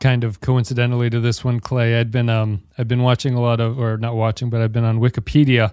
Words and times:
kind 0.00 0.24
of 0.24 0.40
coincidentally 0.40 1.10
to 1.10 1.20
this 1.20 1.44
one, 1.44 1.60
Clay. 1.60 1.98
I'd 2.00 2.10
been 2.10 2.28
um 2.28 2.62
I've 2.78 2.88
been 2.88 3.02
watching 3.02 3.34
a 3.34 3.40
lot 3.40 3.60
of 3.60 3.78
or 3.78 3.96
not 3.98 4.16
watching, 4.16 4.50
but 4.50 4.60
I've 4.60 4.72
been 4.72 4.84
on 4.84 4.98
Wikipedia 4.98 5.72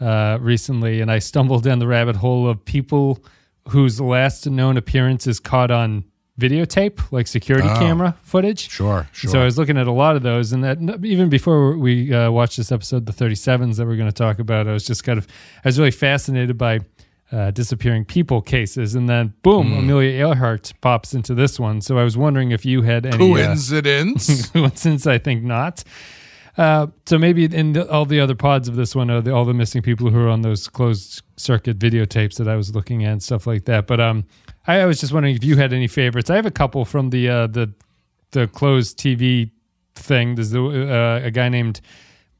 uh, 0.00 0.38
recently, 0.40 1.00
and 1.00 1.10
I 1.10 1.18
stumbled 1.18 1.62
down 1.64 1.78
the 1.78 1.86
rabbit 1.86 2.16
hole 2.16 2.48
of 2.48 2.64
people 2.64 3.22
whose 3.68 4.00
last 4.00 4.46
known 4.48 4.76
appearance 4.76 5.26
is 5.26 5.40
caught 5.40 5.70
on 5.70 6.04
videotape, 6.38 7.00
like 7.12 7.26
security 7.28 7.68
Oh. 7.70 7.78
camera 7.78 8.16
footage. 8.22 8.68
Sure, 8.68 9.08
sure. 9.12 9.30
So 9.30 9.40
I 9.40 9.44
was 9.44 9.56
looking 9.56 9.78
at 9.78 9.86
a 9.86 9.92
lot 9.92 10.16
of 10.16 10.22
those, 10.22 10.52
and 10.52 10.64
that 10.64 10.78
even 11.04 11.28
before 11.28 11.76
we 11.78 12.12
uh, 12.12 12.30
watched 12.30 12.56
this 12.56 12.72
episode, 12.72 13.06
the 13.06 13.12
37s 13.12 13.76
that 13.76 13.86
we're 13.86 13.96
going 13.96 14.08
to 14.08 14.12
talk 14.12 14.40
about, 14.40 14.66
I 14.66 14.72
was 14.72 14.84
just 14.84 15.04
kind 15.04 15.16
of, 15.16 15.28
I 15.64 15.68
was 15.68 15.78
really 15.78 15.92
fascinated 15.92 16.58
by 16.58 16.80
uh, 17.32 17.50
disappearing 17.50 18.04
people 18.04 18.40
cases, 18.42 18.94
and 18.94 19.08
then 19.08 19.34
boom, 19.42 19.72
Hmm. 19.72 19.78
Amelia 19.78 20.10
Earhart 20.28 20.72
pops 20.80 21.14
into 21.14 21.34
this 21.34 21.58
one. 21.58 21.80
So 21.80 21.98
I 21.98 22.04
was 22.04 22.16
wondering 22.16 22.50
if 22.52 22.64
you 22.64 22.82
had 22.82 23.06
any 23.06 23.16
uh, 23.16 23.18
Coincidence? 23.18 24.48
coincidence. 24.52 25.06
I 25.06 25.18
think 25.18 25.42
not. 25.42 25.82
Uh, 26.56 26.86
so 27.06 27.18
maybe 27.18 27.44
in 27.46 27.72
the, 27.72 27.90
all 27.90 28.04
the 28.04 28.20
other 28.20 28.36
pods 28.36 28.68
of 28.68 28.76
this 28.76 28.94
one 28.94 29.10
are 29.10 29.20
the, 29.20 29.34
all 29.34 29.44
the 29.44 29.52
missing 29.54 29.82
people 29.82 30.10
who 30.10 30.20
are 30.20 30.28
on 30.28 30.42
those 30.42 30.68
closed 30.68 31.22
circuit 31.36 31.76
videotapes 31.80 32.36
that 32.36 32.46
I 32.46 32.54
was 32.54 32.72
looking 32.76 33.04
at 33.04 33.10
and 33.12 33.22
stuff 33.22 33.44
like 33.48 33.64
that. 33.64 33.88
But 33.88 34.00
um, 34.00 34.24
I, 34.68 34.80
I 34.82 34.86
was 34.86 35.00
just 35.00 35.12
wondering 35.12 35.34
if 35.34 35.42
you 35.42 35.56
had 35.56 35.72
any 35.72 35.88
favorites. 35.88 36.30
I 36.30 36.36
have 36.36 36.46
a 36.46 36.52
couple 36.52 36.84
from 36.84 37.10
the 37.10 37.28
uh, 37.28 37.46
the 37.48 37.72
the 38.30 38.46
closed 38.46 38.98
TV 38.98 39.50
thing. 39.96 40.36
There's 40.36 40.50
the, 40.50 40.62
uh, 40.64 41.26
a 41.26 41.30
guy 41.32 41.48
named 41.48 41.80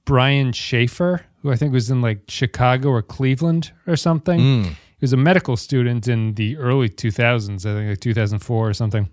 Brian 0.05 0.53
Shaffer 0.53 1.23
who 1.45 1.53
I 1.53 1.57
think 1.57 1.75
was 1.75 1.91
in 1.91 2.01
like 2.01 2.23
Chicago 2.27 2.89
or 2.89 3.03
Cleveland 3.03 3.71
or 3.87 3.97
something. 3.97 4.41
Hmm. 4.41 4.63
He 4.65 5.03
was 5.03 5.13
a 5.13 5.19
medical 5.19 5.59
student 5.59 6.09
in 6.09 6.35
the 6.35 6.57
early 6.57 6.89
2000s, 6.89 7.67
I 7.67 7.75
think 7.75 7.91
like 7.91 8.01
2004 8.01 8.69
or 8.69 8.73
something. 8.73 9.11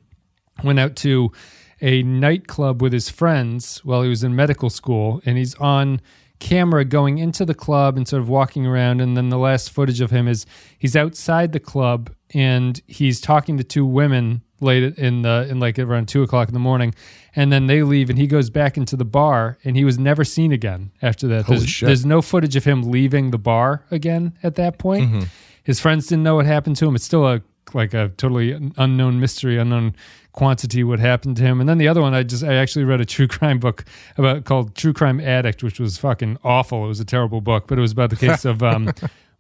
Went 0.64 0.80
out 0.80 0.96
to 0.98 1.34
a 1.82 2.04
nightclub 2.04 2.82
with 2.82 2.94
his 2.94 3.10
friends 3.10 3.84
while 3.84 4.02
he 4.02 4.08
was 4.08 4.24
in 4.24 4.34
medical 4.34 4.70
school, 4.70 5.22
and 5.26 5.38
he's 5.38 5.56
on 5.56 6.00
camera 6.40 6.86
going 6.86 7.18
into 7.18 7.44
the 7.44 7.54
club 7.54 7.98
and 7.98 8.08
sort 8.08 8.22
of 8.22 8.30
walking 8.30 8.66
around. 8.66 9.02
And 9.02 9.18
then 9.18 9.28
the 9.28 9.38
last 9.38 9.70
footage 9.70 10.00
of 10.00 10.12
him 10.12 10.30
is 10.30 10.46
he's 10.80 10.96
outside 10.96 11.52
the 11.52 11.60
club 11.60 12.12
and 12.34 12.82
he's 12.88 13.20
talking 13.20 13.58
to 13.58 13.64
two 13.64 13.86
women 13.86 14.42
late 14.62 14.98
in 14.98 15.24
the 15.24 15.48
in 15.50 15.60
like 15.60 15.78
around 15.80 16.08
two 16.08 16.24
o'clock 16.24 16.48
in 16.48 16.54
the 16.54 16.60
morning, 16.60 16.94
and 17.36 17.52
then 17.52 17.68
they 17.68 17.84
leave 17.84 18.10
and 18.10 18.18
he 18.18 18.28
goes 18.28 18.50
back 18.50 18.78
into 18.78 18.96
the 18.96 19.06
bar 19.06 19.58
and 19.64 19.76
he 19.76 19.84
was 19.84 19.98
never 19.98 20.24
seen 20.24 20.52
again 20.52 20.92
after 21.02 21.28
that. 21.28 21.46
Holy 21.46 21.60
there's, 21.60 21.70
shit. 21.70 21.88
there's 21.88 22.06
no 22.06 22.22
footage 22.22 22.56
of 22.56 22.64
him 22.64 22.84
leaving 22.84 23.32
the 23.32 23.38
bar 23.38 23.86
again 23.92 24.38
at 24.44 24.56
that 24.56 24.78
point. 24.78 25.08
Mm-hmm. 25.08 25.22
His 25.64 25.80
friends 25.80 26.08
didn't 26.08 26.24
know 26.24 26.36
what 26.36 26.46
happened 26.46 26.78
to 26.78 26.88
him. 26.88 26.96
It's 26.96 27.06
still 27.06 27.28
a 27.28 27.42
like 27.74 27.94
a 27.94 28.10
totally 28.18 28.52
unknown 28.78 29.20
mystery, 29.20 29.58
unknown 29.58 29.96
quantity 30.34 30.84
what 30.84 31.00
happened 31.00 31.38
to 31.38 31.44
him. 31.44 31.60
And 31.60 31.68
then 31.68 31.78
the 31.78 31.88
other 31.88 32.02
one, 32.02 32.14
I 32.14 32.24
just 32.24 32.44
I 32.44 32.56
actually 32.56 32.86
read 32.86 33.02
a 33.02 33.06
true 33.06 33.28
crime 33.28 33.60
book 33.60 33.86
about 34.18 34.46
called 34.46 34.76
True 34.76 34.94
Crime 34.94 35.20
Addict, 35.20 35.64
which 35.64 35.80
was 35.80 35.98
fucking 35.98 36.38
awful. 36.44 36.86
It 36.86 36.88
was 36.88 37.00
a 37.00 37.06
terrible 37.06 37.42
book, 37.42 37.68
but 37.68 37.78
it 37.78 37.82
was 37.82 37.92
about 37.92 38.10
the 38.10 38.16
case 38.16 38.46
of 38.52 38.64
um, 38.64 38.92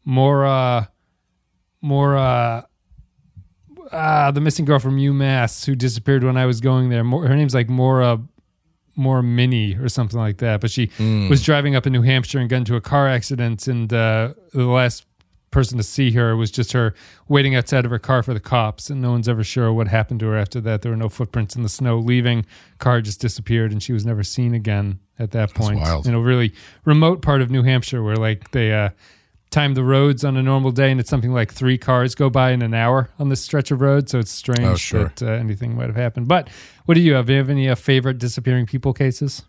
Maura 0.05 0.91
Maura 1.81 2.67
ah, 3.91 4.31
the 4.31 4.41
missing 4.41 4.65
girl 4.65 4.79
from 4.79 4.97
UMass 4.97 5.65
who 5.65 5.75
disappeared 5.75 6.23
when 6.23 6.37
I 6.37 6.45
was 6.45 6.61
going 6.61 6.89
there. 6.89 7.03
Her 7.03 7.35
name's 7.35 7.53
like 7.53 7.69
Maura 7.69 8.19
more 8.95 9.21
mini 9.21 9.75
or 9.75 9.89
something 9.89 10.19
like 10.19 10.37
that. 10.37 10.61
But 10.61 10.71
she 10.71 10.91
was 11.29 11.43
driving 11.43 11.75
up 11.75 11.85
in 11.87 11.93
New 11.93 12.01
Hampshire 12.01 12.39
and 12.39 12.49
got 12.49 12.57
into 12.57 12.75
a 12.75 12.81
car 12.81 13.07
accident, 13.07 13.67
and 13.67 13.91
uh, 13.91 14.33
the 14.53 14.65
last 14.65 15.05
person 15.49 15.77
to 15.77 15.83
see 15.83 16.11
her 16.11 16.35
was 16.37 16.49
just 16.49 16.71
her 16.71 16.93
waiting 17.27 17.55
outside 17.55 17.83
of 17.83 17.91
her 17.91 17.99
car 17.99 18.23
for 18.23 18.33
the 18.33 18.39
cops, 18.39 18.89
and 18.89 19.01
no 19.01 19.11
one's 19.11 19.27
ever 19.27 19.43
sure 19.43 19.71
what 19.73 19.87
happened 19.87 20.19
to 20.21 20.27
her 20.27 20.37
after 20.37 20.61
that. 20.61 20.81
There 20.81 20.91
were 20.91 20.97
no 20.97 21.09
footprints 21.09 21.55
in 21.55 21.63
the 21.63 21.69
snow 21.69 21.97
leaving. 21.97 22.45
Car 22.79 23.01
just 23.01 23.19
disappeared, 23.19 23.71
and 23.71 23.83
she 23.83 23.93
was 23.93 24.05
never 24.05 24.23
seen 24.23 24.53
again 24.53 24.99
at 25.19 25.31
that 25.31 25.53
point. 25.53 25.79
wild. 25.79 26.07
In 26.07 26.13
a 26.13 26.21
really 26.21 26.53
remote 26.85 27.21
part 27.21 27.41
of 27.41 27.51
New 27.51 27.63
Hampshire, 27.63 28.03
where 28.03 28.15
like 28.15 28.51
they. 28.51 28.73
Uh, 28.73 28.89
time 29.51 29.73
the 29.75 29.83
roads 29.83 30.23
on 30.23 30.37
a 30.37 30.41
normal 30.43 30.71
day, 30.71 30.89
and 30.91 30.99
it's 30.99 31.09
something 31.09 31.33
like 31.33 31.51
three 31.53 31.77
cars 31.77 32.15
go 32.15 32.29
by 32.29 32.51
in 32.51 32.61
an 32.61 32.73
hour 32.73 33.09
on 33.19 33.29
this 33.29 33.41
stretch 33.43 33.69
of 33.71 33.81
road. 33.81 34.09
So 34.09 34.17
it's 34.19 34.31
strange 34.31 34.65
Oh, 34.65 34.75
sure. 34.75 35.03
that 35.15 35.21
uh, 35.21 35.31
anything 35.33 35.75
might 35.75 35.87
have 35.87 35.95
happened. 35.95 36.27
But 36.27 36.49
what 36.85 36.95
do 36.95 37.01
you 37.01 37.13
have? 37.13 37.25
Do 37.27 37.33
you 37.33 37.39
have 37.39 37.49
any 37.49 37.69
uh, 37.69 37.75
favorite 37.75 38.17
disappearing 38.17 38.65
people 38.65 38.93
cases? 38.93 39.43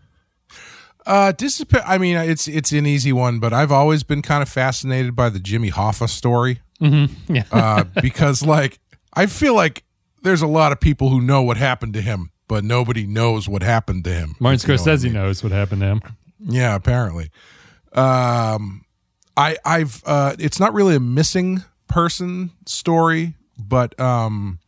Uh, 1.07 1.33
disappear. 1.33 1.83
I 1.87 1.99
mean, 1.99 2.17
it's 2.17 2.47
it's 2.47 2.71
an 2.73 2.87
easy 2.87 3.13
one, 3.13 3.41
but 3.41 3.53
I've 3.53 3.73
always 3.73 4.03
been 4.05 4.23
kind 4.23 4.43
of 4.43 4.49
fascinated 4.49 5.17
by 5.17 5.31
the 5.31 5.41
Jimmy 5.41 5.71
Hoffa 5.71 6.09
story 6.09 6.61
Yeah. 6.81 7.45
uh, 7.51 7.85
because, 8.01 8.45
like, 8.45 8.79
I 9.13 9.27
feel 9.27 9.55
like 9.55 9.83
there's 10.23 10.43
a 10.43 10.47
lot 10.47 10.71
of 10.71 10.79
people 10.81 11.09
who 11.09 11.21
know 11.21 11.43
what 11.43 11.57
happened 11.57 11.95
to 11.95 12.01
him, 12.01 12.31
but 12.47 12.63
nobody 12.63 13.05
knows 13.07 13.49
what 13.49 13.63
happened 13.65 14.05
to 14.05 14.11
him. 14.13 14.37
Martin 14.39 14.61
you 14.71 14.77
know 14.77 14.83
I 14.83 14.87
Scorsese 14.87 15.05
mean. 15.05 15.13
knows 15.15 15.43
what 15.43 15.51
happened 15.53 15.81
to 15.81 15.87
him. 15.89 16.03
Yeah, 16.45 16.75
apparently. 16.77 17.31
Um, 17.95 18.85
I 19.37 19.57
I've 19.65 20.03
uh, 20.07 20.35
it's 20.39 20.61
not 20.61 20.75
really 20.75 20.95
a 20.95 21.01
missing 21.01 21.65
person 21.89 22.51
story, 22.67 23.35
but 23.59 23.99
um, 24.01 24.59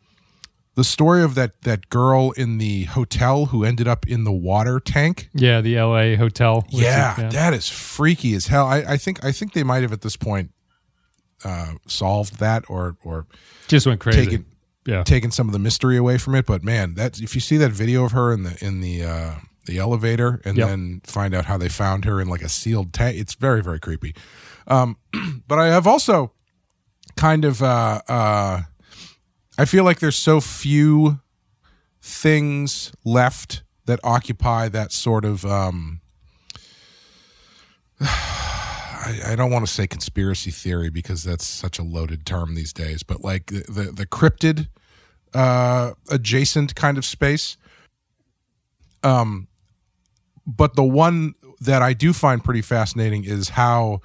the 0.75 0.85
story 0.85 1.23
of 1.23 1.35
that 1.35 1.61
that 1.63 1.89
girl 1.91 2.33
in 2.33 2.59
the 2.59 2.85
hotel 2.85 3.47
who 3.47 3.65
ended 3.65 3.87
up 3.89 4.07
in 4.09 4.25
the 4.25 4.33
water 4.33 4.81
tank. 4.81 5.29
Yeah, 5.35 5.61
the 5.61 5.77
L.A. 5.77 6.17
hotel. 6.17 6.63
which 6.71 6.75
is- 6.77 6.81
Yeah, 6.83 7.29
that 7.31 7.53
is 7.55 7.69
freaky 7.69 8.35
as 8.35 8.47
hell. 8.47 8.67
I, 8.67 8.79
I 8.79 8.97
think 8.97 9.25
I 9.25 9.33
think 9.33 9.53
they 9.53 9.63
might 9.63 9.83
have 9.83 9.93
at 9.93 10.01
this 10.03 10.17
point 10.17 10.51
uh, 11.45 11.75
solved 11.87 12.39
that 12.41 12.65
or 12.69 12.97
or 13.05 13.27
just 13.69 13.87
went 13.87 14.01
crazy. 14.01 14.25
taken 14.25 14.47
yeah, 14.87 15.03
taken 15.03 15.31
some 15.31 15.47
of 15.49 15.53
the 15.53 15.59
mystery 15.59 15.97
away 15.97 16.19
from 16.19 16.35
it. 16.35 16.47
But 16.47 16.63
man, 16.65 16.95
that 16.95 17.21
if 17.21 17.35
you 17.35 17.41
see 17.41 17.57
that 17.59 17.71
video 17.73 18.05
of 18.05 18.13
her 18.13 18.33
in 18.33 18.43
the 18.45 18.57
in 18.65 18.81
the 18.81 19.03
uh, 19.05 19.35
the 19.67 19.79
elevator 19.79 20.41
and 20.45 20.57
Yep. 20.59 20.69
then 20.69 21.01
find 21.05 21.35
out 21.35 21.47
how 21.47 21.57
they 21.57 21.69
found 21.71 22.05
her 22.05 22.21
in 22.21 22.29
like 22.29 22.43
a 22.43 22.49
sealed 22.49 22.93
tank, 22.93 23.17
it's 23.19 23.35
very 23.35 23.63
very 23.63 23.79
creepy. 23.81 24.15
Um, 24.67 24.97
but 25.49 25.59
I 25.59 25.69
have 25.69 25.87
also 25.87 26.33
kind 27.17 27.45
of 27.45 27.63
uh, 27.63 28.01
uh, 28.09 28.63
I 29.59 29.65
feel 29.65 29.85
like 29.85 30.01
there's 30.01 30.17
so 30.17 30.41
few 30.41 31.21
things 32.01 32.93
left 33.05 33.63
that 33.87 34.01
occupy 34.03 34.69
that 34.69 34.93
sort 34.93 35.25
of 35.25 35.45
um, 35.45 36.01
I, 38.01 39.21
I 39.29 39.37
don't 39.37 39.51
want 39.51 39.67
to 39.67 39.73
say 39.73 39.87
conspiracy 39.87 40.51
theory 40.51 40.91
because 40.91 41.25
that's 41.25 41.47
such 41.47 41.79
a 41.79 41.83
loaded 41.83 42.25
term 42.25 42.55
these 42.55 42.73
days, 42.73 43.03
but 43.03 43.23
like 43.23 43.47
the 43.47 43.65
the, 43.69 43.93
the 43.93 44.07
cryptid 44.07 44.69
uh, 45.35 45.93
adjacent 46.11 46.75
kind 46.75 46.97
of 46.97 47.05
space. 47.05 47.57
Um, 49.03 49.49
but 50.47 50.75
the 50.77 50.85
one 50.85 51.35
that 51.61 51.83
I 51.83 51.93
do 51.93 52.13
find 52.13 52.43
pretty 52.43 52.63
fascinating 52.63 53.25
is 53.25 53.51
how 53.51 54.01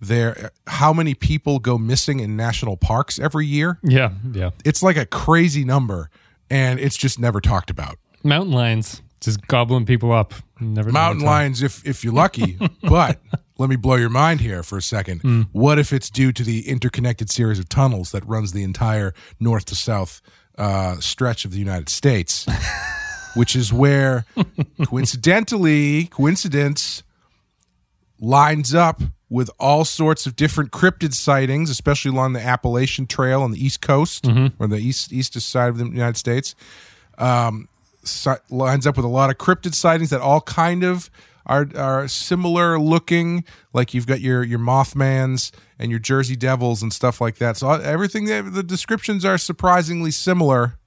there 0.00 0.50
how 0.66 0.92
many 0.92 1.14
people 1.14 1.58
go 1.58 1.76
missing 1.78 2.20
in 2.20 2.36
national 2.36 2.76
parks 2.76 3.18
every 3.18 3.46
year. 3.46 3.78
yeah, 3.82 4.12
yeah. 4.32 4.50
It's 4.64 4.82
like 4.82 4.96
a 4.96 5.06
crazy 5.06 5.64
number, 5.64 6.10
and 6.48 6.80
it's 6.80 6.96
just 6.96 7.18
never 7.18 7.40
talked 7.40 7.70
about. 7.70 7.98
Mountain 8.24 8.52
lions 8.52 9.02
just 9.20 9.46
gobbling 9.46 9.84
people 9.86 10.10
up. 10.12 10.32
Never 10.60 10.90
mountain 10.90 11.24
lions 11.24 11.62
if 11.62 11.86
if 11.86 12.02
you're 12.04 12.12
lucky 12.12 12.58
but 12.82 13.18
let 13.58 13.70
me 13.70 13.76
blow 13.76 13.94
your 13.96 14.10
mind 14.10 14.40
here 14.40 14.62
for 14.62 14.76
a 14.78 14.82
second 14.82 15.20
Hmm. 15.22 15.42
what 15.52 15.78
if 15.78 15.90
it's 15.92 16.10
due 16.10 16.32
to 16.32 16.42
the 16.42 16.68
interconnected 16.68 17.30
series 17.30 17.58
of 17.58 17.68
tunnels 17.70 18.10
that 18.12 18.26
runs 18.26 18.52
the 18.52 18.62
entire 18.62 19.14
north 19.38 19.64
to 19.66 19.74
south 19.74 20.20
uh, 20.58 20.96
stretch 21.00 21.46
of 21.46 21.52
the 21.52 21.58
united 21.58 21.88
states 21.88 22.46
which 23.36 23.56
is 23.56 23.72
where 23.72 24.26
coincidentally 24.84 26.04
coincidence 26.06 27.02
lines 28.20 28.74
up 28.74 29.00
with 29.30 29.48
all 29.58 29.84
sorts 29.84 30.26
of 30.26 30.36
different 30.36 30.70
cryptid 30.70 31.14
sightings 31.14 31.70
especially 31.70 32.10
along 32.10 32.34
the 32.34 32.40
appalachian 32.40 33.06
trail 33.06 33.42
on 33.42 33.52
the 33.52 33.64
east 33.64 33.80
coast 33.80 34.24
mm-hmm. 34.24 34.62
or 34.62 34.66
the 34.66 34.76
east 34.76 35.12
eastest 35.12 35.48
side 35.48 35.68
of 35.68 35.78
the 35.78 35.86
united 35.86 36.16
states 36.16 36.54
um, 37.16 37.68
si- 38.04 38.30
lines 38.50 38.86
up 38.86 38.96
with 38.96 39.04
a 39.04 39.08
lot 39.08 39.30
of 39.30 39.38
cryptid 39.38 39.74
sightings 39.74 40.10
that 40.10 40.20
all 40.20 40.40
kind 40.40 40.82
of 40.84 41.10
are 41.46 41.66
are 41.76 42.08
similar 42.08 42.78
looking. 42.78 43.44
Like 43.72 43.94
you've 43.94 44.06
got 44.06 44.20
your 44.20 44.42
your 44.42 44.58
Mothmans 44.58 45.52
and 45.78 45.90
your 45.90 46.00
Jersey 46.00 46.36
Devils 46.36 46.82
and 46.82 46.92
stuff 46.92 47.20
like 47.20 47.36
that. 47.36 47.56
So 47.56 47.68
uh, 47.68 47.80
everything 47.82 48.26
the 48.26 48.62
descriptions 48.62 49.24
are 49.24 49.38
surprisingly 49.38 50.10
similar, 50.10 50.78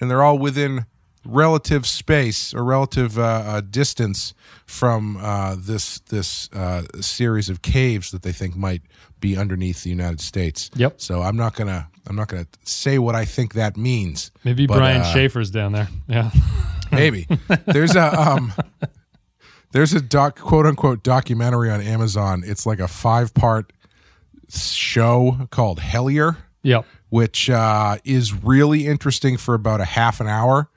and 0.00 0.10
they're 0.10 0.22
all 0.22 0.38
within 0.38 0.86
relative 1.28 1.86
space 1.86 2.54
or 2.54 2.64
relative 2.64 3.18
uh, 3.18 3.22
uh, 3.22 3.60
distance 3.60 4.34
from 4.66 5.16
uh, 5.18 5.56
this 5.58 6.00
this 6.00 6.50
uh, 6.52 6.82
series 7.00 7.48
of 7.48 7.62
caves 7.62 8.10
that 8.10 8.22
they 8.22 8.32
think 8.32 8.56
might 8.56 8.82
be 9.20 9.36
underneath 9.36 9.82
the 9.82 9.90
United 9.90 10.20
States. 10.20 10.70
Yep. 10.74 11.00
So 11.00 11.22
I'm 11.22 11.36
not 11.36 11.54
gonna 11.54 11.88
I'm 12.06 12.16
not 12.16 12.28
gonna 12.28 12.46
say 12.64 12.98
what 12.98 13.14
I 13.14 13.24
think 13.24 13.54
that 13.54 13.76
means. 13.76 14.30
Maybe 14.44 14.66
But, 14.66 14.78
Brian 14.78 15.02
uh, 15.02 15.12
Shaffer's 15.12 15.50
down 15.50 15.72
there. 15.72 15.88
Yeah, 16.08 16.30
Maybe 16.92 17.28
there's 17.66 17.94
a 17.94 18.20
um, 18.20 18.52
there's 19.72 19.92
a 19.92 20.00
doc 20.00 20.38
quote 20.38 20.66
unquote 20.66 21.02
documentary 21.02 21.70
on 21.70 21.80
Amazon. 21.80 22.42
It's 22.44 22.66
like 22.66 22.80
a 22.80 22.88
five 22.88 23.34
part 23.34 23.72
show 24.48 25.46
called 25.50 25.80
Hellier, 25.80 26.38
yep. 26.62 26.86
which 27.10 27.50
uh, 27.50 27.98
is 28.04 28.32
really 28.32 28.86
interesting 28.86 29.36
for 29.36 29.54
about 29.54 29.80
a 29.80 29.84
half 29.84 30.20
an 30.20 30.26
hour, 30.26 30.70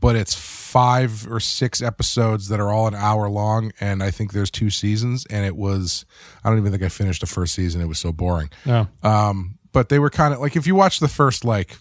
but 0.00 0.16
it's 0.16 0.34
five 0.34 1.26
or 1.30 1.40
six 1.40 1.80
episodes 1.82 2.48
that 2.48 2.60
are 2.60 2.70
all 2.70 2.86
an 2.86 2.94
hour 2.94 3.28
long, 3.28 3.72
and 3.80 4.02
I 4.02 4.10
think 4.10 4.32
there's 4.32 4.50
two 4.50 4.70
seasons. 4.70 5.26
And 5.30 5.44
it 5.44 5.56
was 5.56 6.04
I 6.42 6.50
don't 6.50 6.58
even 6.58 6.72
think 6.72 6.82
I 6.82 6.88
finished 6.88 7.20
the 7.20 7.26
first 7.26 7.54
season. 7.54 7.80
It 7.80 7.86
was 7.86 7.98
so 7.98 8.12
boring. 8.12 8.50
Oh. 8.66 8.88
Um, 9.02 9.58
but 9.72 9.88
they 9.88 9.98
were 9.98 10.10
kind 10.10 10.34
of 10.34 10.40
like 10.40 10.56
if 10.56 10.66
you 10.66 10.74
watch 10.74 11.00
the 11.00 11.08
first 11.08 11.44
like 11.44 11.78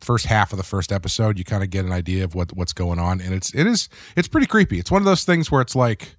first 0.00 0.26
half 0.26 0.52
of 0.52 0.58
the 0.58 0.64
first 0.64 0.92
episode, 0.92 1.38
you 1.38 1.44
kind 1.44 1.62
of 1.62 1.70
get 1.70 1.84
an 1.84 1.92
idea 1.92 2.24
of 2.24 2.34
what 2.34 2.54
what's 2.56 2.72
going 2.72 2.98
on, 2.98 3.20
and 3.20 3.34
it's 3.34 3.54
it 3.54 3.66
is 3.66 3.88
it's 4.16 4.28
pretty 4.28 4.46
creepy. 4.46 4.78
It's 4.78 4.90
one 4.90 5.02
of 5.02 5.06
those 5.06 5.24
things 5.24 5.50
where 5.50 5.60
it's 5.60 5.76
like 5.76 6.16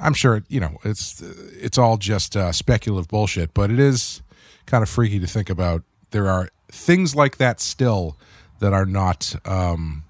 I'm 0.00 0.14
sure 0.14 0.42
you 0.48 0.60
know 0.60 0.78
it's 0.84 1.20
it's 1.20 1.78
all 1.78 1.96
just 1.96 2.36
uh, 2.36 2.52
speculative 2.52 3.08
bullshit, 3.08 3.54
but 3.54 3.70
it 3.70 3.78
is 3.78 4.22
kind 4.66 4.82
of 4.82 4.88
freaky 4.88 5.18
to 5.20 5.26
think 5.26 5.50
about. 5.50 5.82
There 6.10 6.28
are 6.28 6.50
things 6.70 7.14
like 7.14 7.36
that 7.38 7.60
still 7.60 8.18
that 8.60 8.72
are 8.72 8.86
not 8.86 9.34
um, 9.44 10.04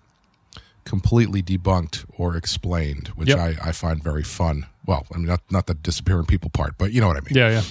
completely 0.93 1.43
debunked 1.43 2.05
or 2.19 2.37
explained, 2.37 3.09
which 3.17 3.31
Yep. 3.31 3.39
I, 3.39 3.49
I 3.69 3.73
find 3.73 4.03
very 4.05 4.23
fun. 4.23 4.67
Well, 4.85 5.07
I 5.15 5.17
mean, 5.17 5.27
not 5.27 5.41
not 5.51 5.65
the 5.67 5.73
disappearing 5.75 6.27
people 6.27 6.51
part, 6.51 6.77
but 6.77 6.93
you 6.93 7.01
know 7.01 7.09
what 7.09 7.17
I 7.17 7.21
mean. 7.21 7.35
Yeah, 7.35 7.49
yeah. 7.49 7.63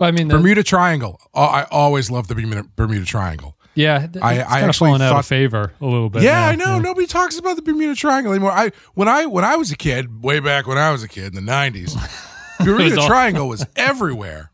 Well, 0.00 0.08
I 0.08 0.10
mean, 0.10 0.26
the, 0.26 0.34
Bermuda 0.36 0.64
Triangle. 0.64 1.20
Oh, 1.32 1.42
I 1.44 1.62
always 1.70 2.10
love 2.10 2.26
the 2.26 2.34
Bermuda, 2.34 2.64
Bermuda 2.74 3.04
Triangle. 3.04 3.54
yeah, 3.76 4.08
I- 4.20 4.40
I 4.40 4.60
actually 4.62 4.88
fallen 4.88 5.02
out 5.02 5.10
thought- 5.12 5.20
of 5.20 5.26
favor 5.26 5.72
a 5.80 5.84
little 5.86 6.10
bit. 6.10 6.22
Yeah, 6.22 6.40
now. 6.40 6.48
I 6.48 6.54
know. 6.56 6.78
Nobody 6.80 7.06
talks 7.06 7.38
about 7.38 7.54
the 7.56 7.62
Bermuda 7.62 7.94
Triangle 7.94 8.32
anymore. 8.32 8.50
I 8.52 8.72
when 8.94 9.06
I 9.06 9.26
when 9.26 9.44
I 9.44 9.54
was 9.56 9.70
a 9.70 9.76
kid, 9.76 10.24
way 10.24 10.40
back 10.40 10.66
when 10.66 10.78
I 10.78 10.90
was 10.90 11.02
a 11.04 11.08
kid 11.08 11.26
in 11.26 11.34
the 11.36 11.40
nineties, 11.58 11.94
Bermuda 12.64 13.00
all- 13.00 13.06
Triangle 13.06 13.46
was 13.48 13.64
everywhere. 13.76 14.50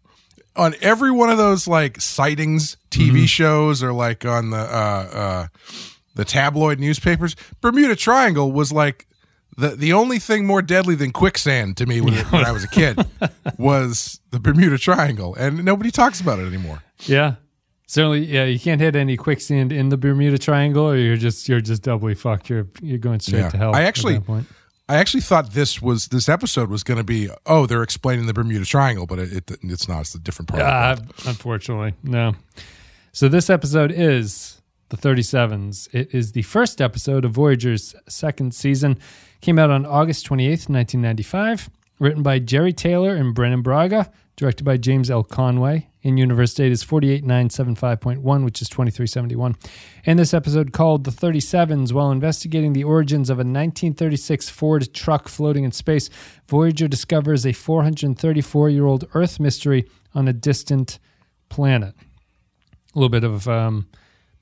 On 0.55 0.75
every 0.83 1.11
one 1.11 1.31
of 1.31 1.39
those 1.39 1.67
like 1.67 1.99
sightings 1.99 2.77
TV 2.91 3.07
Mm-hmm. 3.11 3.25
shows 3.25 3.83
or 3.83 3.91
like 3.95 4.27
on 4.27 4.51
the 4.51 4.59
uh, 4.59 5.09
uh, 5.25 5.47
the 6.15 6.25
tabloid 6.25 6.79
newspapers, 6.79 7.37
Bermuda 7.61 7.97
Triangle 7.97 8.53
was 8.53 8.73
like 8.73 9.07
the 9.57 9.69
the 9.71 9.93
only 9.93 10.19
thing 10.19 10.47
more 10.47 10.63
deadly 10.63 10.95
than 10.95 11.13
quicksand 11.13 11.77
to 11.79 11.87
me 11.87 12.01
when, 12.01 12.15
when 12.15 12.45
I 12.45 12.53
was 12.53 12.65
a 12.65 12.69
kid 12.69 12.99
was 13.59 14.21
the 14.31 14.41
Bermuda 14.41 14.79
Triangle, 14.79 15.35
and 15.35 15.65
nobody 15.65 15.91
talks 15.91 16.21
about 16.21 16.39
it 16.39 16.47
anymore. 16.47 16.83
Yeah. 17.01 17.35
Certainly, 17.87 18.25
yeah. 18.25 18.45
You 18.45 18.59
can't 18.59 18.81
hit 18.81 18.97
any 18.97 19.19
quicksand 19.19 19.71
in 19.71 19.91
the 19.91 19.99
Bermuda 19.99 20.39
Triangle, 20.39 20.89
or 20.89 20.97
you're 20.97 21.17
just 21.17 21.49
you're 21.49 21.61
just 21.61 21.83
doubly 21.83 22.15
fucked. 22.15 22.49
You're 22.49 22.67
you're 22.81 22.97
going 22.99 23.21
straight 23.21 23.41
Yeah. 23.41 23.51
to 23.51 23.57
hell. 23.59 23.75
I 23.75 23.83
at 23.83 23.89
actually- 23.89 24.15
that 24.15 24.27
point. 24.27 24.47
I 24.89 24.97
actually 24.97 25.21
thought 25.21 25.53
this 25.53 25.81
was 25.81 26.09
this 26.09 26.29
episode 26.29 26.69
was 26.69 26.83
going 26.83 26.99
to 26.99 27.05
be 27.05 27.31
oh 27.47 27.67
they're 27.67 27.83
explaining 27.85 28.27
the 28.27 28.35
Bermuda 28.35 28.65
Triangle, 28.65 29.07
but 29.07 29.19
it, 29.19 29.51
it 29.51 29.59
it's 29.63 29.89
not. 29.89 30.01
It's 30.03 30.15
a 30.15 30.19
different 30.19 30.49
part. 30.49 30.63
Uh, 30.63 30.67
of 30.67 30.99
the 30.99 31.03
world. 31.05 31.15
unfortunately, 31.27 31.95
no. 32.03 32.35
So 33.13 33.29
this 33.29 33.49
episode 33.51 33.93
is 33.93 34.61
the 34.93 35.09
37s. 35.09 35.89
It 35.93 36.15
is 36.15 36.33
the 36.33 36.43
first 36.43 36.81
episode 36.83 37.25
of 37.25 37.33
Voyager's 37.33 37.95
second 38.09 38.55
season. 38.55 38.99
Came 39.41 39.59
out 39.59 39.71
on 39.71 39.87
August 39.87 40.27
28th, 40.27 40.69
1995. 40.69 41.71
Written 41.99 42.23
by 42.23 42.39
Jeri 42.39 42.77
Taylor 42.77 43.15
and 43.15 43.35
Brannon 43.35 43.63
Braga. 43.63 44.13
Directed 44.37 44.65
by 44.65 44.77
James 44.77 45.11
L. 45.11 45.25
Conway. 45.25 45.89
In 46.03 46.19
universe 46.19 46.53
date 46.53 46.73
is 46.73 46.85
48975.1, 46.85 48.45
which 48.45 48.61
is 48.61 48.69
2371. 48.69 49.57
And 50.05 50.19
this 50.19 50.35
episode 50.35 50.73
called 50.73 51.05
The 51.05 51.11
37s, 51.11 51.93
while 51.93 52.11
investigating 52.11 52.73
the 52.73 52.85
origins 52.85 53.31
of 53.31 53.39
a 53.39 53.47
1936 53.47 54.51
Ford 54.51 54.93
truck 54.93 55.29
floating 55.29 55.65
in 55.65 55.73
space, 55.73 56.11
Voyager 56.49 56.89
discovers 56.89 57.47
a 57.47 57.53
434 57.53 58.69
year 58.69 58.85
old 58.85 59.07
Earth 59.15 59.41
mystery 59.41 59.89
on 60.15 60.29
a 60.29 60.33
distant 60.33 60.99
planet. 61.49 61.95
A 62.95 62.99
little 62.99 63.09
bit 63.09 63.25
of 63.25 63.49
um, 63.49 63.87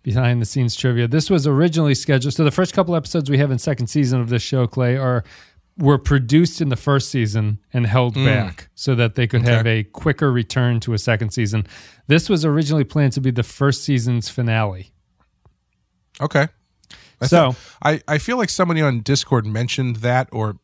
behind 0.03 0.41
the 0.41 0.47
scenes 0.47 0.75
trivia. 0.75 1.07
This 1.09 1.31
was 1.31 1.47
originally 1.47 1.95
scheduled. 1.95 2.35
So 2.35 2.45
the 2.45 2.51
first 2.51 2.73
couple 2.75 2.97
episodes 2.97 3.31
we 3.31 3.39
have 3.39 3.51
in 3.51 3.59
second 3.59 3.89
season 3.89 4.21
of 4.21 4.29
this 4.29 4.43
show, 4.43 4.67
Clay, 4.67 4.97
are 4.97 5.25
were 5.79 5.99
produced 5.99 6.61
in 6.61 6.69
the 6.69 6.77
first 6.77 7.11
season 7.11 7.59
and 7.73 7.87
held 7.87 8.15
mm. 8.15 8.27
back 8.27 8.69
so 8.75 8.95
that 8.95 9.15
they 9.15 9.27
could 9.27 9.43
have 9.43 9.67
a 9.67 9.83
quicker 9.85 10.31
return 10.31 10.79
to 10.81 10.93
a 10.93 10.99
second 10.99 11.31
season. 11.31 11.67
This 12.07 12.29
was 12.29 12.45
originally 12.45 12.85
planned 12.85 13.15
to 13.15 13.21
be 13.21 13.31
the 13.31 13.43
first 13.43 13.83
season's 13.83 14.29
finale. 14.29 14.93
Okay. 16.21 16.49
I 17.23 17.27
So- 17.27 17.53
thought- 17.53 17.57
I, 17.83 18.01
I 18.15 18.19
feel 18.19 18.37
like 18.39 18.49
somebody 18.51 18.81
on 18.81 19.01
Discord 19.01 19.47
mentioned 19.47 19.97
that 19.97 20.29
or 20.33 20.57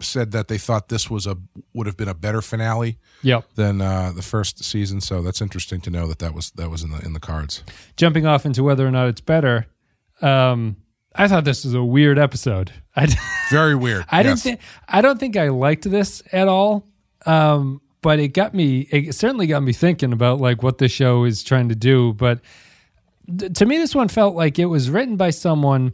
said 0.00 0.30
that 0.32 0.48
they 0.48 0.58
thought 0.58 0.88
this 0.88 1.10
was 1.10 1.26
a 1.26 1.36
would 1.72 1.86
have 1.86 1.96
been 1.96 2.08
a 2.08 2.14
better 2.14 2.40
finale 2.42 2.98
Yep. 3.22 3.54
than 3.54 3.80
uh, 3.80 4.12
the 4.14 4.22
first 4.22 4.62
season. 4.64 5.00
So 5.00 5.22
that's 5.22 5.40
interesting 5.40 5.80
to 5.82 5.90
know 5.90 6.06
that 6.08 6.18
that 6.20 6.34
was 6.34 6.50
that 6.52 6.70
was 6.70 6.82
in 6.82 6.90
the 6.90 6.98
in 7.04 7.12
the 7.14 7.20
cards. 7.20 7.62
Jumping 7.96 8.26
off 8.26 8.44
into 8.46 8.62
whether 8.62 8.86
or 8.86 8.90
not 8.90 9.08
it's 9.08 9.20
better, 9.20 9.66
um, 10.22 10.76
I 11.14 11.28
thought 11.28 11.44
this 11.44 11.64
was 11.64 11.74
a 11.74 11.82
weird 11.84 12.18
episode. 12.18 12.72
I, 12.96 13.06
Very 13.50 13.74
weird. 13.74 14.04
I 14.10 14.22
didn't 14.22 14.36
Yes. 14.38 14.42
think 14.42 14.60
I 14.88 15.00
don't 15.00 15.18
think 15.18 15.36
I 15.36 15.48
liked 15.48 15.88
this 15.90 16.22
at 16.32 16.48
all. 16.48 16.86
Um, 17.26 17.80
but 18.02 18.18
it 18.18 18.28
got 18.28 18.52
me 18.54 18.80
it 18.90 19.14
certainly 19.14 19.46
got 19.46 19.62
me 19.62 19.72
thinking 19.72 20.12
about 20.12 20.40
like 20.40 20.62
what 20.62 20.78
the 20.78 20.88
show 20.88 21.24
is 21.24 21.42
trying 21.42 21.68
to 21.70 21.74
do. 21.74 22.12
But 22.12 22.40
th- 23.38 23.52
to 23.54 23.66
me 23.66 23.78
this 23.78 23.94
one 23.94 24.08
felt 24.08 24.34
like 24.36 24.58
it 24.58 24.66
was 24.66 24.90
written 24.90 25.16
by 25.16 25.30
someone 25.30 25.92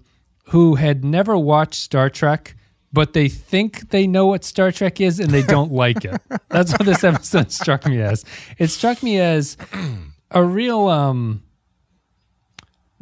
who 0.50 0.76
had 0.76 1.04
never 1.04 1.36
watched 1.36 1.74
Star 1.80 2.08
Trek, 2.10 2.56
but 2.92 3.12
they 3.12 3.28
think 3.28 3.90
they 3.90 4.06
know 4.06 4.26
what 4.26 4.44
Star 4.44 4.70
Trek 4.72 5.00
is 5.00 5.18
and 5.20 5.30
they 5.30 5.42
don't 5.42 5.72
like 5.82 6.04
it. 6.04 6.20
That's 6.48 6.72
what 6.72 6.84
this 6.84 7.02
episode 7.04 7.50
struck 7.52 7.86
me 7.86 8.00
as. 8.00 8.24
It 8.58 8.68
struck 8.68 9.02
me 9.02 9.18
as 9.20 9.56
a 10.30 10.44
real 10.44 10.86
um 10.88 11.42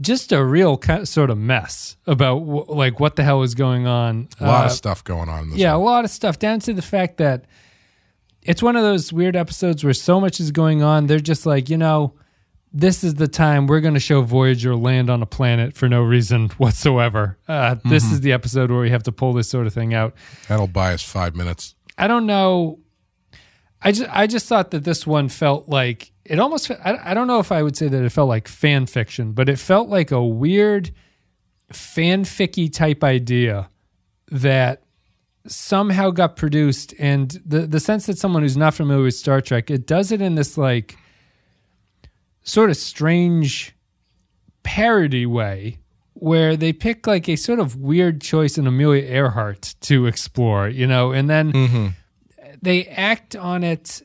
just 0.00 0.30
a 0.30 0.44
real 0.44 0.76
ki- 0.76 1.04
sort 1.04 1.28
of 1.30 1.38
mess 1.38 1.96
about 2.06 2.38
wh- 2.40 2.68
like 2.68 3.00
what 3.00 3.16
the 3.16 3.24
hell 3.24 3.42
is 3.42 3.54
going 3.54 3.86
on. 3.86 4.28
a 4.38 4.46
lot 4.46 4.62
Uh, 4.62 4.66
of 4.66 4.72
stuff 4.72 5.02
going 5.02 5.28
on 5.28 5.44
in 5.44 5.50
this. 5.50 5.58
yeah, 5.58 5.74
a 5.74 5.76
lot 5.76 6.04
of 6.04 6.10
stuff 6.10 6.38
down 6.38 6.60
to 6.60 6.72
the 6.72 6.82
fact 6.82 7.16
that 7.16 7.46
it's 8.42 8.62
one 8.62 8.76
of 8.76 8.82
those 8.82 9.12
weird 9.12 9.34
episodes 9.34 9.82
where 9.82 9.92
so 9.94 10.20
much 10.20 10.38
is 10.38 10.52
going 10.52 10.82
on. 10.82 11.06
They're 11.06 11.18
just 11.18 11.44
like, 11.46 11.68
you 11.68 11.76
know, 11.76 12.14
this 12.72 13.02
is 13.04 13.14
the 13.14 13.28
time 13.28 13.66
we're 13.66 13.80
going 13.80 13.94
to 13.94 14.00
show 14.00 14.20
Voyager 14.22 14.76
land 14.76 15.08
on 15.10 15.22
a 15.22 15.26
planet 15.26 15.74
for 15.74 15.88
no 15.88 16.02
reason 16.02 16.48
whatsoever. 16.58 17.38
Uh, 17.48 17.76
This 17.84 18.04
is 18.12 18.20
the 18.20 18.32
episode 18.32 18.70
where 18.70 18.80
we 18.80 18.90
have 18.90 19.02
to 19.04 19.12
pull 19.12 19.32
this 19.32 19.48
sort 19.48 19.66
of 19.66 19.72
thing 19.74 19.94
out. 19.94 20.14
that'll 20.48 20.66
buy 20.66 20.92
us 20.92 21.02
five 21.02 21.34
minutes. 21.34 21.74
I 21.96 22.06
don't 22.06 22.26
know. 22.26 22.78
I 23.80 23.92
just 23.92 24.10
I 24.10 24.26
just 24.26 24.46
thought 24.46 24.70
that 24.72 24.84
this 24.84 25.06
one 25.06 25.28
felt 25.28 25.68
like 25.68 26.10
it 26.24 26.38
almost. 26.40 26.70
I, 26.70 26.98
I 27.04 27.14
don't 27.14 27.26
know 27.26 27.38
if 27.38 27.50
I 27.52 27.62
would 27.62 27.76
say 27.76 27.88
that 27.88 28.04
it 28.04 28.10
felt 28.10 28.28
like 28.28 28.48
fan 28.48 28.86
fiction, 28.86 29.32
but 29.32 29.48
it 29.48 29.58
felt 29.58 29.88
like 29.88 30.10
a 30.10 30.22
weird 30.24 30.90
fanficky 31.72 32.72
type 32.72 33.04
idea 33.04 33.68
that 34.30 34.82
somehow 35.46 36.10
got 36.10 36.36
produced, 36.36 36.92
and 36.98 37.40
the 37.46 37.66
the 37.66 37.80
sense 37.80 38.06
that 38.06 38.18
someone 38.18 38.42
who's 38.42 38.56
not 38.56 38.74
familiar 38.74 39.04
with 39.04 39.14
Star 39.14 39.40
Trek, 39.40 39.70
it 39.70 39.86
does 39.86 40.12
it 40.12 40.20
in 40.20 40.34
this 40.34 40.58
like 40.58 40.96
sort 42.48 42.70
of 42.70 42.76
strange 42.76 43.76
parody 44.62 45.26
way 45.26 45.78
where 46.14 46.56
they 46.56 46.72
pick 46.72 47.06
like 47.06 47.28
a 47.28 47.36
sort 47.36 47.60
of 47.60 47.76
weird 47.76 48.20
choice 48.20 48.56
in 48.56 48.66
Amelia 48.66 49.02
Earhart 49.02 49.74
to 49.82 50.06
explore, 50.06 50.68
you 50.68 50.86
know, 50.86 51.12
and 51.12 51.28
then 51.28 51.52
mm-hmm. 51.52 51.86
they 52.62 52.86
act 52.86 53.36
on 53.36 53.62
it. 53.62 54.02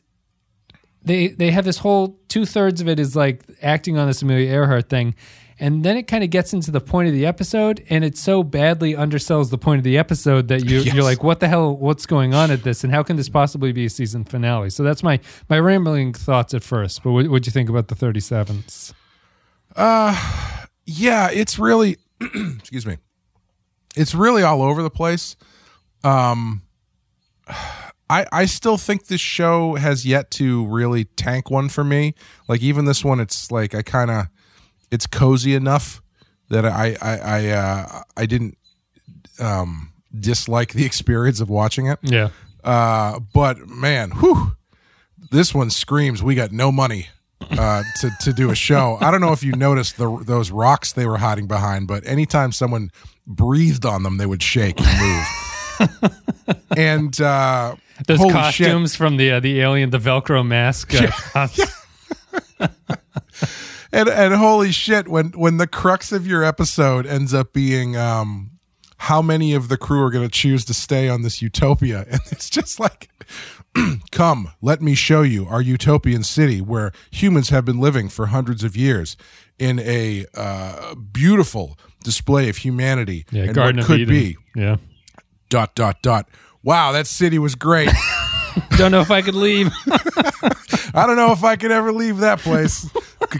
They 1.04 1.30
they 1.30 1.52
have 1.52 1.66
this 1.66 1.78
whole 1.78 2.20
two 2.28 2.46
thirds 2.46 2.82
of 2.82 2.88
it 2.88 3.00
is 3.00 3.16
like 3.16 3.44
acting 3.62 3.98
on 3.98 4.08
this 4.08 4.22
Amelia 4.22 4.52
Earhart 4.52 4.90
thing, 4.90 5.16
and 5.60 5.84
then 5.84 5.98
it 5.98 6.04
kind 6.08 6.24
of 6.24 6.30
gets 6.30 6.54
into 6.54 6.72
the 6.72 6.82
point 6.82 7.08
of 7.08 7.14
the 7.14 7.26
episode, 7.26 7.84
and 7.90 8.04
it 8.04 8.18
so 8.18 8.44
badly 8.44 8.94
undersells 8.94 9.50
the 9.50 9.58
point 9.58 9.80
of 9.80 9.84
the 9.84 9.98
episode 9.98 10.48
that 10.48 10.66
you 10.66 10.80
Yes. 10.82 10.94
you're 10.94 11.04
like, 11.04 11.24
what 11.24 11.40
the 11.40 11.48
hell? 11.48 11.76
What's 11.76 12.06
going 12.06 12.34
on 12.34 12.52
at 12.52 12.64
this? 12.64 12.84
And 12.84 12.92
how 12.94 13.04
can 13.04 13.16
this 13.16 13.30
possibly 13.30 13.72
be 13.72 13.86
a 13.86 13.90
season 13.90 14.24
finale? 14.24 14.70
So 14.70 14.84
that's 14.84 15.04
my 15.04 15.20
my 15.50 15.60
rambling 15.60 16.14
thoughts 16.14 16.54
at 16.54 16.64
first. 16.64 17.04
But 17.04 17.12
what 17.12 17.28
what'd 17.28 17.46
you 17.46 17.52
think 17.52 17.70
about 17.70 17.88
the 17.88 17.96
thirty 17.96 18.20
sevenths? 18.20 18.94
Yeah, 20.86 21.30
it's 21.32 21.58
really 21.58 21.98
excuse 22.22 22.86
me. 22.86 22.98
It's 23.96 24.14
really 24.16 24.44
all 24.44 24.62
over 24.62 24.82
the 24.84 24.90
place. 24.90 25.36
Um 26.04 26.64
I 28.10 28.26
I 28.32 28.46
still 28.46 28.78
think 28.78 29.08
this 29.08 29.22
show 29.22 29.76
has 29.76 30.06
yet 30.06 30.32
to 30.32 30.66
really 30.68 31.06
tank 31.06 31.50
one 31.50 31.70
for 31.70 31.84
me. 31.84 32.16
Like 32.48 32.62
even 32.62 32.86
this 32.86 33.04
one 33.04 33.20
it's 33.20 33.52
like 33.52 33.74
I 33.74 33.82
kind 33.82 34.12
of 34.12 34.28
it's 34.94 35.08
cozy 35.08 35.56
enough 35.56 36.02
that 36.50 36.66
I 36.66 36.96
I 37.02 37.18
I 37.38 37.48
uh 37.50 38.02
I 38.16 38.26
didn't 38.26 38.58
um 39.40 39.92
dislike 40.18 40.74
the 40.74 40.86
experience 40.92 41.42
of 41.42 41.50
watching 41.50 41.88
it. 41.88 42.00
Yeah, 42.04 42.30
Uh, 42.64 43.20
but 43.34 43.68
man, 43.68 44.12
whew, 44.12 44.54
this 45.32 45.54
one 45.54 45.70
screams 45.70 46.22
we 46.22 46.36
got 46.36 46.52
no 46.52 46.72
money 46.72 47.08
uh, 47.42 47.84
to 48.02 48.12
to 48.22 48.34
do 48.34 48.52
a 48.52 48.56
show. 48.56 48.98
I 49.02 49.10
don't 49.12 49.22
know 49.22 49.34
if 49.34 49.44
you 49.44 49.54
noticed 49.54 49.98
the 49.98 50.24
those 50.24 50.52
rocks 50.52 50.94
they 50.94 51.06
were 51.06 51.18
hiding 51.18 51.48
behind, 51.48 51.88
but 51.88 52.06
anytime 52.06 52.52
someone 52.52 52.92
breathed 53.26 53.86
on 53.86 54.04
them, 54.04 54.18
they 54.18 54.26
would 54.26 54.44
shake 54.44 54.80
and 54.80 55.00
move. 55.02 55.26
and 56.78 57.20
uh, 57.20 57.76
those 58.08 58.20
costumes 58.32 58.96
from 58.96 59.18
the 59.18 59.32
uh, 59.32 59.40
the 59.40 59.60
alien, 59.62 59.90
the 59.90 59.98
Velcro 60.00 60.46
mask. 60.46 60.94
Uh, 61.36 61.48
and 63.94 64.10
and 64.10 64.34
holy 64.34 64.72
shit 64.74 65.08
when 65.08 65.28
when 65.32 65.56
the 65.58 65.68
crux 65.68 66.12
of 66.12 66.28
your 66.28 66.44
episode 66.44 67.06
ends 67.06 67.34
up 67.34 67.54
being 67.54 67.96
um 67.96 68.50
how 68.98 69.22
many 69.22 69.54
of 69.54 69.68
the 69.70 69.78
crew 69.78 70.02
are 70.02 70.10
going 70.10 70.28
to 70.28 70.32
choose 70.32 70.66
to 70.66 70.74
stay 70.74 71.08
on 71.08 71.22
this 71.22 71.42
utopia 71.42 72.00
and 72.10 72.20
it's 72.32 72.50
just 72.50 72.80
like 72.80 73.10
come 74.12 74.52
let 74.62 74.82
me 74.82 74.96
show 74.96 75.22
you 75.22 75.46
our 75.46 75.62
utopian 75.62 76.24
city 76.24 76.60
where 76.62 76.92
humans 77.12 77.50
have 77.50 77.64
been 77.66 77.80
living 77.80 78.10
for 78.10 78.28
hundreds 78.28 78.64
of 78.64 78.76
years 78.76 79.16
in 79.60 79.80
a 79.80 80.26
uh, 80.36 80.96
beautiful 80.96 81.78
display 82.04 82.50
of 82.50 82.58
humanity 82.58 83.26
Yeah, 83.32 83.44
and 83.44 83.54
Garden 83.54 83.78
what 83.78 83.86
could 83.86 84.00
Eden. 84.02 84.14
be 84.14 84.38
Yeah. 84.56 84.78
dot 85.50 85.76
dot 85.76 86.02
dot 86.02 86.28
wow 86.64 86.92
that 86.92 87.08
city 87.08 87.40
was 87.40 87.56
great 87.56 87.90
Don't 88.78 88.92
know 88.92 89.02
if 89.02 89.10
I 89.10 89.24
could 89.24 89.34
leave. 89.34 89.72
I 90.94 91.06
don't 91.08 91.16
know 91.16 91.32
if 91.32 91.44
I 91.44 91.56
could 91.56 91.72
ever 91.72 91.92
leave 91.92 92.18
that 92.20 92.38
place. 92.38 92.88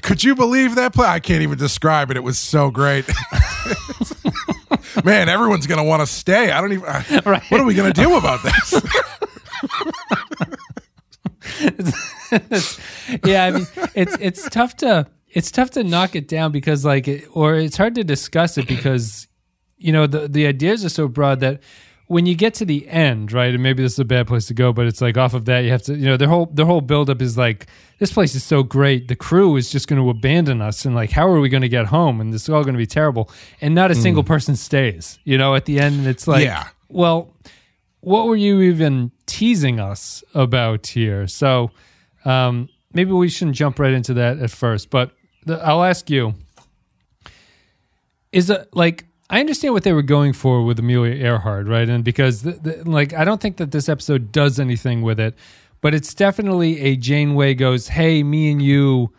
Could 0.02 0.24
you 0.24 0.36
believe 0.36 0.76
that 0.76 0.94
play? 0.94 1.08
I 1.08 1.20
can't 1.20 1.42
even 1.44 1.58
describe 1.58 2.10
it. 2.12 2.18
It 2.18 2.24
was 2.24 2.38
so 2.40 2.72
great. 2.72 3.06
Man, 5.04 5.30
everyone's 5.30 5.68
going 5.68 5.78
to 5.80 5.84
want 5.84 6.02
to 6.02 6.08
stay. 6.08 6.52
I 6.52 6.62
don't 6.62 6.74
even. 6.74 6.86
I- 6.88 7.22
Right. 7.26 7.44
What 7.50 7.60
are 7.62 7.66
we 7.66 7.74
going 7.76 7.92
to 7.94 8.02
do 8.02 8.16
about 8.18 8.42
this? 8.44 8.74
yeah, 13.26 13.46
I 13.46 13.52
mean, 13.52 13.68
it's 13.96 14.18
it's 14.20 14.50
tough 14.50 14.76
to 14.78 15.08
it's 15.30 15.52
tough 15.52 15.72
to 15.72 15.84
knock 15.84 16.16
it 16.16 16.28
down 16.28 16.52
because 16.52 16.86
like, 16.86 17.08
it, 17.08 17.26
or 17.32 17.56
it's 17.56 17.78
hard 17.78 17.96
to 17.96 18.04
discuss 18.04 18.58
it 18.58 18.68
because 18.68 19.28
you 19.78 19.92
know 19.92 20.08
the 20.08 20.28
the 20.28 20.48
ideas 20.48 20.84
are 20.86 20.90
so 20.90 21.08
broad 21.08 21.40
that 21.42 21.62
when 22.14 22.28
you 22.28 22.36
get 22.36 22.54
to 22.56 22.66
the 22.66 22.88
end, 22.88 23.32
right, 23.32 23.54
and 23.54 23.64
maybe 23.64 23.82
this 23.82 23.94
is 23.94 24.00
a 24.00 24.06
bad 24.06 24.28
place 24.28 24.46
to 24.46 24.54
go, 24.54 24.72
but 24.72 24.86
it's 24.86 25.02
like 25.02 25.18
off 25.18 25.34
of 25.34 25.46
that 25.46 25.62
you 25.62 25.72
have 25.72 25.82
to, 25.82 25.96
you 25.96 26.06
know, 26.06 26.16
their 26.16 26.28
whole 26.28 26.46
their 26.46 26.66
whole 26.68 26.80
buildup 26.82 27.22
is 27.24 27.38
like 27.40 27.66
this 27.98 28.14
place 28.14 28.36
is 28.36 28.44
so 28.44 28.62
great, 28.62 29.08
the 29.08 29.16
crew 29.16 29.56
is 29.56 29.72
just 29.72 29.88
going 29.88 30.00
to 30.02 30.10
abandon 30.12 30.62
us, 30.62 30.86
and 30.86 30.94
like 30.94 31.10
how 31.10 31.28
are 31.28 31.40
we 31.40 31.50
going 31.50 31.64
to 31.64 31.70
get 31.70 31.88
home, 31.88 32.22
and 32.22 32.32
this 32.32 32.44
is 32.44 32.50
all 32.50 32.64
going 32.64 32.76
to 32.76 32.78
be 32.78 32.86
terrible, 32.86 33.32
and 33.62 33.74
not 33.74 33.90
a 33.90 33.96
single 33.96 34.24
person 34.24 34.56
stays, 34.56 35.18
you 35.24 35.38
know, 35.40 35.56
at 35.56 35.66
the 35.66 35.80
end, 35.80 35.96
and 35.98 36.08
it's 36.08 36.28
like, 36.28 36.44
Yeah. 36.46 36.68
well, 36.88 37.34
what 38.02 38.28
were 38.28 38.36
you 38.36 38.62
even 38.62 39.12
teasing 39.26 39.80
us 39.80 40.24
about 40.36 40.86
here? 40.88 41.28
So 41.28 41.72
um, 42.26 42.70
maybe 42.94 43.12
we 43.12 43.28
shouldn't 43.28 43.58
jump 43.58 43.80
right 43.80 43.94
into 43.94 44.14
that 44.14 44.38
at 44.38 44.52
first, 44.52 44.92
but 44.92 45.12
the, 45.48 45.60
I'll 45.66 45.84
ask 45.84 46.12
you: 46.12 46.36
Is 48.32 48.50
it 48.52 48.70
like 48.74 49.06
I 49.34 49.40
understand 49.40 49.74
what 49.74 49.84
they 49.84 49.94
were 49.94 50.04
going 50.04 50.34
for 50.34 50.64
with 50.64 50.78
Amelia 50.80 51.16
Earhart, 51.16 51.66
right? 51.68 51.90
And 51.90 52.04
because 52.04 52.44
the, 52.44 52.52
the, 52.52 52.90
like 52.90 53.14
I 53.14 53.24
don't 53.26 53.42
think 53.42 53.58
that 53.58 53.72
this 53.72 53.90
episode 53.90 54.32
does 54.32 54.60
anything 54.60 55.02
with 55.02 55.20
it, 55.20 55.34
but 55.82 55.94
it's 55.96 56.14
definitely 56.14 56.80
a 56.82 56.96
Janeway 56.96 57.56
goes, 57.56 57.88
"Hey, 57.88 58.22
me 58.24 58.52
and 58.52 58.62
you, 58.62 59.12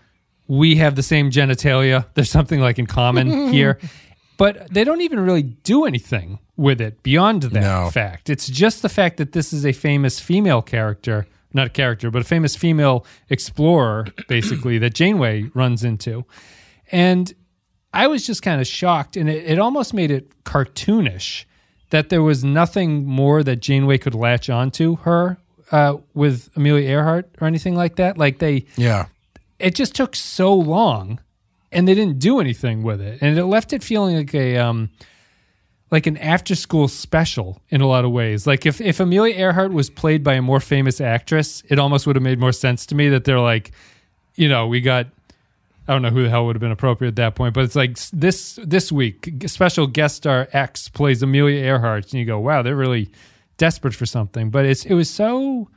we 0.47 0.77
have 0.77 0.95
the 0.95 1.03
same 1.03 1.31
genitalia. 1.31 2.07
There's 2.15 2.31
something 2.31 2.61
like 2.61 2.79
in 2.79 2.87
common 2.87 3.49
here." 3.53 3.79
But 4.37 4.73
they 4.73 4.85
don't 4.85 5.01
even 5.01 5.21
really 5.21 5.43
do 5.43 5.85
anything 5.85 6.39
with 6.57 6.81
it 6.81 7.03
beyond 7.03 7.43
that 7.45 7.61
No. 7.61 7.91
fact. 7.91 8.31
It's 8.31 8.49
just 8.49 8.83
the 8.83 8.89
fact 8.89 9.17
that 9.17 9.33
this 9.33 9.53
is 9.53 9.65
a 9.67 9.73
famous 9.73 10.19
female 10.21 10.61
character, 10.63 11.27
not 11.53 11.67
a 11.69 11.71
character, 11.71 12.11
but 12.11 12.23
a 12.23 12.25
famous 12.25 12.55
female 12.57 13.05
explorer, 13.31 14.07
basically, 14.29 14.79
that 14.79 14.95
Janeway 14.95 15.51
runs 15.55 15.83
into. 15.85 16.25
And 16.93 17.33
I 17.95 18.07
was 18.09 18.27
just 18.27 18.43
kind 18.43 18.61
of 18.61 18.67
shocked, 18.67 19.17
and 19.17 19.29
it, 19.31 19.45
it 19.47 19.59
almost 19.59 19.95
made 19.95 20.11
it 20.11 20.45
cartoonish 20.45 21.45
that 21.91 22.09
there 22.09 22.23
was 22.23 22.43
nothing 22.45 23.07
more 23.07 23.43
that 23.45 23.57
Janeway 23.61 23.99
could 23.99 24.15
latch 24.15 24.51
onto 24.51 24.97
her 24.97 25.39
uh, 25.71 25.97
with 26.13 26.51
Amelia 26.57 26.89
Earhart 26.89 27.31
or 27.41 27.47
anything 27.47 27.75
like 27.77 27.97
that. 27.97 28.19
Like 28.19 28.39
they, 28.41 28.65
Yeah. 28.77 29.07
it 29.59 29.75
just 29.75 29.95
took 29.95 30.17
so 30.17 30.53
long 30.55 31.21
and 31.71 31.87
they 31.87 31.95
didn't 31.95 32.19
do 32.19 32.41
anything 32.41 32.83
with 32.83 33.01
it 33.01 33.19
and 33.21 33.37
it 33.39 33.45
left 33.47 33.73
it 33.73 33.83
feeling 33.83 34.17
like 34.17 34.33
a 34.35 34.57
um 34.59 34.91
like 35.91 36.07
an 36.07 36.17
after 36.19 36.55
school 36.55 36.87
special 36.87 37.61
in 37.69 37.81
a 37.81 37.87
lot 37.87 38.05
of 38.05 38.13
ways 38.13 38.47
like 38.47 38.65
if 38.65 38.81
if 38.81 39.01
amelia 39.01 39.35
earhart 39.35 39.73
was 39.73 39.91
played 39.91 40.23
by 40.23 40.35
a 40.35 40.43
more 40.43 40.61
famous 40.61 41.01
actress 41.01 41.65
it 41.69 41.79
almost 41.81 42.07
would 42.07 42.15
have 42.15 42.23
made 42.23 42.39
more 42.39 42.53
sense 42.53 42.87
to 42.87 42.95
me 42.95 43.09
that 43.09 43.25
they're 43.25 43.41
like 43.41 43.73
you 44.37 44.49
know 44.49 44.69
we 44.69 44.81
got 44.81 45.07
i 45.87 45.93
don't 45.93 46.03
know 46.03 46.11
who 46.11 46.23
the 46.23 46.31
hell 46.31 46.47
would 46.47 46.57
have 46.57 46.61
been 46.61 46.71
appropriate 46.71 47.09
at 47.09 47.17
that 47.17 47.35
point 47.35 47.55
but 47.55 47.65
it's 47.65 47.77
like 47.77 47.99
this 48.13 48.59
this 48.63 48.91
week 48.91 49.45
special 49.47 49.87
guest 49.87 50.17
star 50.17 50.49
x 50.53 50.89
plays 50.89 51.23
amelia 51.23 51.63
earhart 51.65 52.05
and 52.05 52.15
you 52.15 52.25
go 52.25 52.39
wow 52.39 52.63
they're 52.63 52.77
really 52.77 53.11
desperate 53.57 53.95
for 53.95 54.07
something 54.07 54.51
but 54.51 54.65
it's 54.65 54.85
it 54.85 54.95
was 54.95 55.11
so 55.11 55.69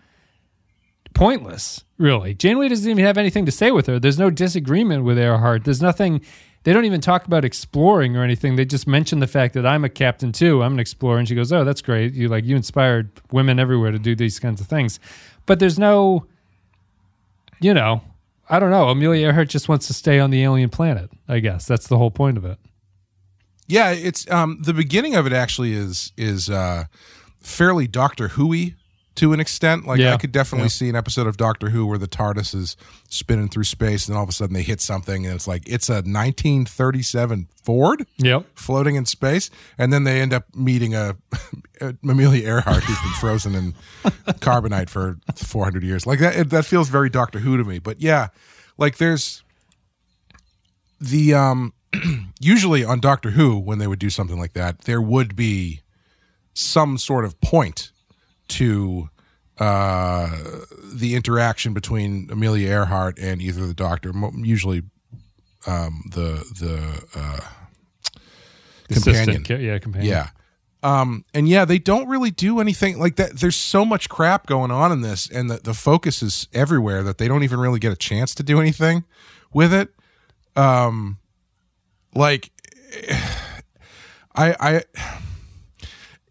pointless, 1.18 1.84
really. 1.98 2.34
Janeway 2.34 2.70
doesn't 2.70 2.90
even 2.90 3.04
have 3.04 3.18
anything 3.18 3.46
to 3.46 3.52
say 3.52 3.72
with 3.72 3.88
her. 3.88 4.00
There's 4.00 4.20
no 4.20 4.30
disagreement 4.30 5.04
with 5.04 5.18
Earhart. 5.18 5.64
There's 5.64 5.82
nothing. 5.82 6.22
They 6.64 6.74
don't 6.74 6.86
even 6.86 7.02
talk 7.02 7.26
about 7.26 7.44
exploring 7.44 8.16
or 8.16 8.24
anything. 8.24 8.56
They 8.56 8.66
just 8.66 8.88
mention 8.88 9.20
the 9.20 9.28
fact 9.28 9.54
that 9.56 9.66
I'm 9.66 9.84
a 9.84 9.90
captain 9.90 10.32
too. 10.32 10.62
I'm 10.64 10.74
an 10.74 10.80
explorer, 10.80 11.18
and 11.18 11.28
she 11.28 11.36
goes, 11.36 11.52
"Oh, 11.52 11.64
that's 11.64 11.82
great. 11.82 12.14
You 12.14 12.30
like 12.30 12.46
you 12.46 12.56
inspired 12.56 13.10
women 13.32 13.60
everywhere 13.60 13.92
to 13.92 14.00
do 14.00 14.16
these 14.16 14.40
kinds 14.40 14.62
of 14.62 14.68
things." 14.68 15.00
But 15.46 15.60
there's 15.60 15.80
no, 15.80 16.28
you 17.60 17.74
know, 17.74 18.02
I 18.50 18.60
don't 18.60 18.72
know. 18.72 18.90
Amelia 18.90 19.28
Earhart 19.28 19.50
just 19.50 19.68
wants 19.68 19.88
to 19.88 19.94
stay 19.94 20.20
on 20.20 20.30
the 20.30 20.44
alien 20.44 20.70
planet. 20.70 21.12
I 21.28 21.40
guess 21.40 21.66
that's 21.66 21.88
the 21.88 21.98
whole 21.98 22.12
point 22.12 22.38
of 22.38 22.46
it. 22.46 22.58
Yeah, 23.68 23.92
it's 23.92 24.30
um 24.32 24.60
the 24.62 24.74
beginning 24.74 25.16
of 25.16 25.28
it 25.28 25.34
actually 25.34 25.74
is 25.74 26.14
is 26.18 26.50
uh 26.50 26.86
fairly 27.42 27.88
Doctor 27.88 28.30
Who-y 28.30 28.76
to 29.18 29.34
an 29.34 29.40
extent. 29.40 29.86
Like 29.86 30.00
Yeah, 30.00 30.14
I 30.14 30.18
could 30.18 30.32
definitely 30.32 30.66
yeah. 30.66 30.70
see 30.70 30.90
an 30.90 30.96
episode 30.96 31.28
of 31.28 31.38
Doctor 31.38 31.70
Who 31.70 31.86
where 31.86 31.98
the 31.98 32.08
TARDIS 32.08 32.56
is 32.56 32.78
spinning 33.10 33.50
through 33.50 33.66
space 33.66 34.08
and 34.08 34.16
all 34.18 34.24
of 34.24 34.30
a 34.30 34.32
sudden 34.32 34.54
they 34.54 34.64
hit 34.64 34.80
something 34.80 35.26
and 35.26 35.36
it's 35.36 35.48
like 35.48 35.64
it's 35.68 35.90
a 35.90 35.96
1937 36.04 37.48
Ford 37.64 38.06
Yep. 38.18 38.46
floating 38.56 38.96
in 38.96 39.06
space 39.06 39.50
and 39.78 39.92
then 39.92 40.04
they 40.04 40.22
end 40.22 40.34
up 40.34 40.46
meeting 40.56 40.96
a, 40.96 41.16
a 41.82 41.96
Amelia 42.08 42.48
Earhart 42.48 42.84
who's 42.84 43.00
been 43.00 43.12
frozen 43.20 43.56
in 43.56 43.74
carbonite 44.40 44.90
for 44.90 45.18
400 45.36 45.84
years. 45.84 46.06
Like 46.08 46.20
that 46.20 46.36
it, 46.36 46.50
that 46.52 46.66
feels 46.66 46.90
very 46.90 47.10
Doctor 47.10 47.40
Who 47.40 47.58
to 47.58 47.64
me. 47.64 47.80
But 47.80 48.02
yeah, 48.02 48.28
like 48.78 48.98
there's 48.98 49.44
the 51.00 51.34
um 51.34 51.74
usually 52.40 52.84
on 52.84 53.00
Doctor 53.00 53.32
Who 53.32 53.58
when 53.58 53.80
they 53.80 53.88
would 53.88 54.00
do 54.00 54.10
something 54.10 54.38
like 54.40 54.54
that, 54.54 54.82
there 54.82 55.02
would 55.02 55.36
be 55.36 55.82
some 56.54 56.98
sort 56.98 57.26
of 57.26 57.40
point 57.42 57.92
to 58.50 59.10
uh, 59.60 60.30
the 60.94 61.16
interaction 61.16 61.74
between 61.74 62.30
Amelia 62.32 62.70
Earhart 62.70 63.18
and 63.20 63.42
either 63.42 63.66
the 63.66 63.74
Doctor, 63.74 64.12
usually 64.36 64.84
um, 65.66 66.04
the 66.12 66.46
the 66.60 67.04
uh, 67.16 67.40
companion. 68.88 69.30
Assistant, 69.30 69.62
yeah, 69.62 69.80
companion. 69.80 70.10
Yeah. 70.10 70.30
Um, 70.84 71.26
and 71.34 71.50
yeah, 71.50 71.66
they 71.66 71.80
don't 71.80 72.08
really 72.08 72.30
do 72.30 72.60
anything 72.60 73.00
like 73.00 73.16
that. 73.16 73.40
There's 73.40 73.56
so 73.56 73.84
much 73.84 74.10
crap 74.10 74.46
going 74.46 74.72
on 74.72 74.92
in 74.92 75.02
this, 75.02 75.30
and 75.30 75.50
the, 75.50 75.58
the 75.58 75.74
focus 75.74 76.22
is 76.22 76.48
everywhere 76.54 77.04
that 77.04 77.18
they 77.18 77.28
don't 77.28 77.44
even 77.44 77.60
really 77.60 77.80
get 77.80 77.92
a 77.92 77.96
chance 77.96 78.36
to 78.36 78.44
do 78.44 78.62
anything 78.62 79.04
with 79.52 79.74
it. 79.74 79.90
Um, 80.56 81.18
like, 82.14 82.52
I, 84.36 84.56
I, 84.60 84.84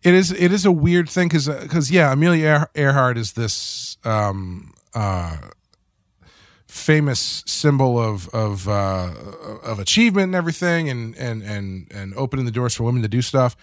it 0.07 0.15
is, 0.15 0.31
it 0.33 0.53
is 0.53 0.65
a 0.65 0.73
weird 0.73 1.09
thing 1.09 1.29
because, 1.29 1.49
because 1.49 1.91
yeah, 1.91 2.13
Amelia 2.13 2.69
Earhart 2.75 3.19
is 3.19 3.33
this, 3.33 3.97
um, 4.05 4.73
uh, 4.95 5.37
famous 6.77 7.43
symbol 7.47 7.99
of 7.99 8.29
of 8.35 8.69
uh, 8.69 9.11
of 9.63 9.79
achievement 9.79 10.25
and 10.27 10.35
everything, 10.35 10.89
and 10.89 11.17
and 11.17 11.43
and 11.43 11.87
and 11.93 12.15
opening 12.15 12.45
the 12.45 12.51
doors 12.53 12.75
for 12.75 12.85
women 12.85 13.03
to 13.03 13.09
do 13.09 13.23
stuff. 13.23 13.57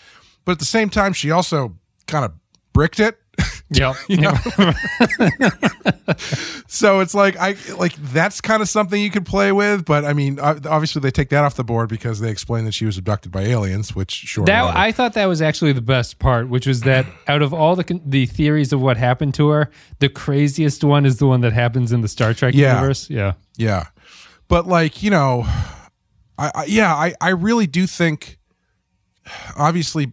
But 0.46 0.54
at 0.54 0.60
the 0.60 0.66
same 0.66 0.90
time, 0.90 1.14
she 1.14 1.32
also 1.32 1.78
kind 2.08 2.26
of 2.26 2.34
bricked 2.74 3.00
it. 3.00 3.20
Yep. 3.70 3.96
So 6.68 7.00
it's 7.02 7.14
like 7.14 7.36
I 7.38 7.56
like 7.78 7.94
that's 7.96 8.42
kind 8.42 8.62
of 8.62 8.68
something 8.70 9.00
you 9.02 9.12
could 9.12 9.26
play 9.26 9.52
with. 9.52 9.86
But 9.86 10.06
I 10.06 10.14
mean, 10.14 10.40
obviously 10.40 11.02
they 11.02 11.12
take 11.12 11.30
that 11.30 11.44
off 11.44 11.56
the 11.56 11.64
board 11.64 11.88
because 11.90 12.20
they 12.20 12.30
explain 12.30 12.66
that 12.66 12.74
she 12.74 12.86
was 12.86 12.98
abducted 12.98 13.32
by 13.32 13.42
aliens. 13.44 13.96
Which 13.96 14.12
sure, 14.12 14.46
That. 14.46 14.76
I 14.76 14.92
thought 14.92 15.14
that 15.14 15.28
was 15.28 15.42
actually 15.42 15.74
the 15.74 15.82
best 15.82 16.20
part, 16.20 16.50
which 16.50 16.66
was 16.68 16.82
that 16.82 17.06
out 17.28 17.42
of 17.42 17.54
all 17.54 17.76
the 17.76 18.02
the 18.06 18.26
theories 18.26 18.74
of 18.74 18.82
what 18.82 18.98
happened 18.98 19.34
to 19.36 19.50
her, 19.50 19.70
the 20.00 20.10
craziest 20.10 20.84
one 20.84 21.06
is 21.06 21.18
the 21.18 21.28
one 21.28 21.42
that 21.42 21.54
happens 21.54 21.92
in 21.92 22.02
the 22.02 22.08
Star 22.08 22.34
Trek 22.34 22.54
Yeah. 22.56 22.76
universe. 22.76 23.10
Yeah, 23.10 23.34
Yeah. 23.58 23.86
But 24.48 24.68
like, 24.68 25.02
you 25.04 25.10
know, 25.12 25.44
I, 26.38 26.52
I 26.56 26.66
yeah, 26.68 26.94
I 26.94 27.14
I 27.22 27.30
really 27.30 27.68
do 27.68 27.86
think 27.88 28.40
obviously 29.56 30.12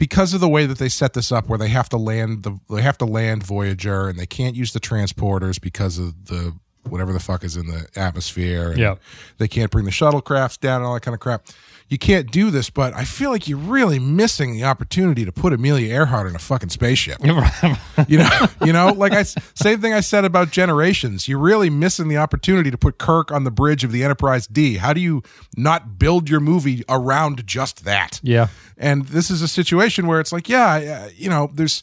because 0.00 0.32
of 0.32 0.40
the 0.40 0.48
way 0.48 0.64
that 0.64 0.78
they 0.78 0.88
set 0.88 1.12
this 1.12 1.30
up 1.30 1.46
where 1.46 1.58
they 1.58 1.68
have 1.68 1.86
to 1.90 1.98
land 1.98 2.42
the 2.42 2.58
they 2.70 2.80
have 2.80 2.96
to 2.96 3.04
land 3.04 3.42
Voyager 3.42 4.08
and 4.08 4.18
they 4.18 4.24
can't 4.24 4.56
use 4.56 4.72
the 4.72 4.80
transporters 4.80 5.60
because 5.60 5.98
of 5.98 6.24
the 6.24 6.54
whatever 6.88 7.12
the 7.12 7.20
fuck 7.20 7.44
is 7.44 7.54
in 7.54 7.66
the 7.66 7.86
atmosphere. 7.94 8.74
Yeah. 8.74 8.94
They 9.36 9.46
can't 9.46 9.70
bring 9.70 9.84
the 9.84 9.90
shuttlecrafts 9.90 10.58
down 10.58 10.80
and 10.80 10.86
all 10.86 10.94
that 10.94 11.02
kind 11.02 11.14
of 11.14 11.20
crap. 11.20 11.46
You 11.90 11.98
can't 11.98 12.30
do 12.30 12.52
this, 12.52 12.70
but 12.70 12.94
I 12.94 13.04
feel 13.04 13.30
like 13.30 13.48
you're 13.48 13.58
really 13.58 13.98
missing 13.98 14.52
the 14.52 14.62
opportunity 14.62 15.24
to 15.24 15.32
put 15.32 15.52
Amelia 15.52 15.92
Earhart 15.92 16.28
in 16.28 16.36
a 16.36 16.38
fucking 16.38 16.68
spaceship. 16.68 17.18
You 18.08 18.18
know, 18.18 18.46
you 18.64 18.72
know, 18.72 18.92
like 18.92 19.12
I 19.12 19.24
same 19.24 19.80
thing 19.80 19.92
I 19.92 20.00
said 20.00 20.24
about 20.24 20.50
Generations. 20.50 21.28
You're 21.28 21.38
really 21.38 21.68
missing 21.68 22.08
the 22.08 22.16
opportunity 22.16 22.70
to 22.70 22.78
put 22.78 22.98
Kirk 22.98 23.30
on 23.30 23.44
the 23.44 23.50
bridge 23.50 23.84
of 23.84 23.92
the 23.92 24.02
Enterprise 24.04 24.46
D. 24.46 24.76
How 24.76 24.92
do 24.92 25.00
you 25.00 25.22
not 25.56 25.98
build 25.98 26.30
your 26.30 26.40
movie 26.40 26.82
around 26.88 27.46
just 27.46 27.84
that? 27.84 28.20
yeah. 28.22 28.48
And 28.78 29.06
this 29.06 29.30
is 29.30 29.42
a 29.42 29.48
situation 29.48 30.06
where 30.06 30.20
it's 30.20 30.32
like, 30.32 30.48
yeah, 30.48 31.04
uh, 31.06 31.10
you 31.14 31.28
know, 31.28 31.50
there's 31.52 31.82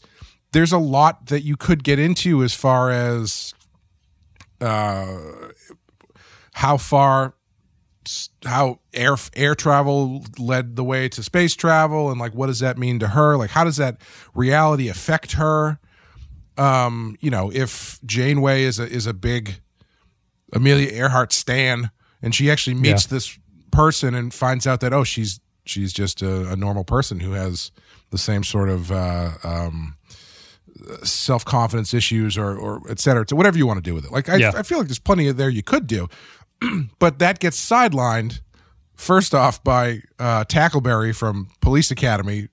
there's 0.53 0.71
a 0.71 0.79
lot 0.79 1.27
that 1.27 1.41
you 1.41 1.55
could 1.55 1.83
get 1.83 1.99
into 1.99 2.43
as 2.43 2.53
far 2.53 2.89
as 2.89 3.53
uh, 4.61 5.17
how 6.53 6.77
far 6.77 7.35
how 8.45 8.79
air 8.93 9.15
air 9.35 9.55
travel 9.55 10.23
led 10.37 10.75
the 10.75 10.83
way 10.83 11.07
to 11.09 11.21
space 11.23 11.55
travel 11.55 12.09
and 12.11 12.19
like 12.19 12.33
what 12.33 12.47
does 12.47 12.59
that 12.59 12.77
mean 12.77 12.99
to 12.99 13.07
her 13.09 13.35
like 13.37 13.49
how 13.51 13.63
does 13.63 13.77
that 13.77 13.97
reality 14.33 14.87
affect 14.89 15.33
her 15.33 15.79
um 16.57 17.15
you 17.19 17.29
know 17.29 17.51
if 17.53 17.99
janeway 18.05 18.63
is 18.63 18.79
a 18.79 18.87
is 18.87 19.05
a 19.07 19.13
big 19.13 19.55
amelia 20.53 20.89
earhart 20.91 21.31
stan 21.33 21.91
and 22.21 22.33
she 22.33 22.49
actually 22.49 22.73
meets 22.73 23.05
Yeah. 23.05 23.15
this 23.15 23.37
person 23.71 24.13
and 24.15 24.33
finds 24.33 24.65
out 24.65 24.79
that 24.81 24.93
oh 24.93 25.03
she's 25.03 25.39
she's 25.65 25.93
just 25.93 26.21
a, 26.21 26.49
a 26.51 26.55
normal 26.55 26.83
person 26.83 27.19
who 27.19 27.33
has 27.33 27.71
the 28.11 28.17
same 28.17 28.43
sort 28.43 28.69
of 28.69 28.91
uh 28.91 29.31
um 29.43 29.95
self 31.03 31.43
confidence 31.43 31.93
issues 31.93 32.37
or 32.37 32.55
or 32.55 32.81
et 32.89 32.99
cetera, 32.99 33.25
to 33.25 33.35
whatever 33.35 33.57
you 33.57 33.65
want 33.65 33.77
to 33.77 33.81
do 33.81 33.93
with 33.95 34.05
it. 34.05 34.11
Like 34.11 34.29
I, 34.29 34.35
Yeah. 34.37 34.51
I 34.55 34.61
feel 34.63 34.77
like 34.77 34.87
there's 34.87 34.99
plenty 34.99 35.27
of 35.27 35.35
there 35.35 35.49
you 35.49 35.63
could 35.63 35.87
do, 35.87 36.07
but 36.99 37.19
that 37.19 37.39
gets 37.39 37.57
sidelined 37.57 38.41
first 38.95 39.33
off 39.33 39.63
by 39.63 40.01
uh, 40.19 40.43
Tackleberry 40.45 41.15
from 41.15 41.49
Police 41.61 41.91
Academy 41.91 42.49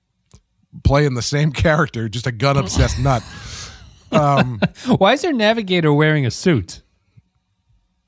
playing 0.83 1.15
the 1.15 1.21
same 1.21 1.51
character, 1.63 2.09
just 2.09 2.27
a 2.27 2.31
gun 2.31 2.57
obsessed 2.57 2.99
nut. 2.99 3.23
Why 4.97 5.13
is 5.13 5.21
their 5.23 5.33
navigator 5.33 5.91
wearing 5.91 6.25
a 6.25 6.31
suit? 6.31 6.81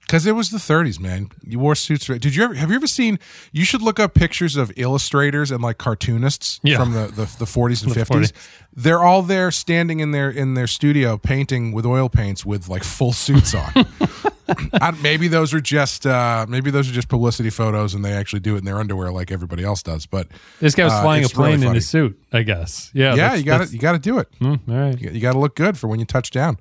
Because 0.08 0.26
it 0.26 0.32
was 0.32 0.52
the 0.52 0.58
30s, 0.58 1.02
man. 1.02 1.30
You 1.44 1.60
wore 1.60 1.76
suits. 1.76 2.06
Did 2.08 2.34
you 2.34 2.44
ever? 2.46 2.54
Have 2.54 2.70
you 2.70 2.78
ever 2.78 2.88
seen? 2.88 3.20
You 3.52 3.66
should 3.66 3.82
look 3.82 4.00
up 4.00 4.14
pictures 4.14 4.56
of 4.56 4.72
illustrators 4.78 5.52
and 5.52 5.62
like 5.62 5.78
cartoonists 5.78 6.62
Yeah. 6.64 6.78
from 6.78 6.94
the, 6.94 7.08
the 7.08 7.26
the 7.40 7.46
40s 7.46 7.84
and 7.84 7.92
The 7.94 8.00
50s. 8.00 8.06
40s. 8.32 8.32
They're 8.74 9.04
all 9.04 9.22
there, 9.22 9.52
standing 9.52 10.00
in 10.00 10.12
their 10.12 10.30
in 10.30 10.54
their 10.54 10.68
studio, 10.68 11.18
painting 11.18 11.74
with 11.74 11.86
oil 11.86 12.08
paints 12.10 12.46
with 12.46 12.70
like 12.70 12.84
full 12.86 13.12
suits 13.12 13.54
on. 13.54 13.72
I, 14.80 14.92
maybe 15.02 15.28
those 15.28 15.54
are 15.54 15.60
just 15.60 16.06
uh, 16.08 16.46
maybe 16.48 16.72
those 16.72 16.90
are 16.90 16.94
just 16.94 17.10
publicity 17.10 17.50
photos, 17.50 17.94
and 17.94 18.06
they 18.06 18.14
actually 18.14 18.40
do 18.40 18.56
it 18.56 18.60
in 18.60 18.66
their 18.66 18.78
underwear 18.80 19.12
like 19.12 19.30
everybody 19.30 19.64
else 19.66 19.84
does. 19.84 20.06
But 20.06 20.28
This 20.62 20.74
guy 20.74 20.86
was 20.86 20.94
Uh, 20.94 21.02
flying 21.02 21.24
a 21.24 21.26
it's 21.26 21.36
really 21.36 21.58
plane 21.58 21.70
in 21.70 21.76
a 21.76 21.82
suit, 21.82 22.18
I 22.32 22.44
guess. 22.44 22.92
Yeah. 22.94 23.16
yeah, 23.16 23.36
you 23.36 23.44
got 23.44 23.68
to 23.68 23.74
you 23.74 23.78
got 23.80 23.92
to 23.92 24.00
do 24.00 24.20
it. 24.20 24.30
Hmm, 24.40 24.56
all 24.70 24.78
right. 24.78 25.02
You, 25.02 25.20
got 25.20 25.34
to 25.34 25.40
look 25.40 25.56
good 25.58 25.78
for 25.78 25.90
when 25.90 26.00
you 26.00 26.06
touch 26.06 26.32
down. 26.32 26.60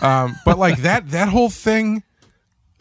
Um, 0.00 0.36
but 0.44 0.58
like 0.58 0.78
that 0.82 1.10
that 1.10 1.28
whole 1.28 1.50
thing 1.50 2.04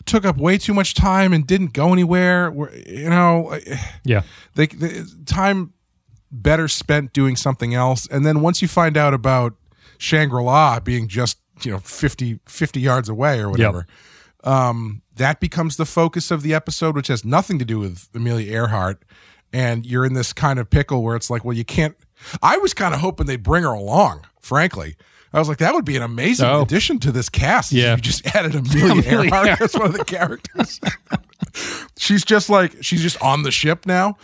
took 0.08 0.26
up 0.26 0.38
way 0.38 0.58
too 0.58 0.74
much 0.74 0.94
time 0.96 1.34
and 1.34 1.46
didn't 1.46 1.74
go 1.74 1.94
anywhere. 1.94 2.50
Where 2.50 2.76
you 2.76 3.10
know, 3.10 3.58
Yeah. 4.04 4.24
they, 4.56 4.68
they 4.68 5.02
time 5.26 5.74
better 6.32 6.68
spent 6.68 7.14
doing 7.14 7.36
something 7.36 7.74
else. 7.74 8.08
And 8.10 8.26
then 8.26 8.42
once 8.42 8.62
you 8.62 8.68
find 8.68 8.98
out 8.98 9.14
about 9.14 9.54
Shangri 9.98 10.44
La 10.44 10.80
being 10.80 11.08
just 11.08 11.38
you 11.64 11.72
know 11.72 11.80
50, 11.80 12.40
50 12.46 12.80
yards 12.80 13.10
away 13.10 13.40
or 13.40 13.50
whatever. 13.50 13.88
Um, 14.44 15.02
that 15.16 15.40
becomes 15.40 15.78
the 15.78 15.86
focus 15.86 16.30
of 16.32 16.42
the 16.44 16.54
episode, 16.54 16.96
which 16.96 17.08
has 17.08 17.26
nothing 17.26 17.58
to 17.60 17.66
do 17.66 17.80
with 17.80 18.08
Amelia 18.14 18.52
Earhart. 18.54 19.04
And 19.52 19.86
you're 19.86 20.06
in 20.06 20.14
this 20.14 20.34
kind 20.34 20.60
of 20.60 20.70
pickle 20.70 21.02
where 21.04 21.16
it's 21.16 21.30
like, 21.30 21.44
well, 21.44 21.56
you 21.58 21.66
can't. 21.66 21.96
I 22.44 22.58
was 22.58 22.74
kind 22.74 22.94
of 22.94 23.00
hoping 23.00 23.26
they'd 23.28 23.42
bring 23.44 23.64
her 23.64 23.74
along, 23.74 24.26
frankly. 24.42 24.96
I 25.38 25.40
was 25.40 25.48
like, 25.48 25.60
that 25.60 25.74
would 25.74 25.86
be 25.86 25.96
an 25.96 26.04
amazing 26.04 26.46
Oh. 26.48 26.62
addition 26.64 27.00
to 27.00 27.12
this 27.12 27.30
cast. 27.30 27.72
Yeah. 27.72 27.96
You 27.96 28.02
just 28.02 28.26
added 28.36 28.56
Amelia 28.56 29.04
Earhart 29.04 29.62
as 29.62 29.74
one 29.76 29.86
of 29.88 29.94
the 29.94 30.04
characters. 30.06 30.80
she's 31.98 32.26
just 32.26 32.50
like, 32.50 32.76
she's 32.82 33.02
just 33.02 33.22
on 33.22 33.44
the 33.44 33.52
ship 33.52 33.86
now. 33.86 34.18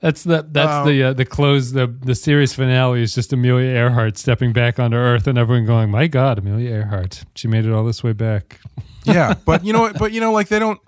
That's 0.00 0.24
the 0.24 0.46
that's 0.50 0.86
the 0.86 1.02
uh, 1.04 1.12
the 1.14 1.24
close 1.24 1.72
the 1.72 1.86
the 1.86 2.14
series 2.14 2.52
finale 2.54 3.02
is 3.02 3.14
just 3.14 3.32
Amelia 3.32 3.70
Earhart 3.70 4.18
stepping 4.18 4.52
back 4.52 4.78
onto 4.78 4.96
Earth 4.96 5.26
and 5.26 5.38
everyone 5.38 5.64
going, 5.64 5.90
"My 5.90 6.06
God, 6.06 6.38
Amelia 6.38 6.68
Earhart, 6.70 7.24
she 7.34 7.48
made 7.48 7.64
it 7.64 7.72
all 7.72 7.82
this 7.84 8.04
way 8.04 8.12
back." 8.12 8.60
yeah 9.04 9.34
but 9.46 9.64
you 9.64 9.72
know 9.72 9.80
what 9.80 9.98
but 9.98 10.12
you 10.12 10.20
know 10.20 10.32
like 10.32 10.48
they 10.48 10.58
don't 10.58 10.80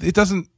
it 0.00 0.14
doesn't 0.14 0.48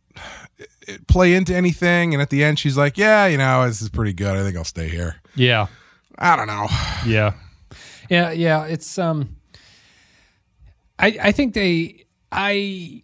it 0.88 1.06
play 1.06 1.34
into 1.34 1.54
anything 1.54 2.12
and 2.12 2.20
at 2.20 2.30
the 2.30 2.42
end 2.44 2.58
she's 2.58 2.76
like 2.76 2.98
yeah 2.98 3.26
you 3.26 3.38
know 3.38 3.64
this 3.66 3.80
is 3.80 3.88
pretty 3.88 4.12
good 4.12 4.36
i 4.36 4.42
think 4.42 4.56
i'll 4.56 4.64
stay 4.64 4.88
here 4.88 5.14
Yeah, 5.36 5.68
i 6.18 6.34
don't 6.34 6.48
know 6.48 6.66
yeah, 7.06 7.34
yeah, 8.08 8.30
yeah. 8.32 8.64
It's 8.66 8.98
um, 8.98 9.36
I 10.98 11.16
I 11.22 11.32
think 11.32 11.54
they 11.54 12.04
I 12.32 13.02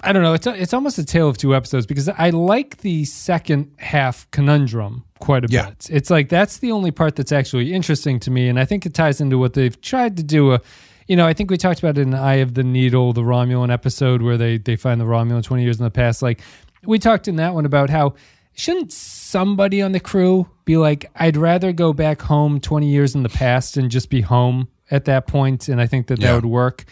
I 0.00 0.12
don't 0.12 0.22
know. 0.22 0.34
It's 0.34 0.46
a, 0.46 0.54
it's 0.60 0.74
almost 0.74 0.98
a 0.98 1.04
tale 1.04 1.28
of 1.28 1.38
two 1.38 1.54
episodes 1.54 1.86
because 1.86 2.08
I 2.08 2.30
like 2.30 2.78
the 2.78 3.04
second 3.06 3.72
half 3.78 4.30
conundrum 4.30 5.04
quite 5.18 5.44
a 5.44 5.48
Yeah. 5.50 5.70
bit. 5.70 5.88
It's 5.90 6.10
like 6.10 6.28
that's 6.28 6.58
the 6.58 6.72
only 6.72 6.90
part 6.90 7.16
that's 7.16 7.32
actually 7.32 7.72
interesting 7.72 8.20
to 8.20 8.30
me, 8.30 8.48
and 8.48 8.58
I 8.60 8.64
think 8.64 8.86
it 8.86 8.94
ties 8.94 9.20
into 9.20 9.38
what 9.38 9.54
they've 9.54 9.78
tried 9.80 10.16
to 10.18 10.22
do. 10.22 10.52
A, 10.52 10.60
you 11.08 11.16
know, 11.16 11.26
I 11.26 11.32
think 11.32 11.50
we 11.50 11.56
talked 11.56 11.78
about 11.78 11.98
it 11.98 12.02
in 12.02 12.14
Eye 12.14 12.36
of 12.36 12.54
the 12.54 12.64
Needle, 12.64 13.12
the 13.12 13.22
Romulan 13.22 13.72
episode 13.72 14.22
where 14.22 14.36
they 14.36 14.58
they 14.58 14.76
find 14.76 15.00
the 15.00 15.04
Romulan 15.06 15.42
twenty 15.42 15.62
years 15.64 15.78
in 15.78 15.84
the 15.84 15.90
past. 15.90 16.22
Like 16.22 16.40
we 16.84 16.98
talked 16.98 17.26
in 17.28 17.36
that 17.36 17.54
one 17.54 17.64
about 17.64 17.90
how 17.90 18.14
shouldn't 18.56 18.90
somebody 18.92 19.80
on 19.82 19.92
the 19.92 20.00
crew 20.00 20.48
be 20.64 20.76
like, 20.76 21.08
I'd 21.14 21.36
rather 21.36 21.72
go 21.72 21.92
back 21.92 22.22
home 22.22 22.58
twenty 22.60 22.88
years 22.90 23.14
in 23.14 23.22
the 23.22 23.28
past 23.28 23.76
and 23.76 23.90
just 23.90 24.10
be 24.10 24.22
home 24.22 24.68
at 24.90 25.04
that 25.04 25.26
point, 25.28 25.68
and 25.68 25.80
I 25.80 25.86
think 25.86 26.08
that 26.08 26.18
that 26.20 26.26
Yeah. 26.26 26.34
would 26.34 26.46
work. 26.46 26.84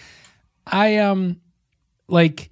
I 0.66 0.98
um 0.98 1.40
like 2.06 2.50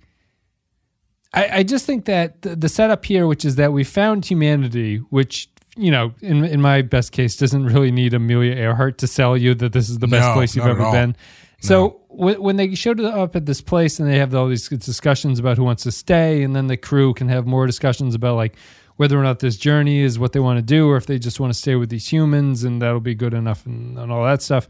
I, 1.35 1.59
I 1.59 1.62
just 1.62 1.87
think 1.87 2.05
that 2.07 2.42
the, 2.42 2.57
the 2.57 2.68
setup 2.68 3.05
here, 3.05 3.27
which 3.27 3.44
is 3.44 3.57
that 3.57 3.72
we 3.72 3.85
found 3.85 4.25
humanity, 4.27 4.96
which 5.11 5.48
you 5.77 5.90
know, 5.90 6.12
in 6.20 6.44
in 6.44 6.61
my 6.61 6.83
best 6.83 7.12
case, 7.12 7.37
doesn't 7.37 7.64
really 7.64 7.90
need 7.90 8.12
Amelia 8.14 8.55
Earhart 8.55 8.98
to 8.98 9.07
sell 9.07 9.37
you 9.37 9.55
that 9.55 9.72
this 9.72 9.88
is 9.88 9.98
the 10.01 10.07
best 10.07 10.29
No, 10.29 10.35
place 10.35 10.55
you've 10.55 10.66
ever 10.66 10.90
been. 10.90 11.16
So 11.61 12.01
when, 12.09 12.42
when 12.42 12.57
they 12.57 12.75
showed 12.75 13.01
up 13.01 13.37
at 13.37 13.46
this 13.46 13.61
place 13.61 14.01
and 14.01 14.11
they 14.11 14.18
have 14.18 14.35
all 14.35 14.48
these 14.48 14.68
discussions 14.68 15.38
about 15.38 15.57
who 15.57 15.64
wants 15.64 15.85
to 15.85 15.92
stay, 15.92 16.42
and 16.42 16.55
then 16.57 16.66
the 16.66 16.77
crew 16.77 17.14
can 17.14 17.29
have 17.29 17.46
more 17.46 17.66
discussions 17.66 18.14
about 18.16 18.35
like 18.37 18.57
whether 18.97 19.19
or 19.19 19.23
not 19.23 19.39
this 19.41 19.57
journey 19.57 20.01
is 20.01 20.19
what 20.19 20.33
they 20.33 20.41
want 20.41 20.59
to 20.59 20.63
do, 20.63 20.89
or 20.89 20.97
if 20.97 21.07
they 21.07 21.19
just 21.19 21.41
want 21.41 21.53
to 21.53 21.59
stay 21.59 21.75
with 21.75 21.89
these 21.89 22.13
humans, 22.13 22.65
and 22.65 22.81
that'll 22.81 23.01
be 23.01 23.15
good 23.15 23.35
enough, 23.35 23.67
and, 23.67 23.99
and 23.99 24.13
all 24.13 24.25
that 24.25 24.43
stuff. 24.43 24.69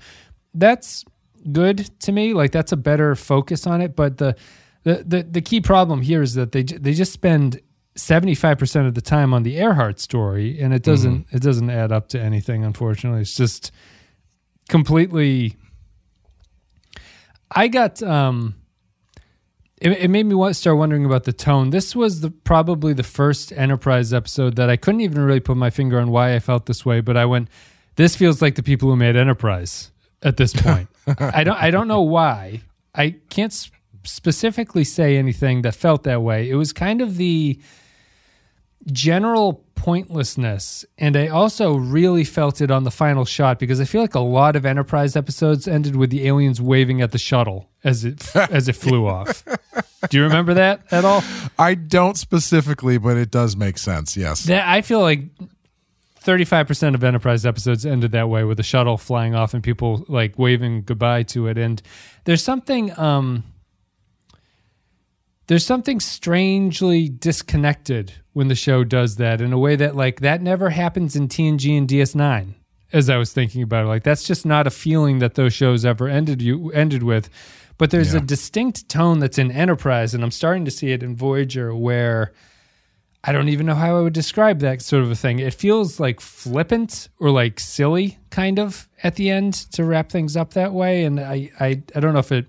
That's 0.55 1.05
good 1.51 1.91
to 2.01 2.13
me. 2.13 2.35
Like 2.35 2.53
that's 2.53 2.73
a 2.73 2.77
better 2.77 3.15
focus 3.15 3.67
on 3.67 3.81
it. 3.81 3.97
But 3.97 4.19
the 4.19 4.37
the 4.85 5.05
the, 5.07 5.23
the 5.23 5.41
key 5.41 5.61
problem 5.61 6.03
here 6.03 6.23
is 6.23 6.35
that 6.35 6.53
they 6.53 6.63
they 6.63 6.95
just 6.95 7.13
spend. 7.13 7.61
75% 7.95 8.87
of 8.87 8.95
the 8.95 9.03
time 9.03 9.35
on 9.35 9.43
the 9.43 9.59
Earhart 9.59 10.01
story 10.01 10.59
and 10.59 10.73
it 10.73 10.83
doesn't 10.83 11.27
it 11.31 11.43
doesn't 11.43 11.69
add 11.69 11.93
up 11.93 12.09
to 12.09 12.19
anything 12.19 12.65
unfortunately 12.65 13.21
it's 13.21 13.37
just 13.37 13.71
completely 14.71 15.55
I 17.51 17.69
got 17.69 18.03
um 18.03 18.55
it, 19.83 19.91
it 20.05 20.09
made 20.09 20.27
me 20.27 20.53
start 20.53 20.77
wondering 20.77 21.05
about 21.05 21.25
the 21.25 21.33
tone. 21.33 21.71
This 21.71 21.97
was 21.97 22.21
the 22.21 22.31
probably 22.31 22.93
the 22.93 23.03
first 23.03 23.53
Enterprise 23.53 24.13
episode 24.13 24.55
that 24.55 24.71
I 24.71 24.77
couldn't 24.77 25.01
even 25.01 25.21
really 25.23 25.41
put 25.41 25.57
my 25.57 25.71
finger 25.71 25.99
on 25.99 26.11
why 26.11 26.37
I 26.37 26.39
felt 26.39 26.67
this 26.67 26.87
way, 26.87 27.01
but 27.01 27.17
I 27.17 27.25
went 27.25 27.49
this 27.97 28.15
feels 28.17 28.41
like 28.41 28.55
the 28.55 28.63
people 28.63 28.89
who 28.89 28.97
made 28.97 29.17
Enterprise 29.17 29.91
at 30.23 30.37
this 30.37 30.53
point. 30.55 30.89
I 31.19 31.43
don't 31.43 31.61
I 31.61 31.73
don't 31.73 31.89
know 31.89 32.03
why. 32.03 32.63
I 32.95 33.17
can't 33.29 33.53
specifically 34.05 34.85
say 34.85 35.17
anything 35.17 35.63
that 35.63 35.75
felt 35.75 36.05
that 36.05 36.23
way. 36.23 36.49
It 36.49 36.55
was 36.55 36.73
kind 36.73 37.01
of 37.01 37.17
the 37.17 37.59
general 38.87 39.65
pointlessness 39.75 40.85
and 40.97 41.17
i 41.17 41.27
also 41.27 41.75
really 41.75 42.23
felt 42.23 42.61
it 42.61 42.71
on 42.71 42.85
the 42.85 42.91
final 42.91 43.25
shot 43.25 43.59
because 43.59 43.81
i 43.81 43.85
feel 43.85 44.01
like 44.01 44.15
a 44.15 44.21
lot 44.21 44.55
of 44.55 44.65
enterprise 44.65 45.17
episodes 45.17 45.67
ended 45.67 45.97
with 45.97 46.11
the 46.11 46.27
aliens 46.27 46.61
waving 46.61 47.03
at 47.03 47.11
the 47.11 47.19
shuttle 47.19 47.69
as 47.83 48.05
it 48.05 48.35
as 48.51 48.69
it 48.69 48.75
flew 48.77 49.07
off. 49.07 49.45
Do 50.09 50.17
you 50.17 50.25
remember 50.25 50.55
that 50.55 50.83
at 50.93 51.05
all? 51.05 51.23
I 51.59 51.75
don't 51.75 52.17
specifically 52.17 52.97
but 52.99 53.17
it 53.17 53.31
does 53.31 53.57
make 53.57 53.77
sense 53.79 54.17
yes. 54.17 54.45
That 54.45 54.67
i 54.69 54.83
feel 54.83 55.01
like 55.01 55.23
35% 56.23 56.95
of 56.95 57.03
enterprise 57.03 57.45
episodes 57.45 57.85
ended 57.85 58.13
that 58.13 58.29
way 58.29 58.45
with 58.45 58.57
the 58.57 58.63
shuttle 58.63 58.97
flying 58.97 59.35
off 59.35 59.55
and 59.55 59.63
people 59.63 60.05
like 60.09 60.39
waving 60.39 60.83
goodbye 60.83 61.25
to 61.25 61.49
it. 61.49 61.59
And 61.59 61.83
there's 62.25 62.45
something 62.45 62.97
um 62.99 63.45
there's 65.49 65.67
something 65.67 66.01
strangely 66.01 67.09
disconnected 67.09 68.13
when 68.33 68.49
the 68.49 68.55
show 68.55 68.85
does 68.85 69.17
that 69.17 69.41
in 69.41 69.53
a 69.53 69.59
way 69.59 69.77
that 69.77 69.95
like 69.97 70.21
that 70.21 70.41
never 70.41 70.71
happens 70.71 71.17
in 71.17 71.29
TNG 71.29 71.77
and 71.77 71.89
DS9 71.89 72.55
as 72.93 73.11
I 73.11 73.17
was 73.17 73.33
thinking 73.33 73.63
about 73.63 73.85
it. 73.85 73.89
Like 73.89 74.03
that's 74.05 74.25
just 74.25 74.47
not 74.47 74.67
a 74.67 74.71
feeling 74.71 75.19
that 75.19 75.35
those 75.35 75.53
shows 75.53 75.85
ever 75.85 76.09
ended 76.09 76.41
you 76.43 76.71
ended 76.73 77.03
with. 77.03 77.29
But 77.79 77.91
there's 77.91 78.13
Yeah. 78.15 78.21
a 78.21 78.23
distinct 78.23 78.89
tone 78.89 79.19
that's 79.19 79.39
in 79.39 79.51
Enterprise, 79.51 80.15
and 80.15 80.23
I'm 80.23 80.31
starting 80.31 80.65
to 80.67 80.71
see 80.71 80.93
it 80.93 81.03
in 81.03 81.17
Voyager 81.17 81.75
where 81.75 82.33
I 83.25 83.33
don't 83.33 83.49
even 83.49 83.67
know 83.67 83.75
how 83.75 83.97
I 83.99 84.03
would 84.03 84.13
describe 84.13 84.61
that 84.61 84.83
sort 84.83 85.03
of 85.03 85.11
a 85.11 85.15
thing. 85.15 85.39
It 85.39 85.55
feels 85.55 85.99
like 86.01 86.21
flippant 86.21 87.09
or 87.19 87.31
like 87.31 87.59
silly, 87.61 88.19
kind 88.31 88.59
of 88.59 88.89
at 89.03 89.15
the 89.17 89.31
end 89.31 89.55
to 89.73 89.85
wrap 89.85 90.11
things 90.11 90.37
up 90.37 90.55
that 90.55 90.73
way. 90.73 91.05
And 91.05 91.19
I, 91.21 91.51
I, 91.61 91.83
I 91.95 92.01
don't 92.01 92.13
know 92.15 92.19
if 92.21 92.33
it 92.33 92.47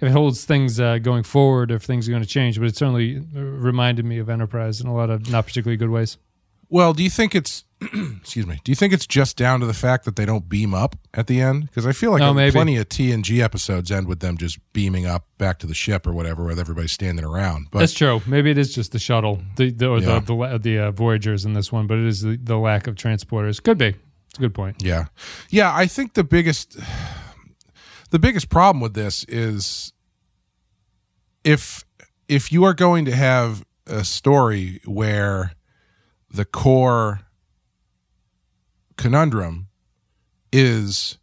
if 0.00 0.08
it 0.08 0.10
holds 0.10 0.44
things 0.44 0.78
uh, 0.80 0.98
going 0.98 1.22
forward 1.24 1.70
if 1.70 1.82
things 1.82 2.08
are 2.08 2.12
going 2.12 2.22
to 2.22 2.28
change, 2.28 2.58
but 2.58 2.68
it 2.68 2.76
certainly 2.76 3.20
reminded 3.34 4.04
me 4.04 4.18
of 4.18 4.28
Enterprise 4.28 4.80
in 4.80 4.86
a 4.86 4.94
lot 4.94 5.10
of 5.10 5.30
not 5.30 5.46
particularly 5.46 5.76
good 5.76 5.90
ways. 5.90 6.18
Well, 6.70 6.92
do 6.92 7.02
you 7.02 7.08
think 7.10 7.34
it's 7.34 7.64
excuse 8.20 8.46
me? 8.46 8.60
Do 8.62 8.70
you 8.70 8.76
think 8.76 8.92
it's 8.92 9.06
just 9.06 9.36
down 9.38 9.60
to 9.60 9.66
the 9.66 9.72
fact 9.72 10.04
that 10.04 10.16
they 10.16 10.26
don't 10.26 10.48
beam 10.48 10.74
up 10.74 10.96
at 11.14 11.26
the 11.28 11.40
end? 11.40 11.62
Because 11.66 11.86
I 11.86 11.92
feel 11.92 12.10
like 12.10 12.20
Oh, 12.20 12.34
plenty 12.50 12.76
of 12.76 12.88
TNG 12.90 13.40
episodes 13.42 13.90
end 13.90 14.06
with 14.06 14.20
them 14.20 14.36
just 14.36 14.58
beaming 14.74 15.06
up 15.06 15.24
back 15.38 15.58
to 15.60 15.66
the 15.66 15.74
ship 15.74 16.06
or 16.06 16.12
whatever, 16.12 16.44
with 16.44 16.58
everybody 16.58 16.88
standing 16.88 17.24
around. 17.24 17.68
But 17.70 17.78
That's 17.78 17.94
true. 17.94 18.20
Maybe 18.26 18.50
it 18.50 18.58
is 18.58 18.74
just 18.74 18.92
the 18.92 18.98
shuttle, 18.98 19.40
the, 19.56 19.70
the 19.70 19.88
or 19.88 20.00
Yeah. 20.00 20.18
the 20.20 20.34
the, 20.34 20.58
the 20.58 20.78
uh, 20.78 20.90
Voyagers 20.90 21.44
in 21.46 21.54
this 21.54 21.72
one, 21.72 21.86
but 21.86 21.96
it 21.98 22.04
is 22.06 22.20
the, 22.20 22.36
the 22.36 22.58
lack 22.58 22.86
of 22.86 22.96
transporters. 22.96 23.62
Could 23.62 23.78
be. 23.78 23.94
It's 24.28 24.36
a 24.38 24.40
good 24.40 24.54
point. 24.54 24.82
Yeah. 24.82 25.06
Yeah, 25.48 25.74
I 25.74 25.86
think 25.86 26.12
the 26.14 26.24
biggest 26.24 26.76
the 28.10 28.18
biggest 28.18 28.48
problem 28.48 28.80
with 28.80 28.94
this 28.94 29.24
is 29.28 29.92
if 31.44 31.84
if 32.28 32.52
you 32.52 32.64
are 32.64 32.74
going 32.74 33.04
to 33.04 33.14
have 33.14 33.64
a 33.86 34.04
story 34.04 34.80
where 34.84 35.52
the 36.30 36.44
core 36.44 37.20
conundrum 38.96 39.68
is 40.52 41.18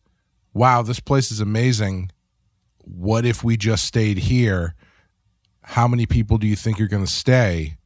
wow, 0.54 0.82
this 0.82 1.00
place 1.00 1.32
is 1.32 1.42
amazing. 1.42 2.12
What 2.80 3.26
if 3.26 3.44
we 3.44 3.58
just 3.58 3.84
stayed 3.86 4.18
here? 4.20 4.74
How 5.62 5.88
many 5.88 6.06
people 6.06 6.38
do 6.38 6.48
you 6.48 6.56
think 6.56 6.80
you're 6.80 6.88
going 6.88 7.06
to 7.06 7.12
stay? 7.12 7.78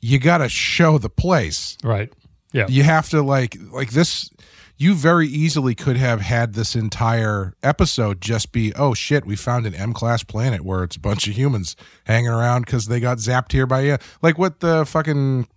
You 0.00 0.18
got 0.18 0.38
to 0.38 0.48
show 0.48 0.98
the 0.98 1.10
place 1.10 1.76
Right. 1.82 2.12
Yeah. 2.52 2.66
you 2.68 2.84
have 2.84 3.08
to 3.10 3.22
like 3.22 3.56
like 3.72 3.90
this 3.90 4.30
you 4.78 4.94
very 4.94 5.26
easily 5.26 5.74
could 5.74 5.96
have 5.96 6.20
had 6.20 6.52
this 6.54 6.76
entire 6.76 7.54
episode 7.62 8.20
just 8.20 8.52
be 8.52 8.72
oh 8.74 8.92
shit 8.94 9.24
we 9.24 9.34
found 9.36 9.66
an 9.66 9.74
m 9.74 9.92
class 9.92 10.22
planet 10.22 10.62
where 10.64 10.82
it's 10.84 10.96
a 10.96 11.00
bunch 11.00 11.26
of 11.26 11.34
humans 11.34 11.76
hanging 12.04 12.28
around 12.28 12.66
because 12.66 12.86
they 12.86 13.00
got 13.00 13.18
zapped 13.18 13.52
here 13.52 13.66
by 13.66 13.80
yeah 13.80 13.96
like 14.22 14.38
what 14.38 14.60
the 14.60 14.84
fucking 14.84 15.48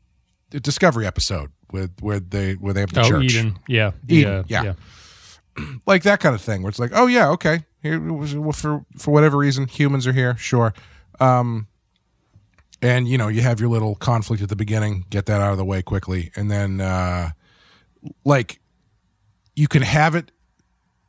discovery 0.52 1.06
episode 1.06 1.52
with 1.72 1.92
where 2.02 2.20
they 2.20 2.54
where 2.54 2.74
they 2.74 2.80
have 2.82 2.94
the 2.94 3.02
Oh, 3.02 3.10
church 3.10 3.36
Eden. 3.36 3.60
Yeah. 3.68 3.92
Eden, 4.08 4.46
yeah. 4.48 4.74
like 5.86 6.04
that 6.04 6.20
kind 6.20 6.34
of 6.34 6.42
thing 6.42 6.62
where 6.64 6.70
it's 6.70 6.80
like 6.80 6.92
oh 6.94 7.08
yeah 7.08 7.30
okay 7.30 7.66
here 7.82 8.00
for 8.54 8.86
for 8.98 9.12
whatever 9.12 9.38
reason 9.38 9.68
humans 9.68 10.08
are 10.08 10.14
here 10.14 10.36
sure 10.38 10.74
um 11.20 11.68
and 12.82 13.08
you 13.10 13.18
know 13.18 13.28
you 13.28 13.42
have 13.42 13.60
your 13.60 13.70
little 13.70 13.96
conflict 13.96 14.42
at 14.42 14.48
the 14.50 14.56
beginning 14.56 15.06
get 15.10 15.26
that 15.26 15.42
out 15.42 15.52
of 15.52 15.58
the 15.58 15.66
way 15.66 15.82
quickly 15.82 16.32
and 16.36 16.50
then 16.50 16.80
uh 16.80 17.30
like 18.24 18.60
you 19.60 19.68
can 19.68 19.82
have 19.82 20.16
it 20.16 20.32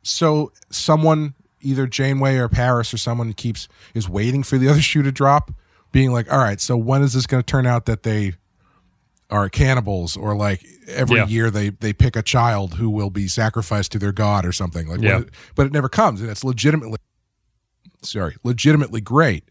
so 0.03 0.51
someone 0.69 1.33
either 1.61 1.85
janeway 1.87 2.35
or 2.37 2.49
paris 2.49 2.93
or 2.93 2.97
someone 2.97 3.31
keeps 3.33 3.67
is 3.93 4.09
waiting 4.09 4.43
for 4.43 4.57
the 4.57 4.67
other 4.67 4.81
shoe 4.89 5.01
to 5.03 5.11
drop 5.11 5.51
being 5.91 6.11
like 6.11 6.31
all 6.31 6.39
right 6.39 6.59
so 6.59 6.75
when 6.75 7.01
is 7.01 7.13
this 7.13 7.25
going 7.27 7.41
to 7.41 7.45
turn 7.45 7.65
out 7.65 7.85
that 7.85 8.03
they 8.03 8.33
are 9.29 9.47
cannibals 9.47 10.17
or 10.17 10.35
like 10.35 10.65
every 10.89 11.17
Yeah. 11.17 11.27
year 11.27 11.49
they 11.49 11.69
they 11.69 11.93
pick 11.93 12.15
a 12.17 12.21
child 12.21 12.73
who 12.75 12.89
will 12.89 13.09
be 13.09 13.27
sacrificed 13.29 13.91
to 13.93 13.99
their 13.99 14.11
god 14.11 14.45
or 14.45 14.51
something 14.51 14.87
like 14.89 15.01
Yeah. 15.01 15.19
it- 15.19 15.29
but 15.55 15.65
it 15.67 15.71
never 15.71 15.87
comes 15.87 16.19
and 16.19 16.29
it's 16.29 16.43
legitimately 16.43 16.97
sorry 18.03 18.35
legitimately 18.43 18.99
great 19.01 19.45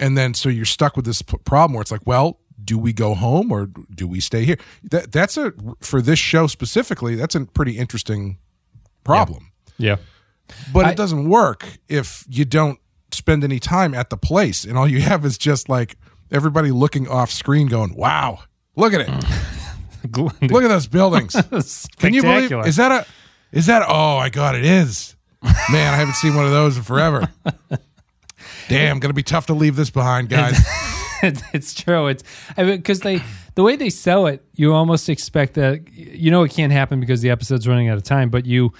and 0.00 0.16
then 0.18 0.34
so 0.34 0.48
you're 0.48 0.64
stuck 0.64 0.96
with 0.96 1.04
this 1.04 1.22
p- 1.22 1.36
problem 1.44 1.74
where 1.74 1.82
it's 1.82 1.92
like 1.92 2.06
well 2.06 2.39
do 2.64 2.78
we 2.78 2.92
go 2.92 3.14
home 3.14 3.50
or 3.52 3.66
do 3.66 4.06
we 4.06 4.20
stay 4.20 4.44
here? 4.44 4.58
That 4.90 5.12
that's 5.12 5.36
a 5.36 5.52
for 5.80 6.00
this 6.02 6.18
show 6.18 6.46
specifically 6.46 7.14
that's 7.14 7.34
a 7.34 7.44
pretty 7.46 7.78
interesting 7.78 8.38
problem. 9.04 9.50
Yeah. 9.78 9.96
but 10.72 10.86
I- 10.86 10.90
it 10.90 10.96
doesn't 10.96 11.28
work 11.28 11.66
if 11.88 12.24
you 12.28 12.44
don't 12.44 12.78
spend 13.12 13.42
any 13.44 13.58
time 13.58 13.92
at 13.94 14.10
the 14.10 14.16
place 14.16 14.64
and 14.64 14.76
all 14.78 14.86
you 14.86 15.00
have 15.00 15.24
is 15.24 15.36
just 15.38 15.68
like 15.68 15.96
everybody 16.30 16.70
looking 16.70 17.08
off 17.08 17.30
screen 17.30 17.66
going 17.66 17.94
wow 17.96 18.38
look 18.76 18.92
at 18.94 19.00
it. 19.00 19.08
Look 20.16 20.64
at 20.64 20.68
those 20.68 20.86
buildings. 20.86 21.34
Can 21.98 22.14
you 22.14 22.22
believe 22.22 22.50
is 22.66 22.76
that 22.76 22.90
a 22.90 23.06
is 23.52 23.66
that 23.66 23.82
oh 23.86 24.16
my 24.16 24.30
god 24.30 24.54
it 24.54 24.64
is. 24.64 25.14
Man 25.42 25.92
i 25.92 25.96
haven't 25.96 26.14
seen 26.14 26.34
one 26.34 26.46
of 26.46 26.52
those 26.52 26.76
in 26.78 26.82
forever. 26.82 27.28
Damn 28.68 28.98
gonna 28.98 29.12
be 29.14 29.22
tough 29.22 29.46
to 29.46 29.54
leave 29.54 29.76
this 29.76 29.90
behind 29.90 30.28
guys 30.30 30.58
it's 31.52 31.74
true. 31.74 32.06
It's 32.08 32.22
I 32.56 32.62
mean, 32.64 32.76
because 32.76 33.00
they 33.00 33.22
the 33.54 33.62
way 33.62 33.76
they 33.76 33.90
sell 33.90 34.26
it, 34.26 34.44
you 34.54 34.72
almost 34.72 35.08
expect 35.08 35.54
that 35.54 35.80
you 35.92 36.30
know 36.30 36.42
it 36.42 36.50
can't 36.52 36.72
happen 36.72 37.00
because 37.00 37.20
the 37.22 37.30
episode's 37.30 37.66
running 37.68 37.88
out 37.88 37.96
of 37.96 38.02
time. 38.02 38.30
But 38.30 38.46
you 38.46 38.72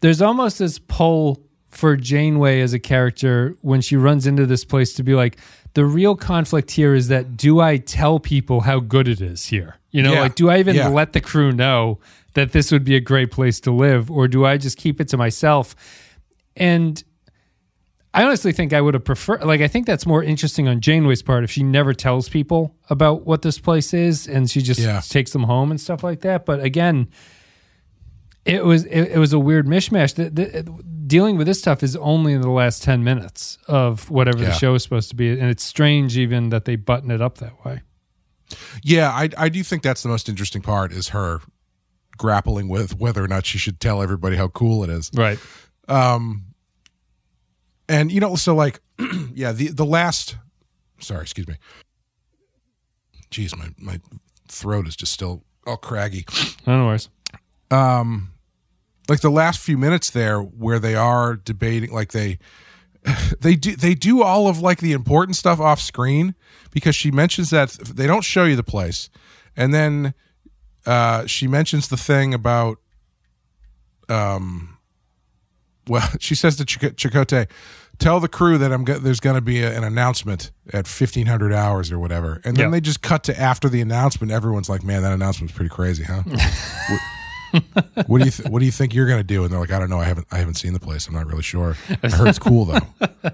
there's 0.00 0.20
almost 0.22 0.58
this 0.58 0.78
pull 0.78 1.40
for 1.70 1.96
Janeway 1.96 2.60
as 2.60 2.72
a 2.72 2.78
character 2.78 3.56
when 3.62 3.80
she 3.80 3.96
runs 3.96 4.26
into 4.26 4.46
this 4.46 4.64
place 4.64 4.92
to 4.94 5.02
be 5.02 5.14
like 5.14 5.38
the 5.74 5.84
real 5.84 6.14
conflict 6.14 6.70
here 6.70 6.94
is 6.94 7.08
that 7.08 7.36
do 7.36 7.58
I 7.60 7.78
tell 7.78 8.20
people 8.20 8.60
how 8.60 8.78
good 8.80 9.08
it 9.08 9.20
is 9.20 9.46
here? 9.46 9.76
You 9.90 10.02
know, 10.02 10.12
Yeah. 10.12 10.20
like 10.20 10.34
do 10.36 10.50
I 10.50 10.58
even 10.58 10.76
Yeah. 10.76 10.88
let 10.88 11.12
the 11.14 11.20
crew 11.20 11.50
know 11.50 11.98
that 12.34 12.52
this 12.52 12.70
would 12.70 12.84
be 12.84 12.94
a 12.96 13.00
great 13.00 13.30
place 13.32 13.58
to 13.60 13.70
live, 13.72 14.10
or 14.10 14.26
do 14.28 14.44
I 14.44 14.56
just 14.56 14.76
keep 14.78 15.00
it 15.00 15.08
to 15.08 15.16
myself? 15.16 15.74
And 16.56 17.02
I 18.16 18.22
honestly 18.24 18.52
think 18.52 18.72
I 18.72 18.80
would 18.80 18.94
have 18.94 19.04
preferred, 19.04 19.42
like, 19.44 19.60
I 19.60 19.66
think 19.68 19.86
that's 19.86 20.06
more 20.06 20.22
interesting 20.22 20.68
on 20.68 20.80
Janeway's 20.80 21.20
part 21.20 21.42
if 21.42 21.50
she 21.50 21.62
never 21.64 21.92
tells 21.92 22.28
people 22.28 22.74
about 22.88 23.26
what 23.26 23.42
this 23.42 23.58
place 23.58 23.92
is 23.92 24.28
and 24.28 24.48
she 24.48 24.62
just 24.62 24.78
Yeah. 24.80 25.00
takes 25.00 25.32
them 25.32 25.42
home 25.42 25.70
and 25.72 25.80
stuff 25.80 26.04
like 26.04 26.20
that. 26.20 26.46
But 26.46 26.60
again, 26.62 27.08
it 28.44 28.64
was 28.64 28.84
it, 28.84 29.12
it 29.12 29.18
was 29.18 29.32
a 29.32 29.38
weird 29.38 29.66
mishmash. 29.66 30.14
The, 30.14 30.30
the, 30.30 30.62
dealing 31.06 31.36
with 31.36 31.46
this 31.46 31.58
stuff 31.58 31.82
is 31.82 31.96
only 31.96 32.32
in 32.34 32.40
the 32.40 32.50
last 32.50 32.82
ten 32.82 33.02
minutes 33.02 33.58
of 33.68 34.10
whatever 34.10 34.38
Yeah. 34.38 34.46
the 34.50 34.52
show 34.54 34.74
is 34.74 34.82
supposed 34.82 35.08
to 35.10 35.16
be, 35.16 35.30
and 35.30 35.50
it's 35.50 35.64
strange 35.64 36.16
even 36.16 36.50
that 36.50 36.64
they 36.66 36.76
button 36.76 37.10
it 37.10 37.20
up 37.20 37.38
that 37.38 37.64
way. 37.64 37.82
yeah 38.82 39.10
I, 39.10 39.28
I 39.36 39.48
do 39.48 39.62
think 39.64 39.82
that's 39.82 40.02
the 40.02 40.08
most 40.08 40.28
interesting 40.28 40.62
part 40.62 40.92
is 40.92 41.08
her 41.08 41.40
grappling 42.16 42.68
with 42.68 42.98
whether 42.98 43.24
or 43.24 43.28
not 43.28 43.44
she 43.46 43.58
should 43.58 43.80
tell 43.80 44.00
everybody 44.02 44.36
how 44.36 44.48
cool 44.48 44.84
it 44.84 44.90
is 44.90 45.10
Right. 45.14 45.38
Um, 45.88 46.43
and 47.88 48.10
you 48.12 48.20
know 48.20 48.36
so 48.36 48.54
like 48.54 48.80
yeah 49.34 49.52
the 49.52 49.68
the 49.68 49.84
last 49.84 50.36
sorry 50.98 51.22
excuse 51.22 51.48
me. 51.48 51.56
Jeez 53.30 53.56
my 53.56 53.68
my 53.78 54.00
throat 54.48 54.86
is 54.86 54.96
just 54.96 55.12
still 55.12 55.42
all 55.66 55.76
craggy. 55.76 56.24
No 56.66 56.86
worries. 56.86 57.08
um 57.70 58.30
like 59.08 59.20
the 59.20 59.30
last 59.30 59.60
few 59.60 59.76
minutes 59.76 60.10
there 60.10 60.40
where 60.40 60.78
they 60.78 60.94
are 60.94 61.36
debating 61.36 61.92
like 61.92 62.12
they 62.12 62.38
they 63.40 63.54
do 63.56 63.76
they 63.76 63.94
do 63.94 64.22
all 64.22 64.48
of 64.48 64.60
like 64.60 64.78
the 64.78 64.92
important 64.92 65.36
stuff 65.36 65.60
off 65.60 65.80
screen 65.80 66.34
because 66.70 66.94
she 66.96 67.10
mentions 67.10 67.50
that 67.50 67.70
they 67.70 68.06
don't 68.06 68.24
show 68.24 68.44
you 68.44 68.56
the 68.56 68.62
place. 68.62 69.10
And 69.56 69.74
then 69.74 70.14
uh 70.86 71.26
she 71.26 71.46
mentions 71.48 71.88
the 71.88 71.96
thing 71.96 72.34
about 72.34 72.78
um 74.08 74.73
well 75.88 76.08
she 76.20 76.34
says 76.34 76.56
to 76.56 76.64
Chak- 76.64 76.96
Chakotay 76.96 77.48
tell 77.98 78.18
the 78.20 78.28
crew 78.28 78.58
that 78.58 78.72
I'm 78.72 78.84
go- 78.84 78.98
there's 78.98 79.20
going 79.20 79.36
to 79.36 79.40
be 79.40 79.62
a, 79.62 79.76
an 79.76 79.84
announcement 79.84 80.50
at 80.68 80.86
1500 80.88 81.52
hours 81.52 81.92
or 81.92 81.98
whatever 81.98 82.40
and 82.44 82.56
then 82.56 82.66
Yeah. 82.66 82.70
they 82.70 82.80
just 82.80 83.02
cut 83.02 83.22
to 83.24 83.40
after 83.40 83.68
the 83.68 83.80
announcement 83.80 84.32
everyone's 84.32 84.68
like 84.68 84.82
man 84.82 85.02
that 85.02 85.12
announcement's 85.12 85.54
pretty 85.54 85.68
crazy 85.70 86.04
huh 86.04 86.22
what, 87.52 88.06
what 88.08 88.18
do 88.18 88.24
you 88.24 88.30
th- 88.32 88.48
what 88.48 88.58
do 88.60 88.64
you 88.66 88.72
think 88.72 88.94
you're 88.94 89.06
going 89.06 89.20
to 89.20 89.24
do 89.24 89.44
and 89.44 89.52
they're 89.52 89.60
like 89.60 89.70
I 89.70 89.78
don't 89.78 89.90
know 89.90 90.00
I 90.00 90.04
haven't 90.04 90.26
I 90.32 90.38
haven't 90.38 90.54
seen 90.54 90.72
the 90.72 90.80
place 90.80 91.06
I'm 91.06 91.14
not 91.14 91.26
really 91.26 91.42
sure 91.42 91.76
I 92.02 92.08
heard 92.10 92.28
it's 92.28 92.38
cool 92.38 92.64
though 92.64 92.80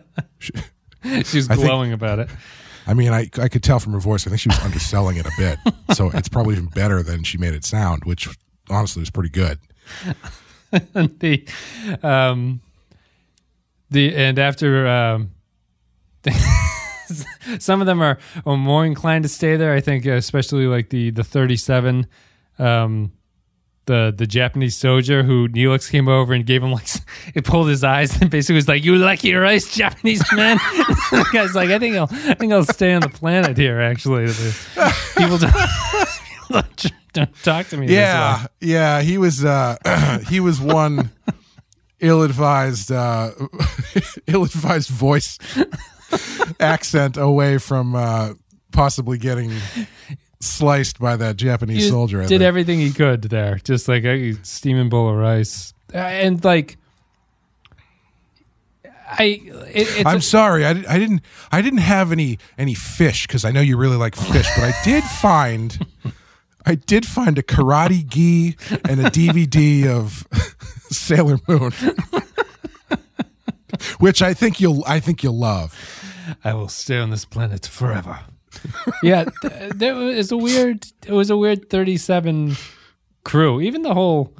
She's 1.25 1.47
think- 1.49 1.61
glowing 1.61 1.93
about 1.93 2.19
it. 2.19 2.29
I 2.87 2.95
mean, 2.95 3.13
I 3.13 3.29
I 3.39 3.49
could 3.49 3.63
tell 3.63 3.79
from 3.79 3.93
her 3.93 4.01
voice. 4.01 4.27
I 4.27 4.31
think 4.31 4.41
she 4.41 4.49
was 4.49 4.59
underselling 4.61 5.17
it 5.17 5.27
a 5.27 5.31
bit. 5.39 5.59
So 5.95 6.11
it's 6.13 6.29
probably 6.29 6.55
even 6.55 6.67
better 6.67 7.03
than 7.03 7.23
she 7.23 7.39
made 7.39 7.55
it 7.55 7.65
sound, 7.65 8.05
which 8.05 8.29
honestly 8.69 9.01
was 9.01 9.11
pretty 9.11 9.29
good. 9.29 9.59
the 11.21 11.47
um 12.03 12.61
the 13.91 14.15
and 14.15 14.39
after 14.39 14.87
um 14.87 15.31
some 17.59 17.81
of 17.81 17.87
them 17.87 18.01
are, 18.03 18.19
are 18.47 18.57
more 18.57 18.85
inclined 18.85 19.25
to 19.25 19.29
stay 19.29 19.57
there 19.57 19.75
i 19.75 19.81
think 19.81 20.07
especially 20.07 20.67
like 20.67 20.91
the 20.91 21.11
the 21.11 21.25
37 21.25 22.07
um 22.59 23.13
the 23.91 24.15
the 24.17 24.27
Japanese 24.27 24.77
soldier 24.77 25.25
who 25.25 25.49
Neelix 25.49 25.91
came 25.91 26.07
over 26.07 26.33
and 26.33 26.47
gave 26.47 26.63
him 26.63 26.71
like 26.71 26.87
it 27.35 27.45
pulled 27.45 27.69
his 27.69 27.83
eyes 27.83 28.21
and 28.21 28.31
basically 28.31 28.55
was 28.55 28.69
like, 28.69 28.85
"You 28.85 28.95
your 29.23 29.43
rice, 29.43 29.75
Japanese 29.75 30.23
man." 30.33 30.59
the 31.11 31.27
guy's 31.33 31.57
like, 31.57 31.71
"I 31.71 31.79
think 31.81 31.97
I'll 31.97 32.09
I 32.11 32.35
think 32.35 32.53
I'll 32.53 32.65
stay 32.65 32.93
on 32.93 33.01
the 33.01 33.09
planet 33.09 33.57
here." 33.57 33.81
Actually, 33.81 34.29
people 35.17 35.39
don't, 35.39 35.53
Don't 37.13 37.35
talk 37.43 37.67
to 37.69 37.77
me. 37.77 37.89
Yeah, 37.89 38.47
yeah. 38.61 39.01
He 39.03 39.19
was 39.19 39.45
uh, 39.45 39.77
he 40.29 40.39
was 40.41 40.61
one 40.61 41.11
ill-advised 42.01 42.93
uh, 42.93 43.31
ill-advised 44.27 44.89
voice 44.91 45.39
accent 46.61 47.17
away 47.17 47.59
from 47.59 47.95
uh, 47.95 48.35
possibly 48.73 49.19
getting 49.19 49.53
sliced 50.41 50.99
by 51.01 51.17
that 51.17 51.37
Japanese 51.37 51.85
He 51.85 51.89
soldier. 51.91 52.19
I 52.21 52.23
did 52.23 52.29
think. 52.29 52.43
everything 52.43 52.79
he 52.79 52.93
could 52.93 53.23
there, 53.23 53.59
just 53.65 53.89
like 53.89 54.05
a 54.05 54.35
steaming 54.45 54.89
bowl 54.89 55.09
of 55.11 55.17
rice, 55.17 55.75
Uh, 55.93 55.99
and 55.99 56.43
like. 56.45 56.77
I 59.13 59.25
it, 59.25 59.89
it's 59.99 60.07
I'm 60.07 60.21
sorry, 60.21 60.65
I, 60.65 60.71
I 60.71 60.97
didn't 60.99 61.23
I 61.51 61.63
didn't 61.63 61.81
have 61.81 62.13
any 62.13 62.39
any 62.57 62.75
fish 62.75 63.27
because 63.27 63.45
I 63.45 63.51
know 63.51 63.61
you 63.61 63.77
really 63.77 63.97
like 63.97 64.15
fish, 64.15 64.47
but 64.57 64.63
I 64.63 64.73
did 64.85 65.03
find 65.03 65.85
I 66.67 66.75
did 66.75 67.07
find 67.07 67.39
a 67.39 67.43
karate 67.43 68.07
gi 68.07 68.57
and 68.89 69.01
a 69.01 69.11
DVD 69.11 69.87
of 69.87 70.27
Sailor 70.91 71.39
Moon. 71.49 71.73
Which 73.99 74.21
I 74.21 74.35
think 74.35 74.61
you'll 74.61 74.85
I 74.87 75.01
think 75.01 75.23
you'll 75.23 75.39
love. 75.39 75.75
I 76.45 76.55
will 76.55 76.69
stay 76.69 76.99
on 76.99 77.11
this 77.11 77.25
planet 77.25 77.67
forever. 77.67 78.21
yeah, 79.03 79.25
th- 79.43 79.73
there 79.75 79.95
was 79.95 80.33
a 80.33 80.37
weird. 80.37 80.87
It 81.07 81.13
was 81.13 81.31
a 81.31 81.37
weird 81.37 81.71
thirty-seven 81.71 82.57
crew. 83.25 83.61
Even 83.61 83.83
the 83.83 83.95
whole. 83.95 84.35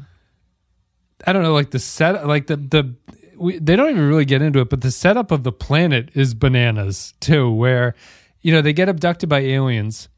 I 1.27 1.33
don't 1.33 1.43
know, 1.43 1.53
like 1.53 1.71
the 1.71 1.79
set, 1.79 2.27
like 2.27 2.49
the 2.49 2.57
the. 2.57 2.95
We, 3.37 3.59
they 3.59 3.77
don't 3.77 3.89
even 3.91 4.07
really 4.07 4.27
get 4.27 4.43
into 4.43 4.61
it, 4.61 4.69
but 4.69 4.83
the 4.83 4.91
setup 4.91 5.31
of 5.31 5.45
the 5.45 5.53
planet 5.53 6.11
is 6.15 6.35
bananas 6.35 7.15
too. 7.21 7.51
Where, 7.51 7.95
you 8.43 8.53
know, 8.53 8.61
they 8.61 8.73
get 8.75 8.89
abducted 8.89 9.29
by 9.31 9.41
aliens. 9.41 10.09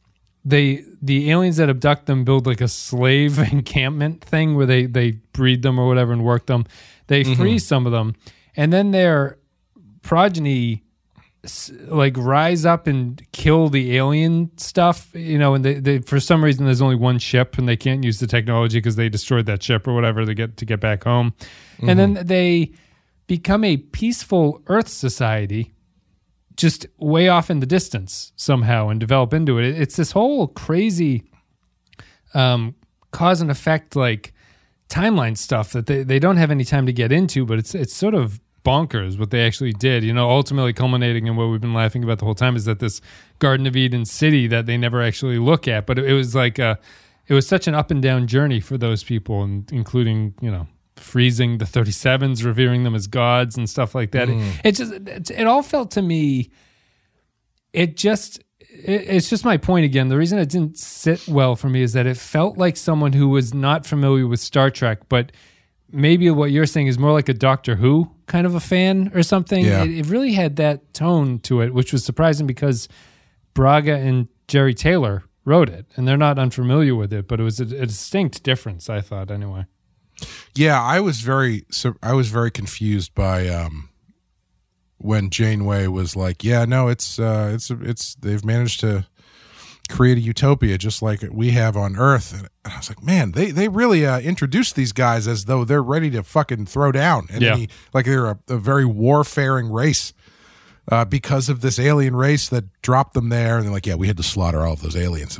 They 0.44 0.84
the 1.00 1.30
aliens 1.30 1.56
that 1.58 1.68
abduct 1.68 2.06
them 2.06 2.24
build 2.24 2.46
like 2.46 2.60
a 2.60 2.68
slave 2.68 3.38
encampment 3.52 4.24
thing 4.24 4.56
where 4.56 4.66
they 4.66 4.86
they 4.86 5.12
breed 5.32 5.62
them 5.62 5.78
or 5.78 5.86
whatever 5.86 6.12
and 6.12 6.24
work 6.24 6.46
them. 6.46 6.66
They 7.06 7.22
mm-hmm. 7.22 7.34
freeze 7.34 7.66
some 7.66 7.86
of 7.86 7.92
them, 7.92 8.16
and 8.56 8.72
then 8.72 8.90
their 8.90 9.38
progeny 10.02 10.82
like 11.86 12.16
rise 12.16 12.64
up 12.64 12.86
and 12.86 13.20
kill 13.32 13.68
the 13.68 13.96
alien 13.96 14.48
stuff 14.58 15.10
you 15.12 15.36
know 15.36 15.54
and 15.54 15.64
they, 15.64 15.74
they 15.74 15.98
for 15.98 16.20
some 16.20 16.44
reason 16.44 16.64
there's 16.66 16.80
only 16.80 16.94
one 16.94 17.18
ship 17.18 17.58
and 17.58 17.68
they 17.68 17.76
can't 17.76 18.04
use 18.04 18.20
the 18.20 18.28
technology 18.28 18.78
because 18.78 18.94
they 18.94 19.08
destroyed 19.08 19.44
that 19.46 19.60
ship 19.60 19.88
or 19.88 19.92
whatever 19.92 20.24
to 20.24 20.34
get 20.34 20.56
to 20.56 20.64
get 20.64 20.78
back 20.80 21.04
home. 21.04 21.34
And 21.80 21.98
mm-hmm. 21.98 22.14
then 22.14 22.26
they 22.26 22.72
become 23.26 23.64
a 23.64 23.76
peaceful 23.78 24.62
earth 24.66 24.88
society 24.88 25.71
just 26.62 26.86
way 26.98 27.28
off 27.28 27.50
in 27.50 27.60
the 27.60 27.66
distance 27.66 28.32
somehow 28.36 28.88
and 28.88 29.00
develop 29.00 29.34
into 29.34 29.58
it 29.58 29.64
it's 29.78 29.96
this 29.96 30.12
whole 30.12 30.46
crazy 30.48 31.22
um 32.32 32.74
cause 33.10 33.40
and 33.40 33.50
effect 33.50 33.94
like 33.94 34.32
timeline 34.92 35.36
stuff 35.36 35.72
that 35.72 35.86
they, 35.86 36.02
they 36.02 36.18
don't 36.18 36.36
have 36.36 36.50
any 36.50 36.64
time 36.64 36.84
to 36.84 36.92
get 36.92 37.10
into, 37.10 37.46
but 37.46 37.58
it's 37.58 37.74
it's 37.74 37.94
sort 37.94 38.14
of 38.14 38.40
bonkers 38.64 39.18
what 39.18 39.30
they 39.30 39.44
actually 39.44 39.72
did. 39.72 40.04
You 40.04 40.12
know, 40.12 40.30
ultimately 40.30 40.72
culminating 40.72 41.26
in 41.26 41.36
what 41.36 41.48
we've 41.48 41.60
been 41.60 41.74
laughing 41.74 42.04
about 42.04 42.18
the 42.18 42.26
whole 42.26 42.34
time 42.34 42.56
is 42.56 42.66
that 42.66 42.78
this 42.78 43.00
Garden 43.38 43.66
of 43.66 43.74
Eden 43.74 44.04
city 44.04 44.46
that 44.48 44.66
they 44.66 44.76
never 44.76 45.02
actually 45.02 45.38
look 45.38 45.66
at, 45.66 45.86
but 45.86 45.98
it, 45.98 46.10
it 46.10 46.12
was 46.12 46.34
like 46.34 46.58
a, 46.58 46.78
it 47.26 47.34
was 47.34 47.46
such 47.48 47.66
an 47.66 47.74
up 47.74 47.90
and 47.90 48.02
down 48.02 48.26
journey 48.26 48.60
for 48.60 48.76
those 48.76 49.02
people, 49.02 49.42
and 49.42 49.70
including 49.72 50.34
you 50.40 50.50
know 50.50 50.66
freezing 50.96 51.58
the 51.58 51.64
37s, 51.64 52.44
revering 52.44 52.84
them 52.84 52.94
as 52.94 53.06
gods 53.06 53.56
and 53.56 53.68
stuff 53.68 53.94
like 53.94 54.12
that. 54.12 54.28
It, 54.28 54.36
mm. 54.36 54.52
it 54.64 54.72
just 54.72 54.92
it, 54.92 55.30
it 55.30 55.46
all 55.46 55.62
felt 55.62 55.90
to 55.92 56.02
me 56.02 56.50
it 57.72 57.96
just 57.96 58.38
it, 58.58 59.02
it's 59.08 59.30
just 59.30 59.44
my 59.44 59.56
point 59.56 59.84
again 59.84 60.08
the 60.08 60.16
reason 60.16 60.38
it 60.38 60.48
didn't 60.48 60.78
sit 60.78 61.26
well 61.28 61.56
for 61.56 61.68
me 61.68 61.82
is 61.82 61.92
that 61.94 62.06
it 62.06 62.16
felt 62.16 62.58
like 62.58 62.76
someone 62.76 63.12
who 63.12 63.28
was 63.28 63.54
not 63.54 63.86
familiar 63.86 64.26
with 64.26 64.40
star 64.40 64.70
trek 64.70 65.08
but 65.08 65.32
maybe 65.90 66.30
what 66.30 66.50
you're 66.50 66.66
saying 66.66 66.86
is 66.86 66.98
more 66.98 67.12
like 67.12 67.28
a 67.28 67.34
doctor 67.34 67.76
who 67.76 68.10
kind 68.26 68.46
of 68.46 68.54
a 68.54 68.60
fan 68.60 69.10
or 69.14 69.22
something 69.22 69.64
Yeah. 69.64 69.84
it, 69.84 69.90
it 69.90 70.06
really 70.06 70.32
had 70.32 70.56
that 70.56 70.92
tone 70.94 71.38
to 71.40 71.60
it 71.60 71.72
which 71.74 71.92
was 71.92 72.04
surprising 72.04 72.46
because 72.46 72.88
braga 73.54 73.94
and 73.96 74.28
jeri 74.48 74.74
taylor 74.76 75.24
wrote 75.44 75.68
it 75.68 75.86
and 75.96 76.06
they're 76.06 76.16
not 76.16 76.38
unfamiliar 76.38 76.94
with 76.94 77.12
it 77.12 77.26
but 77.28 77.40
it 77.40 77.42
was 77.42 77.60
a, 77.60 77.64
a 77.64 77.86
distinct 77.86 78.42
difference 78.42 78.88
i 78.88 79.00
thought 79.00 79.30
anyway 79.30 79.64
Yeah, 80.54 80.80
I 80.80 81.00
was 81.00 81.20
very 81.20 81.64
so 81.70 81.94
I 82.02 82.12
was 82.12 82.28
very 82.28 82.50
confused 82.50 83.14
by 83.14 83.48
um 83.48 83.88
when 84.98 85.30
Janeway 85.30 85.86
was 85.88 86.14
like, 86.14 86.44
"Yeah, 86.44 86.64
no, 86.64 86.88
it's 86.88 87.18
uh 87.18 87.50
it's 87.54 87.70
it's 87.70 88.14
they've 88.16 88.44
managed 88.44 88.80
to 88.80 89.06
create 89.90 90.16
a 90.16 90.20
utopia 90.20 90.78
just 90.78 91.02
like 91.02 91.24
we 91.32 91.50
have 91.52 91.76
on 91.76 91.96
Earth." 91.96 92.32
And 92.38 92.48
I 92.64 92.76
was 92.76 92.88
like, 92.88 93.02
"Man, 93.02 93.32
they 93.32 93.50
they 93.50 93.68
really 93.68 94.06
uh 94.06 94.20
introduced 94.20 94.76
these 94.76 94.92
guys 94.92 95.26
as 95.26 95.46
though 95.46 95.64
they're 95.64 95.82
ready 95.82 96.10
to 96.10 96.22
fucking 96.22 96.66
throw 96.66 96.92
down 96.92 97.26
and 97.30 97.42
Yeah. 97.42 97.54
any- 97.54 97.68
like 97.92 98.04
they're 98.04 98.26
a, 98.30 98.38
a 98.48 98.58
very 98.58 98.84
warfaring 98.84 99.70
race." 99.72 100.12
Uh, 100.90 101.04
because 101.04 101.48
of 101.48 101.60
this 101.60 101.78
alien 101.78 102.14
race 102.16 102.48
that 102.48 102.64
dropped 102.82 103.14
them 103.14 103.28
there, 103.28 103.56
and 103.56 103.64
they're 103.64 103.72
like, 103.72 103.86
"Yeah, 103.86 103.94
we 103.94 104.08
had 104.08 104.16
to 104.16 104.22
slaughter 104.24 104.66
all 104.66 104.72
of 104.72 104.80
those 104.82 104.96
aliens." 104.96 105.38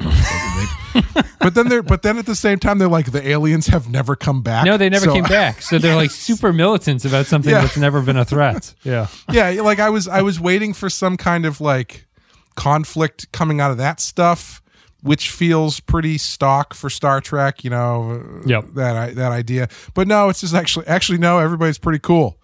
But 1.41 1.55
then 1.57 1.69
they're, 1.69 1.83
but 1.83 2.03
then 2.03 2.17
at 2.19 2.27
the 2.27 2.37
same 2.37 2.61
time, 2.61 2.79
they're 2.79 2.87
like, 2.89 3.11
"The 3.11 3.27
aliens 3.27 3.67
have 3.67 3.89
never 3.91 4.15
come 4.15 4.43
back." 4.43 4.65
no 4.65 4.77
they 4.77 4.89
never 4.89 5.07
So- 5.07 5.13
came 5.15 5.25
back 5.25 5.61
so 5.61 5.79
they're 5.79 5.97
like 5.97 6.13
super 6.13 6.53
militant 6.53 7.05
about 7.05 7.27
something 7.27 7.51
Yeah. 7.51 7.63
that's 7.63 7.77
never 7.77 8.01
been 8.03 8.17
a 8.17 8.25
threat 8.25 8.73
yeah 8.85 9.09
yeah 9.33 9.51
like 9.63 9.81
i 9.81 9.91
was 9.91 10.07
i 10.07 10.23
was 10.23 10.39
waiting 10.39 10.73
for 10.73 10.89
some 10.89 11.17
kind 11.17 11.45
of 11.45 11.61
like 11.61 12.07
conflict 12.55 13.31
coming 13.33 13.61
out 13.61 13.71
of 13.73 13.79
that 13.79 13.99
stuff 14.01 14.63
which 15.03 15.31
feels 15.31 15.81
pretty 15.81 16.19
stock 16.19 16.75
for 16.75 16.89
star 16.89 17.21
trek 17.21 17.65
you 17.65 17.71
know 17.71 18.23
Yep. 18.47 18.65
that 18.75 19.17
that 19.17 19.33
idea 19.33 19.69
but 19.95 20.07
no 20.07 20.29
it's 20.29 20.41
just 20.43 20.55
actually 20.55 20.87
actually 20.87 21.19
no 21.19 21.39
everybody's 21.41 21.79
pretty 21.79 21.99
cool 21.99 22.39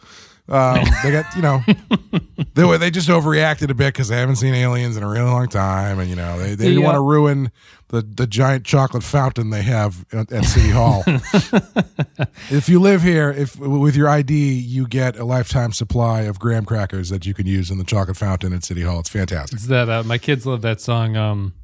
um, 0.48 0.84
they 1.02 1.10
got 1.10 1.34
you 1.36 1.42
know 1.42 1.60
they 2.54 2.64
were 2.64 2.78
they 2.78 2.90
just 2.90 3.08
overreacted 3.08 3.70
a 3.70 3.74
bit 3.74 3.92
because 3.92 4.08
they 4.08 4.16
haven't 4.16 4.36
seen 4.36 4.54
aliens 4.54 4.96
in 4.96 5.02
a 5.02 5.08
really 5.08 5.30
long 5.30 5.48
time 5.48 5.98
and 5.98 6.08
you 6.08 6.16
know 6.16 6.38
they, 6.38 6.54
they 6.54 6.68
didn't 6.68 6.82
want 6.82 6.96
to 6.96 7.02
ruin 7.02 7.50
the 7.88 8.02
the 8.02 8.26
giant 8.26 8.64
chocolate 8.64 9.02
fountain 9.02 9.50
they 9.50 9.62
have 9.62 10.04
at, 10.12 10.30
at 10.32 10.44
city 10.44 10.70
hall 10.70 11.02
if 12.50 12.68
you 12.68 12.80
live 12.80 13.02
here 13.02 13.30
if 13.30 13.58
with 13.58 13.96
your 13.96 14.08
id 14.08 14.32
you 14.32 14.86
get 14.86 15.16
a 15.16 15.24
lifetime 15.24 15.72
supply 15.72 16.22
of 16.22 16.38
graham 16.38 16.64
crackers 16.64 17.08
that 17.10 17.26
you 17.26 17.34
can 17.34 17.46
use 17.46 17.70
in 17.70 17.78
the 17.78 17.84
chocolate 17.84 18.16
fountain 18.16 18.52
at 18.52 18.64
city 18.64 18.82
hall 18.82 19.00
it's 19.00 19.08
fantastic 19.08 19.56
It's 19.58 19.66
that 19.68 19.88
uh, 19.88 20.02
my 20.02 20.18
kids 20.18 20.46
love 20.46 20.62
that 20.62 20.80
song. 20.80 21.16
Um, 21.16 21.54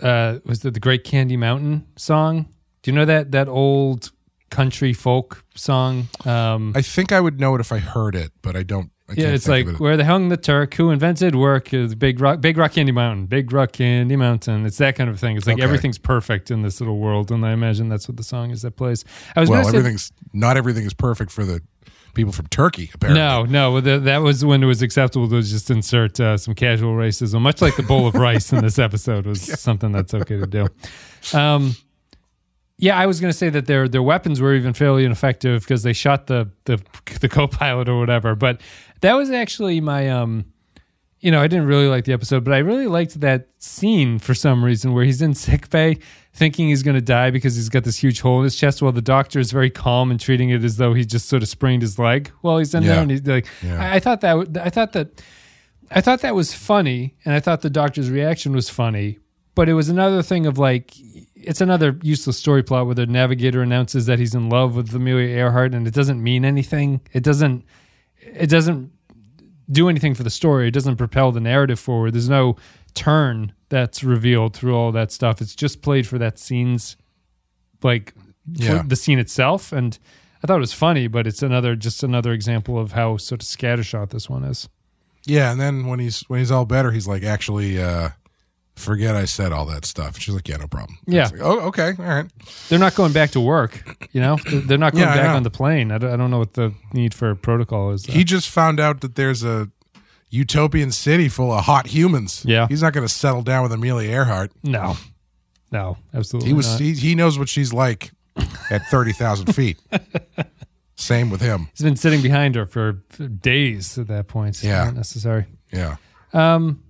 uh, 0.00 0.38
was 0.44 0.64
it 0.64 0.74
the 0.74 0.80
Great 0.80 1.04
Candy 1.04 1.36
Mountain 1.36 1.86
song? 1.96 2.46
Do 2.82 2.90
you 2.90 2.96
know 2.96 3.04
that 3.04 3.32
that 3.32 3.48
old 3.48 4.10
country 4.50 4.92
folk 4.92 5.44
song? 5.54 6.08
Um, 6.24 6.72
i 6.76 6.82
think 6.82 7.12
i 7.12 7.20
would 7.20 7.40
know 7.40 7.54
it 7.54 7.60
if 7.60 7.72
i 7.72 7.78
heard 7.78 8.14
it 8.14 8.32
but 8.42 8.56
i 8.56 8.62
don't 8.62 8.90
I 9.08 9.14
yeah, 9.14 9.24
can't 9.24 9.34
it's 9.34 9.48
like 9.48 9.66
it. 9.66 9.80
where 9.80 9.96
they 9.96 10.04
hung 10.04 10.28
the 10.28 10.36
Turk, 10.36 10.74
who 10.74 10.92
invented 10.92 11.34
work, 11.34 11.74
is 11.74 11.96
Big 11.96 12.20
Rock, 12.20 12.40
Big 12.40 12.56
Rock 12.56 12.74
Candy 12.74 12.92
Mountain, 12.92 13.26
Big 13.26 13.52
Rock 13.52 13.72
Candy 13.72 14.14
Mountain. 14.14 14.64
It's 14.66 14.78
that 14.78 14.94
kind 14.94 15.10
of 15.10 15.18
thing. 15.18 15.36
It's 15.36 15.48
like 15.48 15.54
Okay. 15.54 15.64
everything's 15.64 15.98
perfect 15.98 16.48
in 16.48 16.62
this 16.62 16.80
little 16.80 16.96
world, 16.96 17.32
and 17.32 17.44
I 17.44 17.50
imagine 17.50 17.88
that's 17.88 18.06
what 18.06 18.16
the 18.16 18.22
song 18.22 18.52
is 18.52 18.62
that 18.62 18.76
plays. 18.76 19.04
I 19.34 19.40
was 19.40 19.50
well 19.50 19.66
everything's 19.66 20.12
not 20.32 20.56
everything 20.56 20.84
is 20.84 20.94
perfect 20.94 21.32
for 21.32 21.44
the 21.44 21.60
people 22.14 22.32
from 22.32 22.46
turkey 22.46 22.88
apparently 22.94 23.20
No, 23.20 23.42
no, 23.46 23.80
the, 23.80 23.98
that 23.98 24.18
was 24.18 24.44
when 24.44 24.62
it 24.62 24.66
was 24.66 24.80
acceptable 24.80 25.28
to 25.28 25.42
just 25.42 25.70
insert 25.72 26.20
uh, 26.20 26.36
some 26.36 26.54
casual 26.54 26.94
racism, 26.94 27.40
much 27.40 27.60
like 27.60 27.74
the 27.74 27.82
bowl 27.82 28.06
of 28.06 28.14
rice 28.14 28.52
in 28.52 28.62
this 28.62 28.78
episode 28.78 29.26
was 29.26 29.42
something 29.60 29.90
that's 29.90 30.14
okay 30.14 30.36
to 30.38 30.46
do. 30.46 30.68
Um, 31.36 31.74
yeah, 32.80 32.98
I 32.98 33.06
was 33.06 33.20
going 33.20 33.30
to 33.32 33.36
say 33.36 33.48
that 33.50 33.66
their 33.66 33.88
their 33.88 34.02
weapons 34.02 34.40
were 34.40 34.54
even 34.54 34.72
fairly 34.72 35.04
ineffective 35.04 35.62
because 35.62 35.82
they 35.82 35.92
shot 35.92 36.26
the 36.26 36.50
the 36.64 36.82
the 37.20 37.28
co-pilot 37.28 37.88
or 37.88 37.98
whatever. 37.98 38.34
But 38.34 38.60
that 39.02 39.14
was 39.14 39.30
actually 39.30 39.80
my 39.80 40.08
um, 40.08 40.46
you 41.20 41.30
know, 41.30 41.40
I 41.42 41.46
didn't 41.48 41.66
really 41.66 41.86
like 41.88 42.04
the 42.06 42.12
episode, 42.14 42.44
but 42.44 42.54
I 42.54 42.58
really 42.58 42.86
liked 42.86 43.20
that 43.20 43.48
scene 43.58 44.18
for 44.18 44.32
some 44.34 44.64
reason 44.64 44.92
where 44.94 45.04
he's 45.04 45.20
in 45.20 45.34
sick 45.34 45.68
bay 45.68 45.98
thinking 46.32 46.68
he's 46.68 46.82
going 46.82 46.94
to 46.94 47.00
die 47.02 47.30
because 47.30 47.56
he's 47.56 47.68
got 47.68 47.84
this 47.84 47.98
huge 47.98 48.20
hole 48.20 48.38
in 48.38 48.44
his 48.44 48.56
chest 48.56 48.80
while 48.80 48.92
the 48.92 49.02
doctor 49.02 49.38
is 49.40 49.50
very 49.52 49.68
calm 49.68 50.10
and 50.10 50.18
treating 50.20 50.48
it 50.50 50.62
as 50.64 50.76
though 50.76 50.94
he 50.94 51.04
just 51.04 51.28
sort 51.28 51.42
of 51.42 51.48
sprained 51.48 51.82
his 51.82 51.98
leg 51.98 52.30
while 52.40 52.56
he's 52.58 52.72
in 52.74 52.82
Yeah. 52.84 52.88
there 52.92 53.02
and 53.02 53.10
he's 53.10 53.26
like 53.26 53.46
Yeah. 53.62 53.82
I, 53.82 53.96
I 53.96 54.00
thought 54.00 54.20
that 54.22 54.56
I 54.64 54.70
thought 54.70 54.92
that 54.92 55.22
I 55.90 56.00
thought 56.00 56.20
that 56.20 56.34
was 56.36 56.54
funny 56.54 57.16
and 57.24 57.34
I 57.34 57.40
thought 57.40 57.62
the 57.62 57.68
doctor's 57.70 58.08
reaction 58.10 58.52
was 58.52 58.70
funny, 58.70 59.18
but 59.56 59.68
it 59.68 59.74
was 59.74 59.88
another 59.88 60.22
thing 60.22 60.46
of 60.46 60.56
like 60.56 60.92
it's 61.42 61.60
another 61.60 61.98
useless 62.02 62.36
story 62.38 62.62
plot 62.62 62.86
where 62.86 62.94
the 62.94 63.06
navigator 63.06 63.62
announces 63.62 64.06
that 64.06 64.18
he's 64.18 64.34
in 64.34 64.48
love 64.48 64.76
with 64.76 64.94
Amelia 64.94 65.28
Earhart 65.28 65.74
and 65.74 65.86
it 65.86 65.94
doesn't 65.94 66.22
mean 66.22 66.44
anything. 66.44 67.00
It 67.12 67.22
doesn't 67.22 67.64
it 68.18 68.48
doesn't 68.50 68.92
do 69.70 69.88
anything 69.88 70.14
for 70.14 70.22
the 70.22 70.30
story. 70.30 70.68
It 70.68 70.72
doesn't 70.72 70.96
propel 70.96 71.32
the 71.32 71.40
narrative 71.40 71.78
forward. 71.80 72.12
There's 72.14 72.28
no 72.28 72.56
turn 72.94 73.52
that's 73.68 74.02
revealed 74.02 74.54
through 74.54 74.74
all 74.76 74.92
that 74.92 75.12
stuff. 75.12 75.40
It's 75.40 75.54
just 75.54 75.80
played 75.80 76.06
for 76.06 76.18
that 76.18 76.38
scene's 76.38 76.96
like 77.82 78.14
Yeah. 78.52 78.82
the 78.86 78.96
scene 78.96 79.18
itself. 79.18 79.72
And 79.72 79.98
I 80.42 80.46
thought 80.46 80.56
it 80.56 80.60
was 80.60 80.72
funny, 80.72 81.06
but 81.06 81.26
it's 81.26 81.42
another 81.42 81.76
just 81.76 82.02
another 82.02 82.32
example 82.32 82.78
of 82.78 82.92
how 82.92 83.16
sort 83.16 83.42
of 83.42 83.48
scattershot 83.48 84.10
this 84.10 84.28
one 84.28 84.44
is. 84.44 84.68
Yeah, 85.26 85.52
and 85.52 85.60
then 85.60 85.86
when 85.86 85.98
he's 86.00 86.20
when 86.28 86.38
he's 86.40 86.50
all 86.50 86.64
better, 86.64 86.90
he's 86.92 87.06
like 87.06 87.22
actually 87.22 87.80
uh, 87.80 88.10
forget 88.80 89.14
I 89.14 89.24
said 89.26 89.52
all 89.52 89.66
that 89.66 89.84
stuff. 89.84 90.18
She's 90.18 90.34
like, 90.34 90.48
yeah, 90.48 90.56
no 90.56 90.66
problem. 90.66 90.98
Yeah. 91.06 91.24
Like, 91.24 91.40
oh, 91.40 91.60
okay, 91.68 91.94
all 91.98 92.04
right. 92.04 92.26
They're 92.68 92.78
not 92.78 92.94
going 92.94 93.12
back 93.12 93.30
to 93.32 93.40
work. 93.40 93.82
You 94.12 94.20
know, 94.20 94.36
They're- 94.44 94.78
not 94.78 94.92
going 94.92 95.04
Yeah, 95.04 95.14
back 95.14 95.36
on 95.36 95.42
the 95.42 95.50
plane. 95.50 95.92
I 95.92 95.98
don't, 95.98 96.12
I 96.12 96.16
don't 96.16 96.30
know 96.30 96.38
what 96.38 96.54
the 96.54 96.72
need 96.92 97.14
for 97.14 97.34
protocol 97.34 97.92
is. 97.92 98.02
though. 98.04 98.12
He 98.12 98.24
just 98.24 98.48
found 98.48 98.80
out 98.80 99.00
that 99.02 99.14
there's 99.14 99.42
a 99.44 99.70
utopian 100.30 100.90
city 100.92 101.28
full 101.28 101.52
of 101.52 101.64
hot 101.64 101.88
humans. 101.88 102.44
Yeah. 102.46 102.66
he's 102.68 102.82
not 102.82 102.92
going 102.92 103.06
to 103.06 103.12
settle 103.12 103.42
down 103.42 103.62
with 103.64 103.72
Amelia 103.72 104.10
Earhart. 104.10 104.52
no, 104.62 104.96
no, 105.72 105.96
absolutely. 106.14 106.48
He 106.48 106.54
was 106.54 106.68
Not. 106.72 106.80
he, 106.80 106.92
he 106.94 107.14
knows 107.14 107.38
what 107.38 107.48
she's 107.48 107.72
like 107.72 108.10
at 108.70 108.82
thirty 108.90 109.12
thousand 109.12 109.52
feet. 109.54 109.78
Same 110.96 111.30
with 111.30 111.40
him. 111.40 111.68
He's 111.72 111.82
been 111.82 111.96
sitting 111.96 112.20
behind 112.22 112.54
her 112.56 112.66
for, 112.66 113.02
for 113.08 113.26
days 113.26 113.96
at 113.96 114.06
that 114.08 114.28
point. 114.28 114.62
Yeah. 114.62 114.84
not 114.86 114.94
necessary. 114.96 115.46
Yeah. 115.72 115.96
Um, 116.32 116.82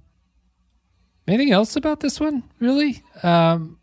anything 1.31 1.53
else 1.53 1.77
about 1.77 2.01
this 2.01 2.19
one? 2.21 2.43
Really? 2.59 3.03
Um, 3.23 3.79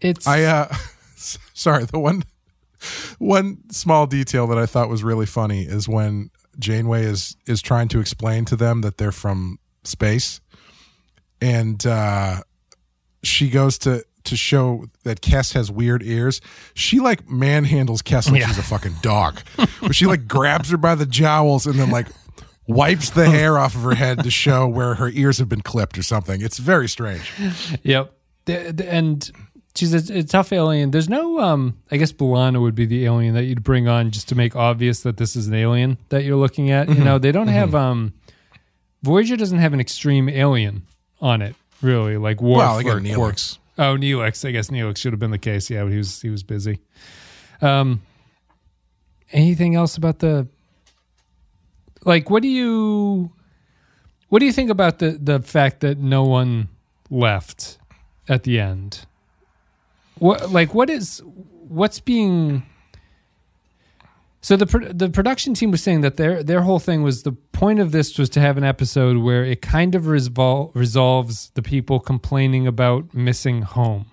it's 0.00 0.26
I 0.26 0.44
uh 0.44 0.74
sorry, 1.16 1.84
the 1.84 1.98
one 1.98 2.22
one 3.18 3.58
small 3.70 4.06
detail 4.06 4.46
that 4.46 4.58
I 4.58 4.66
thought 4.66 4.88
was 4.88 5.02
really 5.02 5.26
funny 5.26 5.62
is 5.62 5.88
when 5.88 6.30
Janeway 6.58 7.04
is 7.04 7.36
is 7.46 7.60
trying 7.60 7.88
to 7.88 8.00
explain 8.00 8.44
to 8.46 8.56
them 8.56 8.80
that 8.82 8.96
they're 8.98 9.12
from 9.12 9.58
space 9.84 10.40
and 11.40 11.84
uh 11.86 12.42
she 13.22 13.48
goes 13.50 13.78
to 13.78 14.04
to 14.24 14.36
show 14.36 14.84
that 15.04 15.22
Kes 15.22 15.54
has 15.54 15.70
weird 15.70 16.02
ears. 16.02 16.40
She 16.74 17.00
like 17.00 17.26
manhandles 17.26 18.02
Kes 18.02 18.30
like 18.30 18.40
Yeah. 18.40 18.46
she's 18.48 18.58
a 18.58 18.62
fucking 18.62 18.96
dog. 19.00 19.40
but 19.80 19.94
she 19.94 20.06
like 20.06 20.28
grabs 20.28 20.70
her 20.70 20.76
by 20.76 20.94
the 20.94 21.06
jowls 21.06 21.66
and 21.66 21.78
then 21.78 21.90
like 21.90 22.08
wipes 22.68 23.10
the 23.10 23.28
hair 23.28 23.58
off 23.58 23.74
of 23.74 23.82
her 23.82 23.96
head 23.96 24.22
to 24.22 24.30
show 24.30 24.68
where 24.68 24.94
her 24.94 25.08
ears 25.08 25.38
have 25.38 25.48
been 25.48 25.62
clipped 25.62 25.98
or 25.98 26.02
something. 26.04 26.40
It's 26.40 26.58
very 26.58 26.88
strange. 26.88 27.32
Yep. 27.82 28.12
And 28.46 29.30
she's 29.74 30.10
a, 30.10 30.18
a 30.18 30.22
tough 30.22 30.52
alien. 30.52 30.90
There's 30.92 31.08
no, 31.08 31.40
um, 31.40 31.78
I 31.90 31.96
guess 31.96 32.12
B'Elanna 32.12 32.60
would 32.60 32.74
be 32.74 32.86
the 32.86 33.04
alien 33.04 33.34
that 33.34 33.44
you'd 33.44 33.64
bring 33.64 33.88
on 33.88 34.10
just 34.10 34.28
to 34.28 34.34
make 34.34 34.54
obvious 34.54 35.00
that 35.00 35.16
this 35.16 35.34
is 35.34 35.48
an 35.48 35.54
alien 35.54 35.98
that 36.10 36.24
you're 36.24 36.36
looking 36.36 36.70
at. 36.70 36.86
Mm-hmm. 36.86 36.98
You 36.98 37.04
know, 37.04 37.18
they 37.18 37.32
don't 37.32 37.48
have, 37.48 37.74
um, 37.74 38.12
Voyager 39.02 39.36
doesn't 39.36 39.58
have 39.58 39.72
an 39.72 39.80
extreme 39.80 40.28
alien 40.28 40.82
on 41.20 41.40
it, 41.40 41.54
really. 41.80 42.16
Like 42.16 42.40
Worf 42.40 42.58
Well, 42.58 42.78
or 42.78 43.00
Neelix. 43.00 43.58
Oh, 43.78 43.96
Neelix. 43.96 44.44
I 44.44 44.50
guess 44.50 44.70
Neelix 44.70 44.98
should 44.98 45.12
have 45.12 45.20
been 45.20 45.30
the 45.30 45.38
case. 45.38 45.70
Yeah, 45.70 45.84
but 45.84 45.92
he 45.92 45.98
was 45.98 46.20
he 46.20 46.30
was 46.30 46.42
busy. 46.42 46.80
Um, 47.62 48.02
anything 49.30 49.76
else 49.76 49.96
about 49.96 50.18
the 50.18 50.48
like? 52.04 52.30
What 52.30 52.42
do 52.42 52.48
you 52.48 53.32
what 54.28 54.40
do 54.40 54.46
you 54.46 54.52
think 54.52 54.70
about 54.70 54.98
the 54.98 55.10
the 55.20 55.40
fact 55.40 55.80
that 55.80 55.98
no 55.98 56.24
one 56.24 56.68
left 57.10 57.78
at 58.28 58.42
the 58.42 58.60
end? 58.60 59.06
What 60.18 60.50
like 60.50 60.74
what 60.74 60.90
is 60.90 61.22
what's 61.68 62.00
being 62.00 62.62
so 64.40 64.56
the 64.56 64.92
the 64.94 65.10
production 65.10 65.54
team 65.54 65.70
was 65.70 65.82
saying 65.82 66.02
that 66.02 66.16
their 66.16 66.42
their 66.42 66.62
whole 66.62 66.78
thing 66.78 67.02
was 67.02 67.22
the 67.22 67.32
point 67.32 67.80
of 67.80 67.90
this 67.92 68.16
was 68.18 68.28
to 68.30 68.40
have 68.40 68.56
an 68.56 68.64
episode 68.64 69.18
where 69.18 69.44
it 69.44 69.60
kind 69.62 69.94
of 69.94 70.04
resol- 70.04 70.70
resolves 70.74 71.50
the 71.54 71.62
people 71.62 71.98
complaining 71.98 72.66
about 72.66 73.12
missing 73.12 73.62
home. 73.62 74.06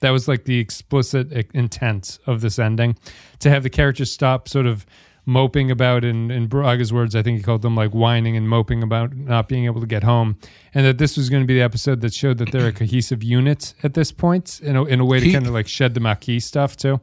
That 0.00 0.10
was 0.10 0.28
like 0.28 0.44
the 0.44 0.58
explicit 0.58 1.28
i- 1.34 1.44
intent 1.54 2.18
of 2.26 2.40
this 2.40 2.58
ending 2.58 2.96
to 3.40 3.50
have 3.50 3.62
the 3.62 3.70
characters 3.70 4.10
stop 4.12 4.48
sort 4.48 4.66
of 4.66 4.84
moping 5.28 5.70
about 5.70 6.04
in 6.04 6.30
in 6.30 6.46
Braga's 6.46 6.90
words 6.92 7.14
I 7.14 7.22
think 7.22 7.36
he 7.36 7.42
called 7.42 7.60
them 7.62 7.76
like 7.76 7.90
whining 7.92 8.34
and 8.36 8.48
moping 8.48 8.82
about 8.82 9.14
not 9.14 9.46
being 9.46 9.66
able 9.66 9.80
to 9.82 9.86
get 9.86 10.02
home 10.02 10.38
and 10.72 10.86
that 10.86 10.96
this 10.96 11.16
was 11.18 11.28
going 11.28 11.42
to 11.42 11.46
be 11.46 11.54
the 11.54 11.60
episode 11.62 12.00
that 12.00 12.14
showed 12.14 12.38
that 12.38 12.50
they're 12.50 12.68
a 12.68 12.72
cohesive 12.72 13.22
unit 13.22 13.74
at 13.82 13.92
this 13.92 14.10
point 14.10 14.58
in 14.62 14.74
a, 14.74 14.84
in 14.84 15.00
a 15.00 15.04
way 15.04 15.20
to 15.20 15.26
He- 15.26 15.32
kind 15.32 15.46
of 15.46 15.52
like 15.52 15.68
shed 15.68 15.92
the 15.94 16.00
Maquis 16.00 16.44
stuff 16.46 16.76
too. 16.78 17.00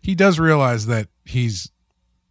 he 0.00 0.14
does 0.14 0.38
realize 0.38 0.86
that 0.86 1.08
he's 1.24 1.70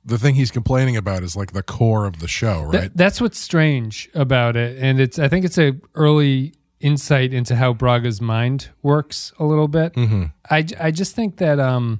the 0.05 0.17
thing 0.17 0.35
he's 0.35 0.51
complaining 0.51 0.95
about 0.95 1.21
is 1.23 1.35
like 1.35 1.51
the 1.51 1.61
core 1.61 2.05
of 2.05 2.19
the 2.19 2.27
show, 2.29 2.71
Th- 2.71 2.83
right? 2.83 2.91
that's 2.95 3.19
what's 3.19 3.37
strange 3.37 4.09
about 4.13 4.55
it, 4.55 4.77
and 4.81 5.01
it's 5.01 5.19
I 5.19 5.27
think 5.27 5.43
it's 5.43 5.57
a 5.57 5.73
early 5.95 6.53
insight 6.79 7.33
into 7.33 7.57
how 7.57 7.73
Braga's 7.73 8.21
mind 8.21 8.69
works 8.81 9.33
a 9.39 9.43
little 9.43 9.67
bit. 9.67 9.91
mm-hmm. 9.95 10.23
I 10.49 10.65
I 10.79 10.91
just 10.91 11.13
think 11.13 11.35
that 11.37 11.59
um, 11.59 11.99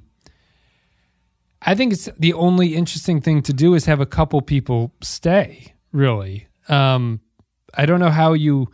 I 1.62 1.74
think 1.74 1.92
it's 1.92 2.08
the 2.18 2.32
only 2.34 2.74
interesting 2.76 3.20
thing 3.20 3.42
to 3.42 3.52
do 3.52 3.74
is 3.74 3.84
have 3.86 4.00
a 4.00 4.06
couple 4.06 4.40
people 4.42 4.92
stay. 5.02 5.74
Really, 5.92 6.46
um, 6.68 7.20
I 7.74 7.86
don't 7.86 8.00
know 8.00 8.10
how 8.10 8.32
you. 8.34 8.68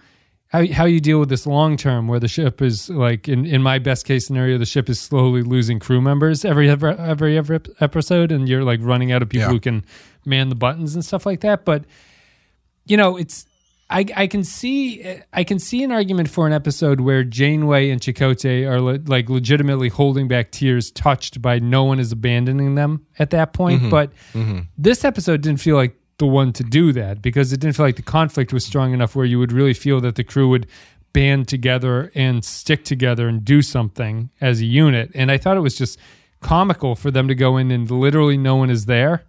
How, 0.48 0.64
how 0.72 0.84
you 0.84 1.00
deal 1.00 1.18
with 1.18 1.30
this 1.30 1.48
long 1.48 1.76
term 1.76 2.06
where 2.06 2.20
the 2.20 2.28
ship 2.28 2.62
is 2.62 2.88
like 2.88 3.28
in, 3.28 3.44
in 3.44 3.60
my 3.60 3.80
best 3.80 4.06
case 4.06 4.24
scenario 4.24 4.56
the 4.56 4.64
ship 4.64 4.88
is 4.88 5.00
slowly 5.00 5.42
losing 5.42 5.80
crew 5.80 6.00
members 6.00 6.44
every 6.44 6.70
every 6.70 6.92
every, 6.92 7.36
every 7.36 7.58
episode 7.80 8.30
and 8.30 8.48
you're 8.48 8.62
like 8.62 8.78
running 8.80 9.10
out 9.10 9.20
of 9.20 9.28
people 9.28 9.48
Yeah. 9.48 9.52
who 9.52 9.58
can 9.58 9.84
man 10.24 10.50
the 10.50 10.54
buttons 10.54 10.94
and 10.94 11.04
stuff 11.04 11.26
like 11.26 11.40
that 11.40 11.64
but 11.64 11.84
you 12.86 12.96
know 12.96 13.16
it's 13.16 13.46
I, 13.94 14.04
I 14.16 14.26
can 14.26 14.42
see 14.42 15.20
I 15.32 15.44
can 15.44 15.60
see 15.60 15.84
an 15.84 15.92
argument 15.92 16.28
for 16.28 16.48
an 16.48 16.52
episode 16.52 17.00
where 17.00 17.22
Janeway 17.22 17.90
and 17.90 18.00
Chakotay 18.00 18.68
are 18.68 18.80
le- 18.80 18.98
like 19.06 19.30
legitimately 19.30 19.88
holding 19.88 20.26
back 20.26 20.50
tears, 20.50 20.90
touched 20.90 21.40
by 21.40 21.60
no 21.60 21.84
one 21.84 22.00
is 22.00 22.10
abandoning 22.10 22.74
them 22.74 23.06
at 23.20 23.30
that 23.30 23.52
point. 23.52 23.82
Mm-hmm. 23.82 23.90
But 23.90 24.10
mm-hmm. 24.32 24.60
this 24.76 25.04
episode 25.04 25.42
didn't 25.42 25.60
feel 25.60 25.76
like 25.76 25.96
the 26.18 26.26
one 26.26 26.52
to 26.54 26.64
do 26.64 26.92
that 26.92 27.22
because 27.22 27.52
it 27.52 27.60
didn't 27.60 27.76
feel 27.76 27.86
like 27.86 27.94
the 27.94 28.02
conflict 28.02 28.52
was 28.52 28.64
strong 28.64 28.92
enough 28.92 29.14
where 29.14 29.26
you 29.26 29.38
would 29.38 29.52
really 29.52 29.74
feel 29.74 30.00
that 30.00 30.16
the 30.16 30.24
crew 30.24 30.48
would 30.48 30.66
band 31.12 31.46
together 31.46 32.10
and 32.16 32.44
stick 32.44 32.84
together 32.84 33.28
and 33.28 33.44
do 33.44 33.62
something 33.62 34.28
as 34.40 34.60
a 34.60 34.64
unit. 34.64 35.12
And 35.14 35.30
I 35.30 35.38
thought 35.38 35.56
it 35.56 35.60
was 35.60 35.76
just 35.76 36.00
comical 36.40 36.96
for 36.96 37.12
them 37.12 37.28
to 37.28 37.34
go 37.36 37.56
in 37.58 37.70
and 37.70 37.88
literally 37.88 38.38
no 38.38 38.56
one 38.56 38.70
is 38.70 38.86
there. 38.86 39.22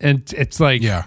And 0.00 0.22
it's 0.34 0.58
like 0.58 0.80
Yeah. 0.80 1.04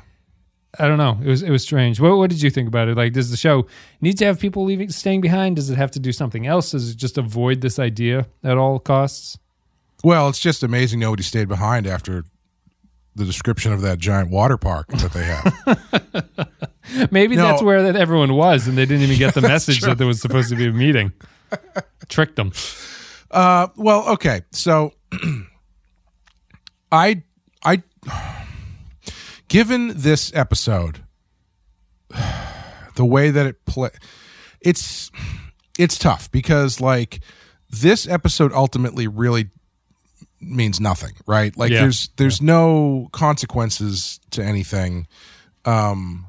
I 0.77 0.87
don't 0.87 0.97
know. 0.99 1.17
It 1.23 1.27
was 1.27 1.41
it 1.41 1.49
was 1.49 1.63
strange. 1.63 1.99
What 1.99 2.15
what 2.17 2.29
did 2.29 2.41
you 2.43 2.49
think 2.51 2.67
about 2.67 2.87
it? 2.89 2.95
Like, 2.97 3.13
does 3.13 3.31
the 3.31 3.37
show 3.37 3.65
need 4.01 4.17
to 4.19 4.25
have 4.25 4.39
people 4.39 4.63
leaving, 4.65 4.89
staying 4.91 5.21
behind? 5.21 5.55
Does 5.55 5.69
it 5.71 5.77
have 5.77 5.89
to 5.91 5.99
do 5.99 6.11
something 6.11 6.45
else? 6.45 6.71
Does 6.71 6.91
it 6.91 6.97
just 6.97 7.17
avoid 7.17 7.61
this 7.61 7.79
idea 7.79 8.27
at 8.43 8.57
all 8.57 8.77
costs? 8.79 9.37
Well, 10.03 10.29
it's 10.29 10.39
just 10.39 10.61
amazing 10.61 10.99
nobody 10.99 11.23
stayed 11.23 11.47
behind 11.47 11.87
after 11.87 12.23
the 13.15 13.25
description 13.25 13.73
of 13.73 13.81
that 13.81 13.97
giant 13.97 14.29
water 14.29 14.57
park 14.57 14.87
that 14.89 15.11
they 15.11 15.25
have. 15.25 17.11
Maybe 17.11 17.35
No. 17.35 17.43
that's 17.47 17.61
where 17.63 17.83
that 17.83 17.95
everyone 17.95 18.33
was, 18.35 18.67
and 18.67 18.77
they 18.77 18.85
didn't 18.85 19.03
even 19.03 19.17
get 19.17 19.33
the 19.33 19.41
message 19.55 19.79
true. 19.79 19.89
that 19.89 19.97
there 19.97 20.07
was 20.07 20.21
supposed 20.21 20.49
to 20.49 20.55
be 20.55 20.67
a 20.67 20.71
meeting. 20.71 21.11
Tricked 22.09 22.35
them. 22.35 22.53
uh, 23.31 23.67
well, 23.75 24.07
okay, 24.09 24.41
so 24.51 24.93
I, 26.91 27.23
I, 27.63 27.83
given 29.49 29.91
this 29.99 30.33
episode, 30.33 31.03
the 32.95 33.05
way 33.05 33.29
that 33.29 33.45
it 33.45 33.65
play, 33.65 33.89
it's 34.61 35.11
it's 35.77 35.97
tough 35.97 36.31
because 36.31 36.79
like 36.81 37.19
this 37.69 38.07
episode 38.07 38.51
ultimately 38.53 39.07
really 39.07 39.49
means 40.41 40.79
nothing, 40.79 41.11
right? 41.27 41.55
Like 41.57 41.71
Yeah. 41.71 41.81
there's 41.81 42.09
there's 42.17 42.41
no 42.41 43.09
consequences 43.11 44.19
to 44.31 44.43
anything. 44.43 45.07
Um 45.65 46.27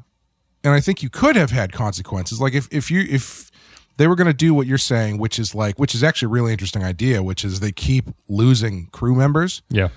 and 0.63 0.75
I 0.75 0.81
think 0.81 1.03
you 1.03 1.09
could 1.09 1.37
have 1.37 1.51
had 1.51 1.73
consequences. 1.73 2.41
Like 2.41 2.55
if 2.55 2.69
if 2.71 2.91
you 2.91 3.07
if 3.09 3.51
they 3.97 4.07
were 4.07 4.17
going 4.17 4.27
to 4.27 4.33
do 4.35 4.55
what 4.55 4.67
you're 4.67 4.79
saying, 4.79 5.19
which 5.19 5.39
is 5.39 5.55
like 5.55 5.79
which 5.79 5.95
is 5.95 6.03
actually 6.03 6.27
a 6.27 6.31
really 6.31 6.53
interesting 6.53 6.83
idea, 6.83 7.23
which 7.23 7.45
is 7.45 7.61
they 7.61 7.73
keep 7.73 8.07
losing 8.29 8.87
crew 8.87 9.15
members. 9.15 9.63
Yeah. 9.69 9.89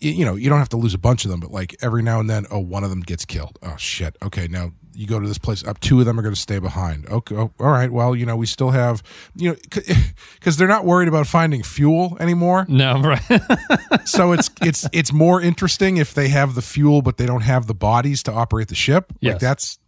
You 0.00 0.24
know, 0.24 0.36
you 0.36 0.48
don't 0.48 0.60
have 0.60 0.68
to 0.68 0.76
lose 0.76 0.94
a 0.94 0.98
bunch 0.98 1.24
of 1.24 1.30
them, 1.30 1.40
but 1.40 1.50
like 1.50 1.74
every 1.82 2.02
now 2.02 2.20
and 2.20 2.30
then, 2.30 2.46
oh, 2.52 2.60
one 2.60 2.84
of 2.84 2.90
them 2.90 3.00
gets 3.00 3.24
killed. 3.24 3.58
Oh 3.62 3.76
shit. 3.76 4.16
Okay, 4.22 4.46
now 4.46 4.70
you 4.94 5.08
go 5.08 5.18
to 5.18 5.26
this 5.26 5.38
place. 5.38 5.64
Up 5.64 5.80
two 5.80 5.98
of 5.98 6.06
them 6.06 6.18
are 6.18 6.22
going 6.22 6.34
to 6.34 6.40
stay 6.40 6.60
behind. 6.60 7.06
Okay, 7.08 7.34
oh, 7.34 7.52
all 7.58 7.70
right. 7.70 7.90
Well, 7.90 8.14
you 8.14 8.24
know, 8.24 8.36
we 8.36 8.46
still 8.46 8.70
have 8.70 9.02
you 9.34 9.50
know 9.50 9.56
because 10.34 10.56
they're 10.56 10.68
not 10.68 10.84
worried 10.84 11.08
about 11.08 11.26
finding 11.26 11.64
fuel 11.64 12.16
anymore. 12.20 12.64
No, 12.68 13.00
right. 13.02 13.22
so 14.04 14.30
it's 14.30 14.50
it's 14.62 14.86
it's 14.92 15.12
more 15.12 15.40
interesting 15.40 15.96
if 15.96 16.14
they 16.14 16.28
have 16.28 16.54
the 16.54 16.62
fuel 16.62 17.02
but 17.02 17.16
they 17.16 17.26
don't 17.26 17.42
have 17.42 17.66
the 17.66 17.74
bodies 17.74 18.22
to 18.24 18.32
operate 18.32 18.68
the 18.68 18.76
ship. 18.76 19.12
Yes. 19.20 19.34
Like 19.34 19.40
that's 19.40 19.78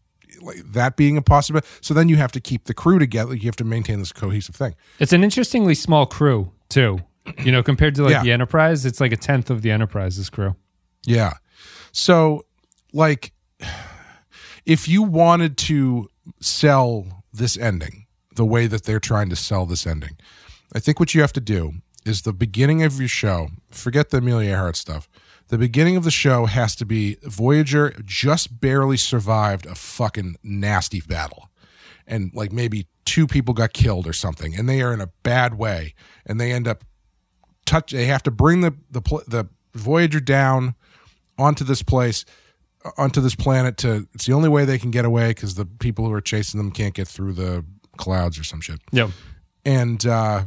like 0.43 0.73
that 0.73 0.97
being 0.97 1.17
a 1.17 1.23
possibility. 1.23 1.69
So 1.81 1.95
then 1.95 2.09
you 2.09 2.17
have 2.17 2.33
to 2.33 2.41
keep 2.41 2.65
the 2.65 2.75
crew 2.75 2.99
together. 2.99 3.35
You 3.35 3.47
have 3.47 3.57
to 3.57 3.65
maintain 3.65 3.99
this 3.99 4.13
cohesive 4.13 4.55
thing. 4.55 4.75
it's 4.99 5.13
an 5.13 5.23
interestingly 5.23 5.75
small 5.75 6.07
crew 6.07 6.51
too. 6.69 7.01
You 7.39 7.53
know, 7.53 7.63
compared 7.63 7.95
to 7.97 8.03
like 8.05 8.13
Yeah. 8.13 8.23
the 8.23 8.33
Enterprise, 8.33 8.85
it's 8.87 9.01
like 9.01 9.13
a 9.13 9.17
tenth 9.17 9.51
of 9.51 9.63
the 9.63 9.71
Enterprise's 9.71 10.31
crew. 10.31 10.55
Yeah. 11.07 11.35
So 11.93 12.45
like 12.93 13.33
if 14.67 14.89
you 14.89 15.03
wanted 15.03 15.57
to 15.57 16.09
sell 16.41 17.07
this 17.33 17.57
ending 17.57 18.07
the 18.35 18.45
way 18.45 18.67
that 18.67 18.85
they're 18.85 19.01
trying 19.01 19.29
to 19.31 19.37
sell 19.37 19.67
this 19.67 19.87
ending, 19.87 20.17
I 20.75 20.79
think 20.81 21.01
what 21.01 21.15
you 21.15 21.21
have 21.21 21.33
to 21.35 21.41
do 21.41 21.75
is 22.05 22.23
the 22.23 22.33
beginning 22.33 22.83
of 22.83 22.99
your 22.99 23.09
show, 23.09 23.49
forget 23.71 24.11
the 24.11 24.19
Amelia 24.19 24.51
Earhart 24.51 24.77
stuff. 24.77 25.09
The 25.49 25.59
beginning 25.59 25.97
of 25.97 26.05
the 26.05 26.11
show 26.13 26.47
has 26.47 26.77
to 26.77 26.87
be 26.87 27.17
Voyager 27.25 27.93
just 28.05 28.61
barely 28.61 28.97
survived 28.97 29.67
a 29.67 29.75
fucking 29.75 30.37
nasty 30.43 31.01
battle. 31.01 31.49
and 32.07 32.33
like 32.35 32.51
maybe 32.51 32.87
two 33.05 33.25
people 33.27 33.55
got 33.55 33.73
killed 33.73 34.05
or 34.07 34.13
something, 34.13 34.53
and 34.57 34.69
they 34.69 34.83
are 34.83 34.93
in 34.93 35.01
a 35.01 35.07
bad 35.23 35.55
way, 35.55 35.95
and 36.27 36.41
they 36.41 36.51
end 36.51 36.67
up 36.67 36.83
touch. 37.71 37.93
They 37.93 38.07
have 38.07 38.23
to 38.25 38.31
bring 38.31 38.61
the 38.61 38.73
the 38.91 39.01
the 39.29 39.49
Voyager 39.75 40.21
down 40.21 40.75
onto 41.39 41.65
this 41.65 41.83
place, 41.83 42.25
uh, 42.85 42.91
onto 42.99 43.21
this 43.21 43.35
planet. 43.37 43.77
To 43.79 44.07
it's 44.15 44.27
the 44.27 44.33
only 44.33 44.49
way 44.49 44.65
they 44.65 44.79
can 44.79 44.91
get 44.91 45.05
away 45.05 45.29
because 45.29 45.55
the 45.55 45.65
people 45.67 46.05
who 46.07 46.13
are 46.13 46.21
chasing 46.21 46.59
them 46.59 46.71
can't 46.73 46.95
get 46.95 47.09
through 47.09 47.35
the 47.35 47.65
clouds 47.97 48.39
or 48.39 48.45
some 48.45 48.61
shit 48.63 48.81
Yep. 48.93 49.11
and 49.65 50.07
uh, 50.07 50.47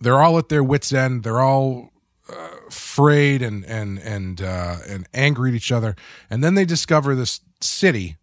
they're 0.00 0.20
all 0.20 0.38
at 0.38 0.48
their 0.48 0.62
wits' 0.64 0.92
end. 0.92 1.22
They're 1.22 1.40
all 1.40 1.90
uh, 2.28 2.48
afraid 2.68 3.42
and 3.42 3.64
and 3.64 3.98
and 3.98 4.40
uh, 4.42 4.76
and 4.88 5.06
angry 5.14 5.50
at 5.50 5.54
each 5.54 5.72
other. 5.72 5.94
And 6.28 6.42
then 6.42 6.54
they 6.54 6.64
discover 6.64 7.14
this 7.14 7.40
city, 7.60 8.16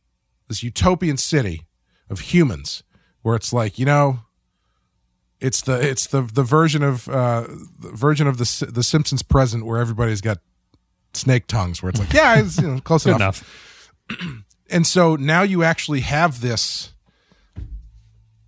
this 0.47 0.63
utopian 0.63 1.17
city 1.17 1.61
of 2.09 2.19
humans, 2.33 2.83
where 3.21 3.35
it's 3.35 3.53
like 3.53 3.79
you 3.79 3.85
know, 3.85 4.19
it's 5.39 5.61
the 5.61 5.79
it's 5.79 6.07
the 6.07 6.21
the 6.21 6.43
version 6.43 6.83
of 6.83 7.07
uh, 7.09 7.47
the 7.79 7.91
version 7.91 8.27
of 8.27 8.37
the 8.37 8.65
the 8.71 8.83
Simpsons 8.83 9.23
present 9.23 9.65
where 9.65 9.79
everybody's 9.79 10.21
got 10.21 10.39
snake 11.13 11.47
tongues, 11.47 11.81
where 11.81 11.89
it's 11.89 11.99
like 11.99 12.13
yeah, 12.13 12.39
it's 12.39 12.59
you 12.61 12.67
know, 12.67 12.79
close 12.81 13.05
enough 13.05 13.19
enough. 14.09 14.43
and 14.69 14.85
so 14.85 15.15
now 15.15 15.41
you 15.41 15.63
actually 15.63 16.01
have 16.01 16.41
this 16.41 16.93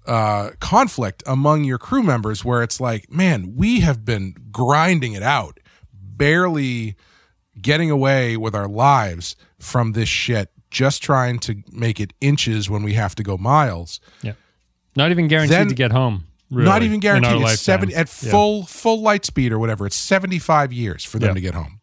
uh, 0.05 0.51
conflict 0.59 1.23
among 1.25 1.63
your 1.63 1.77
crew 1.77 2.03
members 2.03 2.43
where 2.43 2.63
it's 2.63 2.79
like, 2.79 3.11
man, 3.11 3.53
we 3.55 3.81
have 3.81 4.03
been 4.03 4.35
grinding 4.51 5.13
it 5.13 5.23
out, 5.23 5.59
barely 5.93 6.95
getting 7.61 7.91
away 7.91 8.35
with 8.37 8.55
our 8.55 8.67
lives 8.67 9.35
from 9.59 9.91
this 9.91 10.09
shit, 10.09 10.49
just 10.69 11.03
trying 11.03 11.37
to 11.39 11.61
make 11.71 11.99
it 11.99 12.13
inches 12.19 12.69
when 12.69 12.83
we 12.83 12.93
have 12.93 13.13
to 13.15 13.23
go 13.23 13.37
miles. 13.37 13.99
Yeah. 14.21 14.33
Not 14.95 15.11
even 15.11 15.27
guaranteed 15.27 15.57
Then- 15.57 15.67
to 15.69 15.75
get 15.75 15.91
home. 15.91 16.27
Really, 16.51 16.65
Not 16.69 16.83
even 16.83 16.99
guaranteed. 16.99 17.31
It's 17.33 17.41
lifetime. 17.41 17.57
seven 17.57 17.89
at 17.91 17.97
Yeah. 18.21 18.31
full 18.31 18.63
full 18.65 19.01
light 19.01 19.25
speed 19.25 19.51
or 19.51 19.57
whatever. 19.59 19.85
It's 19.87 19.95
seventy 19.95 20.37
five 20.39 20.71
years 20.71 21.03
for 21.03 21.17
them 21.17 21.29
Yeah. 21.29 21.33
to 21.35 21.41
get 21.41 21.53
home. 21.55 21.79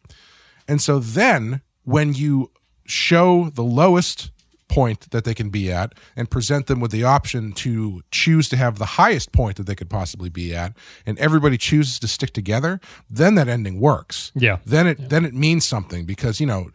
And 0.67 0.81
so 0.81 0.99
then 0.99 1.61
when 1.83 2.13
you 2.13 2.51
show 2.85 3.49
the 3.53 3.63
lowest 3.63 4.31
point 4.67 5.09
that 5.09 5.23
they 5.23 5.33
can 5.33 5.49
be 5.49 5.71
at 5.71 5.93
and 6.15 6.29
present 6.29 6.67
them 6.67 6.79
with 6.79 6.91
the 6.91 7.03
option 7.03 7.51
to 7.51 8.01
choose 8.11 8.47
to 8.49 8.55
have 8.55 8.77
the 8.77 8.85
highest 8.85 9.31
point 9.31 9.57
that 9.57 9.65
they 9.65 9.73
could 9.73 9.89
possibly 9.89 10.29
be 10.29 10.53
at 10.55 10.73
and 11.07 11.17
everybody 11.17 11.57
chooses 11.57 11.97
to 11.97 12.07
stick 12.07 12.31
together 12.33 12.79
then 13.09 13.33
that 13.33 13.47
ending 13.47 13.79
works 13.79 14.31
Yeah. 14.35 14.57
then 14.67 14.85
it 14.85 15.09
then 15.09 15.25
it 15.25 15.33
means 15.33 15.65
something 15.67 16.05
because 16.05 16.39
you 16.39 16.45
know 16.45 16.69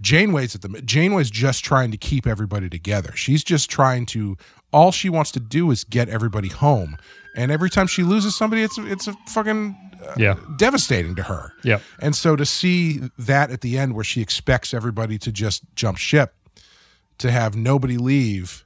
Janeway's 0.00 0.54
at 0.54 0.62
the 0.62 0.68
Janeway's 0.82 1.30
just 1.30 1.64
trying 1.64 1.90
to 1.90 1.96
keep 1.96 2.24
everybody 2.26 2.68
together. 2.68 3.12
She's 3.16 3.42
just 3.42 3.68
trying 3.68 4.06
to 4.06 4.36
all 4.72 4.92
she 4.92 5.08
wants 5.08 5.32
to 5.32 5.40
do 5.40 5.70
is 5.72 5.82
get 5.82 6.08
everybody 6.08 6.48
home. 6.48 6.96
And 7.38 7.52
every 7.52 7.70
time 7.70 7.86
she 7.86 8.02
loses 8.02 8.36
somebody, 8.36 8.62
it's 8.62 8.76
it's 8.78 9.06
a 9.06 9.14
fucking 9.28 9.76
uh, 10.04 10.12
Yeah. 10.16 10.34
devastating 10.58 11.14
to 11.16 11.22
her. 11.22 11.52
Yep. 11.62 11.82
And 12.00 12.14
so 12.16 12.34
to 12.36 12.44
see 12.44 13.00
that 13.18 13.50
at 13.50 13.60
the 13.60 13.78
end 13.78 13.94
where 13.94 14.04
she 14.04 14.20
expects 14.20 14.74
everybody 14.74 15.18
to 15.18 15.30
just 15.32 15.62
jump 15.74 15.98
ship, 15.98 16.34
to 17.18 17.30
have 17.30 17.54
nobody 17.56 17.96
leave, 17.96 18.64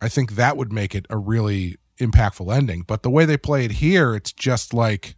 I 0.00 0.08
think 0.08 0.32
that 0.36 0.56
would 0.56 0.72
make 0.72 0.94
it 0.94 1.06
a 1.10 1.18
really 1.18 1.76
impactful 1.98 2.54
ending. 2.54 2.82
But 2.86 3.02
the 3.02 3.10
way 3.10 3.24
they 3.24 3.36
play 3.36 3.64
it 3.64 3.72
here, 3.72 4.14
it's 4.14 4.32
just 4.32 4.72
like 4.72 5.16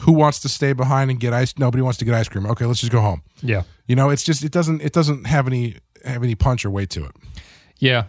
who 0.00 0.12
wants 0.12 0.40
to 0.40 0.48
stay 0.48 0.72
behind 0.72 1.10
and 1.10 1.20
get 1.20 1.34
ice? 1.34 1.58
Nobody 1.58 1.82
wants 1.82 1.98
to 1.98 2.04
get 2.06 2.14
ice 2.14 2.28
cream. 2.28 2.46
Okay, 2.46 2.64
let's 2.64 2.80
just 2.80 2.92
go 2.92 3.00
home. 3.02 3.22
Yeah. 3.42 3.62
You 3.86 3.94
know, 3.96 4.08
it's 4.08 4.22
just 4.24 4.42
it 4.42 4.52
doesn't 4.52 4.80
it 4.80 4.92
doesn't 4.94 5.26
have 5.26 5.46
any 5.46 5.76
have 6.04 6.22
any 6.22 6.34
punch 6.34 6.64
or 6.64 6.70
weight 6.70 6.88
to 6.90 7.04
it. 7.04 7.12
Yeah, 7.78 8.04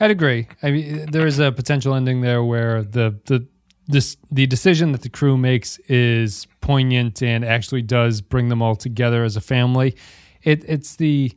I'd 0.00 0.10
agree. 0.10 0.48
I 0.62 0.70
mean, 0.70 1.10
there 1.10 1.26
is 1.26 1.38
a 1.38 1.52
potential 1.52 1.94
ending 1.94 2.22
there 2.22 2.42
where 2.42 2.82
the 2.82 3.20
the 3.26 3.46
this 3.86 4.16
the 4.30 4.46
decision 4.46 4.92
that 4.92 5.02
the 5.02 5.10
crew 5.10 5.36
makes 5.36 5.78
is 5.88 6.46
poignant 6.60 7.22
and 7.22 7.44
actually 7.44 7.82
does 7.82 8.20
bring 8.20 8.48
them 8.48 8.62
all 8.62 8.76
together 8.76 9.24
as 9.24 9.36
a 9.36 9.40
family. 9.40 9.94
It 10.42 10.64
it's 10.66 10.96
the 10.96 11.32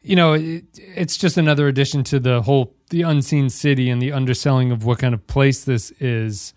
you 0.00 0.16
know 0.16 0.32
it, 0.32 0.64
it's 0.78 1.18
just 1.18 1.36
another 1.36 1.68
addition 1.68 2.02
to 2.04 2.18
the 2.18 2.42
whole 2.42 2.74
the 2.90 3.02
unseen 3.02 3.50
city 3.50 3.90
and 3.90 4.00
the 4.00 4.12
underselling 4.12 4.72
of 4.72 4.84
what 4.84 4.98
kind 4.98 5.14
of 5.14 5.26
place 5.26 5.64
this 5.64 5.90
is 6.00 6.54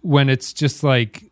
when 0.00 0.30
it's 0.30 0.52
just 0.54 0.82
like 0.82 1.29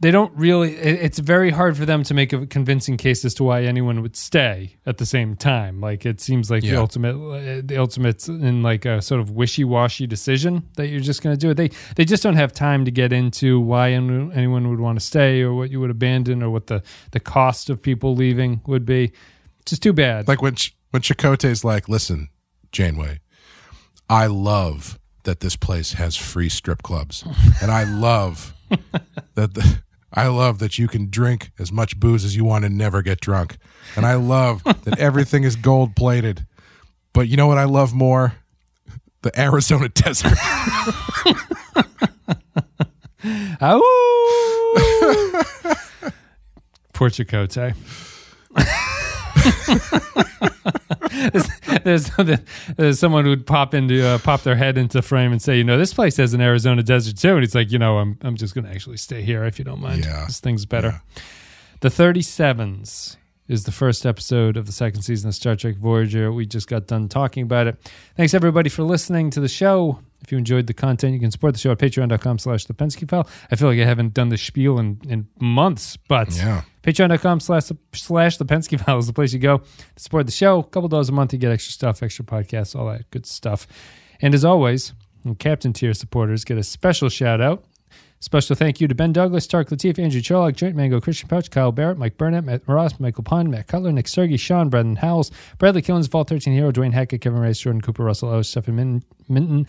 they 0.00 0.10
don't 0.10 0.32
really 0.36 0.76
it, 0.76 1.02
it's 1.02 1.18
very 1.18 1.50
hard 1.50 1.76
for 1.76 1.84
them 1.84 2.02
to 2.04 2.14
make 2.14 2.32
a 2.32 2.46
convincing 2.46 2.96
case 2.96 3.24
as 3.24 3.34
to 3.34 3.44
why 3.44 3.62
anyone 3.62 4.00
would 4.02 4.16
stay 4.16 4.76
at 4.86 4.98
the 4.98 5.06
same 5.06 5.36
time. 5.36 5.80
Like 5.80 6.06
it 6.06 6.20
seems 6.20 6.50
like 6.50 6.62
the 6.62 6.76
ultimate 6.76 7.66
the 7.66 7.78
ultimate's 7.78 8.28
in 8.28 8.62
like 8.62 8.84
a 8.84 9.02
sort 9.02 9.20
of 9.20 9.30
wishy-washy 9.30 10.06
decision 10.06 10.68
that 10.76 10.88
you're 10.88 11.00
just 11.00 11.22
going 11.22 11.36
to 11.36 11.40
do 11.40 11.50
it. 11.50 11.54
They 11.54 11.70
they 11.96 12.04
just 12.04 12.22
don't 12.22 12.36
have 12.36 12.52
time 12.52 12.84
to 12.84 12.90
get 12.90 13.12
into 13.12 13.60
why 13.60 13.90
anyone 13.90 14.70
would 14.70 14.80
want 14.80 14.98
to 14.98 15.04
stay 15.04 15.42
or 15.42 15.54
what 15.54 15.70
you 15.70 15.80
would 15.80 15.90
abandon 15.90 16.42
or 16.42 16.50
what 16.50 16.68
the 16.68 16.82
the 17.10 17.20
cost 17.20 17.70
of 17.70 17.82
people 17.82 18.14
leaving 18.14 18.60
would 18.66 18.84
be. 18.84 19.12
It's 19.60 19.70
just 19.70 19.82
too 19.82 19.92
bad. 19.92 20.28
Like 20.28 20.42
when 20.42 20.54
when 20.90 21.02
Chakotay's 21.02 21.64
like, 21.64 21.88
"Listen, 21.88 22.28
Janeway, 22.72 23.20
I 24.08 24.26
love 24.26 24.98
that 25.24 25.40
this 25.40 25.56
place 25.56 25.94
has 25.94 26.16
free 26.16 26.48
strip 26.48 26.82
clubs, 26.82 27.24
and 27.60 27.70
I 27.70 27.84
love 27.84 28.54
that 29.34 29.54
the, 29.54 29.82
I 30.12 30.28
love 30.28 30.58
that 30.60 30.78
you 30.78 30.88
can 30.88 31.10
drink 31.10 31.50
as 31.58 31.70
much 31.70 31.98
booze 32.00 32.24
as 32.24 32.34
you 32.34 32.44
want 32.44 32.64
and 32.64 32.78
never 32.78 33.02
get 33.02 33.20
drunk, 33.20 33.58
and 33.96 34.06
I 34.06 34.14
love 34.14 34.64
that 34.84 34.98
everything 34.98 35.44
is 35.44 35.56
gold 35.56 35.94
plated. 35.96 36.46
But 37.12 37.28
you 37.28 37.36
know 37.36 37.46
what 37.46 37.58
I 37.58 37.64
love 37.64 37.92
more? 37.92 38.34
The 39.22 39.38
Arizona 39.38 39.88
desert. 39.88 40.38
Ow! 43.60 43.82
There's, 51.08 51.48
there's, 51.84 52.40
there's 52.76 52.98
someone 52.98 53.24
who'd 53.24 53.46
pop 53.46 53.74
into 53.74 54.06
uh, 54.06 54.18
pop 54.18 54.42
their 54.42 54.56
head 54.56 54.78
into 54.78 55.02
frame 55.02 55.32
and 55.32 55.40
say, 55.40 55.56
you 55.58 55.64
know, 55.64 55.78
this 55.78 55.94
place 55.94 56.16
has 56.16 56.34
an 56.34 56.40
Arizona 56.40 56.82
desert 56.82 57.16
too, 57.16 57.32
and 57.34 57.40
he's 57.40 57.54
like, 57.54 57.70
you 57.70 57.78
know, 57.78 57.98
I'm 57.98 58.18
I'm 58.22 58.36
just 58.36 58.54
going 58.54 58.64
to 58.64 58.70
actually 58.70 58.96
stay 58.96 59.22
here 59.22 59.44
if 59.44 59.58
you 59.58 59.64
don't 59.64 59.80
mind. 59.80 60.04
Yeah. 60.04 60.24
This 60.26 60.40
thing's 60.40 60.66
better. 60.66 61.02
The 61.80 61.88
37s 61.88 63.16
is 63.48 63.64
the 63.64 63.72
first 63.72 64.04
episode 64.06 64.56
of 64.56 64.66
the 64.66 64.72
second 64.72 65.02
season 65.02 65.28
of 65.28 65.34
Star 65.34 65.56
Trek 65.56 65.76
Voyager. 65.76 66.30
We 66.32 66.46
just 66.46 66.68
got 66.68 66.86
done 66.86 67.08
talking 67.08 67.42
about 67.42 67.66
it. 67.66 67.76
Thanks 68.16 68.34
everybody 68.34 68.68
for 68.68 68.82
listening 68.82 69.30
to 69.30 69.40
the 69.40 69.48
show. 69.48 70.00
If 70.22 70.30
you 70.32 70.38
enjoyed 70.38 70.66
the 70.66 70.74
content, 70.74 71.14
you 71.14 71.20
can 71.20 71.30
support 71.30 71.54
the 71.54 71.60
show 71.60 71.70
at 71.70 71.78
patreon.com 71.78 72.38
slash 72.40 72.64
the 72.66 72.74
Penske 72.74 73.08
file. 73.08 73.26
I 73.50 73.56
feel 73.56 73.68
like 73.68 73.78
I 73.80 73.84
haven't 73.84 74.14
done 74.14 74.28
the 74.28 74.36
spiel 74.36 74.78
in, 74.78 75.00
in 75.08 75.28
months, 75.40 75.96
but 75.96 76.36
Yeah. 76.36 76.62
patreon.com 76.82 77.40
slash 77.40 77.70
slash 77.94 78.36
the 78.36 78.44
Penske 78.44 78.78
file 78.84 78.98
is 78.98 79.06
the 79.06 79.12
place 79.12 79.32
you 79.32 79.38
go 79.38 79.58
to 79.58 79.64
support 79.96 80.26
the 80.26 80.32
show. 80.32 80.58
A 80.58 80.64
couple 80.64 80.88
dollars 80.88 81.08
a 81.08 81.12
month, 81.12 81.32
you 81.32 81.38
get 81.38 81.52
extra 81.52 81.72
stuff, 81.72 82.02
extra 82.02 82.24
podcasts, 82.24 82.74
all 82.78 82.86
that 82.90 83.08
good 83.10 83.26
stuff. 83.26 83.66
And 84.20 84.34
as 84.34 84.44
always, 84.44 84.92
Captain 85.38 85.72
Tier 85.72 85.94
supporters 85.94 86.44
get 86.44 86.58
a 86.58 86.62
special 86.64 87.08
shout 87.08 87.40
out. 87.40 87.64
Special 88.20 88.56
thank 88.56 88.80
you 88.80 88.88
to 88.88 88.94
Ben 88.96 89.12
Douglas, 89.12 89.46
Tark 89.46 89.68
Latif, 89.68 89.96
Andrew 89.98 90.20
Charlock, 90.20 90.56
Joint 90.56 90.74
Mango, 90.74 91.00
Christian 91.00 91.28
Pouch, 91.28 91.50
Kyle 91.50 91.70
Barrett, 91.70 91.98
Mike 91.98 92.18
Burnett, 92.18 92.44
Matt 92.44 92.62
Ross, 92.66 92.98
Michael 92.98 93.22
Pond, 93.22 93.48
Matt 93.48 93.68
Cutler, 93.68 93.92
Nick 93.92 94.08
Sergey, 94.08 94.36
Sean, 94.36 94.68
Brendan 94.68 94.96
Howells, 94.96 95.30
Bradley 95.58 95.82
Killens, 95.82 96.08
Vault 96.10 96.28
13 96.28 96.52
Hero, 96.52 96.72
Dwayne 96.72 96.92
Hackett, 96.92 97.20
Kevin 97.20 97.38
Rice, 97.38 97.60
Jordan 97.60 97.80
Cooper, 97.80 98.02
Russell 98.02 98.30
O, 98.30 98.42
Stephen 98.42 98.74
Min- 98.74 99.02
Minton, 99.28 99.66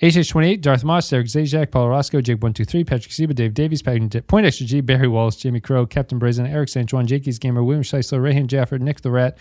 HH28, 0.00 0.60
Darth 0.60 0.84
Moss, 0.84 1.10
Derek 1.10 1.26
Zajac, 1.26 1.72
Paul 1.72 1.88
Roscoe, 1.88 2.20
Jake123, 2.20 2.86
Patrick 2.86 3.12
Seba, 3.12 3.34
Dave 3.34 3.52
Davies, 3.52 3.82
Point 3.82 4.46
Extra 4.46 4.64
G, 4.64 4.80
Barry 4.80 5.08
Wallace, 5.08 5.34
Jamie 5.34 5.58
Crow, 5.58 5.84
Captain 5.84 6.20
Brazen, 6.20 6.46
Eric 6.46 6.68
St. 6.68 6.92
Juan, 6.92 7.04
Jakey's 7.08 7.40
Gamer, 7.40 7.64
William 7.64 7.82
Scheisler, 7.82 8.20
Rayhan 8.20 8.46
Jafford, 8.46 8.80
Nick 8.80 9.00
the 9.00 9.10
Rat, 9.10 9.36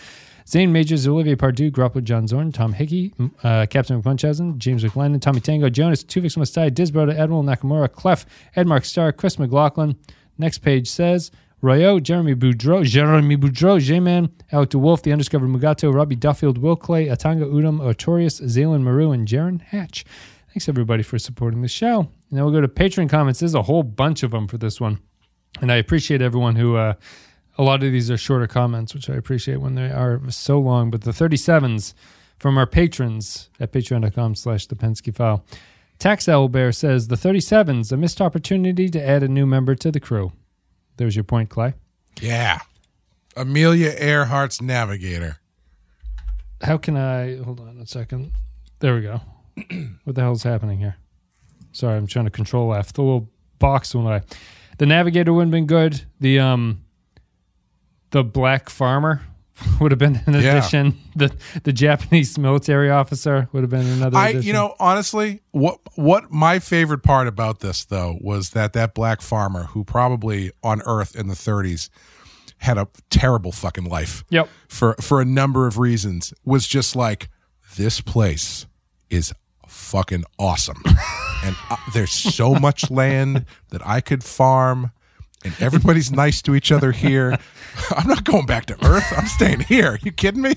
Zane 0.48 0.72
Majors, 0.72 1.06
Olivier 1.08 1.36
Pardue, 1.36 1.70
Grappler 1.70 2.04
John 2.04 2.26
Zorn, 2.26 2.54
Tom 2.54 2.72
Hickey, 2.72 3.14
uh, 3.44 3.66
Captain 3.70 4.02
McMunchausen, 4.02 4.58
James 4.58 4.84
McLennan, 4.84 5.20
Tommy 5.20 5.42
Tango, 5.42 5.70
Jonas, 5.70 6.06
Tuvix 6.06 6.38
Mustai, 6.38 6.72
Disbroda, 6.72 7.14
Admiral 7.18 7.44
Nakamura, 7.44 7.92
Clef, 7.92 8.26
Ed 8.56 8.66
Mark 8.66 8.86
Starr, 8.86 9.12
Chris 9.12 9.38
McLaughlin. 9.38 9.98
Next 10.38 10.60
page 10.60 10.90
says 10.90 11.32
Royo, 11.62 12.02
Jeremy 12.02 12.34
Boudreau, 12.34 12.86
Jeremy 12.86 13.36
Boudreau, 13.36 13.82
J-Man, 13.82 14.30
Alec 14.52 14.70
DeWolf, 14.70 15.02
The 15.02 15.12
Undiscovered 15.12 15.50
Mugato, 15.50 15.94
Robbie 15.94 16.16
Duffield, 16.16 16.60
Will 16.60 16.78
Clay, 16.78 17.08
Atanga 17.08 17.44
Udom, 17.44 17.80
Artorius, 17.80 18.42
Zaylan 18.42 18.84
Maru, 18.84 19.12
and 19.12 19.28
Jaron 19.28 19.60
Hatch. 19.62 20.06
Thanks 20.50 20.70
everybody 20.70 21.04
for 21.04 21.20
supporting 21.20 21.62
the 21.62 21.68
show. 21.68 22.08
Now 22.32 22.46
we'll 22.46 22.54
go 22.54 22.62
to 22.62 22.68
Patreon 22.70 23.10
comments. 23.10 23.42
There's 23.42 23.54
a 23.54 23.64
whole 23.64 23.84
bunch 23.84 24.24
of 24.24 24.32
them 24.32 24.48
for 24.48 24.58
this 24.58 24.80
one. 24.80 25.00
And 25.60 25.72
I 25.72 25.76
appreciate 25.76 26.22
everyone 26.22 26.56
who 26.56 26.76
uh, 26.78 26.94
a 27.58 27.64
lot 27.64 27.84
of 27.84 27.92
these 27.92 28.12
are 28.12 28.18
shorter 28.18 28.48
comments, 28.48 28.94
which 28.94 29.10
I 29.10 29.16
appreciate 29.16 29.58
when 29.58 29.76
they 29.76 29.90
are 29.90 30.22
so 30.30 30.60
long. 30.60 30.92
But 30.92 31.02
the 31.02 31.12
37s 31.12 31.94
from 32.38 32.58
our 32.58 32.68
patrons 32.68 33.50
at 33.60 33.72
patreon.com 33.72 34.36
slash 34.36 34.68
the 34.68 34.76
Penske 34.76 35.14
file. 35.16 35.44
Tax 36.00 36.26
Owlbear 36.26 36.76
says 36.76 37.08
the 37.08 37.16
37s, 37.16 37.92
a 37.92 37.98
missed 37.98 38.22
opportunity 38.22 38.88
to 38.90 39.02
add 39.02 39.24
a 39.24 39.28
new 39.28 39.48
member 39.48 39.74
to 39.76 39.92
the 39.92 40.00
crew. 40.00 40.32
There's 40.98 41.16
your 41.16 41.24
point, 41.24 41.50
Clay. 41.50 41.74
yeah. 42.22 42.60
Amelia 43.36 43.92
Earhart's 43.92 44.64
Navigator. 44.64 45.38
How 46.64 46.78
can 46.78 46.98
I 46.98 47.38
hold 47.38 47.60
on 47.60 47.78
a 47.78 47.86
second? 47.86 48.32
There 48.80 48.96
we 48.96 49.02
go. 49.02 49.22
what 50.06 50.16
the 50.16 50.22
hell's 50.22 50.42
happening 50.42 50.80
here? 50.80 50.96
Sorry, 51.72 51.96
I'm 51.98 52.08
trying 52.08 52.26
to 52.26 52.32
control 52.32 52.74
F. 52.74 52.94
The 52.94 53.04
little 53.04 53.30
box 53.60 53.94
went 53.94 54.08
away. 54.08 54.22
The 54.80 54.88
navigator 54.88 55.34
wouldn't 55.34 55.50
have 55.54 55.58
been 55.60 55.68
good. 55.68 56.02
The 56.20 56.40
um, 56.40 56.84
the 58.12 58.24
black 58.24 58.70
farmer 58.70 59.22
would 59.82 59.92
have 59.92 60.00
been 60.00 60.22
an 60.26 60.34
Yeah. 60.34 60.58
addition. 60.58 60.98
The 61.16 61.32
the 61.64 61.74
Japanese 61.74 62.38
military 62.38 62.90
officer 62.92 63.50
would 63.52 63.64
have 63.64 63.70
been 63.72 63.88
another. 63.88 64.18
I, 64.18 64.30
addition. 64.30 64.48
you 64.48 64.54
know, 64.54 64.76
honestly, 64.80 65.42
what 65.52 65.80
what 65.96 66.32
my 66.32 66.60
favorite 66.60 67.04
part 67.04 67.28
about 67.28 67.60
this 67.60 67.84
though 67.86 68.18
was 68.22 68.52
that 68.52 68.74
that 68.74 68.94
black 68.94 69.22
farmer 69.22 69.64
who 69.66 69.84
probably 69.84 70.52
on 70.64 70.82
Earth 70.86 71.16
in 71.16 71.28
the 71.28 71.34
30s 71.36 71.90
had 72.60 72.78
a 72.78 72.88
terrible 73.10 73.52
fucking 73.52 73.86
life. 73.86 74.24
Yep. 74.30 74.48
For 74.68 74.94
for 75.02 75.22
a 75.22 75.26
number 75.26 75.66
of 75.68 75.78
reasons 75.78 76.34
was 76.46 76.68
just 76.68 76.96
like 76.96 77.30
this 77.78 78.00
place 78.02 78.66
is 79.10 79.34
fucking 79.68 80.24
awesome. 80.40 80.82
and 81.44 81.56
uh, 81.70 81.78
there's 81.94 82.12
so 82.12 82.54
much 82.56 82.90
land 82.92 83.46
that 83.70 83.86
I 83.86 84.02
could 84.02 84.24
farm 84.24 84.92
and 85.44 85.54
everybody's 85.60 86.12
nice 86.12 86.42
to 86.44 86.56
each 86.56 86.72
other 86.72 86.92
here. 86.92 87.38
I'm 87.92 88.08
not 88.08 88.24
going 88.24 88.46
back 88.46 88.66
to 88.68 88.86
Earth. 88.86 89.06
I'm 89.16 89.28
staying 89.28 89.62
here. 89.62 90.00
you 90.04 90.12
kidding 90.12 90.42
me? 90.42 90.56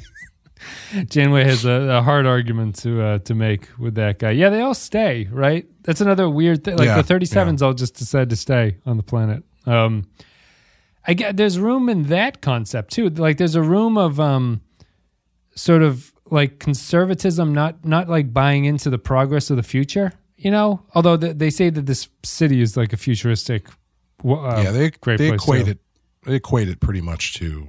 Janeway 1.08 1.44
has 1.44 1.64
a, 1.64 1.70
a 1.70 2.02
hard 2.02 2.26
argument 2.26 2.76
to 2.80 3.02
uh, 3.02 3.18
to 3.20 3.34
make 3.34 3.68
with 3.78 3.94
that 3.94 4.18
guy. 4.18 4.32
Yeah, 4.32 4.50
they 4.50 4.60
all 4.60 4.74
stay, 4.74 5.28
right? 5.30 5.66
That's 5.82 6.00
another 6.00 6.28
weird 6.28 6.64
thing. 6.64 6.76
Like 6.76 6.86
Yeah, 6.86 7.00
the 7.00 7.14
37s 7.14 7.62
all 7.62 7.72
just 7.72 7.94
decide 7.94 8.30
to 8.30 8.36
stay 8.36 8.76
on 8.84 8.96
the 8.96 9.02
planet. 9.02 9.42
Um, 9.66 10.04
I 11.06 11.14
get 11.14 11.36
there's 11.36 11.58
room 11.58 11.88
in 11.88 12.04
that 12.04 12.40
concept 12.40 12.92
too. 12.92 13.08
Like 13.08 13.38
there's 13.38 13.54
a 13.54 13.62
room 13.62 13.96
of 13.96 14.20
um, 14.20 14.60
sort 15.54 15.82
of 15.82 16.12
like 16.30 16.58
conservatism, 16.58 17.54
not 17.54 17.84
not 17.84 18.08
like 18.08 18.32
buying 18.32 18.64
into 18.64 18.90
the 18.90 18.98
progress 18.98 19.50
of 19.50 19.56
the 19.56 19.62
future. 19.62 20.12
You 20.36 20.50
know, 20.50 20.82
although 20.94 21.16
th- 21.16 21.36
they 21.36 21.50
say 21.50 21.70
that 21.70 21.86
this 21.86 22.08
city 22.22 22.60
is 22.62 22.76
like 22.76 22.92
a 22.92 22.96
futuristic. 22.96 23.68
W- 24.22 24.40
Uh, 24.44 24.62
yeah, 24.62 24.70
they 24.70 24.90
great 24.90 25.18
they 25.18 25.32
equate 25.32 25.64
too. 25.66 25.70
it 25.72 25.78
they 26.26 26.34
equate 26.36 26.68
it 26.68 26.80
pretty 26.80 27.00
much 27.00 27.34
to 27.34 27.68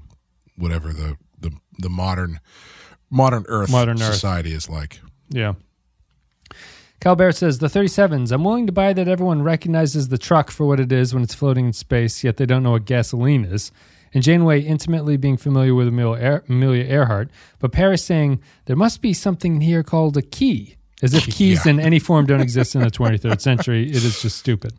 whatever 0.57 0.93
the 0.93 1.15
the, 1.39 1.51
the 1.79 1.89
modern 1.89 2.39
modern 3.09 3.45
Earth 3.47 3.71
Modern 3.71 4.01
Earth. 4.01 4.13
society 4.13 4.51
is 4.53 4.69
like. 4.69 4.99
Yeah. 5.29 5.53
Calbert 6.99 7.35
says 7.35 7.57
the 7.57 7.67
37s. 7.67 8.31
I'm 8.31 8.43
willing 8.43 8.67
to 8.67 8.71
buy 8.71 8.93
that 8.93 9.07
everyone 9.07 9.41
recognizes 9.41 10.09
the 10.09 10.19
truck 10.19 10.51
for 10.51 10.67
what 10.67 10.79
it 10.79 10.91
is 10.91 11.13
when 11.13 11.23
it's 11.23 11.33
floating 11.33 11.65
in 11.67 11.73
space, 11.73 12.23
yet 12.23 12.37
they 12.37 12.45
don't 12.45 12.61
know 12.61 12.71
what 12.71 12.85
gasoline 12.85 13.43
is. 13.43 13.71
And 14.13 14.21
Janeway 14.21 14.61
intimately 14.61 15.17
being 15.17 15.37
familiar 15.37 15.73
with 15.73 15.87
Amelia, 15.87 16.43
Amelia 16.47 16.83
Earhart, 16.83 17.31
but 17.59 17.71
Paris 17.71 18.03
saying 18.03 18.39
there 18.65 18.75
must 18.75 19.01
be 19.01 19.13
something 19.13 19.61
here 19.61 19.81
called 19.83 20.15
a 20.17 20.21
key, 20.21 20.75
as 21.01 21.13
if 21.15 21.25
keys 21.35 21.65
Yeah. 21.65 21.71
in 21.71 21.79
any 21.79 21.97
form 21.97 22.27
don't 22.27 22.41
exist 22.41 22.75
in 22.75 22.81
the 22.81 22.91
23rd 22.91 23.41
century. 23.41 23.89
It 23.89 23.95
is 24.03 24.21
just 24.21 24.37
stupid. 24.37 24.73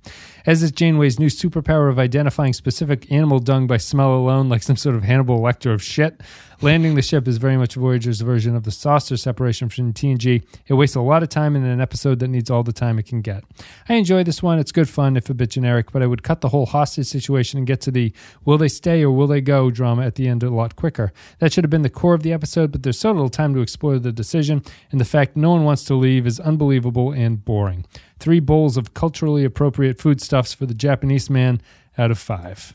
As 0.45 0.62
is 0.62 0.72
Janeway's 0.72 1.20
new 1.20 1.28
superpower 1.28 1.88
of 1.88 2.01
identifying 2.01 2.53
specific 2.53 3.11
animal 3.12 3.38
dung 3.38 3.68
by 3.68 3.76
smell 3.76 4.14
alone, 4.14 4.49
like 4.49 4.62
some 4.62 4.76
sort 4.76 4.97
of 4.97 5.05
Hannibal 5.05 5.38
Lecter 5.38 5.72
of 5.72 5.82
shit. 5.82 6.20
Landing 6.61 6.95
the 6.95 7.03
ship 7.03 7.26
is 7.26 7.38
very 7.38 7.57
much 7.57 7.74
Voyager's 7.74 8.20
version 8.20 8.55
of 8.55 8.62
the 8.62 8.70
saucer 8.70 9.16
separation 9.16 9.68
from 9.68 9.93
TNG. 9.93 10.45
It 10.68 10.74
wastes 10.74 10.95
a 10.95 11.01
lot 11.01 11.24
of 11.24 11.28
time 11.28 11.57
in 11.57 11.64
an 11.64 11.80
episode 11.80 12.20
that 12.20 12.28
needs 12.28 12.51
all 12.51 12.62
the 12.62 12.72
time 12.72 13.01
it 13.01 13.07
can 13.07 13.20
get. 13.20 13.43
I 13.88 13.95
enjoy 13.95 14.22
this 14.22 14.43
one. 14.43 14.61
It's 14.61 14.70
good 14.70 14.88
fun, 14.88 15.16
if 15.16 15.28
a 15.28 15.34
bit 15.34 15.51
generic, 15.51 15.90
but 15.90 16.03
I 16.03 16.07
would 16.07 16.22
cut 16.22 16.40
the 16.40 16.51
whole 16.51 16.66
hostage 16.66 17.07
situation 17.07 17.59
and 17.59 17.66
get 17.66 17.80
to 17.82 17.90
the 17.90 18.12
will 18.45 18.59
they 18.59 18.68
stay 18.68 19.03
or 19.03 19.11
will 19.11 19.26
they 19.26 19.40
go 19.40 19.70
drama 19.72 20.03
at 20.03 20.14
the 20.14 20.28
end 20.28 20.45
a 20.45 20.51
lot 20.51 20.76
quicker. 20.76 21.12
That 21.40 21.53
should 21.53 21.64
have 21.64 21.70
been 21.70 21.82
the 21.82 21.90
core 21.90 22.14
of 22.14 22.22
the 22.22 22.32
episode, 22.32 22.70
but 22.70 22.84
there's 22.84 22.99
so 22.99 23.11
little 23.11 23.28
time 23.28 23.55
to 23.55 23.61
explore 23.61 23.99
the 23.99 24.12
decision, 24.12 24.62
and 24.93 25.01
the 25.01 25.05
fact 25.05 25.36
no 25.36 25.51
one 25.51 25.64
wants 25.64 25.84
to 25.84 25.95
leave 25.95 26.28
is 26.28 26.38
unbelievable 26.38 27.11
and 27.11 27.45
boring. 27.45 27.86
Three 28.23 28.39
bowls 28.39 28.77
of 28.77 28.95
culturally 28.95 29.45
appropriate 29.45 30.01
foodstuffs 30.01 30.55
for 30.55 30.64
the 30.64 30.75
Japanese 30.75 31.29
man 31.29 31.61
out 31.99 32.12
of 32.12 32.20
five. 32.20 32.73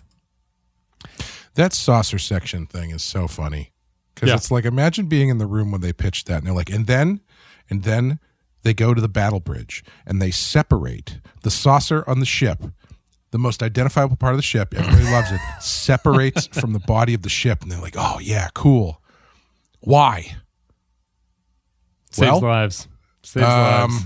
That 1.53 1.71
saucer 1.71 2.19
section 2.19 2.65
thing 2.65 2.89
is 2.89 3.01
so 3.01 3.29
funny 3.29 3.71
because 4.13 4.27
Yeah. 4.27 4.35
it's 4.35 4.51
like 4.51 4.65
imagine 4.65 5.05
being 5.07 5.29
in 5.29 5.37
the 5.37 5.45
room 5.45 5.71
when 5.71 5.79
they 5.79 5.93
pitched 5.93 6.27
that 6.27 6.39
and 6.39 6.47
they're 6.47 6.53
like, 6.53 6.69
and 6.69 6.85
then, 6.85 7.21
and 7.69 7.83
then 7.83 8.19
they 8.63 8.73
go 8.73 8.93
to 8.93 8.99
the 8.99 9.07
battle 9.07 9.39
bridge 9.39 9.85
and 10.05 10.21
they 10.21 10.31
separate 10.31 11.21
the 11.43 11.49
saucer 11.49 12.03
on 12.09 12.19
the 12.19 12.25
ship, 12.25 12.61
the 13.31 13.39
most 13.39 13.63
identifiable 13.63 14.17
part 14.17 14.33
of 14.33 14.37
the 14.37 14.43
ship. 14.43 14.73
Everybody 14.73 15.05
loves 15.11 15.31
it. 15.31 15.39
Separates 15.61 16.47
from 16.47 16.73
the 16.73 16.79
body 16.79 17.13
of 17.13 17.21
the 17.21 17.29
ship, 17.29 17.61
and 17.63 17.71
they're 17.71 17.79
like, 17.79 17.95
oh 17.97 18.19
yeah, 18.21 18.49
cool. 18.53 19.01
Why? 19.79 20.35
Saves 22.11 22.31
Well, 22.33 22.41
lives. 22.41 22.87
Saves 23.23 23.45
um, 23.47 23.91
lives. 23.91 24.03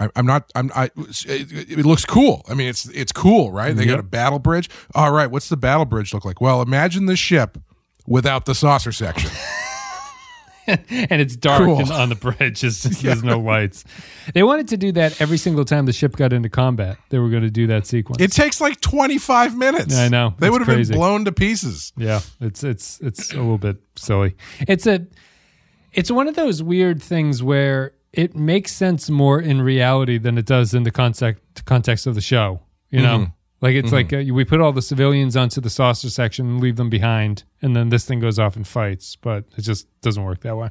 I, 0.00 0.08
I'm 0.16 0.26
not. 0.26 0.50
I'm. 0.54 0.70
I. 0.74 0.86
It, 0.96 1.70
it 1.78 1.86
looks 1.86 2.04
cool. 2.04 2.42
I 2.48 2.54
mean, 2.54 2.68
it's 2.68 2.86
it's 2.88 3.12
cool, 3.12 3.52
right? 3.52 3.76
They 3.76 3.84
got 3.86 4.00
a 4.00 4.02
battle 4.02 4.38
bridge. 4.38 4.68
All 4.94 5.12
right. 5.12 5.30
What's 5.30 5.48
the 5.48 5.56
battle 5.56 5.84
bridge 5.84 6.12
look 6.14 6.24
like? 6.24 6.40
Well, 6.40 6.62
imagine 6.62 7.06
the 7.06 7.16
ship 7.16 7.58
without 8.06 8.46
the 8.46 8.54
saucer 8.54 8.92
section. 8.92 9.30
and 10.66 11.20
it's 11.20 11.36
dark 11.36 11.64
Cool. 11.64 11.80
and 11.80 11.90
on 11.90 12.08
the 12.10 12.14
bridge. 12.14 12.60
Just, 12.60 13.02
There's 13.02 13.22
no 13.24 13.38
lights. 13.40 13.84
They 14.34 14.42
wanted 14.42 14.68
to 14.68 14.76
do 14.76 14.92
that 14.92 15.20
every 15.20 15.36
single 15.38 15.64
time 15.64 15.86
the 15.86 15.92
ship 15.92 16.16
got 16.16 16.32
into 16.32 16.48
combat. 16.48 16.96
They 17.08 17.18
were 17.18 17.28
going 17.28 17.42
to 17.42 17.50
do 17.50 17.66
that 17.68 17.86
sequence. 17.86 18.22
It 18.22 18.32
takes 18.32 18.60
like 18.60 18.80
25 18.80 19.56
minutes. 19.56 19.96
I 19.96 20.08
know. 20.08 20.34
They 20.38 20.48
would 20.50 20.64
have 20.64 20.68
been 20.76 20.88
blown 20.96 21.24
to 21.24 21.32
pieces. 21.32 21.92
yeah, 21.96 22.20
it's 22.40 22.62
it's 22.62 23.00
it's 23.00 23.32
a 23.32 23.36
little 23.36 23.58
bit 23.58 23.78
silly. 23.96 24.36
It's 24.60 24.86
a 24.86 25.06
it's 25.92 26.10
one 26.10 26.28
of 26.28 26.36
those 26.36 26.62
weird 26.62 27.02
things 27.02 27.42
where 27.42 27.92
it 28.12 28.34
makes 28.34 28.72
sense 28.72 29.08
more 29.10 29.40
in 29.40 29.62
reality 29.62 30.18
than 30.18 30.36
it 30.38 30.46
does 30.46 30.74
in 30.74 30.82
the 30.82 30.90
context 30.90 31.42
context 31.64 32.06
of 32.06 32.14
the 32.14 32.20
show. 32.20 32.60
You 32.90 33.02
know, 33.02 33.18
Mm-hmm. 33.18 33.32
like 33.62 33.74
it's 33.76 33.92
like 33.92 34.12
uh, 34.12 34.24
we 34.34 34.44
put 34.44 34.60
all 34.60 34.72
the 34.72 34.82
civilians 34.82 35.36
onto 35.36 35.60
the 35.60 35.70
saucer 35.70 36.10
section 36.10 36.46
and 36.46 36.60
leave 36.60 36.76
them 36.76 36.90
behind, 36.90 37.44
and 37.62 37.76
then 37.76 37.88
this 37.90 38.04
thing 38.04 38.18
goes 38.20 38.38
off 38.38 38.56
and 38.56 38.66
fights. 38.66 39.16
But 39.16 39.44
it 39.56 39.62
just 39.62 39.86
doesn't 40.00 40.24
work 40.24 40.40
that 40.40 40.56
way. 40.56 40.70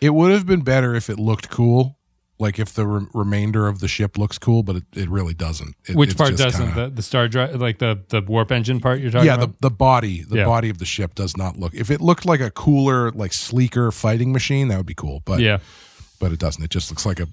It 0.00 0.10
would 0.10 0.32
have 0.32 0.46
been 0.46 0.62
better 0.62 0.94
if 0.94 1.08
it 1.08 1.18
looked 1.18 1.48
cool. 1.50 1.96
Like 2.40 2.58
if 2.58 2.72
the 2.72 2.86
re- 2.86 3.06
remainder 3.12 3.68
of 3.68 3.80
the 3.80 3.86
ship 3.86 4.16
looks 4.16 4.38
cool, 4.38 4.62
but 4.62 4.76
it, 4.76 4.84
it 4.96 5.08
really 5.10 5.34
doesn't. 5.34 5.76
It, 5.86 5.94
Which 5.94 6.16
part 6.16 6.36
doesn't? 6.38 6.68
kinda- 6.68 6.88
the 6.88 6.94
the 6.96 7.02
star 7.02 7.28
drive, 7.28 7.60
like 7.60 7.78
the 7.80 8.00
the 8.08 8.22
warp 8.22 8.50
engine 8.50 8.80
part 8.80 8.98
you're 9.00 9.10
talking 9.10 9.28
about. 9.28 9.40
yeah, 9.40 9.46
the, 9.46 9.52
the 9.60 9.70
body, 9.70 10.22
the 10.22 10.38
Yeah. 10.38 10.46
body 10.46 10.70
of 10.70 10.78
the 10.78 10.86
ship 10.86 11.14
does 11.14 11.36
not 11.36 11.58
look. 11.58 11.74
If 11.74 11.90
it 11.90 12.00
looked 12.00 12.24
like 12.24 12.40
a 12.40 12.50
cooler, 12.50 13.10
like 13.10 13.34
sleeker 13.34 13.92
fighting 13.92 14.32
machine, 14.32 14.68
that 14.68 14.78
would 14.78 14.86
be 14.86 14.94
cool. 14.94 15.20
But 15.26 15.40
yeah, 15.40 15.58
but 16.20 16.30
it 16.30 16.38
doesn't. 16.38 16.62
It 16.62 16.70
just 16.70 16.88
looks 16.92 17.04
like 17.04 17.18
a 17.18 17.26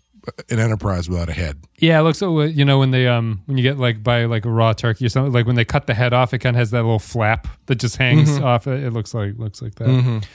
an 0.50 0.60
enterprise 0.60 1.08
without 1.08 1.30
a 1.30 1.34
head. 1.34 1.58
yeah. 1.78 2.00
It 2.00 2.04
looks 2.04 2.18
so 2.18 2.42
you 2.42 2.66
know 2.66 2.80
when 2.80 2.92
they 2.92 3.08
um 3.08 3.44
when 3.46 3.56
you 3.58 3.64
get 3.64 3.78
like 3.78 4.02
by 4.04 4.26
like 4.26 4.44
a 4.46 4.50
raw 4.50 4.74
turkey 4.74 5.06
or 5.06 5.10
something 5.10 5.32
like 5.32 5.46
when 5.46 5.56
they 5.56 5.64
cut 5.64 5.86
the 5.88 5.94
head 5.94 6.12
off, 6.12 6.34
it 6.34 6.40
kind 6.40 6.56
of 6.56 6.60
has 6.60 6.72
that 6.72 6.82
little 6.82 6.98
flap 7.00 7.48
that 7.68 7.76
just 7.76 7.96
hangs 7.98 8.32
Mm-hmm. 8.32 8.44
off 8.44 8.66
it. 8.68 8.84
It 8.84 8.92
looks 8.92 9.14
like 9.14 9.36
looks 9.38 9.62
like 9.62 9.76
that. 9.76 10.26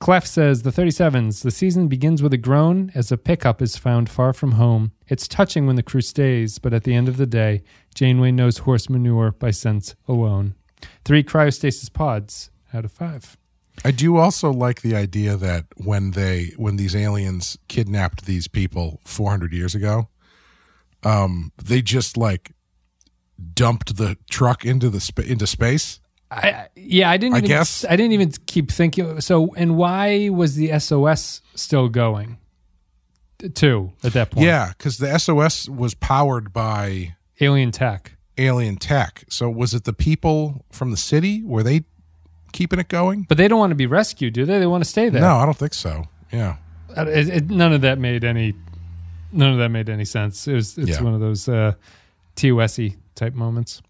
Clef 0.00 0.26
says 0.26 0.62
the 0.62 0.70
37s. 0.70 1.42
The 1.42 1.50
season 1.50 1.86
begins 1.86 2.22
with 2.22 2.32
a 2.32 2.38
groan 2.38 2.90
as 2.94 3.12
a 3.12 3.18
pickup 3.18 3.60
is 3.60 3.76
found 3.76 4.08
far 4.08 4.32
from 4.32 4.52
home. 4.52 4.92
It's 5.08 5.28
touching 5.28 5.66
when 5.66 5.76
the 5.76 5.82
crew 5.82 6.00
stays, 6.00 6.58
but 6.58 6.72
at 6.72 6.84
the 6.84 6.94
end 6.94 7.06
of 7.06 7.18
the 7.18 7.26
day, 7.26 7.62
Janeway 7.94 8.30
knows 8.32 8.58
horse 8.58 8.88
manure 8.88 9.32
by 9.32 9.50
sense 9.50 9.94
alone. 10.08 10.54
Three 11.04 11.22
cryostasis 11.22 11.92
pods 11.92 12.50
out 12.72 12.86
of 12.86 12.92
five. 12.92 13.36
I 13.84 13.90
do 13.90 14.16
also 14.16 14.52
like 14.52 14.82
the 14.82 14.94
idea 14.94 15.36
that 15.36 15.64
when 15.76 16.10
they 16.12 16.52
when 16.56 16.76
these 16.76 16.94
aliens 16.94 17.58
kidnapped 17.68 18.26
these 18.26 18.46
people 18.48 19.00
400 19.04 19.52
years 19.52 19.74
ago, 19.74 20.08
um, 21.02 21.52
they 21.62 21.80
just 21.82 22.16
like 22.16 22.52
dumped 23.54 23.96
the 23.96 24.16
truck 24.28 24.64
into 24.64 24.90
the 24.90 25.00
sp- 25.00 25.24
into 25.26 25.46
space. 25.46 26.00
I 26.30 26.68
yeah, 26.76 27.10
I 27.10 27.16
didn't. 27.16 27.34
I 27.34 27.38
Even, 27.38 27.48
guess. 27.48 27.84
I 27.88 27.96
didn't 27.96 28.12
even 28.12 28.30
keep 28.46 28.70
thinking. 28.70 29.20
So, 29.20 29.52
and 29.54 29.76
why 29.76 30.28
was 30.28 30.54
the 30.54 30.78
SOS 30.78 31.42
still 31.54 31.88
going? 31.88 32.38
Too 33.54 33.92
at 34.04 34.12
that 34.12 34.30
point. 34.30 34.44
Yeah, 34.44 34.72
because 34.76 34.98
the 34.98 35.18
SOS 35.18 35.66
was 35.68 35.94
powered 35.94 36.52
by 36.52 37.14
alien 37.40 37.70
tech. 37.72 38.18
alien 38.36 38.76
tech. 38.76 39.24
So 39.30 39.48
was 39.48 39.72
it 39.72 39.84
the 39.84 39.94
people 39.94 40.66
from 40.70 40.90
the 40.90 40.98
city? 40.98 41.42
Were 41.42 41.62
they 41.62 41.84
keeping 42.52 42.78
it 42.78 42.88
going? 42.88 43.24
But 43.28 43.36
they 43.38 43.48
don't 43.48 43.58
want 43.58 43.70
to 43.70 43.76
be 43.76 43.86
rescued, 43.86 44.34
do 44.34 44.44
they? 44.44 44.58
They 44.58 44.66
want 44.66 44.84
to 44.84 44.90
stay 44.90 45.08
there. 45.08 45.20
No, 45.22 45.36
I 45.36 45.44
don't 45.44 45.56
think 45.56 45.74
so. 45.74 46.04
Yeah. 46.32 46.56
Uh, 46.96 47.06
it, 47.06 47.28
it, 47.28 47.50
none 47.50 47.72
of 47.72 47.80
that 47.82 47.98
made 47.98 48.24
any. 48.24 48.54
None 49.32 49.52
of 49.52 49.58
that 49.58 49.68
made 49.68 49.88
any 49.88 50.04
sense. 50.04 50.46
It 50.48 50.54
was. 50.54 50.76
It's 50.78 50.90
Yeah. 50.98 51.02
one 51.02 51.14
of 51.14 51.20
those 51.20 51.48
uh, 51.48 51.74
TOSy 52.36 52.96
type 53.14 53.34
moments. 53.34 53.80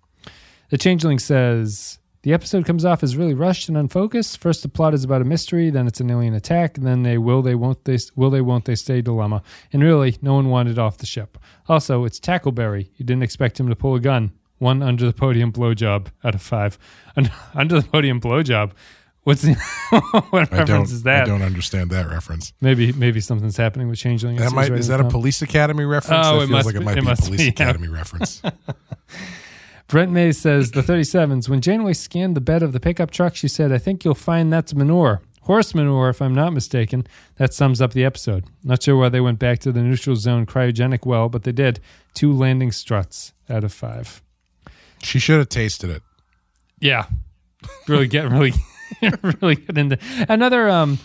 The 0.71 0.79
Changeling 0.79 1.19
says 1.19 1.99
the 2.23 2.33
episode 2.35 2.67
comes 2.67 2.85
off 2.85 3.03
as 3.03 3.17
really 3.17 3.33
rushed 3.35 3.69
and 3.69 3.77
unfocused. 3.79 4.39
First, 4.39 4.63
the 4.63 4.69
plot 4.69 4.93
is 4.95 5.03
about 5.03 5.23
a 5.23 5.25
mystery, 5.25 5.71
then 5.71 5.87
it's 5.87 6.01
an 6.01 6.11
alien 6.11 6.35
attack, 6.35 6.77
and 6.77 6.87
then 6.87 7.03
they 7.03 7.17
will 7.19 7.41
they 7.43 7.55
won't 7.55 7.85
they 7.87 7.99
will 8.17 8.31
they 8.31 8.43
won't 8.43 8.67
they 8.67 8.75
stay 8.75 9.01
dilemma. 9.01 9.43
And 9.73 9.83
really, 9.83 10.19
no 10.21 10.35
one 10.35 10.51
wanted 10.51 10.79
off 10.79 10.99
the 10.99 11.07
ship. 11.07 11.39
Also, 11.69 12.05
it's 12.05 12.21
Tackleberry. 12.21 12.89
You 12.97 13.05
didn't 13.07 13.23
expect 13.23 13.59
him 13.59 13.69
to 13.69 13.75
pull 13.77 13.95
a 13.95 14.01
gun. 14.01 14.33
One 14.61 14.83
under 14.83 15.07
the 15.07 15.15
podium 15.15 15.53
blowjob 15.53 16.09
out 16.23 16.35
of 16.35 16.43
five. 16.43 16.79
Un- 17.17 17.31
under 17.55 17.81
the 17.81 17.89
podium 17.89 18.21
blowjob. 18.21 18.73
What's 19.23 19.41
the, 19.41 19.55
what 20.31 20.53
I 20.53 20.59
reference 20.59 20.93
is 20.93 21.03
that? 21.05 21.23
I 21.23 21.27
don't 21.27 21.41
understand 21.41 21.91
that 21.91 22.09
reference. 22.09 22.53
Maybe 22.61 22.93
maybe 22.93 23.21
something's 23.21 23.57
happening 23.57 23.89
with 23.89 23.99
Changeling. 23.99 24.37
That 24.37 24.53
might, 24.53 24.71
is 24.73 24.89
that 24.89 25.01
a 25.01 25.09
police 25.09 25.41
academy 25.41 25.85
reference? 25.85 26.27
Oh, 26.27 26.41
that 26.41 26.45
it 26.45 26.49
feels 26.49 26.51
must 26.51 26.67
like 26.67 26.75
it 26.75 26.83
might 26.83 26.99
it 26.99 27.05
be 27.05 27.11
a 27.11 27.17
police 27.17 27.37
be, 27.39 27.45
yeah. 27.45 27.51
academy 27.51 27.89
reference. 27.89 28.43
Brent 29.89 30.13
May 30.13 30.33
says 30.33 30.71
the 30.73 30.83
37s. 30.83 31.49
When 31.49 31.61
Janeway 31.61 31.95
scanned 31.95 32.37
the 32.37 32.41
bed 32.41 32.63
of 32.63 32.73
the 32.73 32.81
pickup 32.81 33.11
truck, 33.11 33.35
she 33.35 33.49
said, 33.49 33.73
"I 33.73 33.79
think 33.79 34.05
you'll 34.05 34.15
find 34.15 34.53
that's 34.53 34.75
manure, 34.75 35.23
horse 35.43 35.75
manure, 35.75 36.11
if 36.11 36.21
I'm 36.21 36.35
not 36.35 36.53
mistaken." 36.53 37.07
That 37.37 37.55
sums 37.55 37.81
up 37.81 37.95
the 37.95 38.05
episode. 38.05 38.45
Not 38.63 38.83
sure 38.83 38.97
why 38.97 39.09
they 39.09 39.21
went 39.21 39.39
back 39.39 39.59
to 39.61 39.73
the 39.73 39.83
neutral 39.83 40.17
zone 40.17 40.45
cryogenic 40.45 41.07
well, 41.07 41.31
but 41.31 41.45
they 41.45 41.53
did. 41.53 41.81
Two 42.13 42.33
landing 42.33 42.73
struts 42.73 43.33
out 43.49 43.65
of 43.65 43.73
five. 43.73 44.23
She 45.03 45.19
should 45.19 45.39
have 45.39 45.49
tasted 45.49 45.91
it. 45.91 46.03
Yeah, 46.81 47.07
really 47.89 48.07
get 48.09 48.31
really 48.31 48.53
really 49.41 49.57
get 49.57 49.77
into 49.79 49.99
another 50.29 50.69
um 50.69 50.99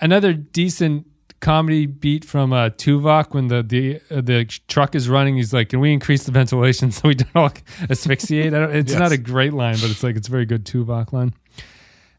another 0.00 0.32
decent 0.32 1.06
comedy 1.40 1.86
beat 1.86 2.24
from 2.24 2.52
uh 2.52 2.68
Tuvok 2.70 3.32
when 3.34 3.48
the 3.48 3.62
the 3.62 4.00
uh, 4.10 4.20
the 4.20 4.44
truck 4.68 4.94
is 4.94 5.08
running. 5.08 5.36
He's 5.36 5.52
like, 5.52 5.68
"Can 5.70 5.80
we 5.80 5.92
increase 5.92 6.24
the 6.24 6.32
ventilation 6.32 6.90
so 6.96 7.08
we 7.08 7.14
don't 7.14 7.36
all 7.36 7.52
asphyxiate?" 7.90 8.54
I 8.54 8.60
don't, 8.60 8.74
it's 8.76 8.92
Yes. 8.92 8.98
not 9.00 9.12
a 9.12 9.18
great 9.18 9.52
line, 9.52 9.74
but 9.80 9.90
it's 9.90 10.02
like 10.02 10.16
it's 10.16 10.28
a 10.28 10.30
very 10.30 10.46
good 10.46 10.64
Tuvok 10.64 11.12
line. 11.12 11.34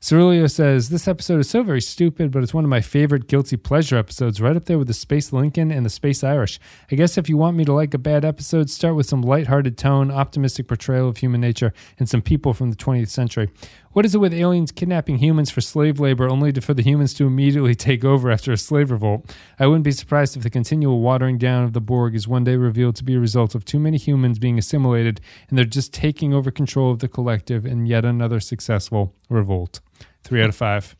Cerulio 0.02 0.50
says 0.50 0.90
this 0.90 1.08
episode 1.08 1.40
is 1.42 1.48
so 1.48 1.62
very 1.62 1.80
stupid, 1.80 2.32
but 2.32 2.42
it's 2.42 2.56
one 2.56 2.64
of 2.64 2.72
my 2.72 2.82
favorite 2.82 3.28
guilty 3.28 3.56
pleasure 3.56 3.96
episodes, 3.96 4.42
right 4.42 4.56
up 4.56 4.66
there 4.66 4.80
with 4.80 4.88
the 4.88 4.96
Space 4.96 5.32
Lincoln 5.32 5.70
and 5.72 5.86
the 5.86 5.92
Space 5.92 6.24
Irish. 6.24 6.60
I 6.92 6.96
guess 6.96 7.20
if 7.20 7.30
you 7.30 7.38
want 7.38 7.56
me 7.56 7.66
to 7.66 7.74
like 7.74 7.94
a 7.94 8.00
bad 8.00 8.26
episode, 8.26 8.72
start 8.72 8.96
with 8.96 9.06
some 9.06 9.22
lighthearted 9.22 9.78
tone, 9.78 10.10
optimistic 10.10 10.68
portrayal 10.68 11.08
of 11.08 11.18
human 11.18 11.40
nature, 11.40 11.72
and 12.00 12.10
some 12.10 12.24
people 12.24 12.56
from 12.56 12.72
the 12.72 12.76
20th 12.76 13.10
century. 13.10 13.52
What 13.94 14.06
is 14.06 14.16
it 14.16 14.20
with 14.20 14.34
aliens 14.34 14.72
kidnapping 14.72 15.18
humans 15.18 15.52
for 15.52 15.60
slave 15.60 16.00
labor 16.00 16.30
only 16.30 16.54
to, 16.54 16.62
for 16.62 16.74
the 16.74 16.82
humans 16.82 17.14
to 17.16 17.28
immediately 17.28 17.76
take 17.76 18.06
over 18.06 18.32
after 18.32 18.54
a 18.54 18.58
slave 18.58 18.90
revolt? 18.90 19.36
I 19.60 19.68
wouldn't 19.68 19.84
be 19.84 19.92
surprised 19.92 20.38
if 20.38 20.44
the 20.44 20.50
continual 20.50 21.02
watering 21.02 21.38
down 21.38 21.66
of 21.66 21.74
the 21.74 21.82
Borg 21.82 22.16
is 22.16 22.26
one 22.26 22.46
day 22.46 22.56
revealed 22.56 22.96
to 22.98 23.04
be 23.04 23.16
a 23.16 23.20
result 23.20 23.54
of 23.54 23.66
too 23.66 23.80
many 23.80 23.98
humans 23.98 24.40
being 24.40 24.58
assimilated 24.58 25.20
and 25.50 25.58
they're 25.58 25.66
just 25.66 25.94
taking 25.94 26.34
over 26.34 26.52
control 26.52 26.90
of 26.90 27.00
the 27.00 27.10
collective 27.10 27.66
in 27.66 27.86
yet 27.86 28.06
another 28.06 28.40
successful 28.40 29.14
revolt. 29.30 29.82
Three 30.24 30.42
out 30.42 30.48
of 30.48 30.56
five. 30.56 30.96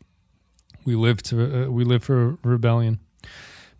We 0.84 0.94
live 0.94 1.22
to 1.24 1.64
uh, 1.64 1.70
we 1.70 1.84
live 1.84 2.04
for 2.04 2.36
rebellion. 2.44 3.00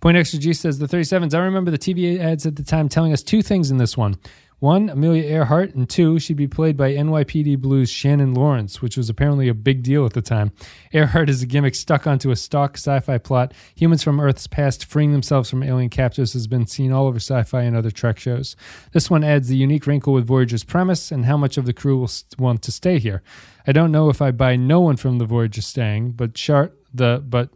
Point 0.00 0.16
Extra 0.16 0.38
G 0.38 0.54
says 0.54 0.78
the 0.78 0.86
37s. 0.86 1.34
I 1.34 1.38
remember 1.38 1.70
the 1.70 1.78
TV 1.78 2.18
ads 2.18 2.46
at 2.46 2.56
the 2.56 2.64
time 2.64 2.88
telling 2.88 3.12
us 3.12 3.22
two 3.22 3.42
things 3.42 3.70
in 3.70 3.76
this 3.76 3.94
one. 3.94 4.16
One, 4.62 4.90
Amelia 4.90 5.24
Earhart, 5.24 5.74
and 5.74 5.90
two, 5.90 6.20
she'd 6.20 6.36
be 6.36 6.46
played 6.46 6.76
by 6.76 6.92
NYPD 6.92 7.58
Blues 7.58 7.90
Shannon 7.90 8.32
Lawrence, 8.32 8.80
which 8.80 8.96
was 8.96 9.10
apparently 9.10 9.48
a 9.48 9.54
big 9.54 9.82
deal 9.82 10.06
at 10.06 10.12
the 10.12 10.22
time. 10.22 10.52
Earhart 10.92 11.28
is 11.28 11.42
a 11.42 11.46
gimmick 11.46 11.74
stuck 11.74 12.06
onto 12.06 12.30
a 12.30 12.36
stock 12.36 12.76
sci 12.76 13.00
fi 13.00 13.18
plot. 13.18 13.52
Humans 13.74 14.04
from 14.04 14.20
Earth's 14.20 14.46
past 14.46 14.84
freeing 14.84 15.10
themselves 15.10 15.50
from 15.50 15.64
alien 15.64 15.90
captors 15.90 16.32
has 16.34 16.46
been 16.46 16.68
seen 16.68 16.92
all 16.92 17.08
over 17.08 17.18
sci 17.18 17.42
fi 17.42 17.62
and 17.62 17.76
other 17.76 17.90
Trek 17.90 18.20
shows. 18.20 18.54
This 18.92 19.10
one 19.10 19.24
adds 19.24 19.48
the 19.48 19.56
unique 19.56 19.84
wrinkle 19.84 20.12
with 20.12 20.28
Voyager's 20.28 20.62
premise 20.62 21.10
and 21.10 21.24
how 21.24 21.36
much 21.36 21.56
of 21.56 21.66
the 21.66 21.72
crew 21.72 21.98
will 21.98 22.10
want 22.38 22.62
to 22.62 22.70
stay 22.70 23.00
here. 23.00 23.20
I 23.66 23.72
don't 23.72 23.90
know 23.90 24.10
if 24.10 24.22
I 24.22 24.30
buy 24.30 24.54
no 24.54 24.80
one 24.80 24.96
from 24.96 25.18
the 25.18 25.26
Voyager 25.26 25.60
staying, 25.60 26.12
but 26.12 26.34
chart 26.34 26.72
the 26.94 27.20
but 27.28 27.48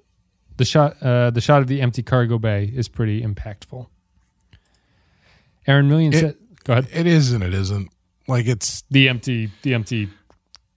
the 0.56 0.64
shot 0.64 1.00
uh, 1.00 1.30
the 1.30 1.40
shot 1.40 1.62
of 1.62 1.68
the 1.68 1.82
empty 1.82 2.02
cargo 2.02 2.36
bay 2.40 2.64
is 2.64 2.88
pretty 2.88 3.22
impactful. 3.22 3.86
Aaron 5.68 5.88
Million 5.88 6.12
It- 6.12 6.18
said, 6.18 6.34
"Go 6.66 6.72
ahead." 6.74 6.88
It 6.92 7.06
is 7.06 7.32
and 7.32 7.42
it 7.42 7.54
isn't. 7.54 7.88
Like 8.28 8.46
it's 8.46 8.82
The 8.90 9.08
empty 9.08 9.50
the 9.62 9.72
empty 9.74 10.08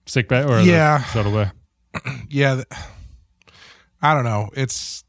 sick 0.06 0.28
bay 0.28 0.42
or 0.44 0.60
Yeah. 0.60 1.02
shuttle 1.04 1.32
bay. 1.32 1.50
yeah. 2.28 2.62
I 4.02 4.14
don't 4.14 4.24
know. 4.24 4.48
It's 4.54 5.04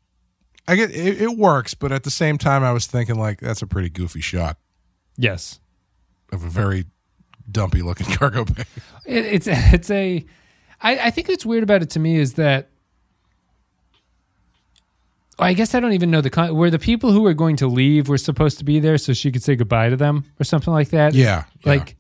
I 0.68 0.76
get 0.76 0.92
it, 0.92 1.22
it 1.22 1.38
works, 1.38 1.74
but 1.74 1.92
at 1.92 2.04
the 2.04 2.12
same 2.12 2.38
time, 2.38 2.64
I 2.64 2.72
was 2.72 2.86
thinking 2.88 3.16
like 3.20 3.40
that's 3.40 3.62
a 3.62 3.68
pretty 3.68 3.90
goofy 3.90 4.22
shot 4.22 4.58
Yes, 5.18 5.60
of 6.32 6.44
a 6.44 6.50
very 6.50 6.86
dumpy 7.50 7.82
looking 7.82 8.08
cargo 8.18 8.46
bay. 8.46 8.64
it, 9.06 9.26
it's 9.26 9.48
it's 9.48 9.90
a. 9.92 10.26
I, 10.82 10.98
I 10.98 11.10
think 11.12 11.28
what's 11.28 11.46
weird 11.46 11.62
about 11.64 11.84
it 11.84 11.92
to 11.92 12.00
me 12.00 12.16
is 12.18 12.34
that. 12.34 12.71
I 15.42 15.54
guess 15.54 15.74
I 15.76 15.80
don't 15.80 15.94
even 15.94 16.12
know 16.12 16.22
the 16.22 16.30
con- 16.30 16.56
where 16.56 16.70
the 16.70 16.80
people 16.80 17.12
who 17.12 17.22
were 17.22 17.34
going 17.34 17.56
to 17.58 17.68
leave 17.68 18.08
were 18.08 18.18
supposed 18.18 18.58
to 18.60 18.64
be 18.64 18.80
there, 18.80 18.98
so 18.98 19.12
she 19.14 19.32
could 19.32 19.44
say 19.44 19.56
goodbye 19.56 19.90
to 19.90 19.98
them 19.98 20.26
or 20.40 20.44
something 20.44 20.72
like 20.74 20.90
that. 20.90 21.14
Yeah, 21.14 21.46
yeah. 21.64 21.70
like 21.72 21.96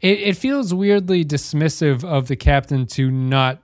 it, 0.00 0.18
it 0.20 0.36
feels 0.36 0.74
weirdly 0.74 1.24
dismissive 1.24 2.02
of 2.04 2.26
the 2.28 2.36
captain 2.36 2.86
to 2.88 3.10
not 3.10 3.62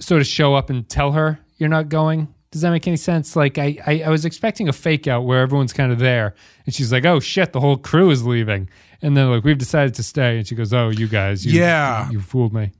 sort 0.00 0.20
of 0.20 0.26
show 0.26 0.54
up 0.54 0.68
and 0.70 0.88
tell 0.88 1.12
her 1.12 1.40
you're 1.56 1.68
not 1.68 1.88
going 1.88 2.28
does 2.50 2.60
that 2.60 2.70
make 2.70 2.86
any 2.86 2.96
sense 2.96 3.34
like 3.34 3.56
I, 3.58 3.78
I 3.86 4.02
i 4.06 4.08
was 4.10 4.24
expecting 4.26 4.68
a 4.68 4.72
fake 4.72 5.08
out 5.08 5.22
where 5.24 5.40
everyone's 5.40 5.72
kind 5.72 5.90
of 5.90 5.98
there 5.98 6.34
and 6.66 6.74
she's 6.74 6.92
like 6.92 7.04
oh 7.06 7.20
shit 7.20 7.52
the 7.52 7.60
whole 7.60 7.78
crew 7.78 8.10
is 8.10 8.24
leaving 8.24 8.68
and 9.02 9.16
then 9.16 9.30
like 9.30 9.44
we've 9.44 9.56
decided 9.58 9.94
to 9.94 10.02
stay 10.02 10.36
and 10.36 10.46
she 10.46 10.54
goes 10.54 10.72
oh 10.74 10.90
you 10.90 11.08
guys 11.08 11.44
you, 11.44 11.58
Yeah. 11.58 12.08
you, 12.10 12.20
fooled 12.20 12.52
me 12.52 12.72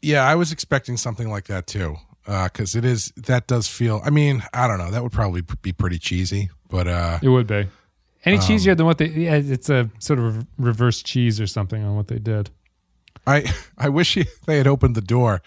Yeah, 0.00 0.24
I 0.24 0.36
was 0.36 0.52
expecting 0.52 0.96
something 0.96 1.28
like 1.28 1.46
that 1.46 1.66
too. 1.66 1.96
Because 2.24 2.76
it 2.76 2.84
is 2.84 3.12
that 3.16 3.46
does 3.46 3.66
feel. 3.68 4.00
I 4.04 4.10
mean, 4.10 4.42
I 4.54 4.66
don't 4.68 4.78
know. 4.78 4.90
That 4.90 5.02
would 5.02 5.12
probably 5.12 5.42
be 5.62 5.72
pretty 5.72 5.98
cheesy, 5.98 6.50
but 6.70 6.86
uh, 6.86 7.18
it 7.22 7.28
would 7.28 7.46
be 7.46 7.66
any 8.24 8.36
Um, 8.36 8.42
cheesier 8.42 8.76
than 8.76 8.86
what 8.86 8.98
they 8.98 9.08
yeah 9.08 9.34
it's 9.34 9.68
a 9.68 9.90
sort 9.98 10.18
of 10.20 10.46
reverse 10.56 11.02
cheese 11.02 11.40
or 11.40 11.46
something 11.48 11.82
on 11.84 11.96
what 11.96 12.06
they 12.06 12.18
did 12.20 12.50
I 13.26 13.52
I 13.76 13.88
wish 13.88 14.14
he, 14.14 14.24
they 14.46 14.56
had 14.58 14.66
opened 14.66 14.94
the 14.94 15.00
door, 15.00 15.42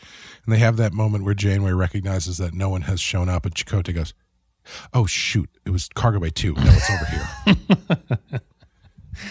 and 0.46 0.54
they 0.54 0.60
have 0.60 0.78
that 0.78 0.94
moment 0.94 1.24
where 1.24 1.34
Janeway 1.34 1.72
recognizes 1.72 2.38
that 2.38 2.54
no 2.54 2.70
one 2.70 2.84
has 2.84 3.00
shown 3.02 3.28
up, 3.30 3.46
and 3.46 3.54
Chakotay 3.56 3.94
goes, 3.96 4.14
"Oh 4.94 5.06
shoot, 5.06 5.50
it 5.66 5.72
was 5.72 5.90
cargo 5.90 6.20
bay 6.20 6.30
two. 6.30 6.54
No, 6.54 6.64
it's 6.66 6.90
over 6.90 7.06
here." 7.06 8.40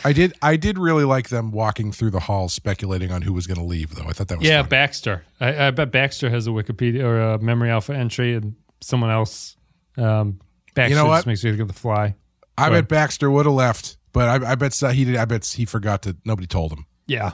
I 0.04 0.12
did 0.12 0.32
I 0.42 0.56
did 0.56 0.78
really 0.78 1.04
like 1.04 1.28
them 1.28 1.50
walking 1.50 1.92
through 1.92 2.10
the 2.10 2.20
halls, 2.20 2.52
speculating 2.52 3.10
on 3.12 3.22
who 3.22 3.32
was 3.32 3.46
going 3.46 3.58
to 3.58 3.64
leave. 3.64 3.94
Though 3.94 4.04
I 4.08 4.12
thought 4.12 4.28
that 4.28 4.38
was 4.38 4.46
yeah 4.48 4.62
fun. 4.62 4.68
baxter 4.70 5.24
I, 5.40 5.66
I 5.66 5.70
bet 5.70 5.90
baxter 5.92 6.30
has 6.30 6.46
a 6.46 6.50
wikipedia 6.50 7.02
or 7.04 7.20
a 7.20 7.38
memory 7.38 7.70
alpha 7.70 7.94
entry 7.94 8.34
and 8.34 8.54
someone 8.80 9.10
else 9.10 9.56
um 9.96 10.40
baxter 10.74 10.90
You 10.90 10.96
know 10.96 11.06
what? 11.06 11.16
just 11.18 11.26
makes 11.26 11.44
me 11.44 11.50
think 11.50 11.60
of 11.62 11.68
the 11.68 11.74
fly 11.74 12.14
I 12.56 12.68
Go 12.68 12.76
bet 12.76 12.88
Baxter 12.88 13.30
would 13.30 13.46
have 13.46 13.54
left, 13.54 13.96
but 14.12 14.28
I, 14.44 14.52
I 14.52 14.54
bet 14.54 14.74
he 14.74 15.04
did. 15.04 15.16
I 15.16 15.24
bet 15.24 15.44
he 15.44 15.64
forgot 15.64 16.02
to. 16.02 16.16
Nobody 16.24 16.46
told 16.46 16.72
him. 16.72 16.86
yeah 17.08 17.32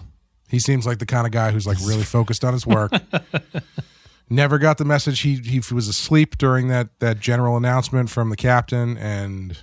He 0.48 0.58
seems 0.58 0.86
like 0.86 0.98
the 0.98 1.04
kind 1.06 1.26
of 1.26 1.32
guy 1.32 1.50
who's 1.50 1.66
like 1.66 1.76
really 1.84 2.04
focused 2.18 2.42
on 2.44 2.54
his 2.54 2.66
work. 2.66 2.90
Never 4.32 4.58
got 4.58 4.78
the 4.78 4.84
message. 4.84 5.20
He 5.20 5.36
he 5.36 5.58
was 5.74 5.88
asleep 5.88 6.38
during 6.38 6.68
that 6.68 6.98
that 7.00 7.18
general 7.18 7.56
announcement 7.56 8.10
from 8.10 8.30
the 8.30 8.36
captain, 8.36 8.96
and 8.96 9.58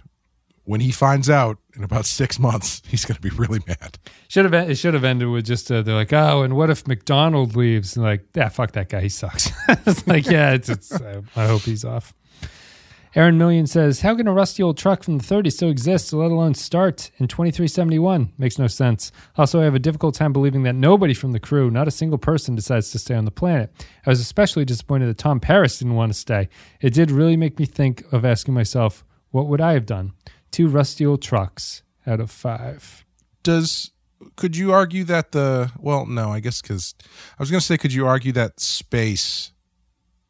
when 0.65 0.81
he 0.81 0.91
finds 0.91 1.29
out 1.29 1.57
in 1.78 1.84
about 1.84 2.05
six 2.05 2.39
months, 2.39 2.82
he's 2.88 3.05
going 3.05 3.15
to 3.15 3.21
be 3.21 3.30
really 3.30 3.59
mad. 3.67 3.97
Should 4.28 4.51
have 4.51 4.69
it 4.69 4.75
should 4.75 4.93
have 4.93 5.03
ended 5.03 5.30
with 5.30 5.45
just 5.45 5.71
uh, 5.71 5.82
they're 5.82 5.95
like 5.95 6.11
oh 6.13 6.43
and 6.43 6.55
what 6.55 6.69
if 6.69 6.88
McDonald 6.88 7.55
leaves 7.55 7.95
and 7.95 8.03
like 8.03 8.25
yeah 8.36 8.49
fuck 8.49 8.71
that 8.73 8.89
guy 8.89 9.01
he 9.01 9.09
sucks 9.09 9.51
it's 9.69 10.05
like 10.07 10.25
yeah 10.25 10.51
it's, 10.53 10.69
it's 10.69 10.91
uh, 10.91 11.21
I 11.36 11.47
hope 11.47 11.61
he's 11.61 11.86
off. 11.86 12.13
Aaron 13.15 13.38
Million 13.38 13.65
says 13.65 14.01
how 14.01 14.15
can 14.15 14.28
a 14.28 14.34
rusty 14.34 14.61
old 14.61 14.78
truck 14.78 15.03
from 15.03 15.17
the 15.17 15.23
30s 15.23 15.53
still 15.53 15.69
exist 15.69 16.11
let 16.11 16.30
alone 16.30 16.53
start 16.53 17.09
in 17.17 17.28
2371 17.28 18.34
makes 18.38 18.59
no 18.59 18.67
sense. 18.67 19.11
Also 19.38 19.61
I 19.61 19.63
have 19.63 19.75
a 19.75 19.80
difficult 19.80 20.15
time 20.15 20.34
believing 20.34 20.63
that 20.63 20.75
nobody 20.75 21.13
from 21.13 21.32
the 21.32 21.39
crew 21.39 21.71
not 21.71 21.88
a 21.88 21.91
single 21.91 22.17
person 22.17 22.55
decides 22.55 22.91
to 22.91 22.99
stay 22.99 23.15
on 23.15 23.25
the 23.25 23.32
planet. 23.32 23.71
I 24.05 24.09
was 24.09 24.19
especially 24.19 24.65
disappointed 24.65 25.07
that 25.07 25.17
Tom 25.17 25.39
Paris 25.39 25.80
didn't 25.80 25.95
want 25.95 26.11
to 26.11 26.19
stay. 26.19 26.49
It 26.82 26.93
did 26.93 27.11
really 27.11 27.38
make 27.38 27.59
me 27.59 27.65
think 27.65 28.03
of 28.11 28.25
asking 28.25 28.53
myself 28.53 29.05
what 29.32 29.47
would 29.47 29.61
I 29.61 29.73
have 29.73 29.86
done. 29.86 30.13
Two 30.51 30.67
rusty 30.67 31.05
old 31.05 31.21
trucks 31.21 31.83
out 32.05 32.19
of 32.19 32.31
five. 32.31 33.05
Does 33.43 33.91
could 34.35 34.57
you 34.57 34.71
argue 34.71 35.03
that 35.05 35.31
the 35.31 35.71
well? 35.79 36.05
No, 36.05 36.31
I 36.31 36.39
guess 36.39 36.61
because 36.61 36.95
I 37.37 37.41
was 37.41 37.51
going 37.51 37.59
to 37.59 37.65
say, 37.65 37.77
could 37.77 37.93
you 37.93 38.07
argue 38.07 38.31
that 38.33 38.59
space 38.59 39.51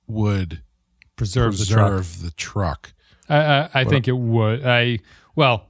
would 0.07 0.61
Preserve, 1.15 1.57
the 1.57 1.65
truck. 1.65 2.03
the 2.03 2.31
truck? 2.31 2.93
I, 3.29 3.37
I, 3.37 3.69
I 3.73 3.83
think 3.85 4.07
it 4.07 4.17
would. 4.17 4.65
I 4.65 4.99
well, 5.35 5.69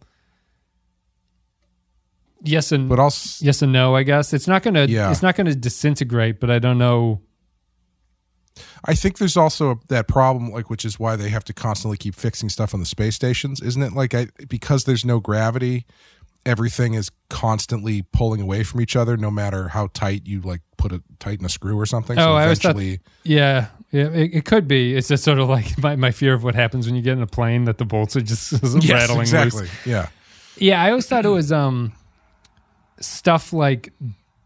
yes 2.43 2.71
and 2.71 2.89
But 2.89 2.99
also, 2.99 3.43
yes 3.43 3.61
and 3.61 3.71
no. 3.71 3.95
I 3.95 4.03
guess 4.03 4.33
it's 4.33 4.47
not 4.47 4.63
gonna. 4.63 4.85
Yeah. 4.85 5.11
It's 5.11 5.21
not 5.21 5.35
gonna 5.35 5.55
disintegrate, 5.55 6.39
but 6.39 6.49
I 6.49 6.59
don't 6.59 6.77
know. 6.77 7.21
I 8.85 8.93
think 8.95 9.17
there's 9.17 9.37
also 9.37 9.79
that 9.89 10.07
problem, 10.07 10.51
like 10.51 10.69
which 10.69 10.85
is 10.85 10.99
why 10.99 11.15
they 11.15 11.29
have 11.29 11.43
to 11.45 11.53
constantly 11.53 11.97
keep 11.97 12.15
fixing 12.15 12.49
stuff 12.49 12.73
on 12.73 12.79
the 12.79 12.85
space 12.85 13.15
stations, 13.15 13.61
isn't 13.61 13.81
it? 13.81 13.93
Like, 13.93 14.13
I 14.13 14.27
because 14.47 14.83
there's 14.85 15.03
no 15.05 15.19
gravity, 15.19 15.85
everything 16.45 16.93
is 16.93 17.11
constantly 17.29 18.01
pulling 18.01 18.41
away 18.41 18.63
from 18.63 18.81
each 18.81 18.95
other, 18.95 19.17
no 19.17 19.29
matter 19.31 19.69
how 19.69 19.87
tight 19.93 20.25
you 20.25 20.41
like 20.41 20.61
put 20.77 20.91
it 20.91 21.01
tighten 21.19 21.45
a 21.45 21.49
screw 21.49 21.77
or 21.77 21.85
something. 21.85 22.17
Oh, 22.17 22.33
I 22.35 22.43
always 22.43 22.59
thought- 22.61 22.77
Yeah, 23.23 23.67
yeah. 23.91 24.09
It, 24.09 24.33
it 24.35 24.45
could 24.45 24.67
be. 24.67 24.95
It's 24.95 25.07
just 25.07 25.23
sort 25.23 25.39
of 25.39 25.49
like 25.49 25.77
my, 25.81 25.95
my 25.95 26.11
fear 26.11 26.33
of 26.33 26.43
what 26.43 26.55
happens 26.55 26.85
when 26.85 26.95
you 26.95 27.01
get 27.01 27.13
in 27.13 27.21
a 27.21 27.27
plane 27.27 27.65
that 27.65 27.77
the 27.79 27.85
bolts 27.85 28.15
are 28.15 28.21
just 28.21 28.51
yes, 28.61 28.89
rattling 28.89 29.21
exactly, 29.21 29.61
loose. 29.61 29.85
yeah. 29.85 30.07
Yeah, 30.59 30.81
I 30.81 30.89
always 30.89 31.07
thought 31.07 31.25
it 31.25 31.29
was 31.29 31.51
um 31.51 31.93
stuff 32.99 33.53
like 33.53 33.91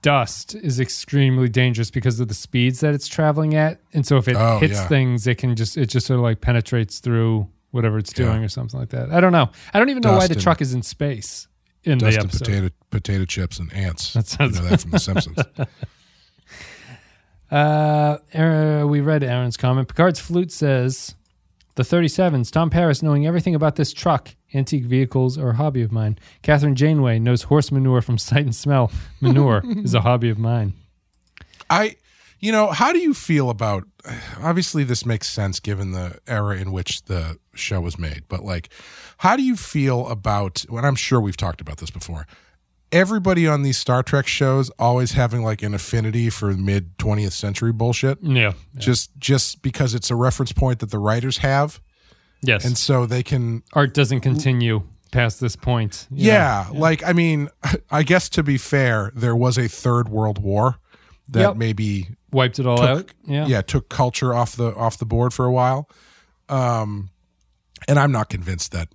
dust 0.01 0.55
is 0.55 0.79
extremely 0.79 1.47
dangerous 1.49 1.91
because 1.91 2.19
of 2.19 2.27
the 2.27 2.33
speeds 2.33 2.79
that 2.81 2.93
it's 2.93 3.07
traveling 3.07 3.55
at, 3.55 3.79
and 3.93 4.05
so 4.05 4.17
if 4.17 4.27
it 4.27 4.35
Oh, 4.35 4.59
hits 4.59 4.73
yeah. 4.73 4.87
things, 4.87 5.27
it 5.27 5.37
can 5.37 5.55
just 5.55 5.77
it 5.77 5.87
just 5.87 6.07
sort 6.07 6.17
of 6.19 6.23
like 6.23 6.41
penetrates 6.41 6.99
through 6.99 7.47
whatever 7.71 7.97
it's 7.97 8.11
Yeah. 8.17 8.25
doing 8.25 8.43
or 8.43 8.49
something 8.49 8.79
like 8.79 8.89
that. 8.89 9.11
I 9.11 9.19
don't 9.21 9.31
know. 9.31 9.49
I 9.73 9.79
don't 9.79 9.89
even 9.89 10.01
know 10.01 10.13
why 10.13 10.27
the 10.27 10.33
and- 10.33 10.41
truck 10.41 10.61
is 10.61 10.73
in 10.73 10.81
space 10.81 11.47
in 11.83 11.97
Dust 11.97 12.15
the 12.15 12.21
and 12.21 12.29
episode. 12.29 12.45
potato 12.45 12.69
potato 12.89 13.25
chips 13.25 13.59
and 13.59 13.71
ants. 13.73 14.13
That 14.13 14.27
sounds- 14.27 14.57
you 14.57 14.63
know 14.63 14.69
that 14.69 14.81
from 14.81 14.91
The 14.91 14.99
Simpsons. 14.99 15.37
Uh, 17.51 18.17
uh, 18.33 18.85
we 18.87 19.01
read 19.01 19.23
Aaron's 19.23 19.57
comment. 19.57 19.87
Picard's 19.89 20.19
flute 20.21 20.51
says, 20.53 21.15
"The 21.75 21.83
37s. 21.83 22.49
Tom 22.49 22.69
Paris 22.69 23.03
knowing 23.03 23.27
everything 23.27 23.55
about 23.55 23.75
this 23.75 23.91
truck, 23.91 24.35
antique 24.53 24.85
vehicles, 24.85 25.37
are 25.37 25.49
a 25.51 25.55
hobby 25.55 25.81
of 25.81 25.91
mine. 25.91 26.17
Kathryn 26.43 26.73
Janeway 26.75 27.19
knows 27.19 27.43
horse 27.43 27.71
manure 27.71 28.01
from 28.01 28.17
sight 28.17 28.43
and 28.45 28.55
smell. 28.55 28.91
Manure 29.21 29.61
is 29.65 29.93
a 29.93 30.01
hobby 30.01 30.29
of 30.29 30.37
mine. 30.37 30.73
I, 31.69 31.95
you 32.39 32.51
know, 32.51 32.67
how 32.71 32.91
do 32.91 32.99
you 32.99 33.13
feel 33.13 33.49
about? 33.49 33.83
Obviously, 34.41 34.83
this 34.83 35.05
makes 35.05 35.29
sense 35.29 35.59
given 35.59 35.91
the 35.91 36.19
era 36.27 36.57
in 36.57 36.71
which 36.71 37.03
the 37.03 37.37
show 37.53 37.79
was 37.81 37.97
made. 37.99 38.23
But 38.27 38.43
like, 38.43 38.69
how 39.19 39.35
do 39.35 39.43
you 39.43 39.55
feel 39.55 40.07
about? 40.07 40.65
And 40.69 40.85
I'm 40.85 40.95
sure 40.95 41.21
we've 41.21 41.37
talked 41.37 41.61
about 41.61 41.77
this 41.77 41.91
before. 41.91 42.27
Everybody 42.91 43.47
on 43.47 43.61
these 43.61 43.77
Star 43.77 44.03
Trek 44.03 44.27
shows 44.27 44.69
always 44.77 45.13
having 45.13 45.43
like 45.43 45.63
an 45.63 45.73
affinity 45.73 46.29
for 46.29 46.51
mid 46.51 46.97
20th 46.97 47.31
century 47.31 47.71
bullshit, 47.71 48.17
Yeah. 48.21 48.51
just 48.75 49.11
just 49.17 49.61
because 49.61 49.93
it's 49.95 50.11
a 50.11 50.15
reference 50.15 50.51
point 50.51 50.79
that 50.79 50.89
the 50.91 50.99
writers 50.99 51.37
have, 51.37 51.79
Yes. 52.43 52.65
and 52.65 52.77
so 52.77 53.05
they 53.05 53.23
can 53.23 53.63
Art 53.73 53.93
doesn't 53.93 54.21
continue 54.21 54.83
past 55.11 55.39
this 55.39 55.55
point. 55.55 56.07
know? 56.09 56.17
Yeah, 56.23 56.67
like 56.73 57.03
I 57.05 57.13
mean, 57.13 57.49
I 57.91 58.03
guess 58.03 58.29
to 58.29 58.43
be 58.43 58.57
fair, 58.57 59.11
there 59.15 59.35
was 59.35 59.57
a 59.57 59.67
third 59.67 60.09
world 60.09 60.41
war 60.41 60.77
that 61.29 61.39
Yep. 61.41 61.55
maybe 61.57 62.09
Wiped 62.31 62.59
it 62.59 62.65
all 62.65 62.77
took, 62.77 62.87
out. 63.09 63.11
Yeah. 63.25 63.45
yeah, 63.47 63.61
took 63.61 63.89
culture 63.89 64.33
off 64.33 64.55
the 64.55 64.73
off 64.75 64.97
the 64.97 65.05
board 65.05 65.33
for 65.33 65.45
a 65.45 65.51
while. 65.51 65.89
Um, 66.49 67.09
and 67.87 67.97
I'm 67.99 68.11
not 68.11 68.29
convinced 68.29 68.71
that 68.71 68.89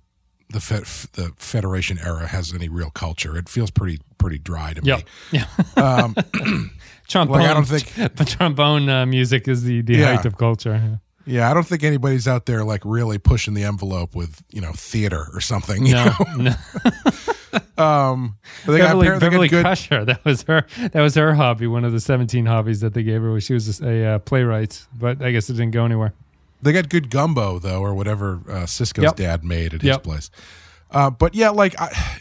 the 0.49 0.59
fe- 0.61 1.09
the 1.13 1.31
Federation 1.37 1.99
era 1.99 2.27
has 2.27 2.53
any 2.53 2.69
real 2.69 2.89
culture. 2.89 3.37
It 3.37 3.47
feels 3.49 3.69
pretty 3.71 3.99
pretty 4.17 4.39
dry 4.39 4.73
to 4.73 4.81
me. 4.81 4.87
Yep. 4.89 5.01
Yeah. 5.31 5.45
trombone. 7.07 7.39
Like, 7.39 7.49
I 7.49 7.53
don't 7.53 7.65
think- 7.67 7.93
the 8.15 8.25
trombone 8.25 8.89
uh, 8.89 9.05
music 9.05 9.47
is 9.47 9.63
the, 9.63 9.81
the 9.81 9.97
Yeah. 9.97 10.15
height 10.15 10.25
of 10.25 10.37
culture. 10.37 10.99
Yeah, 11.27 11.51
I 11.51 11.53
don't 11.53 11.65
think 11.67 11.83
anybody's 11.83 12.27
out 12.27 12.45
there 12.45 12.63
like 12.63 12.81
really 12.85 13.17
pushing 13.17 13.53
the 13.53 13.63
envelope 13.63 14.15
with 14.15 14.41
you 14.49 14.61
know 14.61 14.71
theater 14.71 15.27
or 15.33 15.41
something. 15.41 15.85
you 15.85 15.93
No, 15.93 16.05
know? 16.37 16.55
no. 17.77 17.83
um, 17.83 18.37
they 18.65 18.77
got, 18.77 18.87
Beverly, 18.87 19.07
got 19.07 19.19
Beverly 19.19 19.47
good. 19.49 19.63
Crusher. 19.65 20.05
That 20.05 20.23
was 20.25 20.43
her. 20.43 20.65
That 20.91 21.01
was 21.01 21.15
her 21.15 21.33
hobby. 21.33 21.67
One 21.67 21.83
of 21.85 21.91
the 21.91 21.99
seventeen 21.99 22.45
hobbies 22.45 22.79
that 22.81 22.93
they 22.93 23.03
gave 23.03 23.21
her. 23.21 23.31
Was 23.31 23.43
she 23.43 23.53
was 23.53 23.81
a 23.81 24.05
uh, 24.05 24.19
playwright, 24.19 24.85
but 24.97 25.21
I 25.21 25.31
guess 25.31 25.49
it 25.49 25.53
didn't 25.53 25.71
go 25.71 25.85
anywhere. 25.85 26.13
They 26.61 26.73
got 26.73 26.89
good 26.89 27.09
gumbo 27.09 27.59
though, 27.59 27.81
or 27.81 27.93
whatever 27.93 28.41
uh, 28.47 28.51
Sisko's 28.65 29.03
Yep. 29.03 29.15
dad 29.17 29.43
made 29.43 29.73
at 29.73 29.81
his 29.81 29.89
Yep. 29.89 30.03
place. 30.03 30.31
Uh, 30.89 31.09
but 31.09 31.35
yeah, 31.35 31.49
like 31.49 31.75
I, 31.79 32.19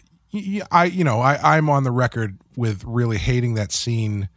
I, 0.71 0.85
you 0.87 1.05
know, 1.05 1.21
I, 1.21 1.57
I'm 1.57 1.71
on 1.71 1.85
the 1.85 1.91
record 1.93 2.37
with 2.57 2.83
really 2.85 3.17
hating 3.19 3.55
that 3.55 3.73
scene 3.73 4.29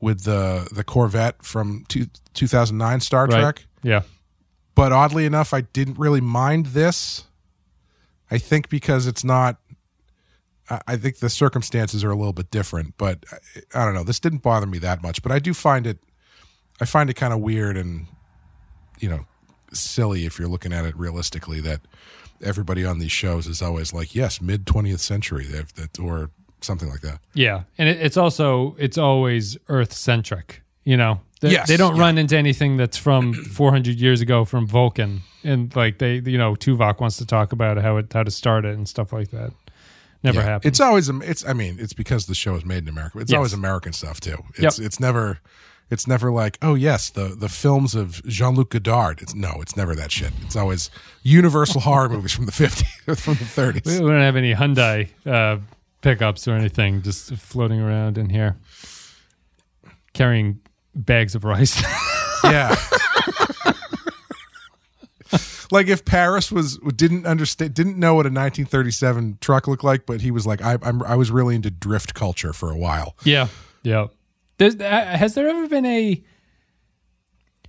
with 0.00 0.24
the 0.24 0.68
the 0.72 0.82
Corvette 0.82 1.44
from 1.44 1.84
two, 1.88 2.06
2009 2.34 3.00
Star 3.00 3.26
Right. 3.26 3.64
Yeah. 3.82 4.02
But 4.74 4.92
oddly 4.92 5.24
enough, 5.24 5.52
I 5.52 5.62
didn't 5.62 5.98
really 5.98 6.20
mind 6.20 6.66
this. 6.66 7.24
I 8.30 8.38
think 8.38 8.68
because 8.68 9.06
it's 9.06 9.24
not. 9.24 9.58
I 10.86 10.96
think 10.96 11.20
the 11.20 11.30
circumstances 11.30 12.04
are 12.04 12.10
a 12.10 12.14
little 12.14 12.34
bit 12.34 12.50
different, 12.50 12.98
but 12.98 13.24
I, 13.74 13.86
don't 13.86 13.94
know. 13.94 14.04
This 14.04 14.20
didn't 14.20 14.42
bother 14.42 14.66
me 14.66 14.76
that 14.80 15.02
much, 15.02 15.22
but 15.22 15.32
I 15.32 15.38
do 15.38 15.54
find 15.54 15.86
it. 15.86 15.98
I 16.78 16.84
find 16.84 17.08
it 17.08 17.14
kind 17.14 17.32
of 17.32 17.40
weird 17.40 17.78
and, 17.78 18.06
you 19.00 19.08
know, 19.08 19.24
silly 19.72 20.26
if 20.26 20.38
you're 20.38 20.46
looking 20.46 20.74
at 20.74 20.84
it 20.84 20.94
realistically. 20.94 21.60
That 21.60 21.80
everybody 22.42 22.84
on 22.84 22.98
these 22.98 23.12
shows 23.12 23.46
is 23.46 23.62
always 23.62 23.94
like, 23.94 24.14
yes, 24.14 24.42
mid 24.42 24.66
twentieth 24.66 25.00
century, 25.00 25.46
that 25.46 25.98
or 25.98 26.30
something 26.60 26.90
like 26.90 27.00
that. 27.00 27.20
Yeah, 27.32 27.62
and 27.78 27.88
it's 27.88 28.18
also 28.18 28.76
it's 28.78 28.98
always 28.98 29.56
Earth 29.68 29.94
centric. 29.94 30.62
You 30.84 30.98
know, 30.98 31.20
they, 31.40 31.52
Yes, 31.52 31.68
they 31.68 31.76
don't 31.76 31.96
yeah. 31.96 32.02
run 32.02 32.18
into 32.18 32.36
anything 32.36 32.76
that's 32.76 32.96
from 32.96 33.32
400 33.34 33.96
years 34.00 34.20
ago 34.20 34.44
from 34.44 34.66
Vulcan, 34.66 35.20
and 35.44 35.74
like 35.76 35.98
they, 35.98 36.16
you 36.24 36.38
know, 36.38 36.54
Tuvok 36.54 37.00
wants 37.00 37.16
to 37.18 37.26
talk 37.26 37.52
about 37.52 37.78
how 37.78 37.96
it 37.96 38.12
how 38.12 38.22
to 38.22 38.30
start 38.30 38.64
it 38.64 38.74
and 38.74 38.88
stuff 38.88 39.12
like 39.12 39.30
that. 39.30 39.52
Never 40.24 40.38
Yeah. 40.40 40.44
happened. 40.46 40.68
It's 40.70 40.80
always 40.80 41.08
it's 41.08 41.46
I 41.46 41.52
mean, 41.52 41.76
it's 41.78 41.92
because 41.92 42.26
the 42.26 42.34
show 42.34 42.56
is 42.56 42.64
made 42.64 42.82
in 42.82 42.88
America. 42.88 43.18
It's 43.20 43.30
Yes. 43.30 43.36
always 43.36 43.52
American 43.52 43.92
stuff 43.92 44.18
too. 44.20 44.42
It's 44.56 44.78
Yep. 44.78 44.86
it's 44.86 44.98
never 45.00 45.38
it's 45.90 46.06
never 46.08 46.30
like, 46.32 46.58
oh 46.60 46.74
yes, 46.74 47.08
the 47.08 47.28
the 47.38 47.48
films 47.48 47.94
of 47.94 48.20
Jean-Luc 48.26 48.70
Godard. 48.70 49.22
It's 49.22 49.34
no, 49.34 49.52
it's 49.62 49.76
never 49.76 49.94
that 49.94 50.10
shit. 50.12 50.32
It's 50.42 50.56
always 50.56 50.90
universal 51.22 51.80
horror 51.88 52.08
movies 52.08 52.32
from 52.32 52.46
the 52.46 52.52
50s 52.52 52.84
or 53.06 53.14
from 53.24 53.34
the 53.34 53.44
30s. 53.44 53.86
we 53.86 53.98
don't 54.10 54.20
have 54.20 54.34
any 54.36 54.54
Hyundai 54.54 55.08
uh, 55.24 55.58
pickups 56.02 56.48
or 56.48 56.54
anything 56.56 57.00
just 57.02 57.32
floating 57.36 57.80
around 57.80 58.18
in 58.18 58.28
here, 58.28 58.56
carrying 60.12 60.60
bags 61.04 61.34
of 61.34 61.44
rice. 61.44 61.82
Yeah. 62.44 62.76
like 65.72 65.88
if 65.88 66.04
Paris 66.04 66.52
was 66.52 66.78
didn't 66.94 67.26
understand 67.26 67.74
didn't 67.74 67.98
know 67.98 68.14
what 68.14 68.26
a 68.26 68.30
1937 68.30 69.38
truck 69.40 69.66
looked 69.66 69.82
like, 69.82 70.06
but 70.06 70.20
he 70.20 70.30
was 70.30 70.46
like 70.46 70.62
I 70.62 70.78
I'm, 70.82 71.02
I 71.02 71.16
was 71.16 71.32
really 71.32 71.56
into 71.56 71.70
drift 71.70 72.14
culture 72.14 72.52
for 72.52 72.70
a 72.70 72.76
while. 72.76 73.16
Yeah, 73.24 73.48
yeah. 73.82 74.06
There's, 74.58 74.76
uh, 74.76 75.04
has 75.16 75.34
there 75.34 75.48
ever 75.48 75.68
been 75.68 75.84
a 75.84 76.22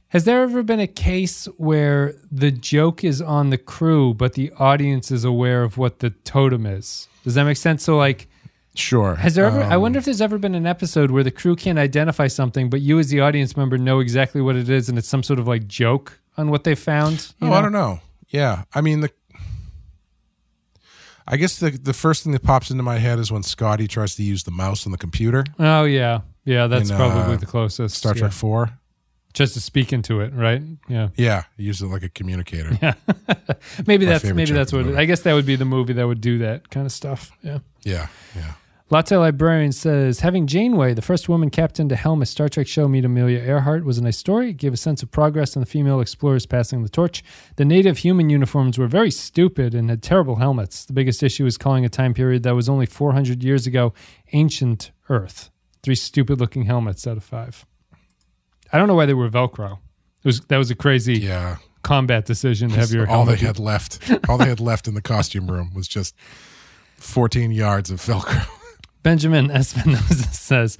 has 0.09 0.23
there 0.25 0.41
ever 0.43 0.63
been 0.63 0.79
a 0.79 0.87
case 0.87 1.45
where 1.57 2.15
the 2.31 2.51
joke 2.51 3.03
is 3.03 3.21
on 3.21 3.49
the 3.51 3.57
crew, 3.57 4.13
but 4.13 4.33
the 4.33 4.51
audience 4.59 5.11
is 5.11 5.23
aware 5.23 5.63
of 5.63 5.77
what 5.77 5.99
the 5.99 6.09
totem 6.11 6.65
is? 6.65 7.07
Does 7.23 7.35
that 7.35 7.43
make 7.43 7.57
sense? 7.57 7.83
So, 7.83 7.95
like, 7.95 8.27
Sure. 8.79 9.15
has 9.15 9.35
there 9.35 9.45
ever? 9.45 9.61
I 9.63 9.75
Um, 9.75 9.81
wonder 9.81 9.99
if 9.99 10.05
there's 10.05 10.21
ever 10.21 10.37
been 10.37 10.55
an 10.55 10.65
episode 10.65 11.11
where 11.11 11.23
the 11.23 11.31
crew 11.31 11.55
can't 11.55 11.77
identify 11.79 12.27
something, 12.27 12.69
but 12.69 12.81
you, 12.81 12.97
as 12.99 13.09
the 13.09 13.19
audience 13.19 13.55
member, 13.57 13.77
know 13.77 13.99
exactly 13.99 14.41
what 14.41 14.55
it 14.55 14.69
is, 14.69 14.89
and 14.89 14.97
it's 14.97 15.07
some 15.07 15.23
sort 15.23 15.39
of 15.39 15.47
like 15.47 15.67
joke 15.67 16.19
on 16.37 16.49
what 16.49 16.63
they 16.63 16.75
found. 16.75 17.33
Oh, 17.41 17.51
I 17.51 17.61
don't 17.61 17.71
know. 17.73 17.99
Yeah, 18.29 18.63
I 18.73 18.81
mean 18.81 19.01
the. 19.01 19.09
I 21.27 21.37
guess 21.37 21.59
the 21.59 21.69
the 21.71 21.93
first 21.93 22.23
thing 22.23 22.33
that 22.33 22.43
pops 22.43 22.71
into 22.71 22.81
my 22.83 22.97
head 22.97 23.19
is 23.19 23.31
when 23.31 23.43
Scotty 23.43 23.87
tries 23.87 24.15
to 24.15 24.23
use 24.23 24.43
the 24.43 24.51
mouse 24.51 24.85
on 24.85 24.91
the 24.91 24.97
computer. 24.97 25.43
Oh 25.59 25.83
yeah, 25.83 26.21
yeah. 26.43 26.65
That's 26.67 26.89
In, 26.89 26.95
probably 26.95 27.35
uh, 27.35 27.37
the 27.37 27.45
closest. 27.45 27.95
Star 27.95 28.13
yeah. 28.15 28.19
Trek 28.21 28.31
Four. 28.31 28.71
just 29.33 29.53
to 29.53 29.61
speak 29.61 29.93
into 29.93 30.21
it, 30.21 30.33
right? 30.33 30.61
Yeah. 30.87 31.09
Yeah, 31.15 31.43
use 31.55 31.81
it 31.81 31.85
like 31.87 32.01
a 32.01 32.09
communicator. 32.09 32.75
Yeah. 32.81 32.93
maybe 33.85 34.05
My 34.07 34.13
that's 34.13 34.23
maybe 34.25 34.45
joke 34.45 34.55
that's 34.55 34.73
what 34.73 34.87
it. 34.87 34.95
I 34.95 35.05
guess 35.05 35.21
that 35.21 35.33
would 35.33 35.45
be 35.45 35.55
the 35.55 35.65
movie 35.65 35.93
that 35.93 36.07
would 36.07 36.21
do 36.21 36.39
that 36.39 36.69
kind 36.71 36.87
of 36.87 36.91
stuff. 36.91 37.31
Yeah. 37.43 37.59
yeah, 37.83 38.07
yeah. 38.35 38.53
Latte 38.91 39.15
Librarian 39.15 39.71
says 39.71 40.21
having 40.21 40.47
Janeway, 40.47 40.95
the 40.95 41.01
first 41.03 41.29
woman 41.29 41.51
captain 41.51 41.87
to 41.89 41.95
helm 41.95 42.23
a 42.23 42.25
Star 42.25 42.49
Trek 42.49 42.65
show, 42.67 42.87
meet 42.87 43.05
Amelia 43.05 43.37
Earhart 43.37 43.85
was 43.85 43.99
a 43.99 44.03
nice 44.03 44.17
story. 44.17 44.49
It 44.49 44.57
gave 44.57 44.73
a 44.73 44.77
sense 44.77 45.03
of 45.03 45.11
progress 45.11 45.55
in 45.55 45.59
the 45.59 45.67
female 45.67 45.99
explorers 46.01 46.47
passing 46.47 46.81
the 46.81 46.89
torch. 46.89 47.23
The 47.57 47.65
native 47.65 47.99
human 47.99 48.31
uniforms 48.31 48.79
were 48.79 48.87
very 48.87 49.11
stupid 49.11 49.75
and 49.75 49.91
had 49.91 50.01
terrible 50.01 50.37
helmets. 50.37 50.85
The 50.85 50.93
biggest 50.93 51.21
issue 51.21 51.45
is 51.45 51.55
calling 51.55 51.85
a 51.85 51.89
time 51.89 52.15
period 52.15 52.41
that 52.43 52.55
was 52.55 52.67
only 52.67 52.87
400 52.87 53.43
years 53.43 53.67
ago 53.67 53.93
ancient 54.33 54.89
Earth. 55.07 55.51
Three 55.83 55.95
stupid 55.95 56.39
looking 56.39 56.63
helmets 56.63 57.05
out 57.05 57.15
of 57.17 57.23
five. 57.23 57.67
I 58.73 58.79
don't 58.79 58.87
know 58.87 58.95
why 58.95 59.05
they 59.05 59.13
were 59.13 59.29
Velcro. 59.29 59.73
It 59.73 60.25
was 60.25 60.41
that 60.41 60.57
was 60.57 60.71
a 60.71 60.75
crazy 60.75 61.19
Yeah. 61.19 61.57
combat 61.83 62.25
decision 62.25 62.69
to 62.71 62.75
have 62.79 62.91
your 62.91 63.07
all 63.07 63.23
they 63.25 63.35
had 63.37 63.59
left, 63.59 63.99
all 64.27 64.39
they 64.39 64.49
had 64.49 64.59
left 64.59 64.87
in 64.87 64.95
the 64.95 65.01
costume 65.01 65.49
room 65.49 65.73
was 65.75 65.87
just 65.87 66.15
14 66.97 67.51
yards 67.51 67.91
of 67.91 68.01
Velcro. 68.01 68.47
Benjamin 69.03 69.51
Espinosa 69.51 70.33
says, 70.33 70.77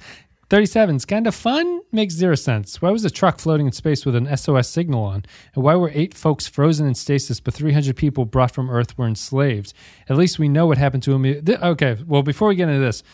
37's 0.50 1.04
kind 1.04 1.28
of 1.28 1.34
fun? 1.34 1.80
Makes 1.92 2.14
zero 2.14 2.34
sense. 2.34 2.82
Why 2.82 2.90
was 2.90 3.04
a 3.04 3.10
truck 3.10 3.38
floating 3.38 3.66
in 3.66 3.72
space 3.72 4.04
with 4.04 4.16
an 4.16 4.36
SOS 4.36 4.68
signal 4.68 5.04
on? 5.04 5.24
And 5.54 5.62
why 5.62 5.76
were 5.76 5.92
eight 5.94 6.12
folks 6.12 6.48
frozen 6.48 6.88
in 6.88 6.96
stasis, 6.96 7.38
but 7.38 7.54
300 7.54 7.94
people 7.94 8.24
brought 8.24 8.50
from 8.50 8.68
Earth 8.68 8.98
were 8.98 9.06
enslaved? 9.06 9.72
At 10.08 10.16
least 10.16 10.40
we 10.40 10.48
know 10.48 10.66
what 10.66 10.76
happened 10.76 11.04
to 11.04 11.12
them. 11.12 11.58
Okay, 11.62 11.98
well, 12.04 12.22
before 12.22 12.48
we 12.48 12.56
get 12.56 12.68
into 12.68 12.80
this, 12.80 13.04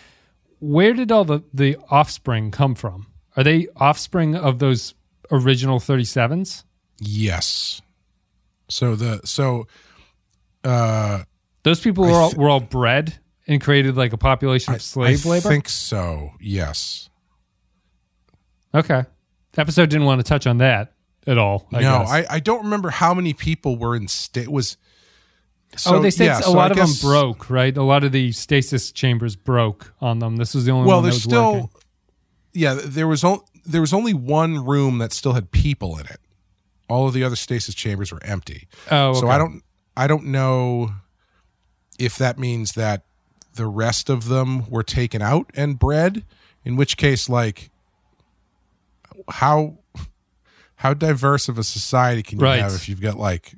where 0.61 0.95
did 0.95 1.13
all 1.13 1.27
the, 1.27 1.43
the 1.53 1.77
offspring 1.91 2.51
come 2.51 2.75
from? 2.75 3.07
Are 3.37 3.45
they 3.45 3.69
offspring 3.77 4.35
of 4.35 4.59
those 4.59 4.95
original 5.31 5.79
37s? 5.79 6.65
Yes. 6.99 7.83
So 8.69 8.97
the 8.97 9.21
so 9.25 9.67
uh 10.65 11.25
Those 11.63 11.81
people 11.81 12.05
were 12.05 12.13
all, 12.13 12.33
were 12.33 12.49
all 12.49 12.61
bred 12.61 13.19
and 13.47 13.61
created 13.61 13.97
like 13.97 14.13
a 14.13 14.19
population 14.19 14.75
of 14.75 14.83
slave 14.83 15.25
I 15.27 15.31
labor? 15.31 15.49
I 15.49 15.51
think 15.51 15.69
so. 15.69 16.31
Yes. 16.41 17.09
Okay. 18.75 19.05
The 19.53 19.61
episode 19.61 19.89
didn't 19.89 20.07
want 20.07 20.21
to 20.21 20.25
touch 20.29 20.47
on 20.47 20.59
that 20.59 20.93
at 21.27 21.39
all. 21.39 21.67
I 21.73 21.81
no, 21.81 21.99
guess. 22.01 22.11
I, 22.11 22.27
I 22.31 22.41
don't 22.41 22.65
remember 22.65 22.91
how 22.91 23.15
many 23.15 23.33
people 23.33 23.77
were 23.77 23.97
in 23.97 24.09
state 24.09 24.49
was 24.49 24.77
so, 25.77 25.97
oh, 25.97 26.01
they 26.01 26.11
said 26.11 26.27
yeah, 26.27 26.39
a 26.39 26.43
so 26.43 26.53
lot 26.53 26.71
I 26.71 26.73
of 26.73 26.77
guess- 26.77 27.01
them 27.01 27.09
broke, 27.11 27.51
right? 27.51 27.77
A 27.77 27.83
lot 27.83 28.05
of 28.05 28.13
the 28.13 28.33
stasis 28.33 28.93
chambers 28.93 29.37
broke 29.37 29.93
on 30.01 30.21
them. 30.21 30.37
This 30.37 30.55
was 30.55 30.65
the 30.65 30.71
only 30.73 30.87
Well, 30.89 30.99
one 30.99 31.05
that 31.05 31.11
there's 31.11 31.23
still 31.23 31.53
working. 31.55 31.69
yeah, 32.53 32.79
there 32.83 33.09
was 33.09 33.25
on, 33.25 33.41
there 33.65 33.81
was 33.81 33.93
only 33.93 34.15
one 34.15 34.65
room 34.65 34.99
that 34.99 35.13
still 35.13 35.33
had 35.33 35.51
people 35.51 35.99
in 35.99 36.07
it. 36.07 36.19
All 36.89 37.09
of 37.09 37.15
the 37.15 37.25
other 37.25 37.37
stasis 37.37 37.75
chambers 37.75 38.13
were 38.13 38.23
empty. 38.23 38.69
Oh, 38.91 39.13
So. 39.15 39.29
I 39.29 39.39
don't 39.39 39.63
I 39.97 40.07
don't 40.07 40.27
know 40.27 40.93
if 41.99 42.17
that 42.19 42.39
means 42.39 42.73
that 42.73 43.05
the 43.57 43.67
rest 43.67 44.09
of 44.09 44.29
them 44.29 44.69
were 44.71 44.83
taken 44.83 45.21
out 45.23 45.51
and 45.55 45.79
bred, 45.79 46.25
in 46.65 46.77
which 46.77 46.97
case 46.97 47.29
like 47.29 47.71
how 49.29 49.79
how 50.77 50.93
diverse 50.95 51.49
of 51.49 51.59
a 51.59 51.65
society 51.65 52.23
can 52.23 52.39
you 52.39 52.45
Right. 52.45 52.61
have 52.61 52.75
if 52.75 52.89
you've 52.89 53.01
got 53.01 53.17
like 53.19 53.55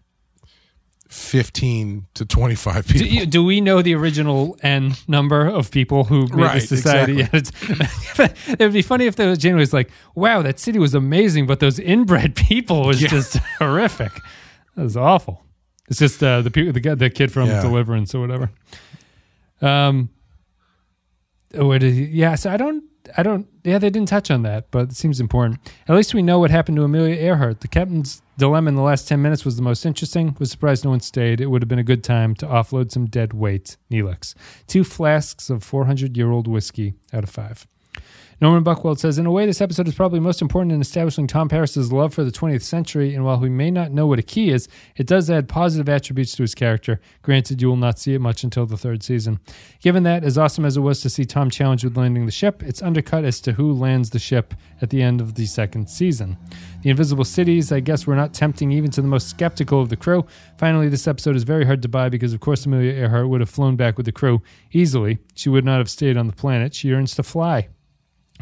15 1.09 2.07
to 2.15 2.25
25 2.27 2.87
people? 2.87 2.99
Do, 3.01 3.07
you- 3.15 3.27
do 3.27 3.43
we 3.43 3.61
know 3.61 3.81
the 3.83 3.95
original 3.95 4.57
N 4.63 4.95
number 5.09 5.47
of 5.47 5.71
people 5.71 6.05
who 6.05 6.23
made 6.29 6.33
Right, 6.35 6.61
the 6.61 6.67
society? 6.67 7.21
It's- 7.33 7.51
it 8.49 8.59
would 8.61 8.73
be 8.73 8.83
funny 8.83 9.07
if 9.07 9.17
there 9.17 9.29
was 9.29 9.39
Jane 9.39 9.57
was 9.57 9.73
like, 9.73 9.91
"Wow, 10.15 10.43
that 10.43 10.61
city 10.61 10.79
was 10.79 10.95
amazing, 10.95 11.47
but 11.47 11.61
those 11.61 11.79
inbred 11.79 12.35
people 12.49 12.85
was 12.87 13.01
Yeah. 13.03 13.09
just 13.09 13.37
horrific. 13.59 14.13
That 14.77 14.83
was 14.85 14.97
awful." 14.97 15.45
It's 15.89 15.99
just 15.99 16.23
uh, 16.23 16.43
the 16.43 16.51
the 16.51 16.95
the 16.95 17.09
kid 17.11 17.33
from 17.33 17.49
Yeah. 17.49 17.63
Deliverance 17.63 18.15
or 18.15 18.21
whatever. 18.21 18.51
Um, 19.61 20.11
he, 21.53 22.05
yeah, 22.05 22.35
so 22.35 22.51
I 22.51 22.57
don't, 22.57 22.85
I 23.17 23.23
don't, 23.23 23.47
yeah, 23.65 23.79
they 23.79 23.91
didn't 23.91 24.09
touch 24.09 24.31
on 24.31 24.43
that, 24.43 24.71
but 24.71 24.91
it 24.91 24.97
seems 24.97 25.21
important. 25.21 25.61
At 25.89 25.97
least 25.97 26.15
we 26.15 26.23
know 26.23 26.39
what 26.39 26.51
happened 26.51 26.77
to 26.77 26.85
Amelia 26.85 27.15
Earhart. 27.15 27.61
The 27.61 27.69
captain's 27.69 28.23
dilemma 28.37 28.69
in 28.69 28.75
the 28.75 28.83
last 28.83 29.09
10 29.09 29.23
minutes 29.23 29.45
was 29.45 29.57
the 29.57 29.63
most 29.63 29.87
interesting. 29.87 30.37
Was 30.39 30.51
surprised 30.51 30.85
no 30.85 30.91
one 30.91 31.01
stayed. 31.01 31.41
It 31.41 31.47
would 31.47 31.63
have 31.63 31.69
been 31.69 31.79
a 31.79 31.85
good 31.85 32.05
time 32.05 32.35
to 32.37 32.47
offload 32.47 32.91
some 32.91 33.07
dead 33.07 33.33
weight. 33.33 33.77
Neelix. 33.91 34.35
Two 34.67 34.85
flasks 34.85 35.49
of 35.49 35.65
400 35.65 36.17
year 36.17 36.31
old 36.31 36.47
whiskey 36.47 36.95
out 37.13 37.25
of 37.25 37.31
five. 37.31 37.67
Norman 38.41 38.63
Buckwald 38.63 39.01
says, 39.01 39.19
In 39.19 39.27
a 39.27 39.33
way, 39.33 39.47
this 39.47 39.61
episode 39.61 39.89
is 39.89 39.97
probably 39.97 40.21
most 40.21 40.41
important 40.41 40.71
in 40.71 40.81
establishing 40.81 41.27
Tom 41.27 41.49
Paris's 41.49 41.91
love 41.91 42.15
for 42.15 42.23
the 42.23 42.31
20th 42.31 42.63
century, 42.63 43.13
and 43.13 43.25
while 43.25 43.41
we 43.41 43.49
may 43.49 43.69
not 43.69 43.91
know 43.91 44.07
what 44.07 44.21
a 44.21 44.23
key 44.23 44.51
is, 44.51 44.69
it 44.95 45.09
does 45.09 45.29
add 45.29 45.49
positive 45.49 45.89
attributes 45.89 46.37
to 46.37 46.45
his 46.45 46.55
character. 46.55 47.01
Granted, 47.23 47.61
you 47.61 47.67
will 47.67 47.75
not 47.75 47.99
see 47.99 48.15
it 48.15 48.21
much 48.21 48.45
until 48.45 48.65
the 48.65 48.77
third 48.77 49.03
season. 49.03 49.41
Given 49.81 50.05
that, 50.05 50.23
as 50.23 50.39
awesome 50.39 50.65
as 50.65 50.77
it 50.77 50.83
was 50.83 51.01
to 51.01 51.11
see 51.11 51.25
Tom 51.25 51.51
challenged 51.51 51.83
with 51.83 51.97
landing 51.97 52.27
the 52.27 52.33
ship, 52.33 52.63
it's 52.63 52.81
undercut 52.81 53.25
as 53.25 53.41
to 53.41 53.55
who 53.55 53.73
lands 53.73 54.11
the 54.11 54.21
ship 54.21 54.55
at 54.81 54.91
the 54.91 55.03
end 55.03 55.21
of 55.21 55.35
the 55.35 55.47
second 55.47 55.91
season. 55.91 56.37
The 56.83 56.91
invisible 56.91 57.25
cities, 57.25 57.73
I 57.73 57.81
guess, 57.81 58.07
were 58.07 58.15
not 58.15 58.35
tempting 58.35 58.71
even 58.71 58.93
to 58.93 59.03
the 59.03 59.09
most 59.09 59.31
skeptical 59.31 59.83
of 59.83 59.89
the 59.89 59.97
crew. 59.97 60.25
Finally, 60.59 60.91
this 60.91 61.09
episode 61.09 61.35
is 61.35 61.43
very 61.43 61.65
hard 61.65 61.83
to 61.83 61.89
buy 61.89 62.09
because, 62.09 62.33
of 62.35 62.39
course, 62.39 62.65
Amelia 62.67 62.93
Earhart 62.93 63.29
would 63.29 63.41
have 63.41 63.51
flown 63.51 63.75
back 63.75 63.97
with 63.97 64.07
the 64.07 64.13
crew 64.13 64.43
easily. 64.71 65.19
She 65.35 65.49
would 65.49 65.65
not 65.65 65.79
have 65.79 65.91
stayed 65.91 66.17
on 66.17 66.29
the 66.29 66.33
planet. 66.33 66.73
She 66.73 66.87
yearns 66.87 67.17
to 67.17 67.25
fly 67.25 67.69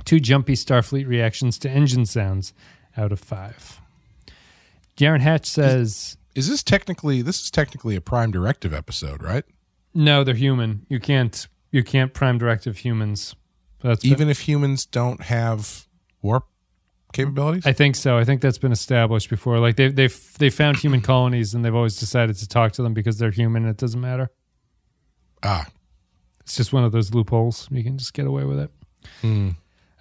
two 0.04 0.20
jumpy 0.20 0.54
Starfleet 0.54 1.06
reactions 1.06 1.58
to 1.60 1.70
engine 1.70 2.06
sounds 2.06 2.52
out 2.96 3.12
of 3.12 3.20
five. 3.20 3.80
Garen 4.96 5.20
Hatch 5.20 5.46
says, 5.46 6.16
Is 6.34 6.48
this 6.48 6.62
technically 6.62 7.22
this 7.22 7.42
is 7.42 7.50
technically 7.50 7.96
a 7.96 8.00
prime 8.00 8.30
directive 8.30 8.72
episode, 8.72 9.22
right? 9.22 9.44
"No, 9.94 10.24
they're 10.24 10.34
human. 10.34 10.86
You 10.88 11.00
can't 11.00 11.46
you 11.70 11.82
can't 11.82 12.12
prime 12.14 12.38
directive 12.38 12.78
humans." 12.78 13.34
That's 13.82 14.02
been- 14.02 14.12
Even 14.12 14.28
if 14.28 14.40
humans 14.40 14.86
don't 14.86 15.22
have 15.22 15.86
warp 16.22 16.46
capabilities? 17.12 17.66
I 17.66 17.72
think 17.72 17.94
so. 17.96 18.16
I 18.18 18.24
think 18.24 18.40
that's 18.40 18.58
been 18.58 18.72
established 18.72 19.28
before. 19.30 19.58
Like 19.58 19.76
they 19.76 19.88
they've 19.88 20.34
they 20.38 20.48
found 20.50 20.78
human 20.78 21.00
colonies 21.12 21.54
and 21.54 21.64
they've 21.64 21.74
always 21.74 21.96
decided 21.96 22.36
to 22.36 22.48
talk 22.48 22.72
to 22.72 22.82
them 22.82 22.94
because 22.94 23.18
they're 23.18 23.30
human. 23.30 23.64
and 23.64 23.70
It 23.70 23.76
doesn't 23.78 24.00
matter. 24.00 24.30
ah, 25.42 25.66
It's 26.40 26.56
just 26.56 26.72
one 26.72 26.84
of 26.84 26.92
those 26.92 27.12
loopholes. 27.12 27.68
You 27.70 27.84
can 27.84 27.98
just 27.98 28.14
get 28.14 28.26
away 28.26 28.44
with 28.44 28.58
it. 28.58 28.70
hmm. 29.20 29.50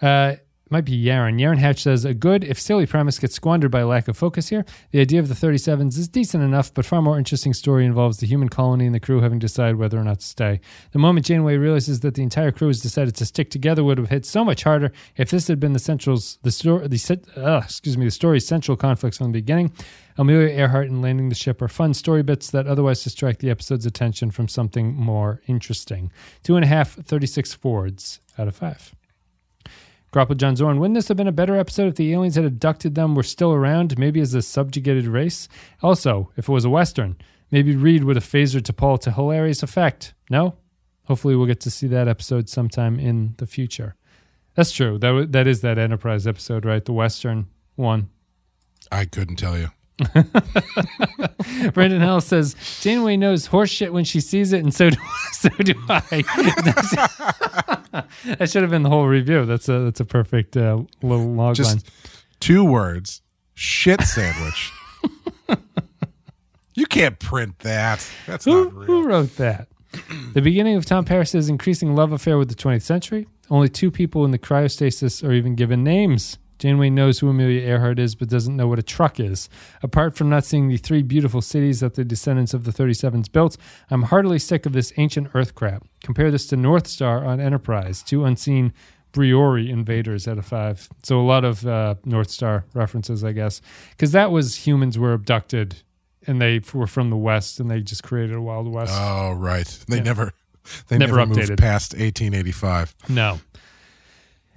Uh, 0.01 0.35
might 0.69 0.85
be 0.85 1.03
Yaron. 1.03 1.39
Yaron 1.39 1.59
Hatch 1.59 1.83
says 1.83 2.05
a 2.05 2.13
good, 2.13 2.43
if 2.43 2.59
silly 2.59 2.85
premise 2.85 3.19
gets 3.19 3.35
squandered 3.35 3.69
by 3.69 3.83
lack 3.83 4.07
of 4.07 4.17
focus 4.17 4.49
here. 4.49 4.65
The 4.91 4.99
idea 4.99 5.19
of 5.19 5.27
the 5.27 5.35
37s 5.35 5.97
is 5.97 6.07
decent 6.07 6.43
enough, 6.43 6.73
but 6.73 6.85
far 6.85 7.01
more 7.01 7.17
interesting 7.17 7.53
story 7.53 7.85
involves 7.85 8.17
the 8.17 8.25
human 8.25 8.49
colony 8.49 8.85
and 8.85 8.95
the 8.95 8.99
crew 8.99 9.21
having 9.21 9.39
to 9.39 9.45
decide 9.45 9.75
whether 9.75 9.99
or 9.99 10.03
not 10.03 10.21
to 10.21 10.25
stay. 10.25 10.59
The 10.91 10.99
moment 10.99 11.27
Janeway 11.27 11.57
realizes 11.57 11.99
that 11.99 12.15
the 12.15 12.23
entire 12.23 12.51
crew 12.51 12.67
has 12.67 12.81
decided 12.81 13.15
to 13.15 13.25
stick 13.25 13.51
together 13.51 13.83
would 13.83 13.99
have 13.99 14.09
hit 14.09 14.25
so 14.25 14.43
much 14.43 14.63
harder 14.63 14.91
if 15.15 15.29
this 15.29 15.47
had 15.47 15.59
been 15.59 15.73
the 15.73 15.79
central's 15.79 16.39
the 16.41 16.51
story 16.51 16.87
the 16.87 17.21
uh, 17.37 17.61
excuse 17.63 17.97
me 17.97 18.05
the 18.05 18.11
story's 18.11 18.47
central 18.47 18.75
conflicts 18.75 19.17
from 19.17 19.27
the 19.27 19.39
beginning. 19.39 19.71
Amelia 20.17 20.47
Earhart 20.47 20.89
and 20.89 21.01
landing 21.01 21.29
the 21.29 21.35
ship 21.35 21.61
are 21.61 21.67
fun 21.67 21.93
story 21.93 22.23
bits 22.23 22.49
that 22.49 22.67
otherwise 22.67 23.03
distract 23.03 23.39
the 23.39 23.49
episode's 23.49 23.85
attention 23.85 24.31
from 24.31 24.47
something 24.47 24.95
more 24.95 25.41
interesting. 25.45 26.11
Two 26.41 26.55
and 26.55 26.63
a 26.63 26.67
half, 26.67 26.93
36 26.93 27.53
Fords 27.53 28.21
out 28.37 28.47
of 28.47 28.55
five. 28.55 28.95
Grapple 30.11 30.35
John 30.35 30.55
Zorn, 30.55 30.79
wouldn't 30.79 30.95
this 30.95 31.09
have 31.09 31.17
been 31.17 31.27
a 31.27 31.31
better 31.33 31.57
episode 31.57 31.87
if 31.87 31.95
the 31.95 32.13
aliens 32.13 32.35
had 32.35 32.45
abducted 32.45 32.95
them, 32.95 33.15
were 33.15 33.23
still 33.23 33.51
around, 33.51 33.97
maybe 33.97 34.21
as 34.21 34.33
a 34.33 34.41
subjugated 34.41 35.07
race? 35.07 35.49
Also, 35.83 36.31
if 36.37 36.47
it 36.47 36.51
was 36.51 36.63
a 36.63 36.69
Western, 36.69 37.17
maybe 37.51 37.75
Reed 37.75 38.03
would 38.05 38.15
have 38.15 38.23
phasered 38.25 38.63
to 38.65 38.73
Paul 38.73 38.97
to 38.99 39.11
hilarious 39.11 39.61
effect. 39.61 40.13
No? 40.29 40.55
Hopefully 41.05 41.35
we'll 41.35 41.45
get 41.47 41.59
to 41.61 41.69
see 41.69 41.87
that 41.87 42.07
episode 42.07 42.47
sometime 42.49 42.99
in 42.99 43.35
the 43.37 43.45
future. 43.45 43.95
That's 44.55 44.71
true. 44.71 44.97
That 44.97 45.09
w- 45.09 45.27
that 45.27 45.47
is 45.47 45.61
that 45.61 45.77
Enterprise 45.77 46.25
episode, 46.25 46.63
right? 46.65 46.83
The 46.83 46.93
Western 46.93 47.47
one. 47.75 48.09
I 48.91 49.05
couldn't 49.05 49.35
tell 49.35 49.57
you. 49.57 49.69
Brendan 51.73 52.01
Hell 52.01 52.21
says 52.21 52.55
Janeway 52.81 53.17
knows 53.17 53.45
horse 53.45 53.69
shit 53.69 53.93
when 53.93 54.03
she 54.03 54.19
sees 54.19 54.51
it, 54.51 54.61
and 54.61 54.73
so 54.73 54.89
do 54.89 54.97
so 55.31 55.49
do 55.49 55.73
I. 55.87 56.01
that 58.25 58.49
should 58.49 58.61
have 58.61 58.71
been 58.71 58.83
the 58.83 58.89
whole 58.89 59.07
review. 59.07 59.45
That's 59.45 59.69
a 59.69 59.79
that's 59.79 59.99
a 59.99 60.05
perfect 60.05 60.57
uh, 60.57 60.81
little 61.01 61.33
log 61.33 61.59
line. 61.59 61.79
Two 62.39 62.65
words. 62.65 63.21
Shit 63.53 64.01
sandwich. 64.01 64.71
you 66.73 66.85
can't 66.85 67.17
print 67.19 67.59
that. 67.59 68.05
That's 68.27 68.43
Who, 68.43 68.65
not 68.65 68.85
who 68.85 69.07
wrote 69.07 69.37
that? 69.37 69.69
the 70.33 70.41
beginning 70.41 70.75
of 70.75 70.85
Tom 70.85 71.05
Paris's 71.05 71.47
increasing 71.47 71.95
love 71.95 72.11
affair 72.11 72.37
with 72.37 72.49
the 72.49 72.55
20th 72.55 72.81
century. 72.81 73.27
Only 73.49 73.69
two 73.69 73.91
people 73.91 74.25
in 74.25 74.31
the 74.31 74.39
cryostasis 74.39 75.27
are 75.27 75.31
even 75.31 75.55
given 75.55 75.83
names. 75.83 76.37
Janeway 76.59 76.89
knows 76.89 77.19
who 77.19 77.29
Amelia 77.29 77.61
Earhart 77.61 77.99
is, 77.99 78.15
but 78.15 78.29
doesn't 78.29 78.55
know 78.55 78.67
what 78.67 78.79
a 78.79 78.83
truck 78.83 79.19
is. 79.19 79.49
Apart 79.83 80.15
from 80.15 80.29
not 80.29 80.45
seeing 80.45 80.67
the 80.69 80.77
three 80.77 81.01
beautiful 81.03 81.41
cities 81.41 81.81
that 81.81 81.95
the 81.95 82.05
descendants 82.05 82.53
of 82.53 82.63
the 82.63 82.71
37s 82.71 83.31
built, 83.31 83.57
I'm 83.89 84.03
heartily 84.03 84.39
sick 84.39 84.65
of 84.65 84.73
this 84.73 84.93
ancient 84.97 85.29
Earth 85.33 85.53
crap. 85.55 85.83
Compare 86.03 86.31
this 86.31 86.47
to 86.47 86.55
North 86.57 86.87
Star 86.87 87.25
on 87.25 87.39
Enterprise, 87.39 88.01
two 88.03 88.23
unseen 88.25 88.73
Briori 89.13 89.69
invaders 89.69 90.27
out 90.27 90.37
of 90.37 90.45
five. 90.45 90.89
So 91.03 91.19
a 91.19 91.23
lot 91.23 91.45
of 91.45 91.65
uh, 91.65 91.95
North 92.03 92.29
Star 92.29 92.65
references, 92.73 93.23
I 93.23 93.31
guess, 93.31 93.61
because 93.91 94.11
that 94.11 94.31
was 94.31 94.67
humans 94.67 94.99
were 94.99 95.13
abducted 95.13 95.83
and 96.27 96.41
they 96.41 96.59
were 96.73 96.87
from 96.87 97.09
the 97.11 97.15
West 97.17 97.59
and 97.59 97.69
they 97.71 97.81
just 97.81 98.03
created 98.03 98.35
a 98.35 98.41
Wild 98.41 98.67
West. 98.67 98.91
Oh, 98.93 99.31
right. 99.33 99.67
They 99.87 99.97
Yeah. 99.97 100.03
never 100.03 100.33
they 100.87 100.97
Never 100.97 101.17
never, 101.17 101.31
updated. 101.31 101.49
moved 101.49 101.57
past 101.59 101.93
1885. 101.93 102.95
no. 103.09 103.39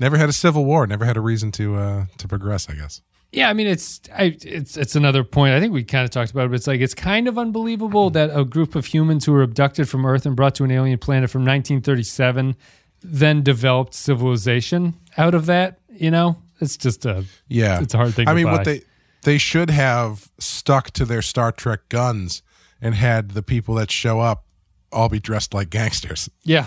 Never 0.00 0.16
had 0.18 0.28
a 0.28 0.32
civil 0.32 0.64
war, 0.64 0.86
never 0.86 1.04
had 1.04 1.16
a 1.16 1.20
reason 1.20 1.50
to 1.52 1.76
uh 1.76 2.04
to 2.18 2.28
progress, 2.28 2.68
I 2.68 2.74
guess. 2.74 3.02
Yeah, 3.32 3.50
I 3.50 3.52
mean 3.52 3.66
it's 3.66 4.00
I, 4.16 4.36
it's 4.42 4.76
it's 4.76 4.96
another 4.96 5.22
point. 5.24 5.52
I 5.54 5.60
think 5.60 5.72
we 5.72 5.84
kind 5.84 6.04
of 6.04 6.10
talked 6.10 6.30
about 6.30 6.46
it, 6.46 6.48
but 6.48 6.54
it's 6.54 6.66
like 6.66 6.80
it's 6.80 6.94
kind 6.94 7.28
of 7.28 7.36
unbelievable 7.38 8.08
that 8.10 8.30
a 8.34 8.44
group 8.44 8.74
of 8.74 8.86
humans 8.86 9.26
who 9.26 9.32
were 9.32 9.42
abducted 9.42 9.88
from 9.88 10.06
Earth 10.06 10.24
and 10.24 10.34
brought 10.34 10.54
to 10.56 10.64
an 10.64 10.70
alien 10.70 10.98
planet 10.98 11.28
from 11.30 11.42
1937 11.42 12.56
then 13.02 13.42
developed 13.42 13.94
civilization 13.94 14.94
out 15.16 15.34
of 15.34 15.46
that. 15.46 15.78
You 15.90 16.10
know, 16.10 16.36
it's 16.60 16.76
just 16.76 17.04
a 17.06 17.24
Yeah. 17.48 17.80
it's 17.82 17.94
a 17.94 17.96
hard 17.98 18.14
thing. 18.14 18.28
I 18.28 18.32
to 18.32 18.36
mean, 18.36 18.46
buy. 18.46 18.52
what 18.52 18.64
they 18.64 18.82
they 19.24 19.38
should 19.38 19.70
have 19.70 20.30
stuck 20.38 20.90
to 20.92 21.04
their 21.04 21.22
Star 21.22 21.52
Trek 21.52 21.88
guns 21.88 22.42
and 22.80 22.94
had 22.94 23.32
the 23.32 23.42
people 23.42 23.74
that 23.74 23.90
show 23.90 24.20
up 24.20 24.44
all 24.92 25.08
be 25.08 25.18
dressed 25.20 25.52
like 25.54 25.70
gangsters. 25.70 26.28
yeah. 26.44 26.66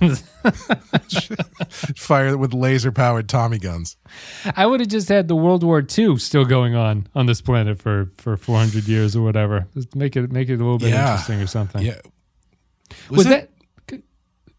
Fire 1.96 2.36
with 2.36 2.52
laser 2.54 2.92
powered 2.92 3.28
Tommy 3.28 3.58
guns. 3.58 3.96
I 4.56 4.66
would 4.66 4.80
have 4.80 4.88
just 4.88 5.08
had 5.08 5.28
the 5.28 5.36
World 5.36 5.62
War 5.62 5.84
II 5.96 6.16
still 6.18 6.44
going 6.44 6.74
on 6.74 7.08
on 7.14 7.26
this 7.26 7.40
planet 7.40 7.80
for 7.80 8.10
for 8.18 8.36
400 8.36 8.86
years 8.88 9.16
or 9.16 9.22
whatever. 9.22 9.66
Just 9.74 9.94
make 9.96 10.16
it 10.16 10.30
make 10.30 10.48
it 10.48 10.54
a 10.54 10.56
little 10.58 10.78
bit 10.78 10.90
Yeah. 10.90 11.10
interesting 11.12 11.40
or 11.40 11.46
something. 11.46 11.82
Yeah. 11.82 12.00
Was, 13.10 13.26
it- 13.26 13.28
that? 13.30 13.50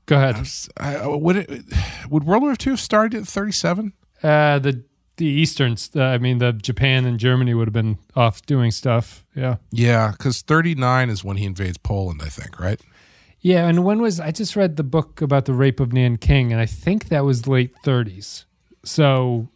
Go 0.05 0.15
ahead. 0.15 0.35
I 0.35 0.39
was- 0.39 0.69
I- 0.77 1.07
would 1.07 1.35
it 1.37 1.63
would 2.09 2.23
World 2.23 2.43
War 2.43 2.51
II 2.53 2.73
have 2.73 2.79
started 2.79 3.21
at 3.21 3.27
37? 3.27 3.93
Uh, 4.23 4.59
the 4.59 4.83
the 5.17 5.25
Easterns. 5.25 5.89
Uh, 5.95 6.03
I 6.03 6.17
mean, 6.19 6.37
the 6.37 6.53
Japan 6.53 7.05
and 7.05 7.19
Germany 7.19 7.53
would 7.55 7.67
have 7.67 7.73
been 7.73 7.97
off 8.15 8.45
doing 8.45 8.69
stuff. 8.71 9.25
Yeah, 9.35 9.55
Yeah, 9.71 10.11
because 10.11 10.41
39 10.43 11.09
is 11.09 11.23
when 11.23 11.37
he 11.37 11.45
invades 11.45 11.77
Poland, 11.79 12.21
I 12.23 12.29
think, 12.29 12.59
right? 12.59 12.79
Yeah. 13.41 13.67
And 13.67 13.83
when 13.83 14.01
was 14.01 14.19
I 14.19 14.31
just 14.31 14.55
read 14.55 14.75
the 14.75 14.83
book 14.83 15.21
about 15.21 15.45
the 15.45 15.53
rape 15.53 15.79
of 15.79 15.93
Nanking, 15.93 16.51
and 16.51 16.61
I 16.61 16.65
think 16.65 17.09
that 17.09 17.25
was 17.25 17.47
late 17.47 17.73
30s. 17.83 18.45
So 18.83 19.49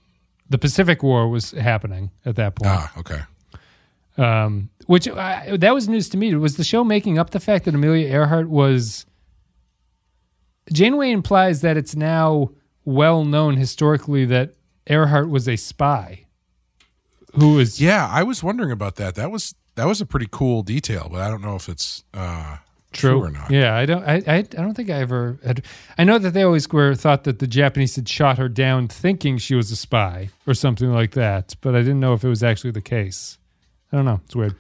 the 0.50 0.58
Pacific 0.58 1.04
War 1.04 1.30
was 1.30 1.52
happening 1.52 2.12
at 2.26 2.36
that 2.36 2.56
point. 2.56 2.72
Ah, 2.72 2.92
okay. 2.98 3.22
Um, 4.18 4.70
which 4.88 5.08
uh, 5.08 5.58
that 5.58 5.74
was 5.74 5.88
news 5.88 6.10
to 6.10 6.18
me. 6.18 6.34
Was 6.36 6.58
the 6.58 6.64
show 6.64 6.84
making 6.84 7.18
up 7.18 7.30
the 7.30 7.40
fact 7.40 7.66
that 7.66 7.76
Amelia 7.76 8.08
Earhart 8.08 8.50
was? 8.50 9.06
Janeway 10.72 11.12
implies 11.12 11.62
that 11.62 11.78
it's 11.78 11.96
now 11.96 12.52
well 12.84 13.24
known 13.24 13.58
historically 13.58 14.26
that 14.26 14.54
Earhart 14.88 15.30
was 15.30 15.48
a 15.48 15.56
spy 15.56 16.26
who 17.36 17.56
was 17.56 17.80
Yeah, 17.80 18.08
I 18.12 18.24
was 18.24 18.44
wondering 18.44 18.72
about 18.72 18.96
that. 18.98 19.16
That 19.16 19.32
was 19.32 19.56
that 19.76 19.86
was 19.86 20.02
a 20.02 20.06
pretty 20.06 20.28
cool 20.30 20.64
detail, 20.64 21.08
but 21.10 21.22
I 21.22 21.30
don't 21.30 21.42
know 21.42 21.56
if 21.56 21.70
it's 21.70 22.04
uh, 22.14 22.58
true, 22.92 23.24
or 23.24 23.32
not. 23.32 23.50
Yeah, 23.50 23.76
I 23.76 23.86
don't. 23.86 24.04
I, 24.04 24.16
I. 24.28 24.36
I 24.38 24.42
don't 24.42 24.74
think 24.74 24.90
I 24.90 25.00
ever. 25.00 25.40
Had, 25.44 25.66
I 25.98 26.04
know 26.04 26.18
that 26.18 26.34
they 26.34 26.44
always 26.44 26.70
were 26.70 26.96
thought 26.96 27.24
that 27.24 27.40
the 27.40 27.48
Japanese 27.48 27.96
had 27.96 28.08
shot 28.08 28.38
her 28.38 28.50
down, 28.50 28.88
thinking 28.88 29.38
she 29.38 29.56
was 29.56 29.72
a 29.72 29.76
spy 29.76 30.30
or 30.46 30.54
something 30.54 30.92
like 30.92 31.12
that. 31.12 31.56
But 31.62 31.76
I 31.76 31.80
didn't 31.80 32.00
know 32.00 32.14
if 32.14 32.24
it 32.24 32.30
was 32.30 32.44
actually 32.44 32.72
the 32.72 32.82
case. 32.82 33.38
I 33.92 33.98
don't 33.98 34.06
know. 34.06 34.22
It's 34.26 34.36
weird. 34.36 34.56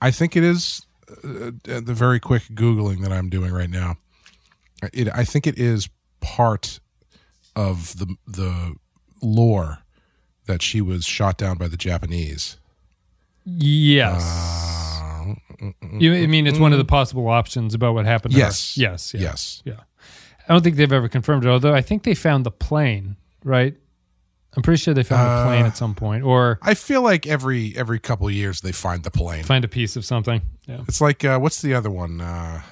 I 0.00 0.10
think 0.10 0.36
it 0.36 0.44
is 0.44 0.86
uh, 1.24 1.50
the 1.64 1.94
very 1.94 2.20
quick 2.20 2.44
googling 2.52 3.02
that 3.02 3.12
I'm 3.12 3.28
doing 3.28 3.52
right 3.52 3.70
now. 3.70 3.96
It, 4.92 5.08
I 5.12 5.24
think 5.24 5.46
it 5.46 5.58
is 5.58 5.88
part 6.20 6.80
of 7.56 7.98
the 7.98 8.14
the 8.26 8.74
lore 9.22 9.78
that 10.46 10.62
she 10.62 10.80
was 10.80 11.04
shot 11.04 11.36
down 11.36 11.58
by 11.58 11.68
the 11.68 11.76
Japanese. 11.76 12.56
Yes. 13.44 14.22
Uh, 14.22 14.67
you 15.98 16.14
I 16.14 16.26
mean 16.26 16.46
it's 16.46 16.58
one 16.58 16.72
of 16.72 16.78
the 16.78 16.84
possible 16.84 17.28
options 17.28 17.74
about 17.74 17.94
what 17.94 18.06
happened? 18.06 18.34
To 18.34 18.38
Yes. 18.40 18.74
Her. 18.76 18.82
Yes. 18.82 19.14
Yeah. 19.14 19.20
yes. 19.20 19.62
Yeah. 19.64 19.80
I 20.48 20.52
don't 20.54 20.62
think 20.62 20.76
they've 20.76 20.92
ever 20.92 21.08
confirmed 21.08 21.44
it. 21.44 21.48
Although 21.48 21.74
I 21.74 21.82
think 21.82 22.02
they 22.04 22.14
found 22.14 22.44
the 22.46 22.50
plane. 22.50 23.16
Right. 23.44 23.76
I'm 24.56 24.62
pretty 24.62 24.78
sure 24.80 24.94
they 24.94 25.02
found 25.02 25.28
the 25.28 25.44
plane 25.50 25.64
Uh, 25.64 25.68
at 25.68 25.76
some 25.76 25.94
point, 25.94 26.24
or 26.24 26.58
I 26.62 26.74
feel 26.74 27.02
like 27.02 27.26
every 27.26 27.76
every 27.76 27.98
couple 27.98 28.26
of 28.26 28.32
years 28.32 28.60
they 28.62 28.72
find 28.72 29.04
the 29.04 29.10
plane. 29.10 29.44
find 29.44 29.64
a 29.64 29.68
piece 29.68 29.94
of 29.94 30.04
something. 30.04 30.40
Yeah. 30.66 30.80
It's 30.88 31.00
like 31.00 31.22
uh, 31.24 31.38
what's 31.38 31.60
the 31.60 31.74
other 31.74 31.90
one? 31.90 32.20
Uh, 32.20 32.62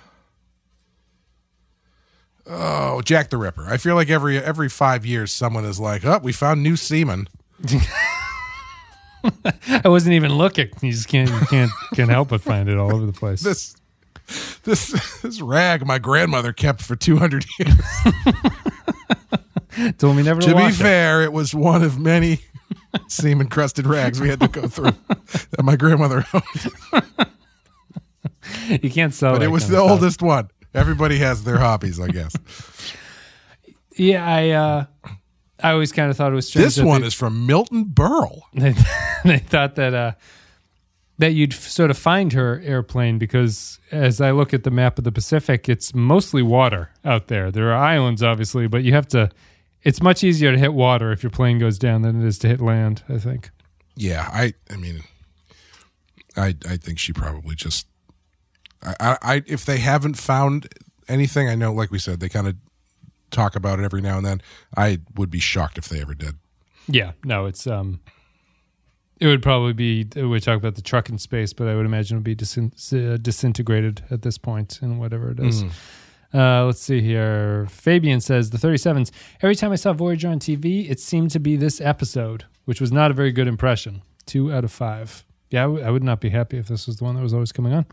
oh, 2.46 3.02
Jack 3.02 3.30
the 3.30 3.36
Ripper. 3.36 3.66
I 3.68 3.76
feel 3.76 3.94
like 3.94 4.08
every 4.10 4.38
every 4.38 4.68
five 4.68 5.04
years 5.04 5.32
someone 5.32 5.64
is 5.64 5.78
like, 5.78 6.04
"Oh, 6.04 6.18
we 6.22 6.32
found 6.32 6.62
new 6.62 6.76
semen." 6.76 7.28
I 9.84 9.88
wasn't 9.88 10.14
even 10.14 10.32
looking. 10.34 10.68
You 10.82 10.92
just 10.92 11.08
can't. 11.08 11.28
You 11.30 11.46
can't. 11.46 11.70
Can't 11.94 12.10
help 12.10 12.28
but 12.28 12.40
find 12.40 12.68
it 12.68 12.76
all 12.78 12.94
over 12.94 13.06
the 13.06 13.12
place. 13.12 13.42
This 13.42 13.76
this 14.64 15.20
this 15.22 15.40
rag 15.40 15.86
my 15.86 15.98
grandmother 15.98 16.52
kept 16.52 16.82
for 16.82 16.96
two 16.96 17.16
hundred 17.16 17.44
years. 17.58 17.74
Told 19.98 20.16
me 20.16 20.22
never 20.22 20.40
to, 20.40 20.48
to 20.48 20.54
be 20.54 20.60
wash 20.62 20.80
it. 20.80 20.82
fair, 20.82 21.22
it 21.22 21.32
was 21.32 21.54
one 21.54 21.82
of 21.82 21.98
many 21.98 22.40
seam 23.08 23.40
encrusted 23.40 23.86
rags 23.86 24.20
we 24.20 24.28
had 24.28 24.40
to 24.40 24.48
go 24.48 24.66
through 24.68 24.92
that 25.50 25.62
my 25.62 25.76
grandmother 25.76 26.24
owned. 26.32 26.72
You 28.82 28.90
can't 28.90 29.12
sell. 29.12 29.34
But 29.34 29.42
it 29.42 29.48
was 29.48 29.68
the 29.68 29.78
oldest 29.78 30.22
one. 30.22 30.50
Everybody 30.74 31.18
has 31.18 31.44
their 31.44 31.58
hobbies, 31.58 32.00
I 32.00 32.08
guess. 32.08 32.34
Yeah, 33.96 34.26
I. 34.26 34.50
uh 34.50 34.84
I 35.62 35.70
always 35.70 35.92
kind 35.92 36.10
of 36.10 36.16
thought 36.16 36.32
it 36.32 36.34
was 36.34 36.48
strange. 36.48 36.74
This 36.74 36.84
one 36.84 37.00
they, 37.00 37.06
is 37.06 37.14
from 37.14 37.46
Milton 37.46 37.86
Berle. 37.86 38.42
They, 38.52 38.74
they 39.24 39.38
thought 39.38 39.74
that 39.76 39.94
uh 39.94 40.12
that 41.18 41.32
you'd 41.32 41.54
f- 41.54 41.68
sort 41.68 41.90
of 41.90 41.96
find 41.96 42.32
her 42.34 42.60
airplane 42.64 43.18
because 43.18 43.78
as 43.90 44.20
I 44.20 44.32
look 44.32 44.52
at 44.52 44.64
the 44.64 44.70
map 44.70 44.98
of 44.98 45.04
the 45.04 45.12
Pacific, 45.12 45.68
it's 45.68 45.94
mostly 45.94 46.42
water 46.42 46.90
out 47.04 47.28
there. 47.28 47.50
There 47.50 47.72
are 47.72 47.76
islands, 47.76 48.22
obviously, 48.22 48.66
but 48.66 48.84
you 48.84 48.92
have 48.92 49.08
to. 49.08 49.30
It's 49.82 50.02
much 50.02 50.24
easier 50.24 50.52
to 50.52 50.58
hit 50.58 50.74
water 50.74 51.12
if 51.12 51.22
your 51.22 51.30
plane 51.30 51.58
goes 51.58 51.78
down 51.78 52.02
than 52.02 52.20
it 52.20 52.26
is 52.26 52.38
to 52.40 52.48
hit 52.48 52.60
land. 52.60 53.02
I 53.08 53.18
think. 53.18 53.50
Yeah, 53.94 54.28
I 54.32 54.54
I 54.70 54.76
mean 54.76 55.02
I 56.36 56.54
I 56.68 56.76
think 56.76 56.98
she 56.98 57.12
probably 57.12 57.54
just 57.54 57.86
I, 58.82 58.94
I, 59.00 59.18
I 59.22 59.42
if 59.46 59.64
they 59.64 59.78
haven't 59.78 60.18
found 60.18 60.68
anything, 61.08 61.48
I 61.48 61.54
know 61.54 61.72
like 61.72 61.90
we 61.90 61.98
said, 61.98 62.20
they 62.20 62.28
kind 62.28 62.46
of 62.46 62.56
talk 63.30 63.56
about 63.56 63.78
it 63.78 63.84
every 63.84 64.00
now 64.00 64.16
and 64.18 64.26
then. 64.26 64.42
I 64.76 65.00
would 65.16 65.30
be 65.30 65.40
shocked 65.40 65.78
if 65.78 65.88
they 65.88 66.00
ever 66.00 66.14
did. 66.14 66.34
Yeah, 66.88 67.12
no, 67.24 67.46
it's 67.46 67.66
um, 67.66 68.00
it 69.20 69.26
would 69.26 69.42
probably 69.42 69.72
be 69.72 70.06
we 70.14 70.40
talk 70.40 70.56
about 70.58 70.74
the 70.74 70.82
truck 70.82 71.08
in 71.08 71.18
space, 71.18 71.52
but 71.52 71.68
I 71.68 71.74
would 71.74 71.86
imagine 71.86 72.16
it 72.16 72.18
would 72.18 72.24
be 72.24 72.36
disin- 72.36 72.72
uh, 72.92 73.16
disintegrated 73.16 74.04
at 74.10 74.22
this 74.22 74.38
point 74.38 74.80
in 74.82 74.98
whatever 74.98 75.30
it 75.30 75.40
is. 75.40 75.64
Uh, 76.34 76.64
let's 76.66 76.80
see 76.80 77.00
here. 77.00 77.66
Fabian 77.70 78.20
says 78.20 78.50
the 78.50 78.58
37s. 78.58 79.10
Every 79.40 79.54
time 79.54 79.72
I 79.72 79.76
saw 79.76 79.92
Voyager 79.92 80.28
on 80.28 80.38
TV, 80.38 80.90
it 80.90 81.00
seemed 81.00 81.30
to 81.30 81.38
be 81.38 81.56
this 81.56 81.80
episode, 81.80 82.44
which 82.66 82.80
was 82.80 82.92
not 82.92 83.10
a 83.10 83.14
very 83.14 83.32
good 83.32 83.46
impression. 83.48 84.02
Two 84.26 84.52
out 84.52 84.64
of 84.64 84.72
five. 84.72 85.24
Yeah, 85.50 85.60
I, 85.62 85.66
w- 85.66 85.84
I 85.84 85.90
would 85.90 86.02
not 86.02 86.20
be 86.20 86.28
happy 86.30 86.58
if 86.58 86.66
this 86.68 86.86
was 86.88 86.96
the 86.96 87.04
one 87.04 87.14
that 87.14 87.22
was 87.22 87.32
always 87.32 87.52
coming 87.52 87.72
on. 87.72 87.86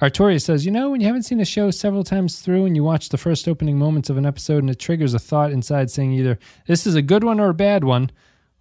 Artoria 0.00 0.40
says, 0.40 0.64
You 0.64 0.72
know, 0.72 0.90
when 0.90 1.02
you 1.02 1.06
haven't 1.06 1.24
seen 1.24 1.40
a 1.40 1.44
show 1.44 1.70
several 1.70 2.04
times 2.04 2.40
through 2.40 2.64
and 2.64 2.74
you 2.74 2.82
watch 2.82 3.10
the 3.10 3.18
first 3.18 3.46
opening 3.46 3.78
moments 3.78 4.08
of 4.08 4.16
an 4.16 4.24
episode 4.24 4.58
and 4.58 4.70
it 4.70 4.78
triggers 4.78 5.12
a 5.12 5.18
thought 5.18 5.52
inside 5.52 5.90
saying 5.90 6.12
either 6.12 6.38
this 6.66 6.86
is 6.86 6.94
a 6.94 7.02
good 7.02 7.22
one 7.22 7.38
or 7.38 7.50
a 7.50 7.54
bad 7.54 7.84
one, 7.84 8.10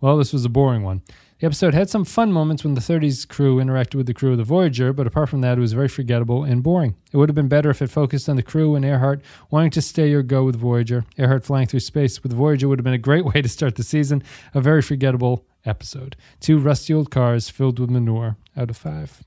well, 0.01 0.17
this 0.17 0.33
was 0.33 0.43
a 0.43 0.49
boring 0.49 0.83
one. 0.83 1.01
The 1.39 1.45
episode 1.45 1.73
had 1.73 1.89
some 1.89 2.03
fun 2.03 2.33
moments 2.33 2.65
when 2.65 2.73
the 2.73 2.81
30s 2.81 3.25
crew 3.25 3.55
interacted 3.57 3.95
with 3.95 4.07
the 4.07 4.13
crew 4.13 4.33
of 4.33 4.37
the 4.37 4.43
Voyager, 4.43 4.91
but 4.91 5.07
apart 5.07 5.29
from 5.29 5.39
that, 5.39 5.57
it 5.57 5.61
was 5.61 5.71
very 5.71 5.87
forgettable 5.87 6.43
and 6.43 6.61
boring. 6.61 6.95
It 7.13 7.17
would 7.17 7.29
have 7.29 7.35
been 7.35 7.47
better 7.47 7.69
if 7.69 7.81
it 7.81 7.89
focused 7.89 8.27
on 8.27 8.35
the 8.35 8.43
crew 8.43 8.75
and 8.75 8.83
Earhart 8.83 9.21
wanting 9.49 9.71
to 9.71 9.81
stay 9.81 10.11
or 10.11 10.21
go 10.21 10.43
with 10.43 10.57
Voyager. 10.57 11.05
Earhart 11.17 11.45
flying 11.45 11.67
through 11.67 11.79
space 11.79 12.21
with 12.21 12.33
Voyager 12.33 12.67
would 12.67 12.79
have 12.79 12.83
been 12.83 12.93
a 12.93 12.97
great 12.97 13.23
way 13.33 13.41
to 13.41 13.47
start 13.47 13.77
the 13.77 13.83
season. 13.83 14.21
A 14.53 14.59
very 14.59 14.81
forgettable 14.81 15.45
episode. 15.65 16.17
Two 16.41 16.59
rusty 16.59 16.93
old 16.93 17.09
cars 17.09 17.49
filled 17.49 17.79
with 17.79 17.89
manure 17.89 18.35
out 18.57 18.69
of 18.69 18.75
five. 18.75 19.23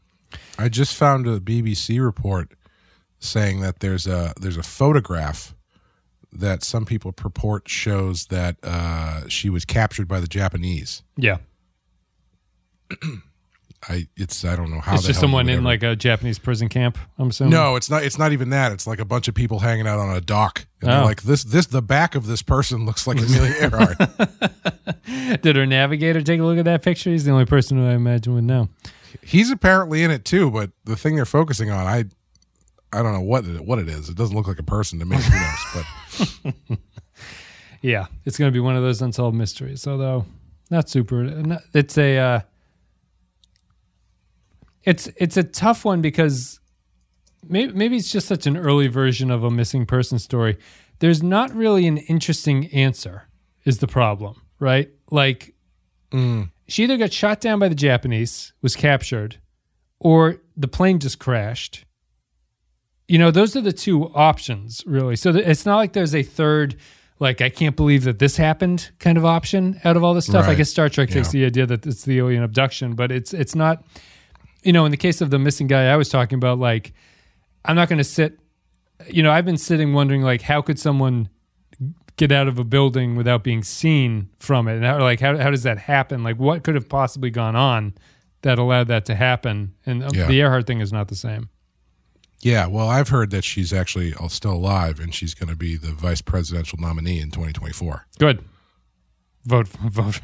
I 0.58 0.68
just 0.68 0.94
found 0.94 1.26
a 1.26 1.40
BBC 1.40 2.02
report 2.02 2.52
saying 3.18 3.60
that 3.60 3.80
there's 3.80 4.06
a 4.06 4.32
there's 4.40 4.56
a 4.56 4.62
photograph 4.62 5.54
that 6.32 6.62
some 6.62 6.84
people 6.86 7.12
purport 7.12 7.68
shows 7.68 8.26
that 8.26 8.56
uh, 8.62 9.28
she 9.28 9.50
was 9.50 9.64
captured 9.64 10.08
by 10.08 10.18
the 10.20 10.26
Japanese. 10.26 11.02
Yeah. 11.16 11.38
I 13.88 14.06
it's 14.16 14.44
I 14.44 14.54
don't 14.54 14.70
know 14.70 14.78
how 14.78 14.94
it's 14.94 15.04
just 15.06 15.18
someone 15.18 15.48
in 15.48 15.56
ever- 15.56 15.62
like 15.64 15.82
a 15.82 15.96
Japanese 15.96 16.38
prison 16.38 16.68
camp, 16.68 16.96
I'm 17.18 17.30
assuming. 17.30 17.50
No, 17.50 17.74
it's 17.74 17.90
not. 17.90 18.04
It's 18.04 18.16
not 18.16 18.30
even 18.32 18.50
that. 18.50 18.70
It's 18.70 18.86
like 18.86 19.00
a 19.00 19.04
bunch 19.04 19.26
of 19.26 19.34
people 19.34 19.58
hanging 19.58 19.88
out 19.88 19.98
on 19.98 20.14
a 20.14 20.20
dock, 20.20 20.66
and 20.80 20.88
they're 20.90 21.00
Oh. 21.00 21.04
like, 21.04 21.22
"This, 21.22 21.42
this, 21.42 21.66
the 21.66 21.82
back 21.82 22.14
of 22.14 22.26
this 22.26 22.42
person 22.42 22.86
looks 22.86 23.08
like 23.08 23.18
Amelia 23.18 23.54
Earhart." 23.60 23.98
Did 25.42 25.56
her 25.56 25.66
navigator 25.66 26.22
take 26.22 26.38
a 26.38 26.44
look 26.44 26.58
at 26.58 26.64
that 26.66 26.82
picture? 26.82 27.10
He's 27.10 27.24
the 27.24 27.32
only 27.32 27.44
person 27.44 27.76
who 27.76 27.88
I 27.88 27.94
imagine 27.94 28.34
would 28.36 28.44
know. 28.44 28.68
He's 29.22 29.50
apparently 29.50 30.02
in 30.02 30.10
it 30.10 30.24
too, 30.24 30.50
but 30.50 30.70
the 30.84 30.96
thing 30.96 31.16
they're 31.16 31.24
focusing 31.24 31.70
on, 31.70 31.86
I, 31.86 32.04
I 32.92 33.02
don't 33.02 33.12
know 33.12 33.20
what 33.20 33.44
it, 33.44 33.64
what 33.64 33.78
it 33.78 33.88
is. 33.88 34.08
It 34.08 34.16
doesn't 34.16 34.34
look 34.34 34.46
like 34.46 34.58
a 34.58 34.64
person 34.64 34.98
to 35.00 35.04
me. 35.04 35.16
Who 35.16 35.40
knows? 35.40 35.84
But 36.68 36.78
Yeah, 37.82 38.06
it's 38.24 38.38
going 38.38 38.50
to 38.50 38.52
be 38.52 38.60
one 38.60 38.76
of 38.76 38.82
those 38.82 39.02
unsolved 39.02 39.36
mysteries. 39.36 39.86
Although 39.86 40.24
not 40.70 40.88
super. 40.88 41.24
Not, 41.24 41.62
it's 41.74 41.98
a. 41.98 42.18
Uh, 42.18 42.40
it's 44.84 45.08
it's 45.16 45.36
a 45.36 45.42
tough 45.42 45.84
one 45.84 46.00
because 46.00 46.60
maybe 47.48 47.72
maybe 47.72 47.96
it's 47.96 48.10
just 48.10 48.28
such 48.28 48.46
an 48.46 48.56
early 48.56 48.86
version 48.86 49.30
of 49.30 49.44
a 49.44 49.50
missing 49.50 49.84
person 49.84 50.18
story. 50.18 50.58
There's 51.00 51.22
not 51.22 51.52
really 51.54 51.86
an 51.88 51.98
interesting 51.98 52.66
answer. 52.68 53.24
Is 53.64 53.78
the 53.78 53.86
problem 53.86 54.42
right? 54.58 54.90
Like 55.10 55.54
she 56.72 56.84
either 56.84 56.96
got 56.96 57.12
shot 57.12 57.40
down 57.40 57.58
by 57.58 57.68
the 57.68 57.74
Japanese, 57.74 58.54
was 58.62 58.74
captured, 58.74 59.36
or 60.00 60.38
the 60.56 60.68
plane 60.68 60.98
just 60.98 61.18
crashed. 61.18 61.84
You 63.06 63.18
know, 63.18 63.30
those 63.30 63.54
are 63.54 63.60
the 63.60 63.74
two 63.74 64.08
options, 64.14 64.82
really. 64.86 65.16
So 65.16 65.30
it's 65.30 65.66
not 65.66 65.76
like 65.76 65.92
there's 65.92 66.14
a 66.14 66.22
third, 66.22 66.76
like, 67.18 67.42
I 67.42 67.50
can't 67.50 67.76
believe 67.76 68.04
that 68.04 68.20
this 68.20 68.38
happened 68.38 68.90
kind 69.00 69.18
of 69.18 69.24
option 69.26 69.82
out 69.84 69.98
of 69.98 70.02
all 70.02 70.14
this 70.14 70.24
stuff. 70.24 70.48
I 70.48 70.54
guess 70.54 70.70
Star 70.70 70.88
Trek 70.88 71.10
takes 71.10 71.28
the 71.28 71.44
idea 71.44 71.66
that 71.66 71.86
it's 71.86 72.04
the 72.04 72.18
alien 72.18 72.42
abduction, 72.42 72.94
but 72.94 73.12
it's 73.12 73.34
it's 73.34 73.54
not, 73.54 73.84
you 74.62 74.72
know, 74.72 74.86
in 74.86 74.90
the 74.90 74.96
case 74.96 75.20
of 75.20 75.28
the 75.28 75.38
missing 75.38 75.66
guy 75.66 75.88
I 75.88 75.96
was 75.96 76.08
talking 76.08 76.36
about, 76.36 76.58
like, 76.58 76.94
I'm 77.66 77.76
not 77.76 77.90
going 77.90 77.98
to 77.98 78.04
sit, 78.04 78.38
you 79.08 79.22
know, 79.22 79.30
I've 79.30 79.44
been 79.44 79.58
sitting 79.58 79.92
wondering, 79.92 80.22
like, 80.22 80.40
how 80.40 80.62
could 80.62 80.78
someone 80.78 81.28
get 82.16 82.30
out 82.32 82.48
of 82.48 82.58
a 82.58 82.64
building 82.64 83.16
without 83.16 83.42
being 83.44 83.62
seen 83.62 84.28
from 84.38 84.68
it? 84.68 84.76
And 84.76 84.84
how, 84.84 85.00
like, 85.00 85.20
how, 85.20 85.36
how 85.36 85.50
does 85.50 85.62
that 85.64 85.78
happen? 85.78 86.22
Like, 86.22 86.38
what 86.38 86.62
could 86.64 86.74
have 86.74 86.88
possibly 86.88 87.30
gone 87.30 87.56
on 87.56 87.94
that 88.42 88.58
allowed 88.58 88.88
that 88.88 89.04
to 89.06 89.14
happen? 89.14 89.74
And 89.86 90.02
uh, 90.04 90.10
Yeah. 90.12 90.26
the 90.26 90.34
Earhart 90.40 90.66
thing 90.66 90.80
is 90.80 90.92
not 90.92 91.08
the 91.08 91.14
same. 91.16 91.48
yeah, 92.40 92.66
well, 92.66 92.88
I've 92.88 93.08
heard 93.10 93.30
that 93.30 93.44
she's 93.44 93.72
actually 93.72 94.14
uh, 94.14 94.28
still 94.28 94.54
alive, 94.54 94.98
and 95.00 95.14
she's 95.14 95.32
going 95.34 95.48
to 95.48 95.56
be 95.56 95.76
the 95.76 95.92
vice 95.92 96.20
presidential 96.20 96.78
nominee 96.80 97.20
in 97.20 97.30
2024. 97.30 98.06
Good. 98.18 98.44
Vote, 99.44 99.68
vote. 99.68 100.20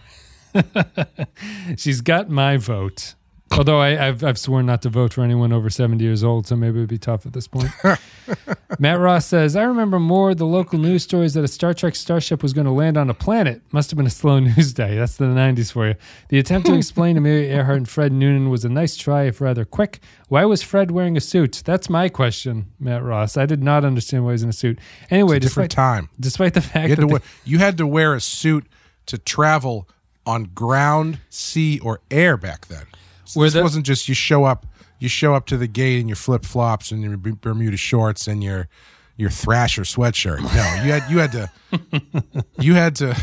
She's 1.76 2.00
got 2.00 2.28
my 2.28 2.56
vote. 2.56 3.14
Although 3.56 3.80
I, 3.80 4.06
I've 4.08 4.22
I've 4.22 4.38
sworn 4.38 4.66
not 4.66 4.82
to 4.82 4.88
vote 4.88 5.14
for 5.14 5.22
anyone 5.22 5.52
over 5.52 5.70
seventy 5.70 6.04
years 6.04 6.22
old, 6.22 6.46
so 6.46 6.54
maybe 6.54 6.78
it'd 6.78 6.88
be 6.88 6.98
tough 6.98 7.24
at 7.26 7.32
this 7.32 7.48
point. 7.48 7.70
Matt 8.78 9.00
Ross 9.00 9.26
says, 9.26 9.56
"I 9.56 9.62
remember 9.64 9.98
more 9.98 10.34
the 10.34 10.44
local 10.46 10.78
news 10.78 11.02
stories 11.02 11.34
that 11.34 11.42
a 11.44 11.48
Star 11.48 11.72
Trek 11.74 11.96
starship 11.96 12.42
was 12.42 12.52
going 12.52 12.66
to 12.66 12.70
land 12.72 12.96
on 12.96 13.08
a 13.10 13.14
planet. 13.14 13.62
Must 13.72 13.90
have 13.90 13.96
been 13.96 14.06
a 14.06 14.10
slow 14.10 14.38
news 14.38 14.72
day. 14.74 14.96
That's 14.96 15.16
the 15.16 15.24
'90s 15.24 15.72
for 15.72 15.88
you. 15.88 15.94
The 16.28 16.38
attempt 16.38 16.66
to 16.68 16.74
explain 16.74 17.16
Amelia 17.16 17.48
Earhart 17.56 17.78
and 17.78 17.88
Fred 17.88 18.12
Noonan 18.12 18.50
was 18.50 18.64
a 18.64 18.68
nice 18.68 18.96
try, 18.96 19.24
if 19.24 19.40
rather 19.40 19.64
quick. 19.64 20.00
Why 20.28 20.44
was 20.44 20.62
Fred 20.62 20.90
wearing 20.90 21.16
a 21.16 21.20
suit? 21.20 21.62
That's 21.64 21.88
my 21.88 22.08
question, 22.10 22.66
Matt 22.78 23.02
Ross. 23.02 23.36
I 23.36 23.46
did 23.46 23.62
not 23.62 23.84
understand 23.84 24.24
why 24.24 24.30
he 24.30 24.34
was 24.34 24.42
in 24.42 24.50
a 24.50 24.52
suit. 24.52 24.78
Anyway, 25.10 25.38
Different 25.38 25.70
despite 25.70 25.84
time. 25.84 26.08
despite 26.20 26.54
the 26.54 26.60
fact 26.60 26.90
You 26.90 26.96
that 26.96 27.00
to 27.02 27.14
the- 27.18 27.22
you 27.44 27.58
had 27.58 27.78
to 27.78 27.86
wear 27.86 28.14
a 28.14 28.20
suit 28.20 28.66
to 29.06 29.16
travel 29.18 29.88
on 30.26 30.44
ground, 30.54 31.18
sea, 31.30 31.78
or 31.80 32.00
air 32.10 32.36
back 32.36 32.66
then. 32.66 32.84
So 33.28 33.40
this 33.42 33.52
the- 33.52 33.62
wasn't 33.62 33.86
just 33.86 34.08
you 34.08 34.14
show 34.14 34.44
up. 34.44 34.66
You 34.98 35.08
show 35.08 35.34
up 35.34 35.46
to 35.46 35.56
the 35.56 35.68
gate 35.68 36.00
in 36.00 36.08
your 36.08 36.16
flip 36.16 36.44
flops 36.44 36.90
and 36.90 37.02
your 37.02 37.16
Bermuda 37.16 37.76
shorts 37.76 38.26
and 38.26 38.42
your 38.42 38.68
your 39.16 39.30
Thrasher 39.30 39.82
sweatshirt. 39.82 40.40
No, 40.40 40.84
you 40.84 40.92
had 40.92 41.10
you 41.10 41.18
had 41.18 41.32
to 41.32 42.42
you 42.58 42.74
had 42.74 42.96
to 42.96 43.16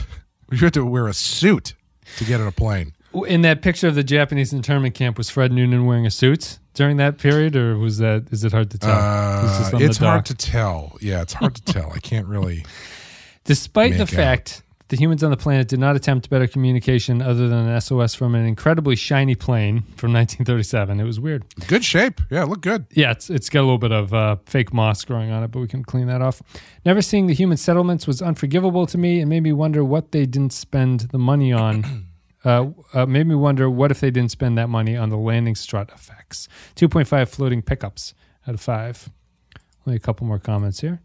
you 0.51 0.57
had 0.59 0.73
to 0.75 0.85
wear 0.85 1.07
a 1.07 1.13
suit 1.13 1.73
to 2.17 2.23
get 2.23 2.39
on 2.39 2.47
a 2.47 2.51
plane. 2.51 2.93
in 3.27 3.41
that 3.41 3.61
picture 3.61 3.87
of 3.87 3.95
the 3.95 4.03
Japanese 4.03 4.53
internment 4.53 4.93
camp, 4.93 5.17
was 5.17 5.29
Fred 5.29 5.51
Noonan 5.51 5.85
wearing 5.85 6.05
a 6.05 6.11
suit 6.11 6.59
during 6.75 6.97
that 6.97 7.17
period, 7.17 7.55
or 7.55 7.77
was 7.77 7.97
that 7.97 8.27
is 8.31 8.43
it 8.43 8.51
hard 8.51 8.69
to 8.71 8.77
tell? 8.77 8.91
Uh, 8.91 9.41
just 9.57 9.73
on 9.73 9.79
the 9.79 9.85
it's 9.85 9.97
hard 9.97 10.25
to 10.27 10.35
tell. 10.35 10.97
Yeah, 11.01 11.23
it's 11.23 11.33
hard 11.33 11.55
to 11.55 11.63
tell. 11.63 11.91
I 11.91 11.99
can't 11.99 12.27
really. 12.27 12.65
Despite 13.43 13.97
the 13.97 14.07
fact 14.07 14.63
the 14.89 14.97
humans 14.97 15.23
on 15.23 15.31
the 15.31 15.37
planet 15.37 15.67
did 15.67 15.79
not 15.79 15.95
attempt 15.95 16.29
better 16.29 16.47
communication 16.47 17.21
other 17.21 17.47
than 17.47 17.67
an 17.67 17.81
SOS 17.81 18.13
from 18.13 18.35
an 18.35 18.45
incredibly 18.45 18.95
shiny 18.95 19.33
plane 19.35 19.81
from 19.95 20.13
1937, 20.13 20.99
it 20.99 21.03
was 21.03 21.19
weird. 21.19 21.43
Good 21.67 21.83
shape. 21.83 22.21
Yeah, 22.29 22.43
look 22.43 22.61
good. 22.61 22.85
Yeah, 22.91 23.11
it's 23.11 23.29
it's 23.29 23.49
got 23.49 23.61
a 23.61 23.65
little 23.65 23.77
bit 23.79 23.91
of 23.91 24.13
uh, 24.13 24.35
fake 24.45 24.73
moss 24.73 25.03
growing 25.03 25.31
on 25.31 25.43
it, 25.43 25.49
but 25.51 25.59
we 25.59 25.67
can 25.67 25.83
clean 25.83 26.07
that 26.07 26.21
off. 26.21 26.41
Never 26.85 27.01
seeing 27.01 27.27
the 27.27 27.33
human 27.33 27.57
settlements 27.57 28.05
was 28.05 28.21
unforgivable 28.21 28.85
to 28.87 28.97
me 28.97 29.19
and 29.21 29.29
made 29.29 29.41
me 29.43 29.53
wonder 29.53 29.83
what 29.83 30.11
they 30.11 30.25
didn't 30.25 30.53
spend 30.53 31.01
the 31.11 31.19
money 31.19 31.51
on. 31.51 32.07
Uh, 32.45 32.69
uh, 32.93 33.07
made 33.07 33.25
me 33.25 33.33
wonder 33.33 33.67
what 33.67 33.89
if 33.89 33.99
they 33.99 34.11
didn't 34.11 34.29
spend 34.29 34.55
that 34.55 34.69
money 34.69 34.95
on 34.95 35.09
the 35.09 35.17
landing 35.17 35.55
strut 35.55 35.89
effects. 35.89 36.47
2.5 36.75 37.27
floating 37.27 37.63
pickups 37.63 38.13
out 38.47 38.53
of 38.53 38.61
5. 38.61 39.09
Only 39.87 39.97
a 39.97 39.99
couple 39.99 40.27
more 40.27 40.37
comments 40.37 40.81
here. 40.81 41.01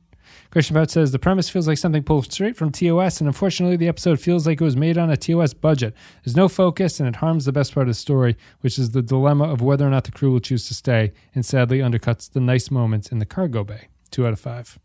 Christian 0.51 0.75
Bout 0.75 0.91
says 0.91 1.13
the 1.13 1.19
premise 1.21 1.49
feels 1.49 1.69
like 1.69 1.79
something 1.79 2.03
pulled 2.03 2.33
straight 2.33 2.57
from 2.57 2.73
TOS, 2.73 3.21
and 3.21 3.29
unfortunately, 3.29 3.77
the 3.77 3.87
episode 3.87 4.19
feels 4.19 4.49
like 4.49 4.61
it 4.61 4.65
was 4.65 4.77
made 4.77 4.99
on 4.99 5.09
a 5.09 5.17
TOS 5.17 5.55
budget. 5.55 5.95
There's 6.25 6.37
no 6.37 6.49
focus, 6.49 6.99
and 6.99 7.09
it 7.09 7.17
harms 7.17 7.45
the 7.45 7.53
best 7.53 7.73
part 7.73 7.87
of 7.87 7.91
the 7.91 7.95
story, 7.95 8.37
which 8.61 8.77
is 8.77 8.91
the 8.91 9.03
dilemma 9.03 9.45
of 9.45 9.63
whether 9.63 9.87
or 9.87 9.91
not 9.91 10.05
the 10.05 10.13
crew 10.13 10.33
will 10.33 10.41
choose 10.41 10.67
to 10.67 10.75
stay, 10.75 11.13
and 11.37 11.47
sadly 11.47 11.79
undercuts 11.79 12.29
the 12.29 12.41
nice 12.41 12.69
moments 12.69 13.13
in 13.13 13.21
the 13.21 13.27
cargo 13.27 13.63
bay. 13.63 13.89
Two 14.11 14.27
out 14.27 14.33
of 14.33 14.41
five. 14.41 14.77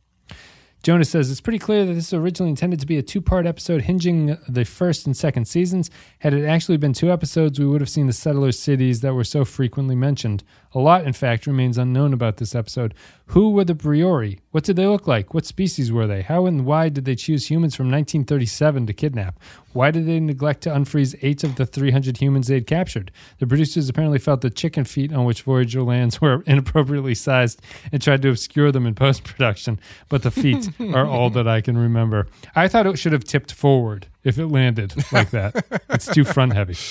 Jonas 0.86 1.10
says 1.10 1.32
it's 1.32 1.42
pretty 1.42 1.58
clear 1.58 1.84
that 1.84 1.96
this 1.96 2.10
is 2.10 2.14
originally 2.14 2.52
intended 2.52 2.80
to 2.80 2.86
be 2.86 3.00
a 3.00 3.02
two 3.02 3.20
part 3.20 3.48
episode 3.48 3.82
hinging 3.82 4.38
the 4.48 4.66
first 4.66 5.08
and 5.08 5.18
second 5.18 5.46
seasons. 5.46 5.90
Had 6.20 6.36
it 6.36 6.46
actually 6.46 6.78
been 6.78 6.94
two 6.94 7.12
episodes, 7.12 7.60
we 7.60 7.66
would 7.66 7.82
have 7.82 7.90
seen 7.90 8.06
the 8.06 8.14
settler 8.14 8.52
cities 8.52 9.02
that 9.02 9.16
were 9.16 9.24
so 9.24 9.44
frequently 9.44 9.96
mentioned. 9.96 10.44
A 10.76 10.80
lot, 10.80 11.06
in 11.06 11.14
fact, 11.14 11.48
remains 11.48 11.78
unknown 11.78 12.12
about 12.12 12.36
this 12.36 12.54
episode. 12.54 12.94
Who 13.28 13.52
were 13.52 13.64
the 13.64 13.74
Briori? 13.74 14.40
What 14.52 14.66
did 14.66 14.76
they 14.76 14.86
look 14.86 15.08
like? 15.08 15.34
What 15.34 15.46
species 15.46 15.90
were 15.90 16.06
they? 16.06 16.22
How 16.22 16.46
and 16.46 16.66
why 16.66 16.90
did 16.90 17.06
they 17.06 17.16
choose 17.16 17.50
humans 17.50 17.76
from 17.76 17.86
1937 17.86 18.86
to 18.88 18.94
kidnap? 18.94 19.40
Why 19.72 19.90
did 19.90 20.06
they 20.06 20.20
neglect 20.20 20.64
to 20.64 20.70
unfreeze 20.70 21.16
eight 21.22 21.46
of 21.46 21.56
the 21.56 21.66
300 21.66 22.18
humans 22.18 22.48
they'd 22.48 22.68
captured? 22.68 23.12
The 23.40 23.48
producers 23.48 23.88
apparently 23.88 24.20
felt 24.20 24.42
the 24.42 24.50
chicken 24.50 24.84
feet 24.84 25.14
on 25.14 25.24
which 25.24 25.44
Voyager 25.44 25.82
lands 25.82 26.20
were 26.22 26.44
inappropriately 26.46 27.16
sized 27.16 27.62
and 27.94 28.02
tried 28.02 28.22
to 28.24 28.30
obscure 28.30 28.74
them 28.74 28.86
in 28.86 28.96
post 28.96 29.24
production, 29.24 29.80
but 30.10 30.24
the 30.24 30.32
feet 30.32 30.70
are 30.94 31.08
all 31.08 31.30
that 31.30 31.48
I 31.48 31.62
can 31.62 31.78
remember. 31.78 32.28
I 32.54 32.68
thought 32.68 32.86
it 32.86 33.00
should 33.00 33.14
have 33.14 33.24
tipped 33.24 33.54
forward 33.54 34.08
if 34.26 34.38
it 34.38 34.48
landed 34.48 34.94
like 35.14 35.30
that. 35.30 35.66
it's 35.90 36.08
too 36.08 36.26
front 36.26 36.54
heavy. 36.54 36.76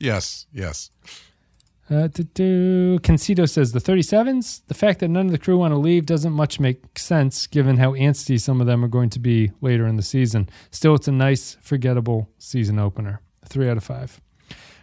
Yes, 0.00 0.46
yes. 0.52 0.92
Uh, 1.90 2.06
do-do. 2.08 2.98
Says 3.46 3.72
the 3.72 3.80
37s. 3.80 4.62
The 4.66 4.74
fact 4.74 5.00
that 5.00 5.08
none 5.08 5.26
of 5.26 5.32
the 5.32 5.38
crew 5.38 5.56
want 5.56 5.72
to 5.72 5.78
leave 5.78 6.04
doesn't 6.04 6.32
much 6.32 6.60
make 6.60 6.98
sense 6.98 7.46
given 7.46 7.78
how 7.78 7.92
antsy 7.92 8.38
some 8.38 8.60
of 8.60 8.66
them 8.66 8.84
are 8.84 8.88
going 8.88 9.10
to 9.10 9.18
be 9.18 9.52
later 9.60 9.86
in 9.86 9.96
the 9.96 10.02
season. 10.02 10.50
Still, 10.70 10.94
it's 10.94 11.08
a 11.08 11.12
nice, 11.12 11.56
forgettable 11.62 12.28
season 12.38 12.78
opener. 12.78 13.22
Three 13.46 13.70
out 13.70 13.78
of 13.78 13.84
five. 13.84 14.20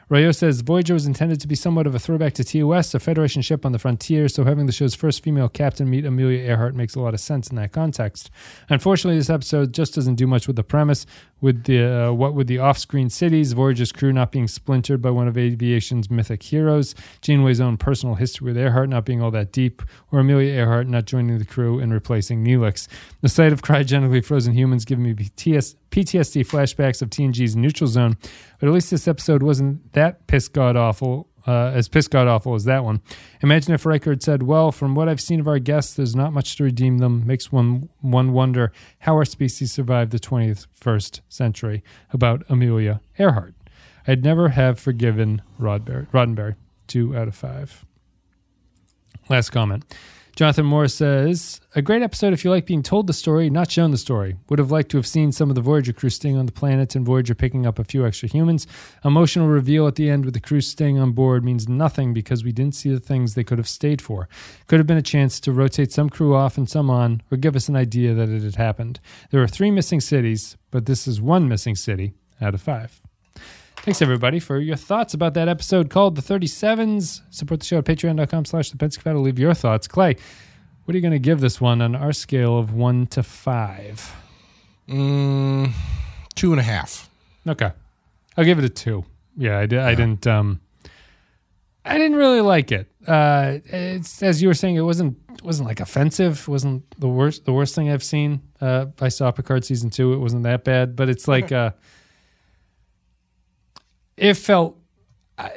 Rayo 0.07 0.31
says 0.31 0.61
Voyager 0.61 0.93
was 0.93 1.07
intended 1.07 1.41
to 1.41 1.47
be 1.47 1.55
somewhat 1.55 1.87
of 1.87 1.95
a 1.95 1.99
throwback 1.99 2.33
to 2.33 2.43
TOS, 2.43 2.93
a 2.93 2.99
Federation 2.99 3.41
ship 3.41 3.65
on 3.65 3.71
the 3.71 3.79
frontier, 3.79 4.27
so 4.27 4.43
having 4.43 4.67
the 4.67 4.71
show's 4.71 4.93
first 4.93 5.23
female 5.23 5.49
captain 5.49 5.89
meet 5.89 6.05
Amelia 6.05 6.43
Earhart 6.43 6.75
makes 6.75 6.93
a 6.93 6.99
lot 6.99 7.15
of 7.15 7.19
sense 7.19 7.49
in 7.49 7.55
that 7.55 7.71
context. 7.71 8.29
Unfortunately, 8.69 9.17
this 9.17 9.31
episode 9.31 9.73
just 9.73 9.95
doesn't 9.95 10.13
do 10.13 10.27
much 10.27 10.45
with 10.45 10.57
the 10.57 10.63
premise. 10.63 11.07
With 11.45 11.65
the 11.65 12.07
uh, 12.07 12.11
what 12.11 12.33
with 12.33 12.47
the 12.47 12.57
off-screen 12.57 13.11
cities, 13.11 13.53
Voyager's 13.53 13.91
crew 13.91 14.11
not 14.11 14.31
being 14.31 14.47
splintered 14.47 14.99
by 14.99 15.11
one 15.11 15.27
of 15.27 15.37
aviation's 15.37 16.09
mythic 16.09 16.41
heroes, 16.41 16.95
Janeway's 17.21 17.61
own 17.61 17.77
personal 17.77 18.15
history 18.15 18.45
with 18.45 18.57
Earhart 18.57 18.89
not 18.89 19.05
being 19.05 19.21
all 19.21 19.29
that 19.29 19.51
deep, 19.51 19.83
or 20.11 20.21
Amelia 20.21 20.51
Earhart 20.53 20.87
not 20.87 21.05
joining 21.05 21.37
the 21.37 21.45
crew 21.45 21.79
and 21.79 21.93
replacing 21.93 22.43
Neelix. 22.43 22.87
The 23.21 23.29
sight 23.29 23.53
of 23.53 23.61
cryogenically 23.61 24.25
frozen 24.25 24.53
humans 24.53 24.85
giving 24.85 25.03
me 25.03 25.13
PTS, 25.13 25.75
PTSD 25.91 26.47
flashbacks 26.47 27.03
of 27.03 27.11
TNG's 27.11 27.55
Neutral 27.55 27.89
Zone, 27.89 28.17
but 28.59 28.67
at 28.67 28.73
least 28.73 28.89
this 28.89 29.07
episode 29.07 29.43
wasn't 29.43 29.93
that 29.93 30.25
piss 30.25 30.47
god 30.47 30.75
awful. 30.75 31.29
Uh, 31.47 31.71
as 31.73 31.87
piss 31.87 32.07
god 32.07 32.27
awful 32.27 32.55
as 32.55 32.63
that 32.65 32.83
one. 32.83 33.01
Imagine 33.41 33.73
if 33.73 33.85
had 34.11 34.23
said, 34.23 34.43
"Well, 34.43 34.71
from 34.71 34.95
what 34.95 35.07
I've 35.07 35.21
seen 35.21 35.39
of 35.39 35.47
our 35.47 35.59
guests, 35.59 35.93
there's 35.93 36.15
not 36.15 36.33
much 36.33 36.55
to 36.57 36.63
redeem 36.63 36.97
them." 36.97 37.25
Makes 37.25 37.51
one 37.51 37.89
one 38.01 38.33
wonder 38.33 38.71
how 38.99 39.13
our 39.15 39.25
species 39.25 39.71
survived 39.71 40.11
the 40.11 40.19
21st 40.19 41.21
century. 41.29 41.83
About 42.11 42.43
Amelia 42.49 43.01
Earhart, 43.19 43.53
I'd 44.07 44.23
never 44.23 44.49
have 44.49 44.79
forgiven. 44.79 45.41
Roddenberry. 45.59 46.55
Two 46.87 47.15
out 47.15 47.27
of 47.27 47.35
five. 47.35 47.85
Last 49.29 49.49
comment. 49.51 49.83
Jonathan 50.35 50.65
Moore 50.65 50.89
says, 50.89 51.61
A 51.75 51.81
great 51.81 52.01
episode 52.01 52.33
if 52.33 52.43
you 52.43 52.51
like 52.51 52.65
being 52.65 52.83
told 52.83 53.07
the 53.07 53.13
story, 53.13 53.49
not 53.49 53.71
shown 53.71 53.91
the 53.91 53.97
story. 53.97 54.35
Would 54.49 54.59
have 54.59 54.69
liked 54.69 54.91
to 54.91 54.97
have 54.97 55.07
seen 55.07 55.31
some 55.31 55.47
of 55.47 55.55
the 55.55 55.61
Voyager 55.61 55.93
crew 55.93 56.09
staying 56.09 56.35
on 56.35 56.45
the 56.45 56.51
planet 56.51 56.93
and 56.93 57.05
Voyager 57.05 57.33
picking 57.33 57.65
up 57.65 57.79
a 57.79 57.85
few 57.85 58.05
extra 58.05 58.27
humans. 58.27 58.67
Emotional 59.05 59.47
reveal 59.47 59.87
at 59.87 59.95
the 59.95 60.09
end 60.09 60.25
with 60.25 60.33
the 60.33 60.41
crew 60.41 60.59
staying 60.59 60.99
on 60.99 61.13
board 61.13 61.45
means 61.45 61.69
nothing 61.69 62.13
because 62.13 62.43
we 62.43 62.51
didn't 62.51 62.75
see 62.75 62.89
the 62.89 62.99
things 62.99 63.33
they 63.33 63.45
could 63.45 63.57
have 63.57 63.69
stayed 63.69 64.01
for. 64.01 64.27
Could 64.67 64.79
have 64.79 64.87
been 64.87 64.97
a 64.97 65.01
chance 65.01 65.39
to 65.39 65.53
rotate 65.53 65.93
some 65.93 66.09
crew 66.09 66.35
off 66.35 66.57
and 66.57 66.69
some 66.69 66.89
on, 66.89 67.21
or 67.31 67.37
give 67.37 67.55
us 67.55 67.69
an 67.69 67.77
idea 67.77 68.13
that 68.13 68.27
it 68.27 68.43
had 68.43 68.55
happened. 68.55 68.99
There 69.31 69.41
are 69.41 69.47
three 69.47 69.71
missing 69.71 70.01
cities, 70.01 70.57
but 70.69 70.85
this 70.85 71.07
is 71.07 71.21
one 71.21 71.47
missing 71.47 71.75
city 71.75 72.13
out 72.41 72.53
of 72.53 72.61
five. 72.61 73.01
Thanks 73.85 74.01
everybody 74.01 74.39
for 74.39 74.57
your 74.57 74.77
thoughts 74.77 75.13
about 75.13 75.35
that 75.35 75.47
episode 75.47 75.91
called 75.91 76.15
The 76.15 76.21
37s. 76.23 77.21
Support 77.29 77.59
the 77.59 77.65
show 77.67 77.77
at 77.77 77.85
patreon.com 77.85 78.45
slash 78.45 78.71
the 78.71 78.77
Pensive 78.77 79.03
Cattle. 79.03 79.21
Leave 79.21 79.37
your 79.37 79.53
thoughts. 79.53 79.87
Clay, 79.87 80.15
what 80.85 80.95
are 80.95 80.97
you 80.97 81.03
going 81.03 81.11
to 81.11 81.19
give 81.19 81.39
this 81.39 81.61
one 81.61 81.83
on 81.83 81.95
our 81.95 82.11
scale 82.11 82.57
of 82.57 82.73
one 82.73 83.05
to 83.05 83.21
five? 83.21 84.11
Mm, 84.89 85.71
two 86.33 86.51
and 86.51 86.59
a 86.59 86.63
half. 86.63 87.11
Okay. 87.47 87.71
I'll 88.35 88.43
give 88.43 88.57
it 88.57 88.65
a 88.65 88.69
two. 88.69 89.05
Yeah, 89.37 89.59
I, 89.59 89.67
did, 89.67 89.77
I 89.77 89.93
didn't 89.93 90.25
um 90.25 90.61
I 91.85 91.99
didn't 91.99 92.17
really 92.17 92.41
like 92.41 92.71
it. 92.71 92.89
Uh 93.05 93.59
it's 93.65 94.23
as 94.23 94.41
you 94.41 94.47
were 94.47 94.55
saying, 94.55 94.77
it 94.77 94.81
wasn't 94.81 95.15
wasn't 95.43 95.67
like 95.67 95.79
offensive. 95.79 96.39
It 96.39 96.47
wasn't 96.47 96.89
the 96.99 97.07
worst 97.07 97.45
the 97.45 97.53
worst 97.53 97.75
thing 97.75 97.91
I've 97.91 98.03
seen. 98.03 98.41
Uh 98.59 98.87
I 98.99 99.09
saw 99.09 99.29
Picard 99.29 99.63
season 99.63 99.91
two. 99.91 100.13
It 100.13 100.17
wasn't 100.17 100.41
that 100.41 100.63
bad, 100.63 100.95
but 100.95 101.07
it's 101.07 101.27
like 101.27 101.51
uh 101.51 101.73
it 104.17 104.35
felt 104.35 104.77
I, 105.37 105.51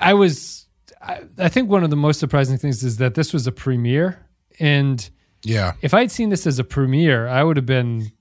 I 0.00 0.14
was 0.14 0.66
I, 1.00 1.20
I 1.38 1.48
think 1.48 1.68
one 1.70 1.82
of 1.84 1.90
the 1.90 1.96
most 1.96 2.20
surprising 2.20 2.58
things 2.58 2.82
is 2.84 2.98
that 2.98 3.14
this 3.14 3.32
was 3.32 3.46
a 3.46 3.52
premiere 3.52 4.26
and 4.60 5.08
Yeah. 5.44 5.72
if 5.82 5.94
I'd 5.94 6.10
seen 6.10 6.28
this 6.28 6.46
as 6.46 6.58
a 6.58 6.64
premiere, 6.64 7.26
I 7.26 7.42
would 7.42 7.56
have 7.56 7.66
been 7.66 8.12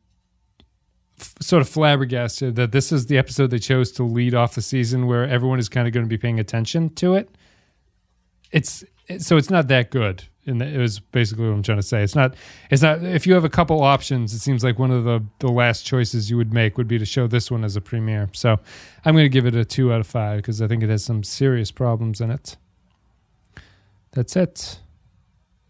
f- 1.19 1.35
sort 1.41 1.61
of 1.61 1.69
flabbergasted 1.69 2.55
that 2.55 2.71
this 2.71 2.91
is 2.91 3.05
the 3.07 3.17
episode 3.17 3.47
they 3.51 3.59
chose 3.59 3.91
to 3.93 4.03
lead 4.03 4.33
off 4.33 4.55
the 4.55 4.61
season 4.61 5.07
where 5.07 5.27
everyone 5.27 5.59
is 5.59 5.69
kind 5.69 5.87
of 5.87 5.93
going 5.93 6.05
to 6.05 6.09
be 6.09 6.17
paying 6.17 6.39
attention 6.39 6.89
to 6.95 7.15
it. 7.15 7.29
It's 8.51 8.83
it- 9.07 9.21
so 9.21 9.37
it's 9.37 9.49
not 9.49 9.67
that 9.67 9.91
good. 9.91 10.23
And 10.47 10.61
it 10.61 10.77
was 10.79 10.99
basically 10.99 11.47
what 11.47 11.53
I'm 11.53 11.61
trying 11.61 11.77
to 11.77 11.83
say. 11.83 12.01
It's 12.01 12.15
not. 12.15 12.35
It's 12.71 12.81
not. 12.81 13.03
If 13.03 13.27
you 13.27 13.35
have 13.35 13.43
a 13.43 13.49
couple 13.49 13.81
options, 13.83 14.33
it 14.33 14.39
seems 14.39 14.63
like 14.63 14.79
one 14.79 14.89
of 14.89 15.03
the 15.03 15.23
the 15.39 15.51
last 15.51 15.85
choices 15.85 16.31
you 16.31 16.37
would 16.37 16.51
make 16.51 16.77
would 16.77 16.87
be 16.87 16.97
to 16.97 17.05
show 17.05 17.27
this 17.27 17.51
one 17.51 17.63
as 17.63 17.75
a 17.75 17.81
premiere. 17.81 18.29
So 18.33 18.59
I'm 19.05 19.13
going 19.13 19.25
to 19.25 19.29
give 19.29 19.45
it 19.45 19.55
a 19.55 19.63
two 19.63 19.93
out 19.93 19.99
of 19.99 20.07
five 20.07 20.37
because 20.37 20.61
I 20.61 20.67
think 20.67 20.81
it 20.81 20.89
has 20.89 21.03
some 21.03 21.23
serious 21.23 21.71
problems 21.71 22.21
in 22.21 22.31
it. 22.31 22.57
That's 24.13 24.35
it. 24.35 24.79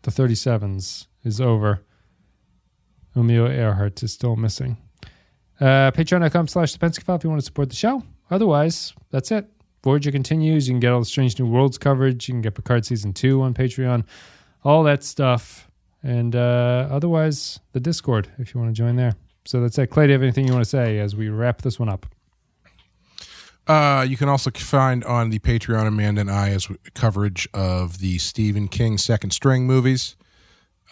The 0.04 0.12
37s 0.12 1.08
is 1.24 1.40
over. 1.40 1.82
Amelia 3.16 3.52
Earhart 3.52 4.02
is 4.02 4.14
still 4.14 4.36
missing. 4.36 4.78
Uh, 5.60 5.92
Patreon.com 5.92 6.48
slash 6.48 6.74
the 6.74 6.80
Penske 6.80 7.04
File 7.04 7.18
if 7.18 7.24
you 7.24 7.30
want 7.30 7.40
to 7.40 7.46
support 7.46 7.70
the 7.70 7.76
show. 7.76 8.04
Otherwise, 8.32 8.94
that's 9.12 9.32
it. 9.32 9.48
Voyager 9.84 10.12
continues. 10.12 10.68
You 10.68 10.74
can 10.74 10.80
get 10.80 10.92
all 10.92 11.00
the 11.00 11.06
Strange 11.06 11.38
New 11.40 11.46
Worlds 11.46 11.78
coverage. 11.78 12.28
You 12.28 12.34
can 12.34 12.42
get 12.42 12.56
Picard 12.56 12.86
season 12.86 13.14
two 13.14 13.42
on 13.42 13.54
Patreon, 13.54 14.06
all 14.64 14.84
that 14.84 15.04
stuff. 15.04 15.70
And 16.04 16.36
uh, 16.36 16.88
otherwise, 16.90 17.60
the 17.74 17.80
Discord 17.80 18.30
if 18.38 18.54
you 18.54 18.62
want 18.62 18.76
to 18.76 18.78
join 18.80 18.96
there. 18.96 19.14
So 19.46 19.62
that's 19.62 19.78
it. 19.78 19.88
Clay, 19.88 20.06
do 20.06 20.10
you 20.10 20.14
have 20.14 20.24
anything 20.24 20.48
you 20.48 20.54
want 20.54 20.64
to 20.64 20.70
say 20.70 21.00
as 21.00 21.16
we 21.16 21.30
wrap 21.30 21.62
this 21.62 21.80
one 21.80 21.90
up? 21.90 22.06
Uh, 23.68 24.06
you 24.08 24.18
can 24.18 24.28
also 24.28 24.50
find 24.52 25.04
on 25.04 25.30
the 25.30 25.40
Patreon 25.40 25.88
Amanda 25.88 26.22
and 26.22 26.32
I 26.32 26.50
as 26.50 26.68
coverage 26.94 27.48
of 27.54 28.00
the 28.00 28.18
Stephen 28.18 28.68
King 28.68 28.98
second 28.98 29.32
string 29.32 29.66
movies. 29.66 30.16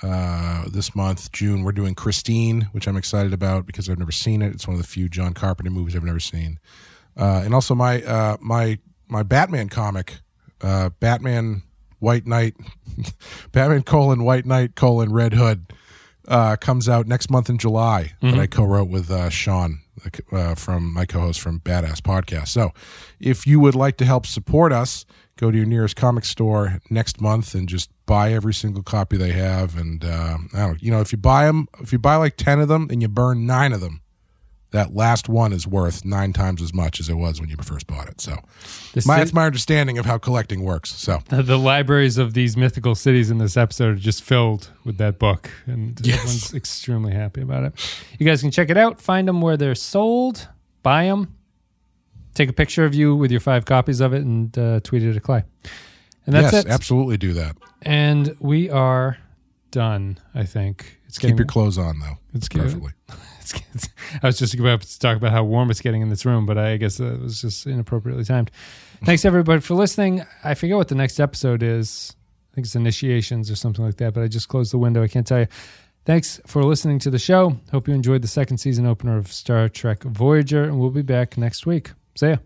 Uh, 0.02 0.64
this 0.70 0.96
month, 0.96 1.32
June, 1.32 1.64
we're 1.64 1.74
doing 1.74 1.94
Christine, 1.94 2.70
which 2.72 2.88
I'm 2.88 2.96
excited 2.96 3.34
about 3.34 3.66
because 3.66 3.90
I've 3.90 4.00
never 4.00 4.14
seen 4.14 4.42
it. 4.42 4.54
It's 4.54 4.66
one 4.66 4.76
of 4.76 4.82
the 4.82 4.88
few 4.88 5.10
John 5.10 5.34
Carpenter 5.34 5.72
movies 5.72 5.96
I've 5.96 6.04
never 6.04 6.22
seen. 6.22 6.60
Uh, 7.18 7.42
and 7.44 7.54
also 7.54 7.76
my 7.76 8.02
uh, 8.04 8.38
my 8.40 8.80
my 9.10 9.24
Batman 9.24 9.68
comic, 9.68 10.20
uh, 10.62 10.90
Batman 11.02 11.64
White 12.00 12.26
Knight, 12.26 12.56
Batman 13.52 13.84
colon 13.84 14.24
White 14.24 14.46
Knight 14.46 14.76
colon 14.76 15.12
Red 15.12 15.34
Hood, 15.34 15.74
uh, 16.28 16.56
comes 16.58 16.88
out 16.88 17.08
next 17.08 17.30
month 17.30 17.50
in 17.50 17.58
July. 17.58 18.14
Mm-hmm. 18.22 18.36
That 18.36 18.42
I 18.42 18.48
co-wrote 18.48 18.90
with 18.90 19.10
uh, 19.10 19.30
Sean 19.30 19.80
uh, 20.32 20.56
from 20.56 20.94
my 20.94 21.06
co-host 21.06 21.42
from 21.42 21.60
Badass 21.60 22.02
Podcast. 22.02 22.50
So, 22.50 22.72
if 23.20 23.46
you 23.46 23.60
would 23.60 23.76
like 23.76 23.98
to 23.98 24.06
help 24.06 24.26
support 24.26 24.72
us, 24.72 25.06
go 25.38 25.52
to 25.52 25.58
your 25.58 25.66
nearest 25.66 25.96
comic 25.96 26.26
store 26.26 26.82
next 26.90 27.22
month 27.22 27.56
and 27.56 27.68
just 27.68 27.90
buy 28.06 28.34
every 28.34 28.54
single 28.54 28.84
copy 28.84 29.18
they 29.18 29.32
have. 29.32 29.78
And 29.78 30.04
uh, 30.04 30.38
I 30.54 30.68
don't, 30.68 30.84
you 30.84 30.92
know, 30.92 31.02
if 31.02 31.12
you 31.12 31.18
buy 31.18 31.46
them, 31.46 31.68
if 31.80 31.92
you 31.92 32.00
buy 32.00 32.16
like 32.16 32.38
ten 32.38 32.60
of 32.60 32.68
them 32.68 32.88
and 32.92 33.02
you 33.02 33.08
burn 33.08 33.46
nine 33.46 33.74
of 33.74 33.82
them, 33.82 34.02
that 34.72 34.94
last 34.94 35.28
one 35.28 35.52
is 35.52 35.66
worth 35.66 36.06
nine 36.06 36.32
times 36.32 36.62
as 36.62 36.74
much 36.74 37.00
as 37.00 37.10
it 37.10 37.16
was 37.16 37.40
when 37.42 37.50
you 37.50 37.56
first 37.58 37.88
bought 37.88 38.08
it. 38.08 38.22
So, 38.22 38.38
my, 39.06 39.18
that's 39.18 39.34
my 39.34 39.46
understanding 39.46 39.98
of 39.98 40.06
how 40.06 40.18
collecting 40.20 40.64
works. 40.64 40.92
So, 40.96 41.20
the, 41.30 41.42
the 41.42 41.58
libraries 41.58 42.18
of 42.18 42.34
these 42.34 42.56
mythical 42.56 42.94
cities 42.96 43.32
in 43.32 43.40
this 43.40 43.58
episode 43.58 43.94
are 43.94 44.00
just 44.00 44.24
filled 44.24 44.70
with 44.86 44.98
that 44.98 45.18
book, 45.20 45.50
and 45.66 46.00
Yes. 46.06 46.18
everyone's 46.20 46.54
extremely 46.54 47.14
happy 47.14 47.42
about 47.42 47.64
it. 47.64 47.96
You 48.20 48.26
guys 48.26 48.42
can 48.42 48.52
check 48.52 48.70
it 48.70 48.78
out, 48.78 49.02
find 49.02 49.28
them 49.28 49.42
where 49.42 49.58
they're 49.58 49.74
sold, 49.76 50.48
buy 50.84 51.06
them, 51.06 51.36
take 52.36 52.50
a 52.50 52.54
picture 52.54 52.86
of 52.86 52.94
you 52.94 53.16
with 53.16 53.32
your 53.32 53.40
five 53.42 53.66
copies 53.66 54.00
of 54.02 54.14
it, 54.14 54.22
and 54.24 54.56
uh, 54.58 54.80
tweet 54.82 55.02
it 55.04 55.14
to 55.14 55.20
Clay. 55.20 55.44
And 56.28 56.36
that's 56.36 56.54
yes, 56.54 56.66
it. 56.66 56.70
absolutely 56.70 57.18
do 57.18 57.34
that. 57.34 57.58
And 57.82 58.36
we 58.40 58.70
are 58.70 59.18
done. 59.72 60.20
I 60.36 60.44
think 60.46 61.00
it's 61.08 61.18
Keep 61.18 61.38
your 61.40 61.48
clothes 61.48 61.78
on 61.80 62.00
though. 62.00 62.18
It's 62.36 62.48
good. 62.48 62.62
perfectly. 62.62 62.92
I 64.24 64.28
was 64.28 64.38
just 64.38 64.54
about 64.54 64.82
to 64.82 65.00
talk 65.00 65.18
about 65.18 65.32
how 65.32 65.44
warm 65.44 65.70
it's 65.70 65.82
getting 65.82 66.02
in 66.02 66.10
this 66.10 66.26
room, 66.26 66.46
but 66.46 66.58
I 66.58 66.78
guess 66.78 67.00
it 67.00 67.20
was 67.20 67.42
just 67.42 67.66
inappropriately 67.68 68.24
timed. 68.24 68.52
Thanks 69.06 69.26
everybody 69.26 69.62
for 69.62 69.76
listening. 69.76 70.26
I 70.44 70.54
forget 70.54 70.78
what 70.78 70.88
the 70.88 70.96
next 70.96 71.20
episode 71.20 71.64
is. 71.64 72.16
I 72.52 72.56
think 72.56 72.66
it's 72.66 72.76
initiations 72.76 73.50
or 73.50 73.56
something 73.56 73.86
like 73.86 73.98
that, 73.98 74.14
but 74.14 74.24
I 74.24 74.28
just 74.28 74.48
closed 74.48 74.74
the 74.74 74.78
window. 74.78 75.04
I 75.04 75.08
can't 75.08 75.26
tell 75.26 75.40
you. 75.40 75.48
Thanks 76.06 76.40
for 76.48 76.64
listening 76.64 77.00
to 77.00 77.10
the 77.10 77.20
show. 77.20 77.58
Hope 77.72 77.88
you 77.88 77.94
enjoyed 77.94 78.22
the 78.22 78.28
second 78.28 78.58
season 78.58 78.86
opener 78.86 79.18
of 79.18 79.32
Star 79.32 79.70
Trek 79.70 80.04
Voyager, 80.04 80.64
and 80.64 80.80
we'll 80.80 80.90
be 80.90 81.02
back 81.02 81.38
next 81.38 81.66
week. 81.66 81.92
See 82.16 82.30
ya. 82.30 82.38